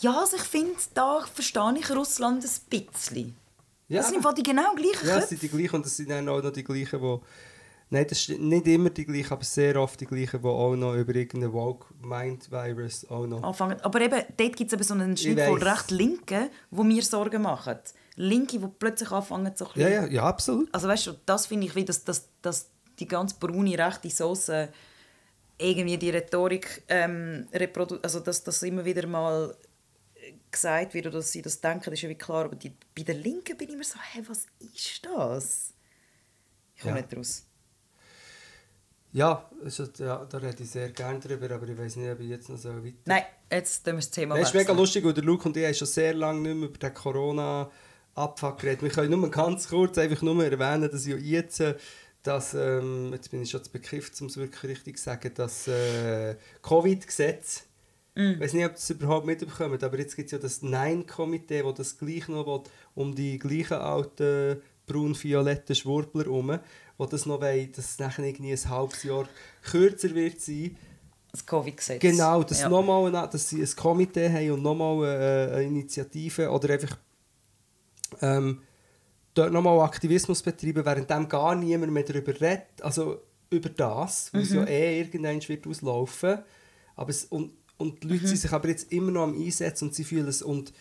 ja, 0.00 0.18
also 0.18 0.36
ich 0.36 0.42
finde, 0.42 0.72
da 0.94 1.20
verstehe 1.32 1.74
ich 1.78 1.90
Russland 1.90 2.42
ein 2.42 2.50
bisschen. 2.70 3.36
Ja, 3.88 4.00
Das 4.00 4.10
sind 4.10 4.22
Fall 4.22 4.34
die 4.34 4.42
genau 4.42 4.74
gleichen 4.74 5.06
Ja, 5.06 5.18
es 5.18 5.28
sind 5.28 5.42
die 5.42 5.48
gleichen 5.48 5.76
und 5.76 5.86
es 5.86 5.96
sind 5.96 6.10
dann 6.10 6.28
auch 6.28 6.42
noch 6.42 6.52
die 6.52 6.64
gleichen, 6.64 7.00
die... 7.00 7.18
Nein, 7.90 8.06
das 8.08 8.24
sind 8.24 8.42
nicht 8.42 8.66
immer 8.66 8.90
die 8.90 9.04
gleichen, 9.04 9.32
aber 9.32 9.44
sehr 9.44 9.76
oft 9.80 10.00
die 10.00 10.06
gleichen, 10.06 10.40
die 10.40 10.48
auch 10.48 10.74
noch 10.74 10.94
über 10.94 11.14
irgendeinen 11.14 11.52
Woke-Mind-Virus 11.52 13.10
auch 13.10 13.26
noch... 13.26 13.42
anfangen. 13.42 13.80
Aber 13.82 14.00
eben, 14.00 14.22
dort 14.36 14.56
gibt 14.56 14.72
es 14.72 14.72
eben 14.72 14.82
so 14.82 14.94
einen 14.94 15.16
Schnitt 15.16 15.40
von 15.40 15.62
recht 15.62 15.90
Linken, 15.90 16.48
wo 16.70 16.82
mir 16.82 17.02
Sorgen 17.02 17.42
machen. 17.42 17.78
Linke, 18.16 18.58
die 18.58 18.66
plötzlich 18.78 19.10
anfangen 19.10 19.52
so 19.54 19.66
ein 19.66 19.80
Ja, 19.80 19.88
ja, 19.88 20.06
ja, 20.06 20.22
absolut. 20.22 20.72
Also 20.72 20.88
weißt 20.88 21.06
du, 21.08 21.12
das 21.26 21.46
finde 21.46 21.66
ich 21.66 21.74
wie, 21.74 21.84
dass, 21.84 22.04
dass, 22.04 22.28
dass 22.42 22.70
die 22.98 23.06
ganz 23.06 23.34
braune 23.34 23.78
rechte 23.78 24.08
Soße 24.08 24.68
irgendwie 25.58 25.98
die 25.98 26.10
Rhetorik 26.10 26.82
ähm, 26.88 27.46
reprodu 27.52 27.98
also 28.02 28.20
dass 28.20 28.42
das 28.42 28.62
immer 28.62 28.84
wieder 28.84 29.06
mal 29.06 29.54
gesagt 30.54 30.94
wird 30.94 31.06
oder 31.06 31.18
dass 31.18 31.32
sie 31.32 31.42
das 31.42 31.60
denken, 31.60 31.92
ist 31.92 32.02
ja 32.02 32.08
wie 32.08 32.14
klar. 32.14 32.46
Aber 32.46 32.56
die, 32.56 32.72
bei 32.96 33.02
den 33.02 33.22
Linken 33.22 33.56
bin 33.56 33.68
ich 33.68 33.74
immer 33.74 33.84
so, 33.84 33.98
hey, 34.00 34.22
was 34.26 34.46
ist 34.58 35.04
das? 35.04 35.74
Ich 36.74 36.82
komme 36.82 36.96
Ja. 36.96 37.02
nicht 37.02 37.16
raus. 37.16 37.44
Ja, 39.12 39.48
also, 39.62 39.84
ja, 39.98 40.24
da 40.24 40.38
rede 40.38 40.62
ich 40.64 40.70
sehr 40.70 40.90
gerne 40.90 41.20
drüber, 41.20 41.54
aber 41.54 41.68
ich 41.68 41.78
weiß 41.78 41.96
nicht, 41.96 42.10
ob 42.10 42.18
ich 42.18 42.28
jetzt 42.28 42.48
noch 42.48 42.58
so 42.58 42.84
weiter... 42.84 42.96
Nein, 43.04 43.22
jetzt 43.48 43.84
tun 43.84 43.92
wir 43.94 44.00
das 44.00 44.10
Thema 44.10 44.36
Das 44.36 44.48
ist 44.48 44.54
mega 44.54 44.72
lustig, 44.72 45.04
weil 45.04 45.12
der 45.14 45.22
Luke 45.22 45.46
und 45.46 45.56
ich 45.56 45.64
haben 45.64 45.74
schon 45.74 45.86
sehr 45.86 46.14
lange 46.14 46.40
nicht 46.40 46.56
mehr 46.56 46.68
über 46.68 46.78
den 46.78 46.92
Corona-Abfuck 46.94 48.58
geredet. 48.58 48.82
Wir 48.82 48.90
können 48.90 49.20
nur 49.20 49.30
ganz 49.30 49.68
kurz 49.68 49.98
einfach 49.98 50.20
nur 50.22 50.44
erwähnen, 50.44 50.90
dass 50.90 51.06
ja 51.06 51.14
jetzt, 51.16 51.60
äh, 51.60 51.76
dass, 52.24 52.54
ähm, 52.54 53.12
jetzt 53.12 53.30
bin 53.30 53.40
ich 53.40 53.50
schon 53.50 53.62
zu 53.62 53.70
bekifft, 53.70 54.20
um 54.20 54.26
es 54.26 54.36
wirklich 54.36 54.64
richtig 54.64 54.96
zu 54.98 55.04
sagen, 55.04 55.30
das 55.32 55.68
äh, 55.68 56.34
Covid-Gesetz, 56.62 57.66
ich 58.16 58.40
weiß 58.40 58.52
nicht, 58.52 58.64
ob 58.64 58.74
das 58.74 58.88
überhaupt 58.90 59.26
mitbekommt, 59.26 59.82
aber 59.82 59.98
jetzt 59.98 60.14
gibt 60.14 60.26
es 60.26 60.32
ja 60.32 60.38
das 60.38 60.62
Nein-Komitee, 60.62 61.62
das 61.62 61.74
das 61.74 61.98
gleich 61.98 62.28
noch 62.28 62.46
will, 62.46 62.62
um 62.94 63.14
die 63.14 63.38
gleichen 63.38 63.74
alten 63.74 64.62
braun-violetten 64.86 65.74
Schwurbler 65.74 66.24
herum, 66.24 66.58
wo 66.96 67.06
das 67.06 67.26
noch 67.26 67.40
wollen, 67.40 67.72
dass 67.72 67.92
es 67.92 67.98
nachher 67.98 68.24
irgendwie 68.24 68.52
ein 68.52 68.70
halbes 68.70 69.02
Jahr 69.02 69.28
kürzer 69.62 70.14
wird 70.14 70.40
sein. 70.40 70.76
Das 71.32 71.44
Covid-Gesetz. 71.44 72.00
Genau, 72.00 72.44
dass, 72.44 72.60
Ja. 72.60 72.68
nochmal 72.68 73.06
eine, 73.06 73.28
dass 73.28 73.48
sie 73.48 73.60
ein 73.60 73.76
Komitee 73.76 74.28
haben 74.30 74.52
und 74.52 74.62
nochmal 74.62 75.04
eine, 75.04 75.54
eine 75.56 75.64
Initiative 75.64 76.48
oder 76.50 76.74
einfach 76.74 76.96
ähm, 78.20 78.62
dort 79.34 79.52
nochmal 79.52 79.80
Aktivismus 79.80 80.42
betreiben, 80.42 80.84
während 80.84 81.10
dem 81.10 81.28
gar 81.28 81.56
niemand 81.56 81.92
mehr 81.92 82.04
darüber 82.04 82.32
redet, 82.40 82.80
also 82.82 83.20
über 83.50 83.68
das, 83.70 84.32
weil 84.32 84.42
es 84.42 84.52
ja 84.52 84.64
eh 84.64 85.00
irgendwann 85.00 85.40
wird 85.48 85.66
auslaufen. 85.66 86.38
Aber 86.94 87.10
es, 87.10 87.24
und, 87.24 87.52
und 87.76 88.02
die 88.02 88.08
Leute 88.08 88.26
sind 88.26 88.38
sich 88.38 88.52
aber 88.52 88.68
jetzt 88.68 88.92
immer 88.92 89.10
noch 89.10 89.24
am 89.24 89.34
Einsetzen 89.34 89.88
und 89.88 89.94
sie 89.94 90.04
fühlen 90.04 90.28
es 90.28 90.42
und 90.42 90.72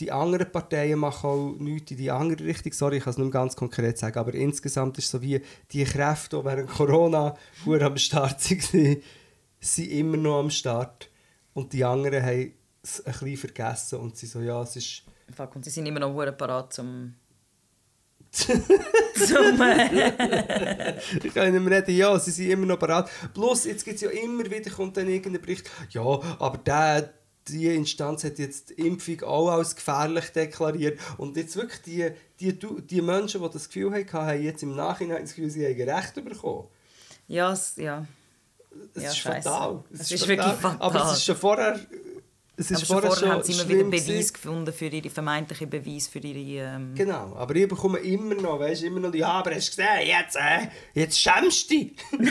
die 0.00 0.12
anderen 0.12 0.50
Parteien 0.50 0.98
machen 0.98 1.28
auch 1.28 1.54
nichts 1.58 1.90
in 1.90 1.96
die 1.96 2.10
andere 2.10 2.44
Richtung. 2.44 2.72
Sorry, 2.72 2.98
ich 2.98 3.04
kann 3.04 3.12
es 3.12 3.18
nicht 3.18 3.32
ganz 3.32 3.56
konkret 3.56 3.98
sagen, 3.98 4.18
aber 4.18 4.34
insgesamt 4.34 4.96
ist 4.98 5.06
es 5.06 5.10
so 5.10 5.22
wie 5.22 5.40
die 5.72 5.84
Kräfte, 5.84 6.38
die 6.38 6.44
während 6.44 6.70
Corona 6.70 7.36
hure 7.64 7.84
am 7.84 7.96
Start 7.96 8.50
waren, 8.50 9.02
sind 9.60 9.90
immer 9.90 10.16
noch 10.16 10.38
am 10.38 10.50
Start. 10.50 11.10
Und 11.52 11.72
die 11.72 11.84
anderen 11.84 12.22
haben 12.22 12.52
es 12.82 13.04
ein 13.04 13.12
bisschen 13.12 13.36
vergessen 13.36 13.98
und 13.98 14.16
sie 14.16 14.26
so, 14.26 14.40
ja, 14.40 14.62
es 14.62 14.76
ist... 14.76 15.02
Fuck, 15.34 15.56
und 15.56 15.64
sie 15.64 15.70
sind 15.70 15.86
immer 15.86 16.00
noch 16.00 16.14
parat 16.36 16.72
zum... 16.72 17.14
zum 18.30 18.62
Ich 21.24 21.34
kann 21.34 21.52
nicht 21.52 21.62
mehr 21.64 21.78
reden, 21.78 21.96
ja, 21.96 22.18
sie 22.18 22.30
sind 22.30 22.50
immer 22.50 22.66
noch 22.66 22.78
bereit. 22.78 23.08
Plus, 23.34 23.64
jetzt 23.64 23.84
gibt 23.84 23.96
es 23.96 24.02
ja 24.02 24.10
immer 24.10 24.44
wieder, 24.50 24.70
kommt 24.70 24.96
dann 24.96 25.08
irgendein 25.08 25.42
Bericht, 25.42 25.68
ja, 25.90 26.02
aber 26.02 26.58
der, 26.58 27.12
die 27.48 27.66
Instanz 27.74 28.24
hat 28.24 28.38
jetzt 28.38 28.70
die 28.70 28.86
Impfung 28.86 29.22
auch 29.22 29.48
als 29.50 29.74
gefährlich 29.74 30.26
deklariert. 30.30 30.98
Und 31.16 31.36
jetzt 31.36 31.56
wirklich 31.56 31.80
die, 31.82 32.10
die, 32.40 32.58
die, 32.86 33.02
Menschen, 33.02 33.42
die 33.42 33.50
das 33.50 33.68
Gefühl 33.68 33.92
hatten, 33.92 34.12
haben 34.12 34.42
jetzt 34.42 34.62
im 34.62 34.76
Nachhinein 34.76 35.22
das 35.22 35.34
Gefühl, 35.34 35.50
sie 35.50 35.64
haben 35.66 35.90
Recht 35.90 36.14
bekommen. 36.14 36.68
ja, 37.26 37.52
es- 37.52 37.76
ja. 37.76 38.06
Es 38.94 39.02
Ja, 39.02 39.08
ist 39.10 39.18
scheisse. 39.18 39.48
fatal. 39.48 39.82
Es 39.92 40.12
ist 40.12 40.28
wirklich 40.28 40.52
fatal. 40.54 40.76
Aber 40.78 41.06
es 41.06 41.12
ist 41.18 41.24
schon 41.24 41.36
vorher... 41.36 41.80
Es 42.60 42.72
Aber 42.72 42.80
ist 42.82 42.86
schon 42.88 43.00
vorher 43.02 43.28
haben 43.34 43.42
sie 43.44 43.52
immer 43.52 43.68
wieder 43.68 43.84
Beweis 43.84 44.06
gewesen. 44.06 44.32
gefunden 44.32 44.72
für 44.72 44.86
ihre 44.86 45.08
vermeintlichen 45.10 45.70
Beweis 45.70 46.08
für 46.08 46.18
ihre... 46.18 46.66
Ähm, 46.74 46.92
Genau, 46.96 47.34
aber 47.36 47.54
ich 47.54 47.68
bekomme 47.68 47.98
immer 48.00 48.34
noch, 48.34 48.58
weißt 48.58 48.82
immer 48.82 48.98
noch, 48.98 49.14
ja, 49.14 49.28
aber 49.28 49.54
hast 49.54 49.68
du 49.68 49.76
gesehen, 49.82 50.06
jetzt, 50.08 50.34
äh, 50.36 50.66
jetzt 50.92 51.20
schämst 51.20 51.70
du 51.70 51.74
dich. 51.76 51.92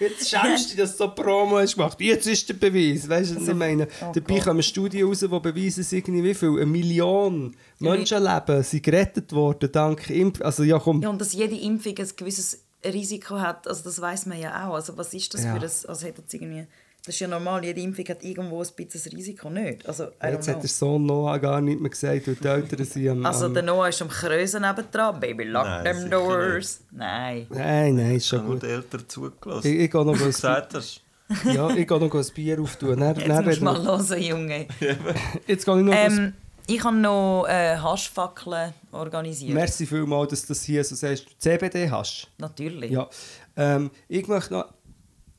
jetzt 0.00 0.28
schämst 0.30 0.64
du 0.64 0.68
dich, 0.70 0.76
dass 0.76 0.92
du 0.96 1.04
so 1.04 1.08
Promo 1.10 1.58
hast 1.58 1.74
gemacht. 1.76 2.00
Jetzt 2.00 2.26
ist 2.26 2.48
der 2.48 2.54
Beweis, 2.54 3.08
weißt 3.08 3.32
du, 3.32 3.36
was 3.40 3.48
ich 3.48 3.54
meine? 3.54 3.86
oh 4.00 4.12
Dabei 4.14 4.34
Gott. 4.36 4.44
kommen 4.44 4.62
Studien 4.62 5.06
raus, 5.06 5.20
die 5.20 5.28
beweisen, 5.28 5.86
irgendwie 5.90 6.24
wie 6.24 6.34
viel, 6.34 6.50
eine 6.56 6.66
Million 6.66 7.54
Menschenleben 7.78 8.62
sind 8.62 8.82
gerettet 8.82 9.32
worden, 9.32 9.70
dank 9.70 10.08
Impf... 10.10 10.40
Also 10.42 10.62
ja, 10.62 10.78
komm, 10.78 11.02
Ja, 11.02 11.10
und 11.10 11.20
dass 11.20 11.32
jede 11.32 11.56
Impfung 11.58 11.94
ein 11.98 12.08
gewisses 12.16 12.62
Risiko 12.84 13.38
hat, 13.38 13.68
also 13.68 13.84
das 13.84 14.00
weiß 14.00 14.26
man 14.26 14.40
ja 14.40 14.66
auch. 14.68 14.74
Also 14.74 14.96
was 14.96 15.14
ist 15.14 15.34
das 15.34 15.44
Ja. 15.44 15.54
für 15.54 15.60
das? 15.60 15.86
Also 15.86 16.06
hat 16.06 16.18
jetzt 16.18 16.34
irgendwie, 16.34 16.66
das 17.04 17.14
ist 17.16 17.20
ja 17.20 17.26
normal, 17.26 17.64
jede 17.64 17.80
Impfung 17.80 18.04
hat 18.08 18.22
irgendwo 18.22 18.62
ein 18.62 18.68
bisschen 18.76 19.12
Risiko, 19.12 19.50
nicht? 19.50 19.86
Also, 19.88 20.08
jetzt 20.22 20.46
hat 20.46 20.62
der 20.62 20.68
Sohn 20.68 21.04
Noah 21.04 21.38
gar 21.38 21.60
nicht 21.60 21.80
mehr 21.80 21.90
gesagt, 21.90 22.28
weil 22.28 22.34
die 22.36 22.46
Eltern 22.46 22.84
sind 22.84 23.08
am... 23.08 23.26
Also 23.26 23.48
der 23.48 23.62
Noah 23.64 23.88
ist 23.88 24.00
am 24.02 24.08
Krösen 24.08 24.62
nebendran, 24.62 25.18
Baby, 25.18 25.44
lock 25.44 25.64
Nein, 25.64 25.84
them 25.84 26.10
doors. 26.10 26.80
Nein. 26.92 27.46
Nein, 27.50 27.96
nein, 27.96 28.14
ist 28.16 28.22
Ich 28.24 28.28
schon 28.28 28.44
nur 28.44 28.54
gut. 28.54 28.62
die 28.62 28.66
Eltern 28.66 29.04
zugelassen. 29.08 29.66
Ich, 29.66 29.80
ich 29.80 29.90
gehe 29.90 30.04
noch 30.04 30.18
hast. 30.20 31.02
ja, 31.44 31.70
ich 31.70 31.88
gehe 31.88 31.98
noch 31.98 32.14
ein 32.14 32.26
Bier 32.34 32.60
auftun. 32.60 33.00
Dann, 33.00 33.16
Jetzt 33.16 33.28
dann 33.28 33.44
musst 33.44 33.60
du 33.60 33.64
mal 33.64 33.82
hören, 33.82 34.22
Junge. 34.22 34.66
Jetzt 35.48 35.64
gehe 35.64 35.78
ich 35.80 35.84
noch 35.84 35.94
Ähm, 35.94 36.34
ich 36.68 36.84
habe 36.84 36.96
noch 36.96 37.46
äh, 37.48 37.76
Haschfackeln 37.76 38.72
organisiert. 38.92 39.54
Merci 39.54 39.86
vielmals, 39.86 40.30
dass 40.30 40.42
du 40.42 40.48
das 40.48 40.62
hier 40.62 40.84
so 40.84 40.94
sagst. 40.94 41.26
CBD 41.40 41.90
hast. 41.90 42.28
Natürlich. 42.38 42.92
Ja. 42.92 43.08
Ähm, 43.56 43.90
ich 44.08 44.28
möchte 44.28 44.54
noch 44.54 44.66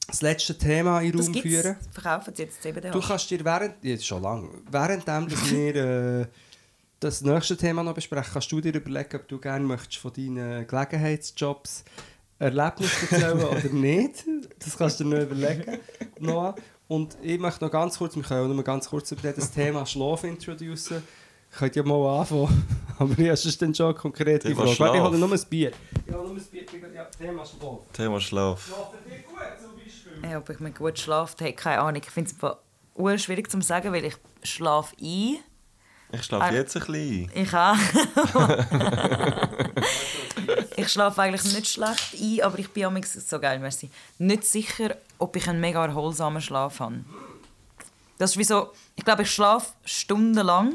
das 0.07 0.21
letzte 0.21 0.57
Thema 0.57 1.01
in 1.01 1.11
den 1.11 1.21
Raum 1.21 1.33
führen. 1.33 1.75
Verkaufen 1.91 2.33
sie 2.35 2.43
jetzt 2.43 2.61
CBD 2.61 2.91
Du 2.91 3.01
kannst 3.01 3.29
dir 3.29 3.43
während, 3.43 3.75
jetzt 3.83 4.05
schon 4.05 4.21
lange, 4.21 4.49
währenddem, 4.69 5.29
dass 5.29 5.51
wir 5.51 5.75
äh, 5.75 6.25
das 6.99 7.21
nächste 7.21 7.57
Thema 7.57 7.83
noch 7.83 7.93
besprechen, 7.93 8.31
kannst 8.33 8.51
du 8.51 8.61
dir 8.61 8.73
überlegen, 8.73 9.15
ob 9.15 9.27
du 9.27 9.39
gerne 9.39 9.65
möchtest 9.65 9.97
von 9.97 10.13
deinen 10.13 10.67
Gelegenheitsjobs 10.67 11.83
Erlebnisse 12.39 13.07
erzählen 13.11 13.43
oder 13.43 13.69
nicht. 13.69 14.25
Das 14.59 14.77
kannst 14.77 14.99
du 14.99 15.03
dir 15.05 15.09
noch 15.11 15.21
überlegen. 15.23 15.79
Noah. 16.19 16.55
Und 16.87 17.17
ich 17.21 17.39
möchte 17.39 17.63
noch 17.63 17.71
ganz 17.71 17.97
kurz, 17.97 18.15
wir 18.15 18.23
können 18.23 18.51
auch 18.51 18.55
noch 18.55 18.63
ganz 18.63 18.89
kurz 18.89 19.11
über 19.11 19.31
das 19.31 19.51
Thema 19.51 19.85
Schlaf 19.85 20.23
introducen. 20.25 21.03
Ich 21.51 21.57
könnte 21.57 21.79
ja 21.79 21.85
mal 21.85 22.19
anfangen, 22.19 22.65
aber 22.97 23.19
ich 23.19 23.39
sonst 23.39 23.61
dann 23.61 23.75
schon 23.75 23.87
eine 23.87 23.95
konkrete 23.95 24.47
Thema 24.47 24.67
Frage. 24.67 24.97
Ich 24.97 25.03
habe 25.03 25.17
nur 25.17 25.31
ein 25.31 25.39
Bier. 25.49 25.71
Ich 26.05 26.13
habe 26.13 26.27
nur 26.27 26.35
ein 26.35 26.43
Bier. 26.51 26.63
Ja, 26.93 27.05
Thema 27.05 27.45
Schlaf. 27.45 27.79
Thema 27.93 28.19
Schlaf. 28.19 28.65
Schlaft 28.65 28.93
ihr 29.09 29.17
gut? 29.19 29.62
Ja, 30.29 30.37
ob 30.37 30.49
ich 30.49 30.59
mir 30.59 30.71
gut 30.71 30.97
schlafe, 30.99 31.35
hey, 31.43 31.53
keine 31.53 31.81
Ahnung. 31.81 32.01
Ich 32.03 32.09
finde 32.09 32.31
es 32.31 32.35
schwierig 33.23 33.49
zu 33.51 33.59
sagen, 33.61 33.91
weil 33.91 34.05
ich 34.05 34.15
schlafe 34.43 34.95
ein. 35.01 35.37
Ich 36.11 36.23
schlafe 36.23 36.43
Ah. 36.45 36.51
jetzt 36.51 36.75
ein 36.77 36.85
bisschen 36.85 37.29
ein. 37.33 37.43
Ich 37.43 37.53
auch. 37.53 37.75
ich 40.77 40.89
schlafe 40.89 41.21
eigentlich 41.21 41.43
nicht 41.53 41.67
schlecht 41.67 42.15
ein, 42.19 42.41
aber 42.41 42.59
ich 42.59 42.69
bin 42.69 42.85
amigs 42.85 43.13
so 43.13 43.39
geil, 43.39 43.59
merci. 43.59 43.89
Nicht 44.19 44.45
sicher, 44.45 44.95
ob 45.17 45.35
ich 45.35 45.47
einen 45.49 45.59
mega 45.59 45.83
erholsamen 45.85 46.41
Schlaf 46.41 46.79
habe. 46.79 47.03
Das 48.17 48.31
ist 48.31 48.37
wie 48.37 48.43
so, 48.43 48.71
ich 48.95 49.03
glaube, 49.03 49.23
ich 49.23 49.31
schlafe 49.31 49.71
stundenlang. 49.83 50.73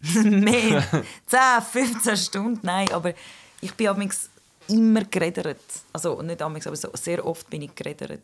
Mehr. 0.22 0.82
10, 1.26 1.38
15 1.72 2.16
Stunden, 2.16 2.60
nein, 2.62 2.88
aber 2.92 3.12
ich 3.60 3.74
bin 3.74 3.88
amigs 3.88 4.28
immer 4.68 5.02
gereddert. 5.04 5.58
Also 5.92 6.22
nicht 6.22 6.40
amigs, 6.42 6.66
aber 6.66 6.76
so, 6.76 6.90
sehr 6.94 7.24
oft 7.26 7.48
bin 7.50 7.62
ich 7.62 7.74
gereddert 7.74 8.22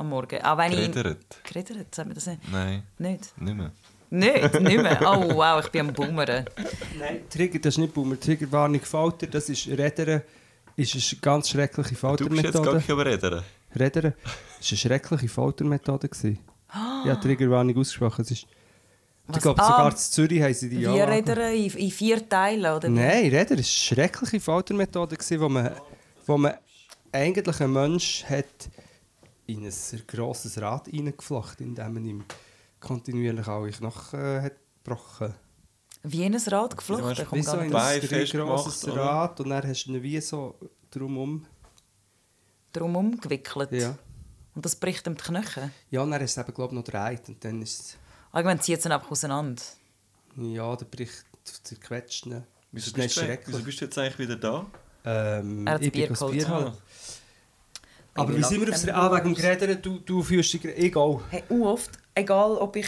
am 0.00 0.08
Morgen. 0.08 0.42
Auch 0.42 0.58
wenn 0.58 0.70
Gereddert? 0.72 1.18
ich... 1.44 1.52
Gereddert? 1.52 1.94
Sagt 1.94 2.08
man 2.08 2.14
das 2.14 2.26
nicht? 2.26 2.40
Nein, 2.50 2.82
Nicht? 2.98 3.38
nicht 3.40 3.56
mehr. 3.56 3.70
Nicht? 4.12 4.60
Nicht 4.60 4.82
mehr? 4.82 4.98
Oh 5.02 5.34
wow, 5.36 5.62
ich 5.64 5.70
bin 5.70 5.82
am 5.88 5.92
Bummern. 5.92 6.44
Nein, 6.98 7.20
Trigger, 7.30 7.58
das 7.60 7.74
ist 7.74 7.78
nicht 7.78 7.94
Boomer. 7.94 8.18
Triggerwarnung 8.18 8.80
Falter, 8.80 9.26
das 9.28 9.48
ist 9.48 9.68
Rädern. 9.68 10.22
Ist 10.76 10.94
eine 10.94 11.20
ganz 11.20 11.50
schreckliche 11.50 11.94
Du 12.16 12.28
bist 12.28 12.42
jetzt 12.42 12.62
gar 12.62 12.74
nicht 12.74 12.90
am 12.90 13.00
Reden. 13.00 13.42
Rädern 13.78 14.14
ist 14.58 14.70
eine 14.72 14.78
schreckliche 14.78 15.28
Foltermethode. 15.28 16.08
gewesen. 16.08 16.38
Ja, 17.04 17.14
Triggerwarnung 17.16 17.76
ausgesprochen. 17.76 18.22
Es 18.22 18.30
ist, 18.30 18.46
ich 19.32 19.40
glaube, 19.40 19.60
Ah, 19.62 19.66
sogar 19.66 19.90
in 19.90 19.96
Zürich 19.96 20.42
haben 20.42 20.54
sie 20.54 20.68
die 20.70 20.78
Wie 20.78 20.82
ja. 20.82 21.04
Räder 21.04 21.50
in, 21.52 21.66
in 21.70 21.90
vier 21.90 22.28
Teilen, 22.28 22.66
oder? 22.74 22.88
Nein, 22.88 23.24
Räder 23.24 23.50
war 23.50 23.56
eine 23.56 23.64
schreckliche 23.64 24.40
Foltermethode, 24.40 25.16
wo 25.38 25.48
man, 25.48 25.70
wo 26.26 26.36
man 26.38 26.54
eigentlich 27.12 27.60
einen 27.60 27.72
Mensch 27.72 28.24
hat 28.28 28.46
in 29.52 29.64
ein 29.64 29.70
sehr 29.70 30.00
grosses 30.00 30.60
Rad 30.60 30.88
reingeflacht, 30.88 31.60
indem 31.60 31.94
man 31.94 32.04
ihm 32.04 32.24
kontinuierlich 32.80 33.46
alle 33.46 33.70
Knochen 33.70 34.20
äh, 34.20 34.40
hat 34.42 34.52
gebrochen. 34.84 35.34
Wie 36.02 36.24
in 36.24 36.34
ein 36.34 36.40
Rad 36.40 36.72
Ja, 36.72 36.76
geflochten? 36.76 37.26
komme 37.26 37.40
Wie 37.42 37.44
so 37.44 37.56
in 37.58 37.74
ein 37.74 38.30
grosses? 38.46 38.88
Rad 38.88 39.40
und 39.40 39.50
dann 39.50 39.66
hast 39.68 39.84
du 39.84 39.90
ihn 39.92 40.02
wie 40.02 40.20
so 40.20 40.54
drumherum. 40.90 41.44
drumherum 42.72 43.20
gewickelt. 43.20 43.72
Ja. 43.72 43.96
Und 44.54 44.64
das 44.64 44.76
bricht 44.76 45.06
ihm 45.06 45.16
die 45.16 45.22
Knochen. 45.22 45.72
Ja, 45.90 46.02
und 46.02 46.10
dann 46.10 46.20
hast 46.22 46.36
du 46.36 46.40
es 46.40 46.46
eben, 46.46 46.54
glaube 46.54 46.72
ich, 46.74 46.76
noch 46.78 46.84
gedreht 46.84 47.28
und 47.28 47.44
dann 47.44 47.62
ist 47.62 47.96
Irgendwann 48.32 48.60
zieht 48.60 48.78
es 48.78 48.84
ihn 48.86 48.92
einfach 48.92 49.10
auseinander. 49.10 49.62
ja, 50.36 50.76
der 50.76 50.84
bricht, 50.86 51.24
zerquetscht 51.44 52.26
ihn. 52.26 52.44
Wieso 52.72 52.92
Das 52.92 53.06
ist 53.06 53.16
nicht 53.18 53.28
bist, 53.28 53.46
du, 53.48 53.52
wieso 53.52 53.64
bist 53.64 53.80
du 53.80 53.84
jetzt 53.86 53.98
eigentlich 53.98 54.18
wieder 54.20 54.36
da? 54.36 54.66
Ähm, 55.04 55.66
Er 55.66 55.74
hat 55.74 55.82
das 55.82 55.90
Bier 55.90 56.06
geholt. 56.08 56.32
Bier 56.32 56.48
holen. 56.48 56.72
Ah, 58.20 58.24
Aber 58.24 58.36
wie 58.36 58.42
sind 58.44 58.60
wir 58.60 58.68
aufs 58.72 58.88
Ah, 58.88 59.10
wegen 59.16 59.24
dem 59.24 59.34
Gerädern? 59.34 59.78
Du, 59.82 59.98
du 59.98 60.22
fühlst 60.22 60.52
dich... 60.52 60.64
Ich 60.64 60.96
auch. 60.96 61.22
Hey, 61.30 61.42
oft, 61.48 61.90
egal 62.14 62.52
ob 62.56 62.76
ich 62.76 62.86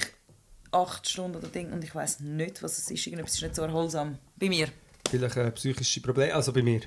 acht 0.70 1.08
Stunden 1.08 1.36
oder 1.36 1.48
Ding 1.48 1.72
und 1.72 1.82
ich 1.84 1.94
weiß 1.94 2.20
nicht, 2.20 2.62
was 2.62 2.78
es 2.78 2.90
ist, 2.90 3.06
irgendetwas 3.06 3.34
ist 3.34 3.42
nicht 3.42 3.54
so 3.56 3.62
erholsam. 3.62 4.18
Bei 4.36 4.48
mir. 4.48 4.68
Vielleicht 5.10 5.36
äh, 5.36 5.50
psychische 5.52 6.00
Probleme, 6.00 6.34
also 6.34 6.52
bei 6.52 6.62
mir. 6.62 6.80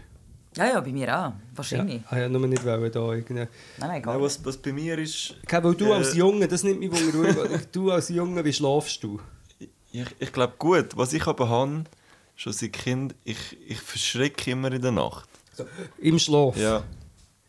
Ja, 0.57 0.67
ja, 0.67 0.79
bei 0.79 0.91
mir 0.91 1.07
auch. 1.09 1.11
Ja, 1.29 1.39
Wahrscheinlich. 1.53 2.01
ich 2.09 2.17
ja, 2.17 2.29
nur 2.29 2.47
nicht 2.47 2.63
wollen, 2.65 2.91
da 2.91 2.99
irgendeine... 3.11 3.49
Nein, 3.77 3.89
nein, 3.89 4.01
gar 4.01 4.21
was, 4.21 4.43
was 4.45 4.57
bei 4.57 4.71
mir 4.71 4.97
ist, 4.97 5.35
Okay, 5.43 5.63
weil 5.63 5.75
du 5.75 5.85
Äh. 5.87 5.93
als 5.95 6.15
Junge, 6.15 6.47
das 6.47 6.63
nimmt 6.63 6.79
mich 6.79 6.91
wunder, 6.91 7.59
du 7.71 7.91
als 7.91 8.09
Junge, 8.09 8.43
wie 8.45 8.53
schlafst 8.53 9.03
du? 9.03 9.19
ich, 9.91 10.05
ich 10.19 10.31
glaube 10.33 10.53
gut, 10.57 10.95
was 10.97 11.11
ich 11.13 11.25
aber 11.27 11.49
habe, 11.49 11.83
schon 12.35 12.53
seit 12.53 12.73
Kind, 12.73 13.15
ich, 13.23 13.37
ich 13.67 13.79
verschrecke 13.81 14.51
immer 14.51 14.71
in 14.71 14.81
der 14.81 14.91
Nacht. 14.91 15.27
Im 15.99 16.17
Schlaf? 16.19 16.57
Ja. 16.57 16.83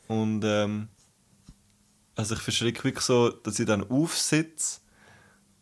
Und 0.08 0.44
ähm, 0.44 0.88
also 2.14 2.34
ich 2.34 2.40
verschrecke 2.40 2.84
wirklich 2.84 3.04
so, 3.04 3.30
dass 3.30 3.58
ich 3.58 3.66
dann 3.66 3.88
aufsitze 3.90 4.80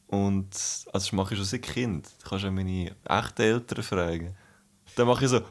und 0.07 0.49
also 0.53 0.90
das 0.92 1.12
mache 1.12 1.34
ich 1.34 1.38
schon 1.38 1.47
seit 1.47 1.62
Kind. 1.62 2.09
Du 2.22 2.28
kannst 2.28 2.45
ja 2.45 2.51
meine 2.51 2.95
echten 3.05 3.42
Eltern 3.42 3.82
fragen. 3.82 4.36
Dann 4.97 5.07
mache 5.09 5.24
ich 5.24 5.30
so, 5.30 5.40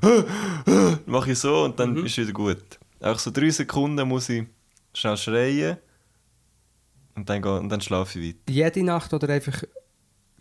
dann 0.00 0.98
mache 1.06 1.30
ich 1.30 1.38
so 1.38 1.64
und 1.64 1.78
dann 1.78 2.04
ist 2.04 2.16
wieder 2.16 2.32
gut. 2.32 2.78
Auch 3.00 3.18
so 3.18 3.30
drei 3.30 3.50
Sekunden 3.50 4.08
muss 4.08 4.28
ich 4.28 4.46
schnell 4.92 5.16
schreien 5.16 5.76
und 7.14 7.28
dann, 7.28 7.44
und 7.44 7.68
dann 7.68 7.80
schlafe 7.80 8.18
ich 8.18 8.34
weiter. 8.34 8.52
Jede 8.52 8.82
Nacht 8.82 9.12
oder 9.14 9.28
einfach 9.28 9.62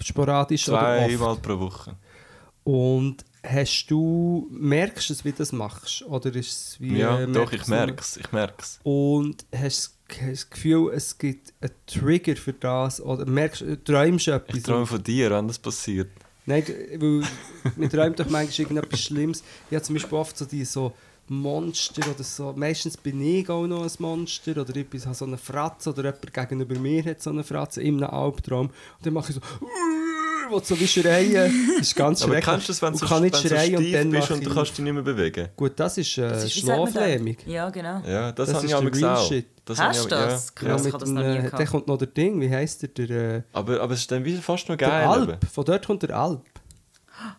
sporadisch 0.01 0.67
oder 0.69 0.97
oft? 0.97 1.11
Zweimal 1.11 1.35
pro 1.37 1.59
Woche. 1.59 1.95
Und 2.63 3.23
hast 3.43 3.87
du... 3.87 4.47
Merkst 4.51 5.09
du 5.09 5.13
es, 5.13 5.25
wie 5.25 5.31
du 5.31 5.37
das 5.37 5.51
machst? 5.51 6.03
Oder 6.03 6.33
ist 6.35 6.51
es 6.51 6.81
wie... 6.81 6.97
Ja, 6.97 7.25
doch, 7.25 7.51
ich 7.51 7.67
merke 7.67 8.01
es. 8.01 8.17
Ich 8.17 8.31
merk's. 8.31 8.79
Und 8.83 9.45
hast 9.55 9.97
du 10.07 10.15
das 10.31 10.49
Gefühl, 10.49 10.91
es 10.93 11.17
gibt 11.17 11.53
einen 11.61 11.71
Trigger 11.85 12.35
für 12.35 12.53
das? 12.53 13.01
Oder 13.01 13.25
merkst 13.25 13.63
träumst 13.85 14.27
du 14.27 14.31
etwas? 14.31 14.57
Ich 14.57 14.63
träume 14.63 14.85
von 14.85 15.03
dir, 15.03 15.31
wenn 15.31 15.47
das 15.47 15.59
passiert. 15.59 16.09
Nein, 16.45 16.63
weil 16.97 17.23
man 17.77 17.89
träumt 17.89 18.19
doch 18.19 18.29
manchmal 18.29 18.59
irgendetwas 18.59 19.01
Schlimmes. 19.01 19.43
Ich 19.69 19.75
habe 19.75 19.83
zum 19.83 19.95
Beispiel 19.95 20.17
oft 20.17 20.37
so 20.37 20.45
die 20.45 20.65
so 20.65 20.93
Monster 21.29 22.01
oder 22.11 22.23
so. 22.23 22.53
Meistens 22.55 22.97
bin 22.97 23.21
ich 23.21 23.49
auch 23.49 23.65
noch 23.65 23.83
ein 23.83 23.91
Monster 23.99 24.57
oder 24.57 24.75
ich 24.75 24.87
habe 25.05 25.15
so 25.15 25.25
eine 25.25 25.37
Fratze 25.37 25.91
oder 25.91 26.03
jemand 26.03 26.33
gegenüber 26.33 26.77
mir 26.77 27.03
hat 27.05 27.21
so 27.21 27.29
eine 27.29 27.45
Fratze 27.45 27.81
in 27.81 28.03
einem 28.03 28.13
Albtraum. 28.13 28.67
Und 28.67 29.05
dann 29.05 29.13
mache 29.13 29.31
ich 29.31 29.35
so 29.35 29.41
will 30.51 30.63
so 30.63 30.79
wie 30.79 30.87
schreien. 30.87 31.67
Das 31.77 31.87
ist 31.87 31.95
ganz 31.95 32.21
Aber 32.23 32.33
schrecklich. 32.33 32.53
kennst 32.53 32.67
du 32.67 32.71
das, 32.73 32.81
wenn 32.81 32.91
du 32.93 32.97
so, 32.99 33.05
kann 33.05 33.21
nicht 33.23 33.35
du 33.35 33.39
so 33.39 33.47
schreien 33.47 33.75
und 33.77 33.91
dann 33.93 34.09
bist 34.11 34.31
und 34.31 34.45
du 34.45 34.53
kannst 34.53 34.71
dich 34.77 34.83
nicht 34.83 34.93
mehr 34.93 35.03
bewegen? 35.03 35.49
Gut, 35.55 35.73
das 35.75 35.97
ist, 35.97 36.17
äh, 36.17 36.29
Das 36.29 36.43
ist? 36.45 36.53
Schlaflähmung. 36.59 37.37
Ja, 37.45 37.69
genau. 37.69 38.01
Ja, 38.05 38.31
das, 38.31 38.47
Das 38.49 38.55
habe 38.57 38.65
ist 38.67 38.95
ich 38.95 38.99
der 39.01 39.17
auch. 39.17 39.27
shit. 39.27 39.45
Das 39.65 39.79
Hast 39.79 40.03
du 40.05 40.09
das? 40.09 40.47
Ja, 40.47 40.67
Krass. 40.67 40.85
ja. 40.85 40.91
das 40.97 41.09
noch 41.09 41.21
nie 41.21 41.27
äh, 41.27 41.37
gehabt. 41.43 41.59
Dann 41.59 41.67
kommt 41.67 41.87
noch 41.87 41.97
der 41.97 42.07
Ding, 42.07 42.39
wie 42.41 42.49
heisst 42.49 42.81
der? 42.81 42.89
Der, 42.89 43.35
äh, 43.37 43.41
Aber, 43.53 43.79
aber 43.81 43.93
es 43.93 44.01
ist 44.01 44.11
dann 44.11 44.25
wieder 44.25 44.41
fast 44.41 44.67
noch 44.69 44.75
der 44.75 44.87
geil. 44.89 45.07
Alp. 45.07 45.29
eben. 45.29 45.39
Von 45.51 45.65
dort 45.65 45.85
kommt 45.85 46.03
der 46.03 46.17
Alp. 46.17 46.41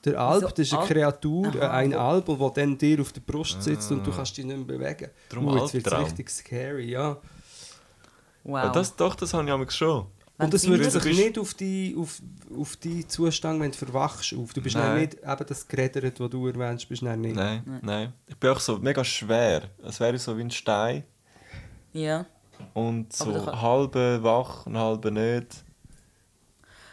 Der 0.04 0.18
Alp, 0.18 0.42
Wieso 0.42 0.48
das 0.50 0.58
ist 0.60 0.72
eine 0.72 0.80
Alp? 0.82 0.90
Kreatur, 0.90 1.54
äh, 1.56 1.60
Aha. 1.60 1.70
ein 1.72 1.94
Alp, 1.94 2.26
der 2.26 2.50
dann 2.54 2.78
dir 2.78 3.00
auf 3.00 3.12
der 3.12 3.20
Brust 3.20 3.62
sitzt 3.62 3.90
und 3.92 4.06
du 4.06 4.10
Ah. 4.12 4.14
kannst 4.16 4.36
dich 4.36 4.44
nicht 4.44 4.56
mehr 4.56 4.64
bewegen. 4.78 5.10
Darum 5.28 5.48
Uh, 5.48 5.58
jetzt 5.58 5.74
wird 5.74 5.86
es 5.86 5.92
richtig 5.98 6.30
scary, 6.30 6.90
ja. 6.90 7.18
Wow. 8.44 8.64
Ja, 8.64 8.68
das, 8.70 8.94
doch, 8.96 9.14
das 9.14 9.34
habe 9.34 9.62
ich 9.64 9.70
schon. 9.72 10.06
Wenn 10.36 10.46
Und 10.46 10.54
das 10.54 10.66
mir- 10.66 10.82
sich 10.90 11.04
nicht 11.16 11.38
auf 11.38 11.54
die, 11.54 11.94
auf, 11.96 12.20
auf 12.58 12.76
die 12.76 13.06
Zustand, 13.06 13.60
wenn 13.60 13.70
du 13.70 13.76
verwachst, 13.78 14.34
auf. 14.34 14.52
Du 14.52 14.60
bist 14.60 14.74
Nein. 14.74 15.02
nicht 15.02 15.14
eben 15.22 15.46
das 15.46 15.68
Gerädert, 15.68 16.18
das 16.18 16.30
du 16.30 16.46
erwähnst, 16.48 16.88
bist 16.88 17.02
nicht. 17.02 17.36
Nein, 17.36 17.80
nein, 17.82 18.12
Ich 18.26 18.36
bin 18.36 18.50
auch 18.50 18.58
so 18.58 18.78
mega 18.78 19.04
schwer. 19.04 19.62
Es 19.84 20.00
wäre 20.00 20.18
so 20.18 20.36
wie 20.36 20.40
ein 20.42 20.50
Stein. 20.50 21.04
Ja. 21.92 22.26
Und 22.72 23.12
so 23.12 23.32
kann- 23.32 23.62
halbe 23.62 24.18
wach 24.22 24.66
und 24.66 24.76
halbe 24.76 25.12
nicht. 25.12 25.64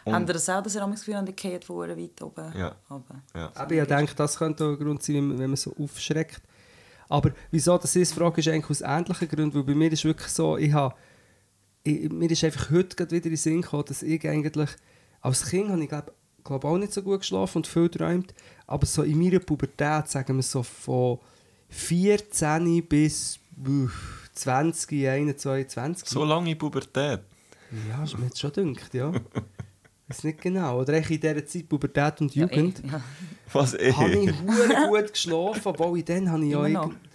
Und- 0.03 0.13
Habt 0.13 0.29
ihr 0.29 0.33
das 0.33 0.49
auch, 0.49 0.61
dass 0.61 0.75
ihr 0.75 0.81
das 0.81 0.99
Gefühl 0.99 1.15
habt, 1.17 1.43
ihr 1.43 1.61
verdammt 1.61 1.99
weit 1.99 2.21
oben? 2.21 2.53
Ja. 2.59 2.75
runter? 2.89 3.21
Ja. 3.35 3.51
Aber 3.55 3.71
ich 3.73 3.87
denke, 3.87 4.15
das 4.15 4.37
könnte 4.37 4.65
auch 4.65 4.69
ein 4.71 4.77
Grund 4.79 5.01
sein, 5.01 5.37
wenn 5.39 5.49
man- 5.49 5.55
so 5.55 5.75
aufschreckt. 5.79 6.41
Aber 7.09 7.31
wieso 7.51 7.77
das 7.77 7.95
ist, 7.95 8.13
frage 8.13 8.39
ist 8.39 8.47
eigentlich 8.47 8.69
aus 8.69 8.81
ähnlichen 8.81 9.27
Gründen, 9.27 9.55
weil 9.55 9.63
bei 9.63 9.75
mir 9.75 9.91
ist 9.91 10.05
wirklich 10.05 10.29
so, 10.29 10.57
ich 10.57 10.71
habe, 10.73 10.95
ich, 11.83 12.09
mir 12.11 12.29
ist 12.29 12.43
einfach 12.43 12.69
heute 12.71 12.95
gerade 12.95 13.11
wieder 13.15 13.25
in 13.25 13.31
den 13.31 13.37
Sinn 13.37 13.61
gekommen, 13.61 13.85
dass 13.87 14.03
ich 14.03 14.27
eigentlich, 14.27 14.69
als 15.21 15.45
Kind 15.49 15.69
habe 15.69 15.81
ich 15.83 15.89
glaube 15.89 16.13
glaub 16.43 16.65
auch 16.65 16.77
nicht 16.77 16.91
so 16.93 17.01
gut 17.03 17.19
geschlafen 17.19 17.57
und 17.59 17.67
viel 17.67 17.83
geträumt, 17.89 18.33
aber 18.67 18.85
so 18.87 19.03
in 19.03 19.19
meiner 19.19 19.39
Pubertät, 19.39 20.07
sagen 20.09 20.35
wir 20.37 20.43
so 20.43 20.63
von 20.63 21.19
14 21.69 22.83
bis 22.87 23.39
uff, 23.65 24.29
20, 24.33 25.07
21, 25.07 25.67
22. 25.69 26.09
So 26.09 26.23
lange 26.25 26.55
Pubertät. 26.55 27.21
Ja, 27.89 28.03
ist 28.03 28.17
mir 28.17 28.25
jetzt 28.25 28.39
schon 28.39 28.51
gedacht, 28.51 28.93
ja. 28.93 29.11
Weiß 30.07 30.23
nicht 30.25 30.41
genau. 30.41 30.79
Oder 30.81 30.97
in 30.97 31.03
dieser 31.05 31.45
Zeit 31.45 31.69
Pubertät 31.69 32.19
und 32.21 32.35
Ja, 32.35 32.45
Jugend. 32.47 32.83
eh, 32.83 32.87
ja. 32.87 33.01
Was 33.53 33.73
eh? 33.75 33.93
habe 33.93 34.11
ich 34.15 34.31
gut 34.89 35.11
geschlafen, 35.13 35.61
obwohl 35.69 35.99
ich 35.99 36.05
dann 36.05 36.29
habe 36.29 36.43
ich 36.43 36.51
ja 36.51 36.65
Immer 36.65 36.69
noch. 36.69 36.83
irgend- 36.87 37.10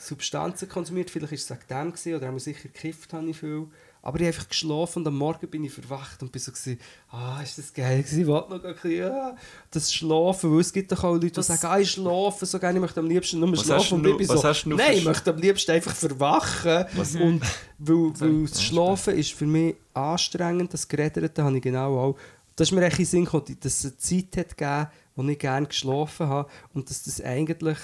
Substanzen 0.00 0.68
konsumiert. 0.68 1.10
Vielleicht 1.10 1.32
war 1.32 1.36
es 1.36 1.50
wegen 1.50 1.60
dem 1.68 1.92
gewesen, 1.92 2.14
oder 2.16 2.26
haben 2.26 2.38
sicher 2.38 2.68
gekifft 2.68 3.12
habe 3.12 3.26
ich 3.28 3.38
viel. 3.38 3.66
Aber 4.02 4.18
ich 4.18 4.26
habe 4.26 4.34
einfach 4.34 4.48
geschlafen 4.48 5.00
und 5.00 5.08
am 5.08 5.18
Morgen 5.18 5.46
bin 5.48 5.62
ich 5.62 5.72
verwacht 5.74 6.22
und 6.22 6.32
bin 6.32 6.40
so 6.40 6.50
gewesen, 6.50 6.78
ah, 7.10 7.40
ist 7.42 7.58
das 7.58 7.70
geil 7.74 7.98
gewesen, 8.02 8.20
ich 8.22 8.26
wollte 8.26 8.50
noch 8.56 8.64
ein 8.64 8.72
bisschen, 8.72 8.92
ja, 8.92 9.36
das 9.70 9.92
Schlafen, 9.92 10.52
weil 10.54 10.60
es 10.60 10.72
gibt 10.72 10.90
doch 10.90 11.04
auch 11.04 11.12
Leute, 11.12 11.26
die 11.26 11.32
Das- 11.32 11.48
sagen, 11.48 11.66
ah, 11.66 11.78
ich 11.78 11.90
schlafe 11.90 12.46
so 12.46 12.58
gerne, 12.58 12.78
ich 12.78 12.80
möchte 12.80 12.98
am 13.00 13.06
liebsten 13.06 13.40
nur 13.40 13.52
Was 13.52 13.62
schlafen. 13.62 13.98
Und 13.98 14.02
du- 14.04 14.18
ich 14.18 14.26
was 14.26 14.40
so, 14.62 14.70
nein, 14.70 14.94
ich 14.94 15.04
möchte 15.04 15.30
am 15.30 15.36
liebsten 15.36 15.70
einfach 15.72 15.94
verwachen. 15.94 16.86
Und 17.20 17.42
weil, 17.78 18.20
weil 18.20 18.46
das 18.46 18.62
Schlafen 18.62 19.18
ist 19.18 19.32
für 19.34 19.46
mich 19.46 19.76
anstrengend, 19.92 20.72
das 20.72 20.88
Geräderte 20.88 21.44
habe 21.44 21.56
ich 21.58 21.62
genau 21.62 21.98
auch. 21.98 22.16
Das 22.56 22.68
ist 22.68 22.72
mir 22.72 22.82
echt 22.84 22.98
in 23.00 23.04
Sinn 23.04 23.24
gekommen, 23.26 23.56
dass 23.60 23.84
es 23.84 23.84
eine 23.84 23.96
Zeit 23.98 24.36
hat 24.38 24.56
gegeben, 24.56 24.86
wo 25.14 25.22
ich 25.28 25.38
gerne 25.38 25.66
geschlafen 25.66 26.26
habe 26.26 26.48
und 26.72 26.88
dass 26.88 27.02
das 27.02 27.20
eigentlich 27.20 27.78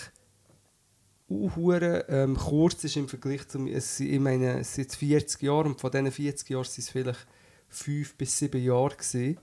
uhure 1.29 2.05
ähm, 2.09 2.37
kurz 2.37 2.85
ist 2.85 2.97
im 2.97 3.09
Vergleich 3.09 3.47
zu 3.49 3.67
es, 3.67 3.97
sind- 3.97 4.13
ich 4.13 4.21
meine 4.21 4.61
es 4.61 4.75
sind 4.75 4.85
jetzt 4.85 4.97
40 4.97 5.43
Jahre 5.43 5.65
und 5.69 5.81
von 5.81 5.91
diesen 5.91 6.11
40 6.13 6.51
Jahren 6.51 6.65
sind 6.65 6.85
es 6.85 6.91
vielleicht 6.91 7.27
5 7.69 8.15
bis 8.15 8.39
7 8.39 8.63
Jahre 8.63 8.95
gewesen, 8.97 9.39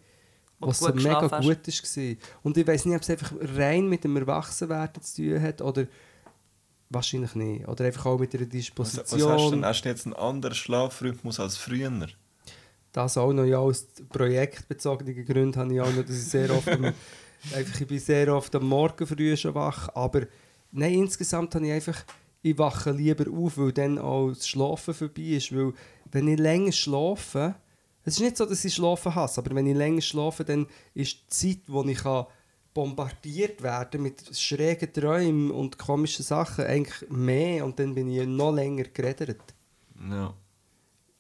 was 0.59 0.79
so 0.79 0.93
mega 0.93 1.29
hast. 1.29 1.43
gut 1.45 1.67
ist 1.67 1.83
gewesen. 1.83 2.17
und 2.41 2.57
ich 2.57 2.65
weiß 2.65 2.85
nicht 2.85 2.95
ob 2.95 3.01
es 3.01 3.09
einfach 3.09 3.33
rein 3.57 3.87
mit 3.89 4.03
dem 4.05 4.15
Erwachsenwerden 4.15 5.03
zu 5.03 5.21
tun 5.23 5.41
hat 5.41 5.61
oder 5.61 5.85
wahrscheinlich 6.89 7.35
nicht 7.35 7.67
oder 7.67 7.85
einfach 7.85 8.05
auch 8.05 8.19
mit 8.19 8.33
einer 8.33 8.43
Was, 8.45 8.49
was 8.49 8.51
Disposition 8.51 9.31
hast 9.31 9.45
du 9.45 9.49
denn? 9.51 9.65
Hast 9.65 9.81
du 9.83 9.89
jetzt 9.89 10.05
einen 10.05 10.15
anderen 10.15 10.55
Schlafrhythmus 10.55 11.39
als 11.39 11.57
früher? 11.57 12.07
das 12.93 13.17
auch 13.17 13.33
noch 13.33 13.43
ja 13.45 13.57
aus 13.57 13.87
projektbezogenen 14.09 15.25
Gründen 15.25 15.59
habe 15.59 15.73
ich 15.73 15.81
auch 15.81 15.91
noch, 15.91 16.03
dass 16.05 16.15
ich 16.15 16.25
sehr 16.25 16.51
oft 16.55 16.67
am, 16.69 16.85
einfach, 17.55 17.81
ich 17.81 17.87
bin 17.87 17.99
sehr 17.99 18.33
oft 18.35 18.53
am 18.55 18.67
Morgen 18.67 19.07
früh 19.07 19.35
schon 19.35 19.55
wach, 19.55 19.89
aber 19.95 20.27
nein, 20.73 20.93
insgesamt 20.93 21.55
habe 21.55 21.65
ich 21.65 21.71
einfach, 21.71 22.03
ich 22.41 22.57
wache 22.57 22.91
lieber 22.91 23.31
auf, 23.31 23.57
weil 23.57 23.71
dann 23.71 23.97
auch 23.97 24.29
das 24.29 24.47
Schlafen 24.47 24.93
vorbei 24.93 25.21
ist, 25.21 25.55
weil 25.55 25.73
wenn 26.11 26.27
ich 26.27 26.39
länger 26.39 26.71
schlafe, 26.71 27.55
es 28.03 28.15
ist 28.15 28.19
nicht 28.19 28.37
so, 28.37 28.45
dass 28.45 28.65
ich 28.65 28.73
schlafen 28.73 29.15
hasse, 29.15 29.39
aber 29.39 29.55
wenn 29.55 29.67
ich 29.67 29.75
länger 29.75 30.01
schlafe, 30.01 30.43
dann 30.43 30.67
ist 30.93 31.15
die 31.15 31.27
Zeit, 31.27 31.61
wo 31.67 31.83
ich 31.85 31.99
kann 31.99 32.25
bombardiert 32.73 33.61
werden 33.61 34.01
mit 34.01 34.35
schrägen 34.37 34.91
Träumen 34.91 35.51
und 35.51 35.77
komischen 35.77 36.25
Sachen 36.25 36.65
eigentlich 36.65 37.09
mehr 37.09 37.63
und 37.65 37.79
dann 37.79 37.93
bin 37.93 38.09
ich 38.09 38.27
noch 38.27 38.51
länger 38.51 38.83
geredet. 38.85 39.41
Ja. 40.09 40.33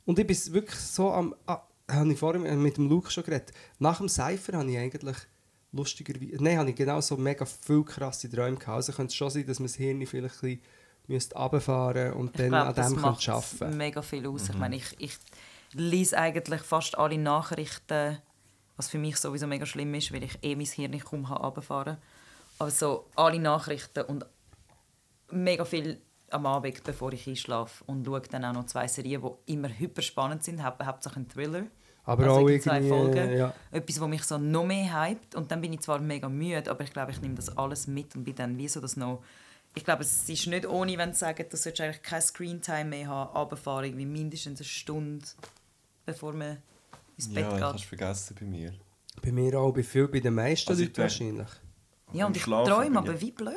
Und 0.05 0.19
ich 0.19 0.27
bin 0.27 0.53
wirklich 0.53 0.79
so 0.79 1.11
am. 1.11 1.35
Ah, 1.45 1.61
habe 1.89 2.11
ich 2.11 2.19
vorhin 2.19 2.61
mit 2.61 2.77
dem 2.77 2.89
Luke 2.89 3.11
schon 3.11 3.23
geredet. 3.23 3.51
Nach 3.77 3.97
dem 3.97 4.09
Cypher 4.09 4.57
habe 4.57 4.71
ich 4.71 4.77
eigentlich 4.77 5.17
lustigerweise. 5.73 6.41
Nein, 6.41 6.57
habe 6.57 6.69
ich 6.69 6.75
genau 6.75 7.01
so 7.01 7.17
mega 7.17 7.45
viel 7.45 7.83
krasse 7.83 8.29
Träume 8.29 8.57
gehabt. 8.57 8.75
Also 8.75 8.93
könnte 8.93 9.11
es 9.11 9.15
schon 9.15 9.29
sein, 9.29 9.45
dass 9.45 9.59
man 9.59 9.67
das 9.67 9.75
Hirn 9.75 10.05
vielleicht 10.05 10.43
ein 10.43 10.61
bisschen 11.07 11.37
runterfahren 11.37 12.13
und 12.13 12.39
dann 12.39 12.49
glaub, 12.49 12.67
an 12.67 12.75
das 12.75 12.93
dem 12.93 13.01
macht 13.01 13.29
arbeiten 13.29 13.77
mega 13.77 14.01
viel 14.01 14.25
aus. 14.27 14.49
Ich 14.49 14.57
meine, 14.57 14.77
ich, 14.77 14.95
ich 14.99 15.17
lese 15.73 16.17
eigentlich 16.17 16.61
fast 16.61 16.97
alle 16.97 17.17
Nachrichten, 17.17 18.19
was 18.77 18.87
für 18.87 18.97
mich 18.97 19.17
sowieso 19.17 19.47
mega 19.47 19.65
schlimm 19.65 19.93
ist, 19.95 20.13
weil 20.13 20.23
ich 20.23 20.37
eh 20.41 20.55
mein 20.55 20.65
Hirn 20.65 20.91
nicht 20.91 21.05
kaum 21.05 21.25
runterfahren 21.25 21.95
kann. 21.95 22.03
Also 22.59 23.09
alle 23.15 23.39
Nachrichten 23.39 24.03
und 24.05 24.25
mega 25.31 25.65
viel 25.65 25.99
am 26.29 26.45
Abend, 26.45 26.83
bevor 26.83 27.11
ich 27.13 27.27
einschlafe. 27.27 27.83
Und 27.85 28.05
schaue 28.05 28.21
dann 28.21 28.45
auch 28.45 28.53
noch 28.53 28.65
zwei 28.65 28.87
Serien, 28.87 29.21
die 29.21 29.53
immer 29.53 29.69
hyper 29.69 30.01
spannend 30.01 30.43
sind, 30.43 30.63
hau 30.63 30.73
hauptsächlich 30.83 31.25
ein 31.25 31.29
Thriller. 31.29 31.63
Aber 32.05 32.23
Also 32.23 32.35
auch 32.41 32.47
die 32.47 32.59
zwei 32.59 32.81
irgendwie. 32.81 32.89
Folgen. 32.89 33.37
Ja. 33.37 33.53
Etwas, 33.71 34.01
was 34.01 34.07
mich 34.09 34.23
so 34.23 34.37
noch 34.37 34.65
mehr 34.65 35.07
hypt. 35.09 35.35
Und 35.35 35.49
dann 35.51 35.61
bin 35.61 35.71
ich 35.73 35.79
zwar 35.81 35.99
mega 35.99 36.27
müde, 36.27 36.69
aber 36.69 36.83
ich 36.83 36.91
glaube, 36.91 37.11
ich 37.11 37.21
nehme 37.21 37.35
das 37.35 37.57
alles 37.57 37.87
mit 37.87 38.15
und 38.15 38.23
bin 38.25 38.35
dann 38.35 38.57
wie 38.57 38.67
so 38.67 38.81
das 38.81 38.97
noch... 38.97 39.23
Ich 39.75 39.83
glaube, 39.83 40.03
es 40.03 40.29
ist 40.29 40.47
nicht 40.47 40.67
ohne, 40.67 40.97
wenn 40.99 41.13
sie 41.13 41.19
sagen, 41.19 41.45
du 41.49 41.57
solltest 41.57 41.81
eigentlich 41.81 42.03
kein 42.03 42.21
Screentime 42.21 42.85
mehr 42.85 43.07
haben, 43.07 43.35
runterfahren, 43.35 43.85
irgendwie 43.85 44.05
mindestens 44.05 44.59
eine 44.59 44.65
Stunde, 44.67 45.25
bevor 46.05 46.33
man 46.33 46.57
ins 47.17 47.33
Bett 47.33 47.43
Ja, 47.43 47.49
geht. 47.51 47.59
kannst 47.61 47.85
vergessen 47.85 48.35
bei 48.39 48.45
mir. 48.45 48.73
Bei 49.23 49.31
mir 49.31 49.57
auch, 49.59 49.71
bei 49.73 49.81
viel, 49.81 50.07
bei 50.07 50.19
den 50.19 50.35
meisten 50.35 50.69
Also 50.69 50.83
Leuten 50.83 50.97
wahrscheinlich. 51.01 51.47
Ja, 52.11 52.27
und 52.27 52.37
ich 52.37 52.43
träume 52.43 52.99
aber 52.99 53.13
ich- 53.15 53.21
wie 53.21 53.31
blöd. 53.31 53.55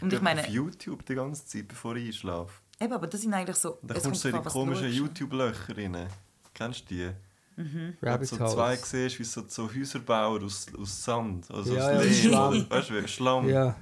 Und 0.00 0.08
Ich 0.12 0.14
ich 0.14 0.20
meine, 0.22 0.40
auf 0.40 0.48
YouTube 0.48 1.04
die 1.06 1.14
ganze 1.14 1.46
Zeit, 1.46 1.68
bevor 1.68 1.94
ich 1.96 2.06
einschlafe. 2.06 2.52
eben, 2.80 2.92
aber 2.92 3.06
das 3.06 3.20
sind 3.20 3.32
eigentlich 3.34 3.56
so... 3.56 3.78
Es 3.86 4.02
kommst 4.02 4.24
du 4.24 4.30
so 4.30 4.36
in 4.36 4.42
die 4.42 4.48
komischen 4.48 4.86
du. 4.88 4.92
YouTube-Löcher 4.92 5.76
rein. 5.76 6.08
Kennst 6.52 6.90
du 6.90 6.94
die? 6.94 7.10
Wo 7.56 8.06
Rabbit 8.06 8.30
du 8.32 8.34
so 8.36 8.40
Holes. 8.40 8.52
zwei 8.54 8.76
siehst, 8.76 9.18
wie 9.20 9.24
so, 9.24 9.42
so 9.46 9.68
Häuser 9.72 10.00
bauen 10.00 10.44
aus, 10.44 10.66
aus 10.80 11.04
Sand. 11.04 11.50
Also 11.50 11.74
Ja, 11.74 11.86
aus 11.90 11.92
ja, 11.94 12.00
Lehm. 12.02 12.12
Schlamm. 12.14 12.66
Weißt 12.68 12.90
du, 12.90 13.02
wie 13.02 13.08
Schlamm. 13.08 13.48
Ja, 13.48 13.76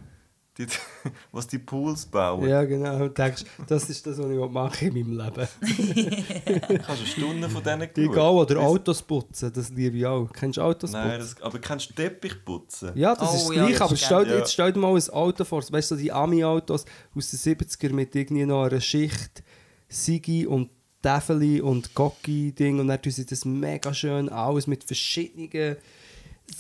Die, 0.59 0.67
was 1.33 1.47
die 1.47 1.59
Pools 1.59 2.05
bauen. 2.05 2.47
ja, 2.47 2.63
genau. 2.65 3.05
Und 3.05 3.17
denkst, 3.17 3.45
das 3.67 3.89
ist 3.89 4.07
das, 4.07 4.19
was 4.19 4.31
ich 4.31 4.51
machen 4.51 4.89
in 4.95 5.09
meinem 5.09 5.19
Leben. 5.25 5.49
Du 6.69 6.89
eine 6.89 7.07
Stunde 7.07 7.49
von 7.49 7.63
denen 7.63 7.89
geschaut? 7.95 8.15
gehen 8.15 8.19
oder 8.23 8.61
Autos 8.61 9.03
putzen, 9.03 9.51
das 9.53 9.71
liebe 9.71 9.97
ich 9.97 10.05
auch. 10.07 10.29
Kennst 10.33 10.59
du 10.59 10.63
Autos 10.63 10.93
Nein, 10.93 11.19
putzen? 11.21 11.35
das, 11.39 11.43
aber 11.43 11.59
kannst 11.59 11.89
du 11.91 11.95
Teppich 11.95 12.45
putzen? 12.45 12.91
Ja, 12.95 13.15
das 13.15 13.31
Oh, 13.31 13.35
ist 13.37 13.49
das 13.49 13.57
ja, 13.57 13.63
Gleiche, 13.65 13.73
das 13.79 13.83
aber 13.89 13.97
stell, 13.97 14.25
geil. 14.27 14.39
jetzt 14.39 14.53
stell 14.53 14.73
dir 14.75 14.79
mal 14.79 14.95
ein 14.95 15.11
Auto 15.11 15.45
vor, 15.45 15.63
weißt 15.63 15.91
du, 15.91 15.95
so 15.95 16.01
die 16.01 16.13
Ami-Autos 16.13 16.85
aus 17.17 17.31
den 17.31 17.39
70er 17.57 17.93
mit 17.93 18.15
irgendwie 18.15 18.45
noch 18.45 18.65
einer 18.65 18.81
Schicht 18.81 19.43
Sigi 19.89 20.47
und 20.47 20.69
Täfeli 21.03 21.61
und 21.61 21.95
Gocki-Ding 21.95 22.79
und 22.81 22.89
dann 22.89 23.03
tun 23.03 23.13
sie 23.13 23.27
das 23.27 23.45
mega 23.45 23.93
schön 23.93 24.29
aus 24.29 24.67
mit 24.67 24.85
verschiedenen 24.85 25.51
Gerät. 25.51 25.81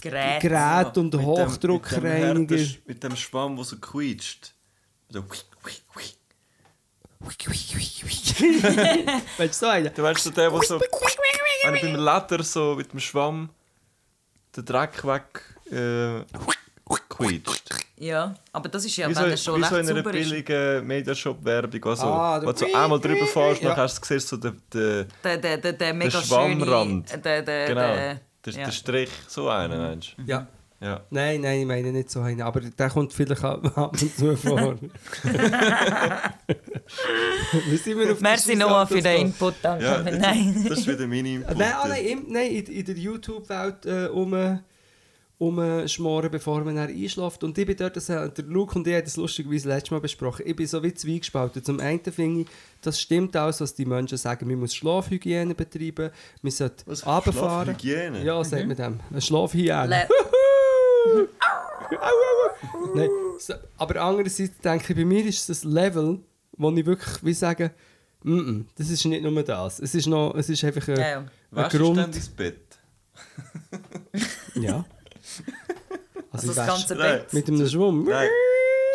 Geräten 0.00 0.98
und 0.98 1.04
Mit 1.04 1.12
dem- 1.14 1.26
Hochdruckreiniger. 1.26 2.34
Mit 2.34 2.50
dem, 2.50 2.68
mit 2.86 3.02
dem 3.04 3.16
Schwamm, 3.16 3.56
der 3.56 3.64
so 3.64 3.76
quietscht. 3.78 4.52
So. 5.10 5.22
Weißt 9.38 9.62
du 9.62 9.66
so 9.66 9.66
einen? 9.66 9.94
Du 9.94 10.02
weißt 10.02 10.24
so 10.24 10.30
der, 10.30 10.50
der 10.50 10.62
so. 10.62 10.80
Wenn 10.80 11.74
ich 11.76 11.82
beim 11.82 11.94
Leder 11.94 12.42
so 12.42 12.74
mit 12.74 12.92
dem 12.92 12.98
Schwamm 13.00 13.50
den 14.56 14.64
Dreck 14.64 15.04
weg 15.06 15.40
äh, 15.70 16.24
quietscht. 17.16 17.64
Ja, 17.98 18.34
aber 18.52 18.68
das 18.68 18.84
ist 18.84 18.96
ja, 18.96 19.08
Wie 19.08 19.14
so, 19.14 19.20
wenn 19.20 19.28
wie 19.30 19.34
es 19.34 19.44
schon 19.44 19.62
so 19.62 19.74
recht 19.74 19.88
in 19.88 19.96
einer 19.96 20.02
billigen 20.02 20.86
Mediashop-Werbung. 20.86 21.84
Also, 21.84 22.06
Ah, 22.06 22.42
wo 22.42 22.52
du 22.52 22.58
so 22.58 22.66
einmal 22.74 23.00
drüber 23.00 23.26
fährst, 23.26 23.62
ja. 23.62 23.68
dann 23.68 23.78
hast 23.78 24.10
du 24.10 24.20
so 24.20 24.36
den, 24.36 24.60
den, 24.72 25.06
der, 25.22 25.58
der, 25.58 25.72
der 25.72 25.94
mega 25.94 26.20
Schwammrand. 26.22 27.08
schöne... 27.08 27.22
Der, 27.22 27.42
der, 27.42 27.66
genau, 27.66 27.80
der, 28.44 28.64
ja. 28.64 28.70
Strich, 28.72 29.10
so 29.28 29.48
einen, 29.48 29.78
meinst 29.80 30.14
du? 30.16 30.22
Ja. 30.22 30.46
Ja. 30.80 31.00
Nein, 31.10 31.42
nein, 31.42 31.60
ich 31.60 31.66
meine 31.66 31.92
nicht 31.92 32.10
so 32.10 32.22
einen, 32.22 32.42
aber 32.42 32.60
der 32.60 32.90
kommt 32.90 33.12
vielleicht 33.12 33.44
ab 33.44 33.64
ab 33.78 33.92
und 33.92 34.16
zu 34.16 34.36
vor. 34.36 34.74
Wie 37.68 37.76
sind 37.76 37.98
wir 38.00 38.10
auf 38.10 38.20
Merci 38.20 38.56
Noah 38.56 38.84
für 38.84 39.00
den 39.00 39.26
Input, 39.28 39.54
danke. 39.62 39.84
Ja, 39.84 40.02
nein. 40.02 40.66
Das 40.68 40.80
ist 40.80 40.88
wieder 40.88 41.06
meine 41.06 41.34
Input. 41.34 41.56
Nein, 41.56 41.72
ah, 41.72 41.86
nein, 41.86 42.04
im, 42.04 42.24
nein 42.32 42.50
in, 42.50 42.66
in 42.66 42.84
der 42.84 42.96
YouTube-Welt 42.96 43.86
äh, 43.86 44.06
um, 44.08 44.58
umschmoren, 45.42 46.30
bevor 46.30 46.62
man 46.62 46.78
einschläft. 46.78 47.42
Und 47.42 47.58
ich 47.58 47.66
bin 47.66 47.76
dort, 47.76 47.96
das, 47.96 48.06
der 48.06 48.30
Luke 48.46 48.76
und 48.76 48.86
ich 48.86 48.94
haben 48.94 49.02
das 49.04 49.16
lustigerweise 49.16 49.68
letztes 49.68 49.90
Mal 49.90 50.00
besprochen, 50.00 50.44
ich 50.46 50.54
bin 50.54 50.66
so 50.68 50.80
wie 50.82 50.94
zweigespalten. 50.94 51.64
Zum 51.64 51.80
einen 51.80 52.00
finde 52.04 52.42
ich, 52.42 52.46
das 52.80 53.00
stimmt 53.00 53.34
alles, 53.34 53.60
was 53.60 53.74
die 53.74 53.84
Menschen 53.84 54.18
sagen. 54.18 54.46
Man 54.46 54.60
muss 54.60 54.72
Schlafhygiene 54.74 55.54
betreiben, 55.56 56.10
man 56.42 56.52
sollte 56.52 56.84
Was? 56.86 57.04
runterfahren. 57.04 57.74
Schlafhygiene? 57.76 58.24
Ja, 58.24 58.44
sagt 58.44 58.66
man 58.68 58.76
dem. 58.76 59.00
Schlafhygiene. 59.20 60.06
Nein, 62.94 63.08
so, 63.38 63.54
aber 63.78 64.00
andererseits 64.00 64.58
denke 64.58 64.92
ich, 64.92 64.96
bei 64.96 65.04
mir 65.04 65.26
ist 65.26 65.48
das 65.48 65.64
Level, 65.64 66.20
wo 66.56 66.70
ich 66.70 66.86
wirklich 66.86 67.24
wie 67.24 67.34
sagen, 67.34 67.70
mm 68.22 68.38
-mm, 68.38 68.64
das 68.76 68.90
ist 68.90 69.04
nicht 69.06 69.22
nur 69.24 69.42
das. 69.42 69.80
Es 69.80 69.94
ist, 69.96 70.06
noch, 70.06 70.36
es 70.36 70.48
ist 70.48 70.62
einfach 70.62 70.86
ein, 70.86 70.96
Ja, 70.96 71.08
ja. 71.08 71.24
ein 71.56 71.68
Grund. 71.70 71.96
dann 71.98 72.12
dein 72.12 72.22
Bett? 72.36 72.78
Ja. 74.54 74.84
also 76.30 76.50
ich 76.50 76.56
das 76.56 76.66
ganze 76.66 76.94
Nein. 76.94 77.18
Bett. 77.20 77.32
mit 77.32 77.48
einem 77.48 77.66
Schwamm. 77.68 78.04
Nein. 78.04 78.28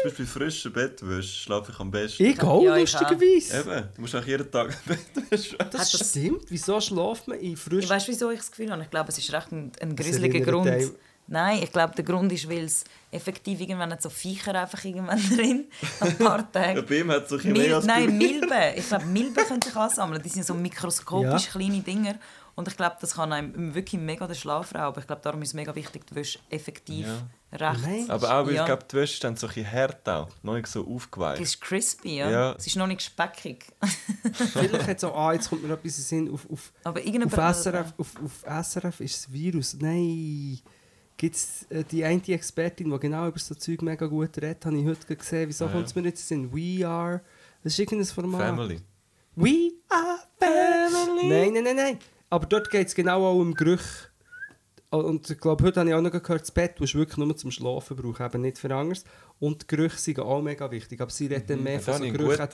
Zum 0.02 0.10
Beispiel 0.12 0.26
frische 0.28 0.70
Bettwäsche 0.70 1.28
schlafe 1.28 1.72
ich 1.72 1.80
am 1.80 1.90
besten. 1.90 2.24
Ich 2.24 2.42
auch, 2.44 2.62
Ja, 2.62 2.76
ich 2.78 2.92
lustigerweise. 2.94 3.60
Eben, 3.62 3.90
du 3.96 4.02
musst 4.02 4.16
auch 4.16 4.26
jeden 4.26 4.52
Tag 4.52 4.78
Bett 4.86 5.00
waschen. 5.32 5.58
Das, 5.58 5.70
Hat 5.70 5.94
das- 5.94 6.10
stimmt. 6.10 6.44
Wieso 6.50 6.80
schläft 6.80 7.28
man 7.28 7.40
in 7.40 7.58
frisch? 7.58 7.84
Ich 7.86 7.90
weißt 7.90 8.08
wieso 8.08 8.30
ich 8.30 8.38
das 8.40 8.52
Gefühl 8.52 8.72
habe? 8.72 8.84
Ich 8.84 8.90
glaube, 8.92 9.10
es 9.10 9.18
ist 9.18 9.34
recht 9.34 9.52
ein, 9.52 9.72
ein 9.82 9.98
erinnert 9.98 10.48
Grund. 10.48 10.68
einen- 10.70 10.92
Nein, 11.30 11.60
ich 11.62 11.74
glaube, 11.74 11.94
der 11.94 12.06
Grund 12.06 12.32
ist, 12.32 12.50
weil 12.50 12.64
es 12.64 12.86
effektiv 13.12 13.60
irgendwann 13.60 13.92
hat 13.92 14.02
so 14.02 14.10
Viecher 14.10 14.56
einfach 14.56 14.82
irgendwann 14.86 15.20
drin, 15.36 15.66
ein 16.00 16.18
paar 16.18 16.38
Ja, 16.38 16.44
Tagen. 16.44 16.86
bei 16.88 17.00
ihm 17.00 17.12
hat 17.12 17.24
es 17.24 17.30
so 17.30 17.38
ein 17.38 17.52
Mil 17.52 17.80
Nein. 17.84 18.18
Milben. 18.18 18.50
Ich 18.78 18.88
glaube, 18.88 19.06
Milben 19.08 19.36
können 19.46 19.62
sich 19.62 19.76
ansammeln. 19.76 20.22
Die 20.24 20.30
sind 20.30 20.46
so 20.46 20.54
mikroskopisch 20.54 21.46
Ja. 21.48 21.52
kleine 21.52 21.82
Dinger. 21.82 22.16
Und 22.58 22.68
ich 22.68 22.76
glaube, 22.76 22.96
das 23.00 23.14
kann 23.14 23.32
einem 23.32 23.76
wirklich 23.76 24.02
mega 24.02 24.26
den 24.26 24.36
Schlaf 24.36 24.74
rauben. 24.74 25.00
Ich 25.00 25.06
glaube, 25.06 25.22
darum 25.22 25.42
ist 25.44 25.50
es 25.50 25.54
mega 25.54 25.76
wichtig, 25.76 26.08
die 26.08 26.16
Wäsche 26.16 26.40
effektiv 26.50 27.06
recht... 27.54 27.82
Nein. 27.84 28.10
Aber 28.10 28.34
auch, 28.36 28.48
weil 28.48 28.56
Ja. 28.56 28.62
ich 28.62 28.66
glaube, 28.66 28.84
die 28.92 28.96
Wäsche 28.96 29.14
ist 29.14 29.24
dann 29.24 29.36
so 29.38 29.46
ein 29.46 29.54
bisschen 29.54 29.72
hart 29.72 30.10
auch. 30.10 30.28
Noch 30.42 30.56
nicht 30.56 30.66
so 30.66 30.82
Es 30.82 30.88
aufgeweicht. 30.88 31.40
ist 31.42 31.62
crispy, 31.62 32.18
ja. 32.18 32.30
Ja. 32.32 32.52
Es 32.58 32.66
ist 32.66 32.76
noch 32.76 32.88
nicht 32.88 33.04
speckig. 33.04 33.64
Vielleicht 34.54 34.88
hat 34.88 35.00
so, 35.00 35.14
ah, 35.14 35.34
jetzt 35.34 35.50
kommt 35.50 35.64
mir 35.64 35.72
etwas 35.74 35.98
in 36.00 36.04
den 36.24 36.28
Sinn. 36.28 36.34
Auf, 36.34 36.50
auf, 36.52 36.74
Aber 36.84 37.00
auf. 37.00 37.56
SRF, 37.58 37.94
auf, 37.96 38.12
auf 38.26 38.66
SRF 38.66 39.00
ist 39.02 39.16
das 39.28 39.32
Virus. 39.32 39.78
Nein. 39.80 40.60
Gibt 41.16 41.36
es 41.36 41.64
äh, 41.70 41.84
die 41.84 42.04
eine 42.04 42.22
Expertin, 42.28 42.90
die 42.92 43.00
genau 43.00 43.28
über 43.28 43.38
so 43.40 43.54
Zeug 43.56 43.84
mega 43.84 44.06
gut 44.08 44.36
redet, 44.38 44.66
habe 44.66 44.78
ich 44.78 44.86
heute 44.86 45.16
gesehen. 45.16 45.48
Wieso 45.48 45.66
Ah, 45.66 45.68
ja. 45.68 45.74
kommt 45.76 45.88
es 45.88 45.96
mir 45.96 46.02
nicht 46.02 46.18
in 46.32 46.40
den 46.42 46.52
Sinn? 46.52 46.80
We 46.82 46.88
are... 46.88 47.22
Das 47.64 47.74
ist 47.74 47.80
irgendein 47.80 48.06
Format. 48.08 48.42
Family. 48.42 48.80
We 49.36 49.72
are 49.90 50.20
family. 50.40 51.28
Nein, 51.30 51.54
nein, 51.54 51.64
nein, 51.64 51.76
nein. 51.76 52.00
Aber 52.30 52.46
dort 52.46 52.70
geht 52.70 52.88
es 52.88 52.96
genau 52.96 53.26
auch 53.26 53.40
um 53.40 53.54
Gerüche. 53.54 54.10
Oh, 54.92 55.00
Und 55.00 55.30
ich 55.30 55.40
glaube, 55.40 55.64
heute 55.66 55.80
habe 55.80 55.90
ich 55.90 55.96
auch 55.96 56.02
noch 56.02 56.12
gehört, 56.12 56.42
das 56.42 56.52
Bett 56.52 56.80
musst 56.80 56.94
du 56.94 57.00
wirklich 57.00 57.18
nur 57.18 57.36
zum 57.36 57.52
Schlafen 57.52 57.98
brauchen, 57.98 58.26
eben 58.26 58.42
nicht 58.42 58.58
für 58.58 58.74
anderes. 58.74 59.04
Und 59.40 59.62
die 59.62 59.68
Gerüche 59.68 59.98
sind 59.98 60.20
auch 60.20 60.42
mega 60.42 60.70
wichtig. 60.72 61.00
Aber 61.00 61.12
sie 61.12 61.28
reden 61.28 61.62
mehr 61.62 61.74
Ja, 61.74 61.80
von 61.80 61.94
so 61.98 62.12
Gerüchen. 62.12 62.48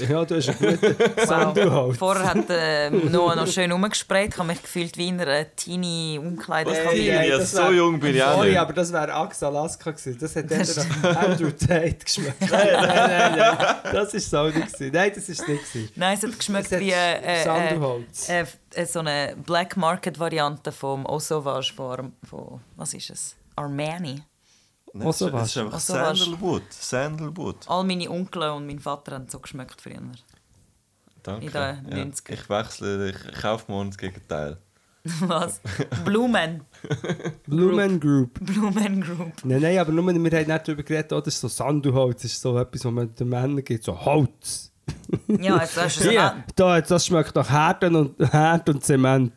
Ja, 0.10 0.24
du 0.24 0.36
hast 0.36 0.48
einen 0.48 0.80
guten 0.80 0.96
Sanduhalt. 1.26 1.96
Vorher 1.98 2.24
hat 2.28 2.48
äh, 2.48 2.88
Noah 2.90 3.36
noch 3.36 3.46
schön 3.46 3.70
rumgesprayt. 3.70 4.30
Ich 4.32 4.38
habe 4.38 4.48
mich 4.48 4.62
gefühlt 4.62 4.96
wie 4.96 5.08
in 5.08 5.20
einer 5.20 5.54
teeny 5.54 6.18
Was 6.18 6.26
Umkleidekabine. 6.26 7.12
Hey, 7.18 7.28
ja, 7.28 7.40
so 7.44 7.70
jung 7.72 8.00
bin 8.00 8.14
ich 8.16 8.22
auch 8.22 8.36
Sorry, 8.36 8.48
nicht. 8.50 8.58
aber 8.58 8.72
das 8.72 8.90
wäre 8.90 9.12
Axe 9.12 9.46
Alaska 9.46 9.90
gewesen. 9.90 10.16
Das 10.18 10.34
hat 10.34 10.50
dann 10.50 11.16
Andrew 11.16 11.50
Tate 11.50 11.96
geschmeckt. 12.02 12.40
nein, 12.40 12.50
nein, 12.72 12.86
nein, 12.96 13.36
nein. 13.36 13.76
Das 13.92 14.14
ist 14.14 14.30
so 14.30 14.44
nicht 14.46 14.54
gewesen. 14.72 14.90
Nein, 14.94 15.12
das 15.14 15.28
ist 15.28 15.46
nicht 15.46 15.72
gewesen. 15.72 15.88
Nein, 15.96 16.16
es 16.16 16.22
hat 16.26 16.38
geschmeckt 16.38 16.72
Es 16.72 16.80
wie 16.80 16.90
äh, 16.90 17.16
äh, 17.22 17.44
Sanduholz. 17.44 18.28
äh, 18.30 18.46
äh, 18.76 18.86
so 18.86 19.00
eine 19.00 19.36
Black 19.44 19.76
Market 19.76 20.18
Variante 20.18 20.72
vom 20.72 21.04
Osovage 21.04 21.74
von, 21.74 22.12
von 22.26 22.60
was 22.76 22.94
ist 22.94 23.10
es? 23.10 23.36
Armani. 23.56 24.22
Nein, 24.92 25.08
es 25.08 25.20
ist- 25.20 25.22
es 25.22 25.26
ist 25.28 25.32
was? 25.32 25.56
einfach? 25.56 25.80
Sandalwood. 25.80 26.62
Sandalwood. 26.72 27.56
All 27.68 27.84
meine 27.84 28.10
Onkel 28.10 28.42
und 28.50 28.66
mein 28.66 28.78
Vater 28.80 29.12
haben 29.14 29.28
so 29.28 29.38
geschmeckt 29.38 29.80
früher. 29.80 30.00
Danke. 31.22 31.46
In 31.46 31.52
den 31.90 32.12
90er. 32.12 32.32
Ich 32.32 32.48
wechsle, 32.48 33.10
ich, 33.10 33.16
ich 33.32 33.40
kaufe 33.40 33.70
morgen 33.70 33.90
das 33.90 33.98
Gegenteil. 33.98 34.56
Was? 35.20 35.60
Blumen. 36.04 36.62
Blumen 37.46 38.00
Group. 38.00 38.38
Blumen 38.44 39.00
Group. 39.00 39.32
Nein, 39.44 39.60
nein, 39.62 39.78
aber 39.78 39.92
nur, 39.92 40.04
wir 40.06 40.12
haben 40.14 40.22
nicht 40.22 40.48
darüber 40.68 40.82
geredet, 40.82 41.12
oh, 41.12 41.20
das 41.20 41.34
ist 41.34 41.40
so 41.40 41.48
Sandelholz, 41.48 42.22
das 42.22 42.32
ist 42.32 42.40
so 42.42 42.58
etwas, 42.58 42.84
was 42.84 42.92
man 42.92 43.14
den 43.14 43.28
Männern 43.28 43.64
gibt, 43.64 43.84
so 43.84 43.98
Holz. 43.98 44.69
Ja, 45.40 45.60
jetzt 45.60 45.76
hast 45.76 46.00
du 46.00 46.04
es 46.04 46.10
Hier, 46.10 46.44
da, 46.56 46.80
das 46.80 47.06
schmeckt 47.06 47.34
nach 47.34 47.48
Härten 47.48 47.94
und, 47.94 48.32
Härte 48.32 48.72
und 48.72 48.84
Zement. 48.84 49.32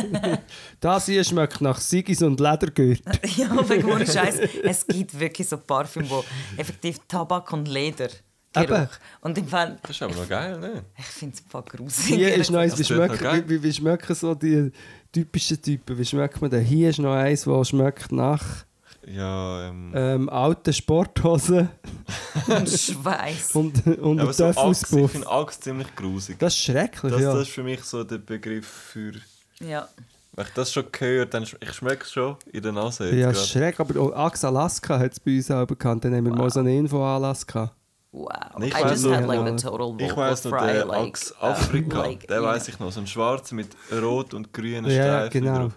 das 0.80 1.06
hier 1.06 1.24
schmeckt 1.24 1.60
nach 1.60 1.78
Sigis 1.78 2.22
und 2.22 2.40
Ledergürtel. 2.40 2.98
Ja, 3.36 3.68
wegen 3.68 3.90
ohne 3.90 4.06
Scheiß. 4.06 4.40
Es 4.62 4.86
gibt 4.86 5.18
wirklich 5.18 5.48
so 5.48 5.58
Parfüm, 5.58 6.08
wo 6.08 6.24
effektiv 6.56 6.98
Tabak 7.08 7.52
und 7.52 7.68
Leder. 7.68 8.08
Eben. 8.56 8.88
Und 9.20 9.36
im 9.36 9.46
Fall, 9.46 9.76
Das 9.82 9.90
ist 9.90 10.02
aber 10.02 10.14
noch 10.14 10.28
geil, 10.28 10.58
ne? 10.58 10.84
ich 10.96 11.04
finde 11.04 11.36
es 11.36 11.44
voll 11.46 11.62
gruselig. 11.62 12.14
Hier 12.14 12.34
ist 12.34 12.50
noch 12.50 12.60
eins, 12.60 12.78
wie 12.78 12.84
schmecken, 12.84 13.44
wie, 13.48 13.62
wie 13.62 13.72
schmecken 13.72 14.14
so 14.14 14.34
die 14.34 14.72
typischen 15.12 15.60
Typen? 15.60 15.98
Wie 15.98 16.04
schmeckt 16.04 16.40
man 16.40 16.50
denn? 16.50 16.64
Hier 16.64 16.90
ist 16.90 16.98
noch 16.98 17.14
eins, 17.14 17.44
das 17.44 17.68
schmeckt 17.68 18.12
nach 18.12 18.64
Ja, 19.06 19.68
ähm. 19.68 19.92
ähm, 19.94 20.28
alten 20.28 20.72
Sporthosen 20.72 21.68
Und 22.48 22.68
Schweiß. 22.68 23.54
und, 23.54 23.86
und 23.98 24.20
aber 24.20 24.32
so 24.32 24.46
Axt, 24.46 24.92
ich 24.92 25.10
finde 25.10 25.30
Axt 25.30 25.62
ziemlich 25.64 25.94
grusig. 25.94 26.38
Das 26.38 26.52
ist 26.54 26.60
schrecklich, 26.62 27.12
Das, 27.12 27.22
ja. 27.22 27.32
das 27.32 27.42
ist 27.42 27.50
für 27.54 27.62
mich 27.62 27.82
so 27.84 28.02
der 28.04 28.18
Begriff 28.18 28.66
für. 28.66 29.12
Ja. 29.60 29.88
Wenn 30.34 30.44
ich 30.46 30.52
das 30.54 30.72
schon 30.72 30.84
höre, 30.98 31.24
dann 31.26 31.46
sch 31.46 31.56
ich 31.60 31.72
schmecke 31.72 32.02
es 32.04 32.12
schon 32.12 32.36
in 32.52 32.62
der 32.62 32.72
Nase. 32.72 33.04
Jetzt 33.10 33.14
ja, 33.16 33.32
grad. 33.32 33.46
schreck. 33.46 33.80
Aber 33.80 34.00
auch 34.00 34.12
Axe 34.26 34.46
Alaska 34.48 34.98
hat 34.98 35.12
es 35.12 35.20
bei 35.20 35.36
uns 35.36 35.50
auch 35.50 35.66
bekannt. 35.66 36.04
Dann 36.04 36.14
haben 36.14 36.24
wir 36.26 36.34
mal 36.34 36.50
so 36.50 36.60
eine 36.60 36.76
Info 36.76 37.02
Alaska. 37.02 37.72
Wow. 38.12 38.28
Ich 38.60 38.72
I 38.74 38.82
weiss 38.82 38.90
just 38.92 39.04
noch- 39.06 39.14
had 39.14 39.26
like 39.26 39.58
the 39.58 39.66
total 39.68 39.94
Ich 40.00 40.16
weiss 40.16 40.44
noch, 40.44 40.58
der 40.62 40.84
like, 40.86 41.08
Axe 41.08 41.34
um, 41.40 41.48
Afrika, 41.48 41.98
like, 42.02 42.26
der 42.28 42.38
you 42.38 42.44
weiß 42.44 42.64
know. 42.64 42.72
ich 42.74 42.80
noch, 42.80 42.92
so 42.92 43.00
ein 43.00 43.06
schwarz 43.06 43.52
mit 43.52 43.68
rot 43.92 44.34
und 44.34 44.52
grünen 44.52 44.84
Ja, 44.90 45.26
Streifen 45.28 45.30
genau. 45.40 45.58
drauf. 45.58 45.72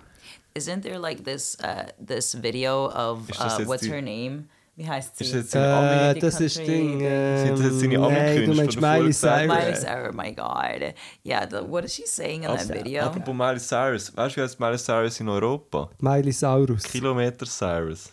Isn't 0.55 0.81
there 0.83 0.99
like 0.99 1.23
this 1.23 1.57
uh, 1.63 1.85
this 1.99 2.33
video 2.33 2.89
of 2.91 3.29
uh, 3.39 3.65
what's 3.65 3.85
her 3.87 4.01
name? 4.01 4.45
Wie 4.75 4.87
heißt 4.87 5.17
sie? 5.17 5.25
Ist 5.25 5.33
das 5.33 5.41
jetzt 5.41 5.51
seine 5.51 5.65
Äh, 5.67 6.09
Ami? 6.11 6.19
das 6.21 6.39
ist 6.39 6.57
Ding. 6.57 6.99
die- 6.99 7.05
Ähm, 7.05 7.37
Sind 7.47 7.59
das 7.59 7.65
jetzt 7.65 7.79
seine 7.81 7.97
Ami-Künste, 7.99 8.45
du 8.45 8.53
meinst 8.55 8.71
die 8.71 8.75
du 8.75 8.81
vorher 8.81 8.99
Miley 9.01 9.13
Cyrus. 9.13 9.47
Miley 9.47 9.75
Cyrus, 9.75 10.15
my 10.15 10.31
god. 10.33 10.93
Yeah, 11.25 11.45
the, 11.45 11.69
what 11.69 11.83
is 11.83 11.93
she 11.93 12.05
saying 12.05 12.43
in 12.43 12.55
that 12.55 12.69
video? 12.69 13.03
Apropos 13.03 13.33
Miley 13.35 13.59
Cyrus, 13.59 14.15
weißt 14.15 14.35
du, 14.35 14.39
wie 14.39 14.43
heißt 14.45 14.59
Miley 14.59 14.77
Cyrus 14.77 15.19
in 15.19 15.27
Europa? 15.27 15.89
Miley 15.99 16.31
Saurus. 16.31 16.83
Kilometer 16.83 17.45
Cyrus. 17.45 18.09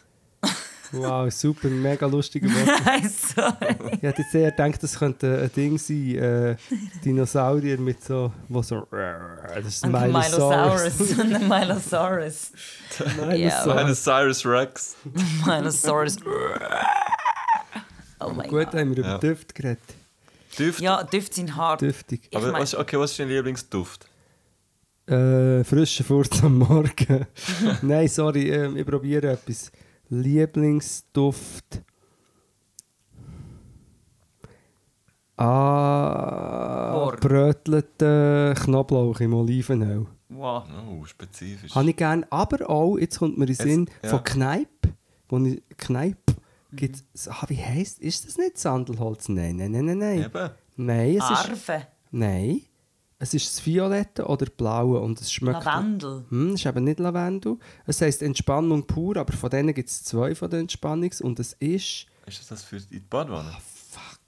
Wow, 0.92 1.30
super, 1.32 1.68
mega 1.68 2.06
lustiger 2.06 2.48
Wort. 2.48 3.10
Sorry. 3.34 3.76
Ich 3.96 4.02
hätte 4.02 4.22
jetzt 4.22 4.34
eher 4.34 4.50
gedacht, 4.50 4.82
das 4.82 4.98
könnte 4.98 5.42
ein 5.42 5.52
Ding 5.52 5.78
sein, 5.78 6.14
äh, 6.16 6.56
Dinosaurier 7.04 7.78
mit 7.78 8.02
so, 8.04 8.32
wo 8.48 8.62
so, 8.62 8.86
das 8.90 9.66
ist 9.66 9.84
Und 9.84 9.92
der 9.92 10.06
Milosaurus. 10.08 10.98
Milosaurus. 10.98 11.18
Und 11.18 11.30
der 11.30 11.38
Milosaurus. 11.40 12.52
Milosaurus. 13.16 14.46
Rex. 14.46 14.96
Milosaurus. 15.44 16.16
Oh 18.20 18.30
mein 18.30 18.48
Gut, 18.48 18.64
Gott. 18.66 18.74
haben 18.74 18.90
wir 18.90 18.98
über 18.98 19.08
Ja. 19.08 19.18
Düfte 19.18 19.54
geredet. 19.54 19.82
Düft. 20.58 20.80
Ja, 20.80 21.02
Düfte 21.02 21.34
sind 21.36 21.54
hart. 21.54 21.82
Düftig. 21.82 22.30
Aber 22.34 22.52
was, 22.54 22.74
okay, 22.74 22.98
was 22.98 23.10
ist 23.10 23.20
dein 23.20 23.28
Lieblingsduft? 23.28 24.06
Äh, 25.06 25.62
frische 25.64 26.02
Furz 26.02 26.42
am 26.42 26.58
Morgen. 26.58 27.26
Nein, 27.82 28.08
sorry, 28.08 28.50
ähm, 28.50 28.76
ich 28.76 28.86
probiere 28.86 29.32
etwas. 29.32 29.70
Lieblingsduft. 30.08 31.82
Ah, 35.36 36.92
Hor. 36.94 37.16
brötelter 37.16 38.54
Knoblauch 38.54 39.20
im 39.20 39.34
Olivenöl. 39.34 40.06
Wow. 40.28 40.64
Oh, 40.90 41.04
spezifisch. 41.04 41.74
Habe 41.74 41.90
ich 41.90 41.96
gerne, 41.96 42.26
aber 42.30 42.68
auch, 42.68 42.96
jetzt 42.98 43.18
kommt 43.18 43.36
mir 43.38 43.46
in 43.48 43.54
Sinn, 43.54 43.90
ja. 44.02 44.08
von 44.10 44.24
Kneipp, 44.24 44.68
wo 45.28 45.38
ich, 45.38 45.62
Kneipp, 45.76 46.16
Mhm. 46.70 46.76
gibt 46.76 47.04
ah, 47.28 47.44
wie 47.48 47.62
heisst, 47.62 48.00
ist 48.00 48.26
das 48.26 48.38
nicht 48.38 48.58
Sandelholz? 48.58 49.28
Nein, 49.28 49.56
nein, 49.56 49.70
nein, 49.70 49.84
nein, 49.84 49.98
nein. 49.98 50.24
Eben. 50.24 50.50
Nein, 50.76 51.10
es 51.16 51.30
ist, 51.30 51.48
Arve. 51.50 51.86
nein, 52.10 52.60
es 53.26 53.34
ist 53.34 53.58
das 53.58 53.66
Violette 53.66 54.24
oder 54.24 54.46
Blaue 54.46 55.00
und 55.00 55.20
es 55.20 55.32
schmeckt... 55.32 55.64
Lavendel. 55.64 56.24
Hm, 56.28 56.50
es 56.50 56.60
ist 56.60 56.66
eben 56.66 56.84
nicht 56.84 57.00
Lavendel. 57.00 57.58
Es 57.86 58.00
heisst 58.00 58.22
Entspannung 58.22 58.86
pur, 58.86 59.16
aber 59.16 59.32
von 59.32 59.50
denen 59.50 59.74
gibt 59.74 59.88
es 59.88 60.04
zwei 60.04 60.34
von 60.34 60.48
den 60.48 60.60
Entspannungs 60.60 61.20
und 61.20 61.40
es 61.40 61.54
ist... 61.54 62.06
Ist 62.26 62.40
das 62.40 62.46
das 62.48 62.62
für 62.62 62.80
die 62.80 63.00
Badwanne? 63.00 63.52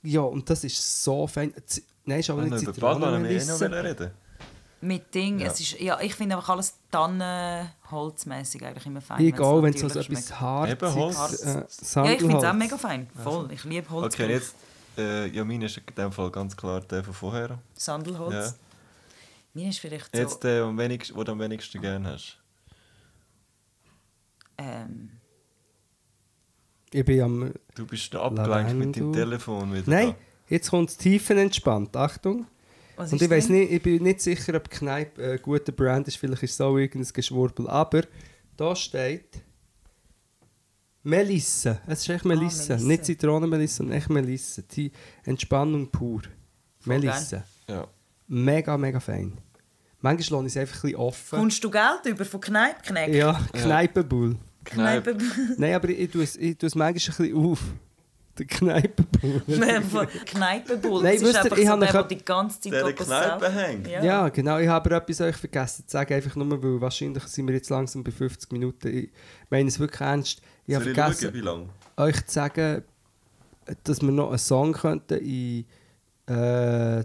Ja, 0.03 0.23
und 0.23 0.49
das 0.51 0.65
ist 0.65 1.05
so 1.05 1.27
fein. 1.27 1.53
Z 1.67 1.85
nein, 2.05 2.21
ist 2.21 2.31
aber 2.31 2.43
Wenn 2.43 2.51
nicht 2.51 2.63
wir 2.63 2.69
über 2.69 2.73
die 2.73 2.81
Badwanne 2.81 3.19
mehr 3.21 3.45
noch 3.45 3.61
reden 3.61 4.11
Mit 4.81 5.15
Ding. 5.15 5.39
Ja. 5.41 5.47
Es 5.47 5.61
ist, 5.61 5.79
ja, 5.81 6.01
ich 6.01 6.15
finde 6.15 6.37
einfach 6.37 6.49
alles 6.51 6.75
Tannenholzmäßig 6.91 8.65
eigentlich 8.65 8.87
immer 8.87 9.01
fein. 9.01 9.25
Ich 9.25 9.39
auch, 9.39 9.63
wenn 9.63 9.75
es 9.75 9.81
so 9.81 9.87
etwas 9.87 10.41
harziges, 10.41 10.83
Eben 10.83 10.95
Holz. 10.95 11.43
äh, 11.43 11.65
Ja, 11.95 12.13
ich 12.13 12.19
finde 12.19 12.37
es 12.39 12.45
auch 12.45 12.53
mega 12.53 12.77
fein. 12.77 13.09
Voll. 13.23 13.53
Ich 13.53 13.65
liebe 13.65 13.89
Holz. 13.91 14.15
Okay, 14.15 14.31
jetzt, 14.31 14.55
äh, 14.97 15.27
ja, 15.29 15.45
mein 15.45 15.63
ist 15.63 15.79
in 15.79 15.95
dem 15.97 16.13
Fall 16.13 16.31
ganz 16.31 16.57
klar 16.57 16.81
der 16.81 17.05
von 17.05 17.15
vorher. 17.15 17.59
Sandelholz. 17.75 18.35
Ja. 18.35 18.68
Mir 19.55 19.71
ist 19.71 19.81
vielleicht 19.81 20.15
so. 20.15 20.21
Jetzt 20.21 20.45
der, 20.45 20.65
am 20.65 20.79
wenigsten, 20.79 21.15
den 21.17 21.25
du 21.25 21.33
am 21.33 21.41
wenigsten 21.41 21.81
gerne 21.81 22.09
hast. 22.13 22.39
Ähm, 24.59 25.11
Ich 26.93 27.05
bin 27.05 27.21
am... 27.23 27.53
Du 27.75 27.87
bist 27.87 28.13
da 28.15 28.23
abgelenkt 28.23 28.75
mit 28.75 28.97
deinem. 28.97 29.13
Telefon 29.13 29.73
wieder. 29.75 29.91
Nein, 29.91 30.15
jetzt 30.49 30.71
kommt 30.71 30.91
es 30.91 30.97
tiefenentspannt. 30.97 31.97
Achtung. 31.97 32.47
was 32.97 33.13
Und 33.13 33.23
ich 33.23 33.31
weiß 33.31 33.49
nicht, 33.51 33.71
ich 33.73 33.83
bin 33.83 34.03
nicht 34.03 34.21
sicher, 34.21 34.55
ob 34.55 34.69
Kneipp 34.71 35.19
ein 35.19 35.41
guter 35.43 35.73
Brand 35.73 36.09
ist. 36.09 36.17
Vielleicht 36.17 36.43
ist 36.43 36.55
es 36.55 36.61
auch 36.61 36.77
irgendein 36.77 37.13
Geschwurbel. 37.13 37.69
Aber 37.69 38.03
da 38.57 38.75
steht 38.75 39.43
Melisse. 41.03 41.81
Es 41.87 42.01
ist 42.01 42.09
echt 42.09 42.25
Melisse. 42.25 42.73
Melisse. 42.73 42.87
Nicht 42.89 43.05
Zitronenmelisse, 43.05 43.77
sondern 43.77 43.99
echt 43.99 44.11
Melisse. 44.11 44.63
Die 44.65 44.91
Entspannung 45.25 45.91
pur. 45.91 46.23
Melisse. 46.85 47.45
Ja. 47.69 47.87
Mega, 48.29 48.77
mega 48.77 49.01
fein. 49.01 49.39
Manchmal 50.01 50.47
ich 50.47 50.55
es 50.55 50.57
einfach 50.57 50.77
ein 50.77 50.83
bisschen 50.83 50.97
offen. 50.97 51.39
Kommst 51.39 51.65
du 51.65 51.71
Geld 51.71 52.07
über 52.07 52.25
von 52.25 52.41
Kneippknecht? 52.41 53.15
Ja, 53.15 53.41
Kneipenbull. 53.53 54.37
Kneipe. 54.65 55.17
Nein, 55.57 55.75
aber 55.75 55.89
ich 55.89 56.11
tue 56.11 56.23
es, 56.23 56.37
ich 56.37 56.57
tue 56.57 56.67
es 56.69 56.75
manchmal 56.75 57.17
ein 57.17 57.33
bisschen 57.33 57.51
auf. 57.51 57.61
Der 58.39 58.47
Kneipenbull. 58.47 59.43
Kneipenbull. 60.27 61.03
Nein, 61.03 61.15
das 61.15 61.23
ist 61.23 61.29
wisst 61.29 61.35
ihr, 61.35 61.45
einfach 61.45 61.59
ich 61.59 61.65
so 61.65 61.71
habe 61.73 61.85
der, 61.87 61.93
der 61.93 62.03
die 62.05 62.25
ganze 62.25 62.61
Zeit 62.61 62.73
Der 62.73 62.93
Kneipe 62.93 63.51
hängt. 63.51 63.87
Ja. 63.89 64.05
Ja, 64.05 64.29
genau. 64.29 64.59
Ich 64.59 64.69
habe 64.69 64.95
aber 64.95 65.03
etwas 65.03 65.21
euch 65.23 65.37
vergessen 65.37 65.85
zu 65.87 65.93
sagen, 65.93 66.15
einfach 66.15 66.37
nur, 66.37 66.63
weil 66.63 66.81
wahrscheinlich 66.81 67.25
sind 67.25 67.49
wir 67.49 67.55
jetzt 67.55 67.71
langsam 67.71 68.05
bei 68.05 68.13
50 68.13 68.53
Minuten. 68.53 68.89
Ich 68.89 69.11
meine 69.51 69.69
es 69.69 69.81
wirklich 69.81 70.01
ernst. 70.01 70.41
Ich 70.67 70.75
habe 70.75 70.85
vergessen, 70.85 71.43
schauen, 71.43 71.69
euch 71.97 72.27
zu 72.27 72.33
sagen, 72.33 72.85
dass 73.83 74.01
wir 74.01 74.13
noch 74.13 74.29
einen 74.29 74.39
Song 74.39 74.73
könnten 74.73 75.19
in 75.19 75.65
äh, 76.27 77.05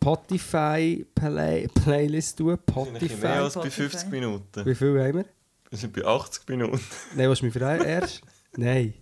Spotify 0.00 1.06
Play 1.14 1.68
Playlist 1.68 2.38
tun. 2.38 2.58
Wahrscheinlich 2.66 3.20
mehr 3.20 3.20
Spotify. 3.20 3.26
als 3.26 3.54
bei 3.54 3.60
Spotify. 3.60 3.82
50 3.82 4.10
Minuten. 4.10 4.64
Wie 4.66 4.74
viel 4.74 4.98
haben 4.98 5.14
wir? 5.18 5.24
Wir 5.68 5.78
sind 5.78 5.92
bei 5.92 6.04
80 6.04 6.48
Minuten. 6.48 6.80
Nein, 7.14 7.28
was 7.30 7.42
mich 7.42 7.52
fragen 7.52 7.84
erst? 7.84 8.22
Nein. 8.56 8.94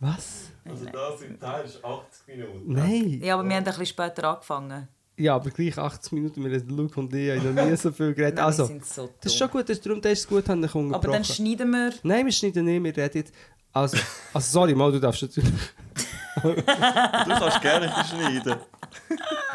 Was? 0.00 0.50
Also 0.68 0.84
das 0.84 1.22
im 1.22 1.40
Teil 1.40 1.64
ist 1.64 1.82
80 1.82 2.26
Minuten. 2.26 2.72
Nein. 2.72 3.20
Ja, 3.22 3.34
aber 3.34 3.44
wir 3.48 3.56
haben 3.56 3.58
ein 3.58 3.64
bisschen 3.64 3.86
später 3.86 4.24
angefangen. 4.24 4.86
Ja, 5.16 5.36
aber 5.36 5.50
gleich 5.50 5.78
80 5.78 6.12
Minuten. 6.12 6.44
Wir 6.44 6.58
haben 6.58 6.68
Luke 6.68 7.00
und 7.00 7.14
ich 7.14 7.30
haben 7.30 7.54
noch 7.54 7.64
nie 7.64 7.76
so 7.76 7.90
viel 7.90 8.12
geredet. 8.12 8.34
Nein, 8.36 8.44
Also, 8.44 8.66
sind 8.66 8.84
so 8.84 9.08
das 9.20 9.32
ist 9.32 9.38
schon 9.38 9.48
gut, 9.48 9.66
das, 9.68 9.80
darum 9.80 10.00
das 10.02 10.12
ist 10.12 10.18
es 10.20 10.28
gut, 10.28 10.46
haben 10.48 10.60
wir 10.60 10.94
Aber 10.94 11.08
dann 11.08 11.24
schneiden 11.24 11.70
wir. 11.70 11.94
Nein, 12.02 12.26
wir 12.26 12.32
schneiden 12.32 12.66
nicht, 12.66 12.82
wir 12.82 12.96
reden 12.96 13.18
jetzt. 13.18 13.32
Also, 13.72 13.96
also 14.34 14.52
sorry, 14.52 14.74
mal, 14.74 14.92
du 14.92 15.00
darfst 15.00 15.22
natürlich. 15.22 15.50
Du 16.42 16.52
kannst 16.54 17.60
gerne 17.62 17.92
schneiden. 18.08 18.56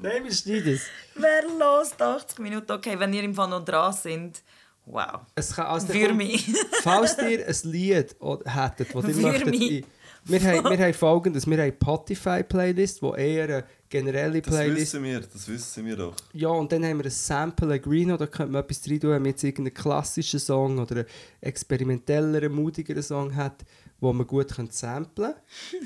Nein, 0.00 0.24
wir 0.24 0.32
schneiden 0.32 0.74
es. 0.74 0.86
Wer 1.14 1.42
los 1.58 1.92
80 1.98 2.38
Minuten? 2.38 2.70
Okay, 2.72 2.98
wenn 2.98 3.12
ihr 3.12 3.22
im 3.22 3.34
Fall 3.34 3.48
noch 3.48 3.64
dran 3.64 3.92
sind. 3.92 4.42
Wow. 4.86 5.20
es 5.34 5.54
kann, 5.54 5.66
also, 5.66 5.86
Für 5.86 6.12
mich. 6.12 6.46
Falls 6.82 7.16
ihr 7.18 7.46
ein 7.46 7.70
Lied 7.70 8.16
hättet, 8.44 8.94
das 8.94 9.04
ihr 9.08 9.16
möchtet... 9.16 9.46
mich. 9.46 9.84
Wir 10.26 10.40
haben, 10.40 10.70
wir 10.70 10.78
haben 10.86 10.94
folgendes, 10.94 11.46
wir 11.46 11.56
haben 11.56 11.64
eine 11.64 11.72
Spotify-Playlist, 11.72 13.02
die 13.02 13.20
eher 13.20 13.44
eine 13.44 13.64
generelle 13.88 14.40
Das 14.40 14.54
Playlist 14.54 14.94
wissen 14.94 15.04
wir, 15.04 15.20
das 15.20 15.48
wissen 15.48 15.84
wir 15.84 15.96
doch. 15.96 16.16
Ja, 16.32 16.48
und 16.48 16.72
dann 16.72 16.84
haben 16.84 16.98
wir 16.98 17.04
ein 17.04 17.10
Sample 17.10 17.78
Green, 17.78 18.08
da 18.08 18.26
könnte 18.26 18.52
man 18.52 18.62
etwas 18.62 18.88
rein 18.88 19.00
tun, 19.00 19.10
wenn 19.10 19.22
man 19.22 19.30
jetzt 19.30 19.44
irgendeinen 19.44 19.74
klassischen 19.74 20.40
Song 20.40 20.78
oder 20.78 20.96
einen 20.96 21.06
experimentelleren, 21.42 22.52
mutigeren 22.52 23.02
Song 23.02 23.34
hat, 23.34 23.64
wo 24.00 24.12
man 24.12 24.26
gut 24.26 24.54
könnte 24.54 24.72
samplen 24.72 25.34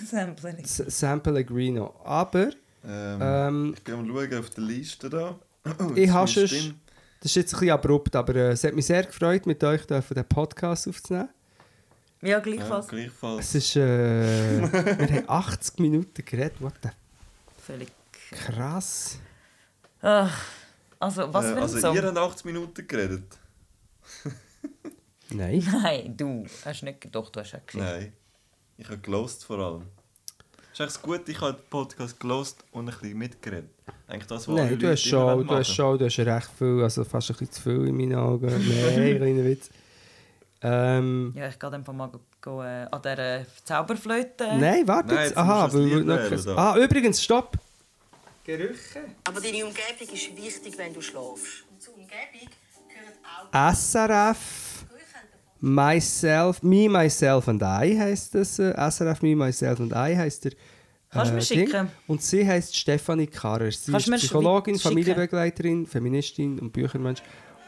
Sampling. 0.08 0.58
S 0.58 0.76
Sample 0.86 1.44
Greeno. 1.44 1.94
Aber 2.04 2.50
Ähm, 2.84 3.18
ähm, 3.20 3.74
ich 3.76 3.84
gehe 3.84 3.96
mal 3.96 4.06
schauen 4.06 4.38
auf 4.38 4.50
der 4.50 4.64
Liste 4.64 5.10
da. 5.10 5.38
Oh, 5.80 5.92
ich 5.94 6.08
habe 6.10 6.28
schon... 6.28 6.46
Stimme. 6.48 6.74
Das 7.20 7.32
ist 7.32 7.34
jetzt 7.36 7.54
ein 7.54 7.58
bisschen 7.60 7.74
abrupt, 7.74 8.14
aber 8.14 8.34
äh, 8.36 8.50
es 8.52 8.62
hat 8.62 8.74
mich 8.74 8.86
sehr 8.86 9.02
gefreut, 9.04 9.44
mit 9.46 9.62
euch 9.64 9.84
dürfen 9.86 10.14
den 10.14 10.24
Podcast 10.28 10.86
aufzunehmen. 10.88 11.28
Ja, 12.22 12.28
Ja, 12.28 12.38
gleichfalls. 12.38 12.86
gleichfalls. 12.88 13.46
Es 13.46 13.54
ist... 13.56 13.76
Äh, 13.76 14.62
wir 14.72 15.16
haben 15.16 15.28
80 15.28 15.78
Minuten 15.80 16.24
geredet, 16.24 16.60
what 16.60 16.74
the... 16.82 16.90
Völlig. 17.66 17.88
Krass. 18.30 19.18
Ach, 20.00 20.44
Also, 21.00 21.32
was 21.34 21.44
Äh, 21.44 21.48
für 21.48 21.56
ein 21.56 21.62
also 21.62 21.78
Song? 21.80 21.96
ihr 21.96 22.02
habt 22.04 22.16
80 22.16 22.44
Minuten 22.46 22.86
geredet. 22.86 23.38
Nein. 25.30 25.66
Nein, 25.82 26.16
du 26.16 26.46
hast 26.64 26.82
nicht... 26.84 27.08
Doch, 27.14 27.30
du 27.30 27.40
hast 27.40 27.54
auch 27.54 27.66
geschrieben. 27.66 27.84
Nein. 27.84 28.12
Ich 28.76 28.86
habe 28.88 28.98
gelost 28.98 29.44
vor 29.44 29.58
allem. 29.58 29.82
Ist 30.78 30.94
echt 30.94 31.02
gut, 31.02 31.28
ich 31.28 31.40
habe 31.40 31.54
den 31.54 31.68
Podcast 31.68 32.20
gelost 32.20 32.62
und 32.70 32.88
ein 32.88 32.94
bisschen 32.94 33.18
mitgeredet. 33.18 33.70
Eigentlich 34.06 34.26
das, 34.28 34.46
was 34.46 34.54
Nein, 34.54 34.78
du 34.78 34.88
hast 34.88 35.02
schon, 35.02 35.44
du 35.44 35.56
hast 35.56 35.74
schon, 35.74 35.98
du 35.98 36.04
hast 36.04 36.18
recht 36.20 36.50
viel, 36.56 36.82
also 36.84 37.02
fast 37.02 37.30
ein 37.30 37.36
bisschen 37.36 37.50
zu 37.50 37.62
viel 37.62 37.88
in 37.88 37.96
meinen 37.96 38.14
Augen. 38.14 38.46
Nein, 38.46 39.16
kleiner 39.16 39.44
Witz. 39.44 39.70
Ähm, 40.62 41.32
Ja, 41.34 41.48
ich 41.48 41.58
gehe 41.58 41.68
dann 41.70 41.84
mal 41.96 42.12
go, 42.40 42.62
äh, 42.62 42.86
an 42.92 43.02
dieser 43.02 43.44
Zauberflöte. 43.64 44.56
nein, 44.56 44.86
warte 44.86 45.14
Nein, 45.14 45.24
jetzt. 45.24 45.36
Aha, 45.36 45.64
das 45.64 45.74
weil 45.74 45.82
Lied 45.82 46.06
noch 46.06 46.16
kein-. 46.16 46.56
Ah, 46.56 46.76
übrigens, 46.76 47.24
stopp. 47.24 47.56
Gerüche. 48.44 49.00
Aber 49.24 49.40
deine 49.40 49.66
Umgebung 49.66 50.14
ist 50.14 50.36
wichtig, 50.36 50.78
wenn 50.78 50.94
du 50.94 51.00
schläfst. 51.00 51.64
Und 51.72 51.82
zur 51.82 51.94
Umgebung 51.94 52.48
gehören 52.88 53.50
auch 53.52 53.74
SRF 53.74 54.68
Myself, 55.60 56.62
Me, 56.62 56.88
Myself 56.88 57.48
and 57.48 57.62
I 57.62 57.98
heißt 57.98 58.34
das. 58.34 58.58
SRF 58.58 59.22
Me, 59.22 59.34
Myself 59.34 59.80
and 59.80 59.92
I 59.92 60.16
heißt 60.16 60.44
der. 60.44 60.52
Kannst 61.10 61.30
du 61.30 61.34
mir 61.36 61.40
Ding. 61.40 61.66
schicken? 61.66 61.90
Und 62.06 62.22
sie 62.22 62.46
heißt 62.46 62.76
Stefanie 62.76 63.26
Karrer. 63.26 63.70
Sie 63.70 63.90
Kannst 63.90 64.08
ist 64.08 64.20
Psychologin, 64.20 64.74
schicken? 64.74 64.88
Familienbegleiterin, 64.88 65.86
Feministin 65.86 66.58
und 66.58 66.72
Büchermensch. 66.72 67.22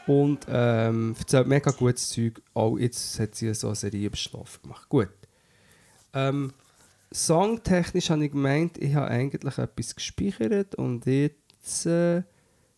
Und 0.07 0.45
ähm, 0.49 1.15
erzählt 1.17 1.47
mega 1.47 1.71
gutes 1.71 2.09
Zeug. 2.09 2.41
Auch 2.53 2.77
jetzt 2.77 3.19
hat 3.19 3.35
sie 3.35 3.53
so 3.53 3.67
eine 3.67 3.75
Serie 3.75 4.07
über 4.07 4.17
Schlaf 4.17 4.61
gemacht. 4.61 4.87
Gut. 4.89 5.09
Ähm, 6.13 6.53
songtechnisch 7.11 8.09
habe 8.09 8.25
ich 8.25 8.31
gemeint, 8.31 8.77
ich 8.77 8.95
habe 8.95 9.07
eigentlich 9.07 9.57
etwas 9.57 9.95
gespeichert 9.95 10.75
und 10.75 11.05
jetzt 11.05 11.85
äh, 11.85 12.23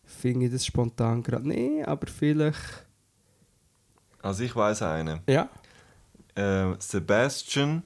finde 0.04 0.46
ich 0.46 0.52
das 0.52 0.66
spontan 0.66 1.22
gerade 1.22 1.48
nicht, 1.48 1.86
aber 1.86 2.06
vielleicht. 2.06 2.86
Also 4.22 4.44
ich 4.44 4.54
weiß 4.54 4.82
einen. 4.82 5.20
Ja. 5.28 5.48
Äh, 6.34 6.74
Sebastian 6.78 7.82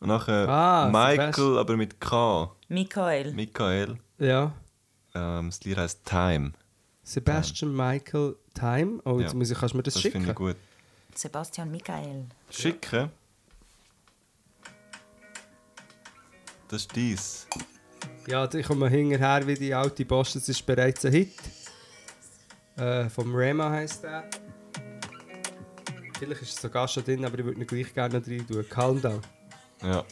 und 0.00 0.08
nachher 0.08 0.48
Ah, 0.48 0.88
Michael, 0.90 1.32
Sebast- 1.32 1.58
aber 1.58 1.76
mit 1.76 2.00
K. 2.00 2.50
Michael. 2.68 3.32
Michael. 3.34 3.98
Ja. 4.18 4.52
Ähm, 5.14 5.46
das 5.50 5.62
Lied 5.64 5.76
heißt 5.76 6.04
Time. 6.04 6.52
Sebastian 7.02 7.74
Michael 7.74 8.36
Time. 8.54 9.00
Oh, 9.04 9.20
jetzt 9.20 9.32
Ja. 9.32 9.38
muss 9.38 9.50
ich, 9.50 9.58
kannst 9.58 9.74
du 9.74 9.76
mir 9.78 9.82
das, 9.82 9.94
Das 9.94 10.02
schicken? 10.02 10.12
finde 10.22 10.30
ich 10.30 10.36
gut. 10.36 10.56
Sebastian 11.14 11.70
Michael. 11.70 12.26
Schicken? 12.50 13.10
Das 16.68 16.82
ist 16.82 16.96
dies. 16.96 17.46
Ja, 18.26 18.48
ich 18.52 18.66
komme 18.66 18.88
hinterher 18.88 19.46
wie 19.46 19.54
die 19.54 19.74
alte 19.74 20.04
Post. 20.04 20.36
Das 20.36 20.48
ist 20.48 20.64
bereits 20.64 21.04
ein 21.04 21.12
Hit. 21.12 21.32
Äh, 22.76 23.08
vom 23.10 23.34
Rema 23.34 23.70
heisst 23.70 24.02
der. 24.02 24.24
Vielleicht 26.18 26.42
ist 26.42 26.54
es 26.54 26.62
sogar 26.62 26.88
schon 26.88 27.04
drin, 27.04 27.24
aber 27.24 27.38
ich 27.38 27.44
würde 27.44 27.60
ihn 27.60 27.66
gleich 27.66 27.92
gerne 27.92 28.18
noch 28.18 28.26
rein 28.26 28.46
tun. 28.46 28.64
Calm 28.68 29.00
down. 29.00 29.20
Ja. 29.84 30.04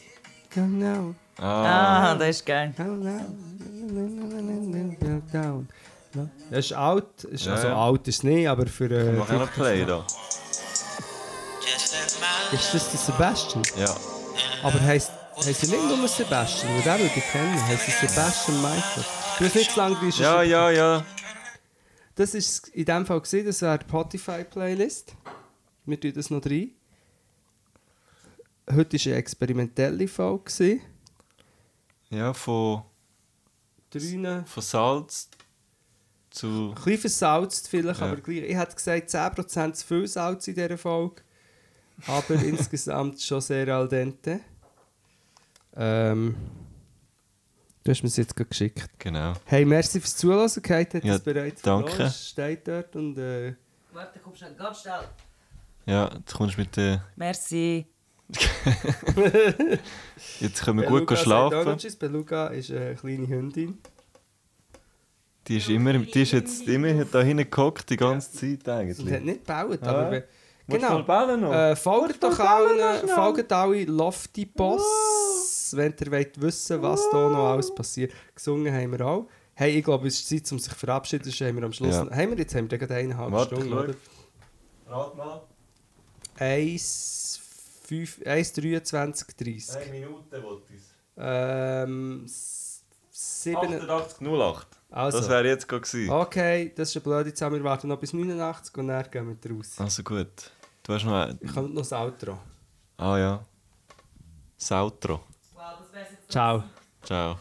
Calm 0.49 0.79
down. 0.79 1.15
Ah, 1.37 2.11
Ah, 2.11 2.15
das 2.15 2.29
ist 2.29 2.45
geil. 2.45 2.73
Das 6.49 6.65
ist 6.65 6.73
alt. 6.73 7.23
Ist, 7.23 7.45
Ja, 7.45 7.53
also 7.53 7.67
ja. 7.67 7.75
alt 7.75 8.07
ist 8.07 8.23
nicht, 8.23 8.47
aber 8.47 8.67
für... 8.67 8.89
Äh, 8.91 9.13
mach 9.13 9.29
noch 9.29 9.51
Play 9.51 9.83
da. 9.85 10.05
ist 12.51 12.73
das 12.73 12.91
der 12.91 12.99
Sebastian? 12.99 13.63
Ja. 13.77 13.95
Aber 14.61 14.79
heisst, 14.81 15.11
heisst 15.37 15.63
er 15.63 15.69
nicht 15.69 15.97
nur 15.97 16.07
Sebastian? 16.07 16.71
Weil 16.75 16.81
den 16.83 17.05
würde 17.05 17.13
ich 17.17 17.31
kennen. 17.31 17.67
Heisst 17.67 17.87
er 17.87 18.07
Sebastian 18.09 18.61
Michael? 18.61 19.03
Du 19.39 19.45
hast 19.45 19.55
nicht 19.55 19.71
zu 19.71 19.79
lange 19.79 19.95
recherchiert. 19.97 20.19
Ja, 20.21 20.41
ja, 20.43 20.69
ja. 20.69 21.05
Das 22.15 22.35
ist 22.35 22.67
in 22.69 22.85
dem 22.85 23.05
Fall 23.07 23.21
gesehen, 23.21 23.47
das 23.47 23.61
wäre 23.63 23.79
die 23.79 23.85
Spotify-Playlist. 23.85 25.15
Wir 25.85 25.99
tun 25.99 26.13
das 26.15 26.29
noch 26.29 26.45
rein. 26.45 26.71
Heute 28.71 28.97
war 28.97 29.05
eine 29.07 29.15
experimentelle 29.15 30.07
Folge. 30.07 30.79
Ja, 32.09 32.33
von, 32.33 32.83
ein 33.93 34.45
von 34.45 34.63
Salz 34.63 35.29
zu. 36.29 36.73
bisschen 36.75 36.97
versalzt 36.99 37.67
vielleicht, 37.67 37.99
Ja. 37.99 38.07
aber 38.07 38.21
gleich. 38.21 38.43
Ich 38.43 38.55
hätte 38.55 38.75
gesagt, 38.75 39.09
10% 39.09 39.73
zu 39.73 39.85
viel 39.87 40.07
Salz 40.07 40.47
in 40.47 40.55
dieser 40.55 40.77
Folge. 40.77 41.21
Aber 42.07 42.33
insgesamt 42.43 43.21
schon 43.21 43.41
sehr 43.41 43.67
al 43.75 43.87
dente. 43.87 44.39
Ähm, 45.75 46.35
du 47.83 47.91
hast 47.91 48.01
mir 48.03 48.07
es 48.07 48.17
jetzt 48.17 48.35
geschickt. 48.35 48.87
Genau. 48.99 49.33
Hey, 49.45 49.65
merci 49.65 49.99
fürs 49.99 50.15
Zuhören. 50.15 50.49
Kate 50.61 50.97
hat 50.99 51.03
Ja, 51.03 51.15
es 51.15 51.21
bereits 51.23 51.61
danke. 51.61 51.89
verloren. 51.89 52.07
Es 52.07 52.29
steht 52.29 52.67
dort 52.67 52.95
und... 52.95 53.17
Äh, 53.17 53.55
Warte, 53.91 54.19
komm 54.23 54.35
schnell, 54.35 54.55
ganz 54.55 54.81
schnell. 54.81 55.01
Ja, 55.85 56.11
jetzt 56.15 56.33
kommst 56.33 56.55
du 56.57 56.61
mit 56.61 56.75
der. 56.77 57.03
Merci. 57.15 57.85
Jetzt 60.39 60.63
können 60.63 60.79
wir 60.79 60.87
Beluga 60.87 61.05
gut 61.15 61.17
schlafen. 61.17 61.77
Tschüss. 61.77 61.95
Beluga 61.95 62.47
ist 62.47 62.71
eine 62.71 62.95
kleine 62.95 63.27
Hündin. 63.27 63.77
Die 65.47 65.57
ist, 65.57 65.69
immer, 65.69 65.93
die 65.93 66.21
ist 66.21 66.31
jetzt 66.31 66.65
immer 66.69 67.03
da 67.03 67.21
hinten 67.21 67.49
gehockt, 67.49 67.89
die 67.89 67.97
ganze 67.97 68.31
Zeit 68.31 68.39
Sie 68.41 68.55
hat 68.59 68.69
eigentlich. 68.69 69.21
nicht 69.23 69.45
gebaut, 69.45 69.79
Ah. 69.83 69.87
aber... 69.89 70.23
Willst 70.65 70.89
du 70.89 71.03
Genau. 71.03 71.51
Äh, 71.51 71.75
folgt 71.75 72.23
doch 72.23 72.39
allen, 72.39 73.07
folgt 73.09 73.51
alle 73.51 73.83
Lofty 73.83 74.45
Boss, 74.45 75.73
wenn 75.75 75.93
ihr 75.99 76.11
wollt 76.11 76.39
wissen 76.39 76.81
was 76.81 77.01
da 77.11 77.29
noch 77.29 77.49
alles 77.49 77.75
passiert. 77.75 78.13
Gesungen 78.33 78.73
haben 78.73 78.91
wir 78.97 79.05
auch. 79.05 79.27
Hey, 79.55 79.77
ich 79.77 79.83
glaube, 79.83 80.07
es 80.07 80.19
ist 80.19 80.29
Zeit, 80.29 80.49
um 80.53 80.59
sich 80.59 80.71
zu 80.71 80.79
verabschieden. 80.79 81.23
Das 81.25 81.41
haben 81.41 81.57
wir 81.57 81.63
am 81.63 81.73
Schluss. 81.73 81.95
Ja. 81.95 82.09
Haben 82.09 82.31
wir 82.31 82.37
jetzt 82.37 82.55
haben 82.55 82.71
wir 82.71 82.77
gerade 82.77 82.95
eineinhalb 82.95 83.31
Warte, 83.31 83.55
Stunden, 83.55 83.73
oder? 83.73 83.93
Rat 84.87 85.17
mal. 85.17 85.41
1, 86.39 87.39
5, 88.05 88.25
1, 88.25 88.53
23, 88.53 89.27
30. 89.37 89.75
Eine 89.75 89.91
Minute 89.91 90.43
wollte 90.43 90.73
ich 90.73 90.81
Ähm, 91.15 92.23
s- 92.25 92.83
sieben, 93.11 93.59
88,08. 93.87 94.65
also, 94.89 95.19
Das 95.19 95.29
wäre 95.29 95.47
jetzt 95.47 95.67
gerade 95.67 95.81
gewesen. 95.83 96.09
okay, 96.09 96.71
das 96.75 96.89
ist 96.89 96.95
eine 96.97 97.03
blöde 97.03 97.33
Zahl. 97.33 97.51
Wir 97.53 97.63
warten 97.63 97.87
noch 97.87 97.99
bis 97.99 98.13
89 98.13 98.75
und 98.77 98.87
dann 98.87 99.09
gehen 99.11 99.37
wir 99.43 99.51
raus. 99.55 99.75
Also 99.77 100.01
gut. 100.03 100.51
Du 100.81 100.93
hast 100.93 101.05
noch 101.05 101.13
ein... 101.13 101.37
Ich 101.41 101.55
habe 101.55 101.67
noch 101.69 101.81
das 101.81 101.93
Outro. 101.93 102.39
Ah 102.97 103.17
ja. 103.17 103.45
Sautro. 104.57 105.21
Wow, 105.53 105.63
das 105.79 105.93
wär's 105.93 106.11
jetzt, 106.11 106.31
Ciao. 106.31 106.63
Ciao. 107.03 107.37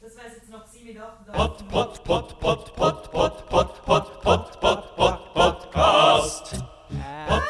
das 0.00 0.14
wär's 0.16 0.34
jetzt 0.34 0.50
noch 0.50 0.66
mit 0.84 0.98
88. 1.00 1.68
Pod, 1.68 2.04
pod, 2.04 2.04
pod, 2.04 2.74
pod, 2.74 2.74
pod, 2.74 3.12
pod, 3.12 3.82
pod, 3.82 4.20
pod, 4.60 5.72
pod, 5.72 6.75
Podcast. 6.88 7.46